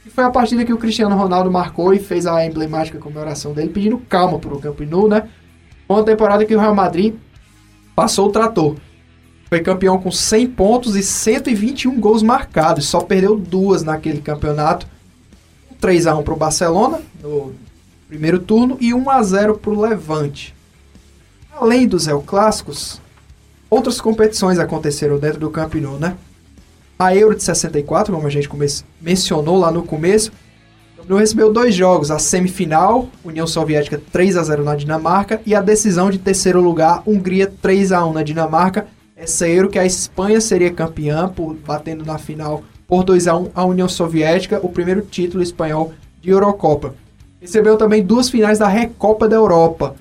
E 0.04 0.10
foi 0.10 0.24
a 0.24 0.32
partida 0.32 0.66
que 0.66 0.74
o 0.74 0.78
Cristiano 0.78 1.16
Ronaldo 1.16 1.52
marcou 1.52 1.94
e 1.94 2.00
fez 2.00 2.26
a 2.26 2.44
emblemática 2.44 2.98
comemoração 2.98 3.54
dele, 3.54 3.70
pedindo 3.70 4.00
calma 4.10 4.40
para 4.40 4.56
o 4.56 4.60
Camp 4.60 4.80
Nou, 4.82 5.08
né? 5.08 5.30
Uma 5.88 6.04
temporada 6.04 6.44
que 6.46 6.56
o 6.56 6.60
Real 6.60 6.74
Madrid 6.74 7.14
passou 7.96 8.28
o 8.28 8.32
trator. 8.32 8.76
Foi 9.48 9.60
campeão 9.60 10.00
com 10.00 10.12
100 10.12 10.48
pontos 10.48 10.96
e 10.96 11.04
121 11.04 12.00
gols 12.00 12.24
marcados, 12.24 12.88
só 12.88 13.02
perdeu 13.02 13.38
duas 13.38 13.84
naquele 13.84 14.22
campeonato 14.22 14.88
3 15.80 16.08
a 16.08 16.16
1 16.16 16.24
para 16.24 16.34
o 16.34 16.38
Barcelona 16.38 17.02
no 17.22 17.54
primeiro 18.08 18.40
turno 18.40 18.78
e 18.82 18.96
1 18.96 19.10
a 19.12 19.22
0 19.22 19.60
para 19.60 19.72
o 19.72 19.80
Levante. 19.80 20.56
Além 21.56 21.88
dos 21.88 22.08
El 22.08 22.22
Clássicos, 22.24 23.00
outras 23.70 24.00
competições 24.02 24.60
aconteceram 24.60 25.18
dentro 25.18 25.40
do 25.40 25.50
Camp 25.50 25.76
né? 26.00 26.16
A 26.98 27.16
Euro 27.16 27.36
de 27.36 27.44
64, 27.44 28.14
como 28.14 28.26
a 28.26 28.30
gente 28.30 28.50
mencionou 29.02 29.58
lá 29.58 29.72
no 29.72 29.84
começo, 29.84 30.32
não 31.08 31.18
recebeu 31.18 31.54
dois 31.54 31.76
jogos, 31.76 32.10
a 32.10 32.18
semifinal, 32.18 33.08
União 33.24 33.46
Soviética 33.46 34.02
3 34.12 34.38
a 34.38 34.44
0 34.44 34.64
na 34.64 34.76
Dinamarca 34.76 35.40
e 35.46 35.54
a 35.54 35.62
decisão 35.62 36.10
de 36.10 36.18
terceiro 36.18 36.60
lugar, 36.62 37.04
Hungria 37.06 37.52
3 37.62 37.92
a 37.92 38.04
1 38.06 38.14
na 38.14 38.24
Dinamarca. 38.24 38.88
Essa 39.16 39.48
Euro 39.48 39.70
que 39.70 39.78
a 39.78 39.86
Espanha 39.86 40.42
seria 40.42 40.74
campeã 40.74 41.28
por 41.28 41.54
batendo 41.54 42.04
na 42.04 42.18
final 42.18 42.64
por 42.88 43.04
2 43.04 43.28
a 43.28 43.38
1 43.38 43.52
a 43.54 43.66
União 43.66 43.88
Soviética, 43.88 44.60
o 44.64 44.70
primeiro 44.70 45.02
título 45.02 45.44
espanhol 45.44 45.94
de 46.22 46.32
Eurocopa. 46.32 46.96
Recebeu 47.40 47.78
também 47.78 48.04
duas 48.04 48.30
finais 48.30 48.58
da 48.58 48.68
Recopa 48.68 49.30
da 49.30 49.36
Europa. 49.36 49.96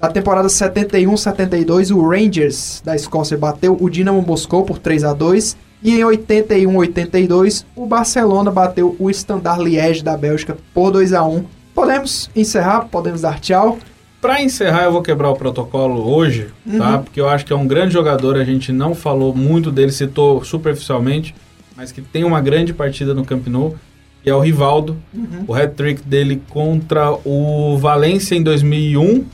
Na 0.00 0.08
temporada 0.08 0.48
71-72, 0.48 1.94
o 1.94 2.08
Rangers 2.08 2.80
da 2.82 2.96
Escócia 2.96 3.36
bateu 3.36 3.76
o 3.78 3.90
Dinamo 3.90 4.22
Moscou 4.22 4.64
por 4.64 4.78
3 4.78 5.04
a 5.04 5.12
2 5.12 5.58
e 5.82 5.94
em 5.94 6.00
81-82 6.00 7.66
o 7.76 7.84
Barcelona 7.84 8.50
bateu 8.50 8.96
o 8.98 9.10
Standard 9.10 9.62
Liège 9.62 10.02
da 10.02 10.16
Bélgica 10.16 10.56
por 10.72 10.90
2 10.90 11.12
a 11.12 11.22
1. 11.22 11.44
Podemos 11.74 12.30
encerrar, 12.34 12.88
podemos 12.90 13.20
dar 13.20 13.38
tchau. 13.40 13.78
Para 14.22 14.42
encerrar, 14.42 14.84
eu 14.84 14.92
vou 14.92 15.02
quebrar 15.02 15.30
o 15.30 15.36
protocolo 15.36 16.10
hoje, 16.14 16.48
uhum. 16.66 16.78
tá? 16.78 16.98
Porque 16.98 17.20
eu 17.20 17.28
acho 17.28 17.44
que 17.44 17.52
é 17.52 17.56
um 17.56 17.66
grande 17.66 17.92
jogador, 17.92 18.36
a 18.38 18.44
gente 18.44 18.72
não 18.72 18.94
falou 18.94 19.34
muito 19.34 19.70
dele, 19.70 19.92
citou 19.92 20.42
superficialmente, 20.42 21.34
mas 21.76 21.92
que 21.92 22.00
tem 22.00 22.24
uma 22.24 22.40
grande 22.40 22.72
partida 22.72 23.12
no 23.12 23.24
Camp 23.24 23.46
Nou, 23.48 23.76
que 24.22 24.30
é 24.30 24.34
o 24.34 24.40
Rivaldo. 24.40 24.96
Uhum. 25.12 25.44
O 25.46 25.54
hat-trick 25.54 26.02
dele 26.02 26.42
contra 26.48 27.12
o 27.24 27.76
Valência 27.78 28.34
em 28.34 28.42
2001. 28.42 29.24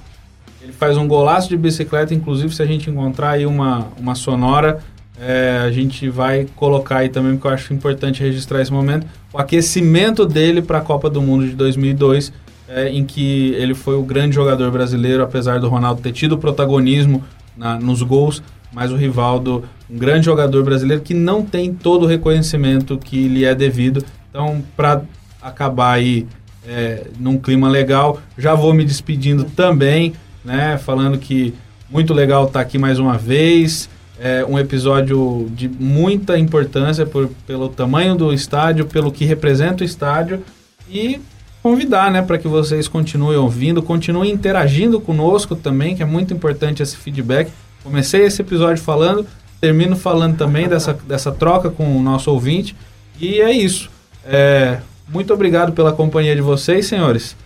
Faz 0.78 0.96
um 0.96 1.08
golaço 1.08 1.48
de 1.48 1.56
bicicleta, 1.56 2.14
inclusive 2.14 2.54
se 2.54 2.62
a 2.62 2.66
gente 2.66 2.90
encontrar 2.90 3.30
aí 3.30 3.46
uma, 3.46 3.88
uma 3.98 4.14
sonora, 4.14 4.80
é, 5.18 5.62
a 5.64 5.70
gente 5.70 6.08
vai 6.10 6.46
colocar 6.54 6.98
aí 6.98 7.08
também, 7.08 7.32
porque 7.32 7.46
eu 7.46 7.52
acho 7.52 7.72
importante 7.72 8.22
registrar 8.22 8.60
esse 8.60 8.72
momento. 8.72 9.06
O 9.32 9.38
aquecimento 9.38 10.26
dele 10.26 10.60
para 10.60 10.78
a 10.78 10.80
Copa 10.82 11.08
do 11.08 11.22
Mundo 11.22 11.46
de 11.46 11.54
2002, 11.54 12.32
é, 12.68 12.88
em 12.88 13.04
que 13.04 13.52
ele 13.54 13.74
foi 13.74 13.94
o 13.94 14.02
grande 14.02 14.34
jogador 14.34 14.70
brasileiro, 14.70 15.22
apesar 15.22 15.58
do 15.60 15.68
Ronaldo 15.68 16.02
ter 16.02 16.12
tido 16.12 16.36
protagonismo 16.36 17.24
na, 17.56 17.78
nos 17.78 18.02
gols, 18.02 18.42
mas 18.72 18.92
o 18.92 18.96
Rivaldo, 18.96 19.64
um 19.88 19.96
grande 19.96 20.26
jogador 20.26 20.62
brasileiro 20.62 21.02
que 21.02 21.14
não 21.14 21.42
tem 21.42 21.72
todo 21.72 22.02
o 22.02 22.06
reconhecimento 22.06 22.98
que 22.98 23.28
lhe 23.28 23.44
é 23.44 23.54
devido. 23.54 24.04
Então, 24.28 24.62
para 24.76 25.00
acabar 25.40 25.92
aí 25.92 26.26
é, 26.66 27.04
num 27.18 27.38
clima 27.38 27.68
legal, 27.70 28.20
já 28.36 28.54
vou 28.54 28.74
me 28.74 28.84
despedindo 28.84 29.44
também, 29.44 30.12
né? 30.46 30.78
Falando 30.78 31.18
que 31.18 31.52
muito 31.90 32.14
legal 32.14 32.46
estar 32.46 32.60
tá 32.60 32.60
aqui 32.60 32.78
mais 32.78 32.98
uma 32.98 33.18
vez. 33.18 33.90
É 34.18 34.42
um 34.48 34.58
episódio 34.58 35.50
de 35.50 35.68
muita 35.68 36.38
importância 36.38 37.04
por, 37.04 37.28
pelo 37.46 37.68
tamanho 37.68 38.14
do 38.14 38.32
estádio, 38.32 38.86
pelo 38.86 39.12
que 39.12 39.26
representa 39.26 39.84
o 39.84 39.86
estádio 39.86 40.42
e 40.88 41.20
convidar, 41.62 42.10
né, 42.10 42.22
para 42.22 42.38
que 42.38 42.46
vocês 42.46 42.86
continuem 42.86 43.36
ouvindo, 43.36 43.82
continuem 43.82 44.32
interagindo 44.32 45.00
conosco 45.00 45.56
também, 45.56 45.96
que 45.96 46.02
é 46.02 46.06
muito 46.06 46.32
importante 46.32 46.82
esse 46.82 46.96
feedback. 46.96 47.50
Comecei 47.82 48.22
esse 48.22 48.40
episódio 48.40 48.82
falando, 48.82 49.26
termino 49.60 49.96
falando 49.96 50.36
também 50.36 50.68
dessa, 50.68 50.94
dessa 51.06 51.32
troca 51.32 51.68
com 51.68 51.96
o 51.96 52.02
nosso 52.02 52.30
ouvinte 52.30 52.74
e 53.20 53.40
é 53.40 53.52
isso. 53.52 53.90
É, 54.24 54.78
muito 55.08 55.34
obrigado 55.34 55.72
pela 55.72 55.92
companhia 55.92 56.34
de 56.34 56.40
vocês, 56.40 56.86
senhores. 56.86 57.36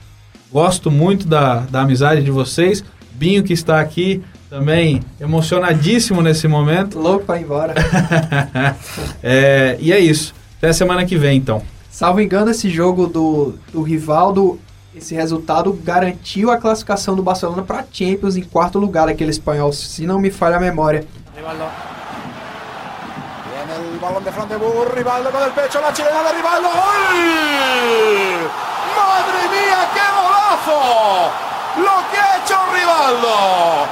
Gosto 0.52 0.90
muito 0.90 1.27
da, 1.27 1.60
da 1.60 1.82
amizade 1.82 2.22
de 2.22 2.31
vocês. 2.31 2.82
Binho 3.12 3.44
que 3.44 3.52
está 3.52 3.81
aqui 3.81 4.22
também 4.48 5.01
emocionadíssimo 5.20 6.20
nesse 6.20 6.48
momento. 6.48 6.98
Louco 6.98 7.24
para 7.24 7.39
ir 7.39 7.44
embora. 7.44 7.74
é, 9.22 9.77
e 9.81 9.93
é 9.93 10.01
isso. 10.01 10.35
Até 10.59 10.72
semana 10.72 11.06
que 11.06 11.16
vem, 11.16 11.39
então. 11.39 11.62
Salvo 11.90 12.20
engano, 12.20 12.51
esse 12.51 12.68
jogo 12.68 13.06
do, 13.06 13.55
do 13.72 13.82
Rivaldo, 13.82 14.59
esse 14.94 15.14
resultado 15.14 15.72
garantiu 15.85 16.51
a 16.51 16.56
classificação 16.56 17.14
do 17.14 17.22
Barcelona 17.22 17.62
para 17.62 17.85
Champions 17.93 18.36
em 18.36 18.43
quarto 18.43 18.78
lugar, 18.78 19.09
aquele 19.09 19.31
espanhol, 19.31 19.72
se 19.72 20.06
não 20.06 20.18
me 20.18 20.31
falha 20.31 20.56
a 20.56 20.60
memória. 20.60 21.06
Rivaldo. 21.36 21.64
Viene 23.51 23.93
el 23.94 23.98
balón 23.98 24.24
de 24.24 24.32
frente, 24.32 24.55
Rivaldo 24.94 25.31
con 25.31 25.43
el 25.43 25.51
pecho, 25.51 25.81
la 25.81 25.93
chilena 25.93 26.22
de 26.22 26.32
Rivaldo. 26.32 26.68
¡Gol! 26.68 27.10
¡Madre 28.97 29.48
mía, 29.48 29.90
qué 29.94 30.19
Lo 30.66 32.11
que 32.11 32.19
ha 32.19 32.37
hecho 32.37 32.59
Rivaldo. 32.73 33.87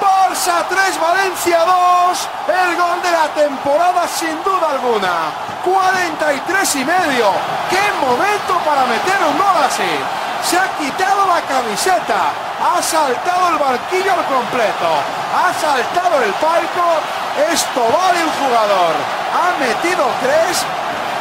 Barça 0.00 0.64
3, 0.68 1.00
Valencia 1.00 1.58
2. 1.64 2.28
El 2.48 2.76
gol 2.76 3.02
de 3.02 3.10
la 3.10 3.28
temporada 3.34 4.06
sin 4.06 4.42
duda 4.44 4.70
alguna. 4.70 5.32
43 5.64 6.76
y 6.76 6.84
medio. 6.84 7.32
¡Qué 7.70 7.82
momento 8.00 8.58
para 8.64 8.84
meter 8.86 9.16
un 9.28 9.38
gol 9.38 9.64
así! 9.66 9.82
Se 10.42 10.58
ha 10.58 10.68
quitado 10.78 11.26
la 11.26 11.40
camiseta. 11.40 12.30
Ha 12.62 12.82
saltado 12.82 13.48
el 13.48 13.58
banquillo 13.58 14.12
al 14.12 14.24
completo. 14.26 14.90
Ha 15.34 15.52
saltado 15.54 16.22
el 16.22 16.32
palco. 16.34 17.00
Esto 17.50 17.80
vale 17.80 18.24
un 18.24 18.30
jugador. 18.30 18.94
Ha 19.34 19.58
metido 19.58 20.04
tres. 20.22 20.62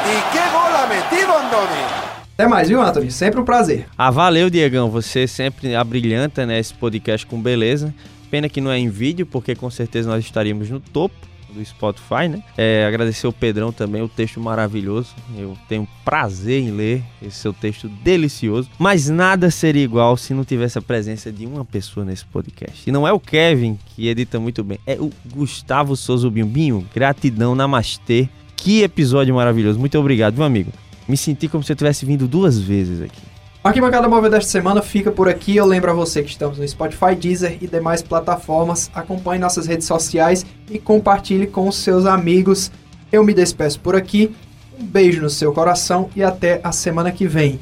E 0.05 0.21
que 0.31 0.43
gol 0.51 0.75
ha 0.75 0.85
metido 0.85 1.37
Andoni. 1.37 2.12
Até 2.43 2.49
mais, 2.49 2.67
viu, 2.67 2.81
Anthony? 2.81 3.09
Sempre 3.09 3.39
um 3.39 3.45
prazer. 3.45 3.85
Ah, 3.97 4.11
valeu, 4.11 4.49
Diegão. 4.49 4.89
Você 4.89 5.25
sempre 5.27 5.73
abrilhanta 5.77 6.45
né, 6.45 6.59
esse 6.59 6.73
podcast 6.73 7.25
com 7.25 7.41
beleza. 7.41 7.95
Pena 8.29 8.49
que 8.49 8.59
não 8.59 8.69
é 8.69 8.77
em 8.77 8.89
vídeo, 8.89 9.25
porque 9.25 9.55
com 9.55 9.69
certeza 9.69 10.09
nós 10.09 10.25
estaríamos 10.25 10.69
no 10.69 10.81
topo 10.81 11.15
do 11.53 11.63
Spotify, 11.63 12.27
né? 12.27 12.43
É, 12.57 12.85
agradecer 12.85 13.27
o 13.27 13.31
Pedrão 13.31 13.71
também, 13.71 14.01
o 14.01 14.09
texto 14.09 14.41
maravilhoso. 14.41 15.15
Eu 15.37 15.57
tenho 15.69 15.87
prazer 16.03 16.61
em 16.61 16.71
ler 16.71 17.01
esse 17.21 17.37
seu 17.37 17.53
texto 17.53 17.87
delicioso. 17.87 18.69
Mas 18.77 19.07
nada 19.07 19.49
seria 19.49 19.83
igual 19.83 20.17
se 20.17 20.33
não 20.33 20.43
tivesse 20.43 20.77
a 20.77 20.81
presença 20.81 21.31
de 21.31 21.45
uma 21.45 21.63
pessoa 21.63 22.05
nesse 22.05 22.25
podcast. 22.25 22.83
E 22.85 22.91
não 22.91 23.07
é 23.07 23.13
o 23.13 23.21
Kevin, 23.21 23.79
que 23.85 24.09
edita 24.09 24.37
muito 24.37 24.65
bem, 24.65 24.79
é 24.85 24.95
o 24.95 25.09
Gustavo 25.33 25.95
Souza 25.95 26.29
Binho. 26.29 26.85
Gratidão, 26.93 27.55
namastê. 27.55 28.27
Que 28.57 28.81
episódio 28.81 29.33
maravilhoso. 29.33 29.79
Muito 29.79 29.97
obrigado, 29.97 30.35
meu 30.35 30.43
amigo. 30.43 30.73
Me 31.07 31.17
senti 31.17 31.47
como 31.47 31.63
se 31.63 31.71
eu 31.71 31.75
tivesse 31.75 32.05
vindo 32.05 32.27
duas 32.27 32.59
vezes 32.59 33.01
aqui. 33.01 33.21
A 33.63 33.69
Arquibancada 33.69 34.09
Móvel 34.09 34.29
desta 34.29 34.51
semana 34.51 34.81
fica 34.81 35.09
por 35.09 35.29
aqui. 35.29 35.55
Eu 35.55 35.65
lembro 35.65 35.89
a 35.89 35.93
você 35.93 36.21
que 36.21 36.29
estamos 36.29 36.57
no 36.57 36.67
Spotify, 36.67 37.15
Deezer 37.15 37.57
e 37.61 37.67
demais 37.67 38.01
plataformas. 38.01 38.91
Acompanhe 38.93 39.39
nossas 39.39 39.67
redes 39.67 39.87
sociais 39.87 40.45
e 40.69 40.77
compartilhe 40.77 41.47
com 41.47 41.67
os 41.67 41.77
seus 41.77 42.05
amigos. 42.05 42.69
Eu 43.09 43.23
me 43.23 43.33
despeço 43.33 43.79
por 43.79 43.95
aqui. 43.95 44.35
Um 44.77 44.85
beijo 44.85 45.21
no 45.21 45.29
seu 45.29 45.53
coração 45.53 46.09
e 46.13 46.21
até 46.21 46.59
a 46.61 46.73
semana 46.73 47.11
que 47.11 47.25
vem. 47.25 47.57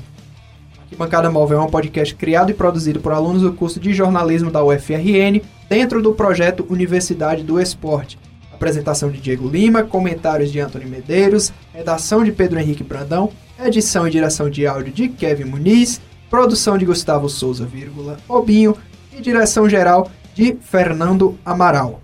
Arquibancada 0.80 1.30
Móvel 1.30 1.60
é 1.60 1.64
um 1.64 1.70
podcast 1.70 2.16
criado 2.16 2.50
e 2.50 2.54
produzido 2.56 3.00
por 3.00 3.12
alunos 3.12 3.44
do 3.44 3.54
curso 3.54 3.80
de 3.80 3.94
jornalismo 3.94 4.50
da 4.50 4.64
UFRN, 4.64 5.42
dentro 5.70 6.02
do 6.02 6.14
projeto 6.14 6.66
Universidade 6.68 7.44
do 7.44 7.62
Esporte. 7.62 8.18
Apresentação 8.62 9.10
de 9.10 9.20
Diego 9.20 9.50
Lima, 9.50 9.84
comentários 9.84 10.52
de 10.52 10.60
Antônio 10.60 10.88
Medeiros, 10.88 11.52
redação 11.74 12.24
de 12.24 12.32
Pedro 12.32 12.60
Henrique 12.60 12.84
Brandão 12.84 13.32
edição 13.68 14.08
e 14.08 14.12
direção 14.12 14.50
de 14.50 14.66
áudio 14.66 14.92
de 14.92 15.08
Kevin 15.08 15.46
Muniz, 15.46 16.02
produção 16.30 16.78
de 16.78 16.86
Gustavo 16.86 17.30
Souza, 17.30 17.66
vírgula, 17.66 18.18
Obinho 18.28 18.76
e 19.16 19.22
direção 19.22 19.70
geral 19.70 20.10
de 20.34 20.58
Fernando 20.62 21.38
Amaral. 21.46 22.02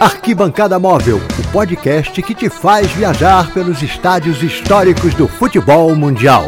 Arquibancada 0.00 0.78
Móvel, 0.78 1.16
o 1.16 1.52
podcast 1.52 2.22
que 2.22 2.34
te 2.34 2.48
faz 2.48 2.90
viajar 2.92 3.52
pelos 3.52 3.82
estádios 3.82 4.42
históricos 4.42 5.14
do 5.14 5.26
futebol 5.26 5.94
mundial. 5.96 6.46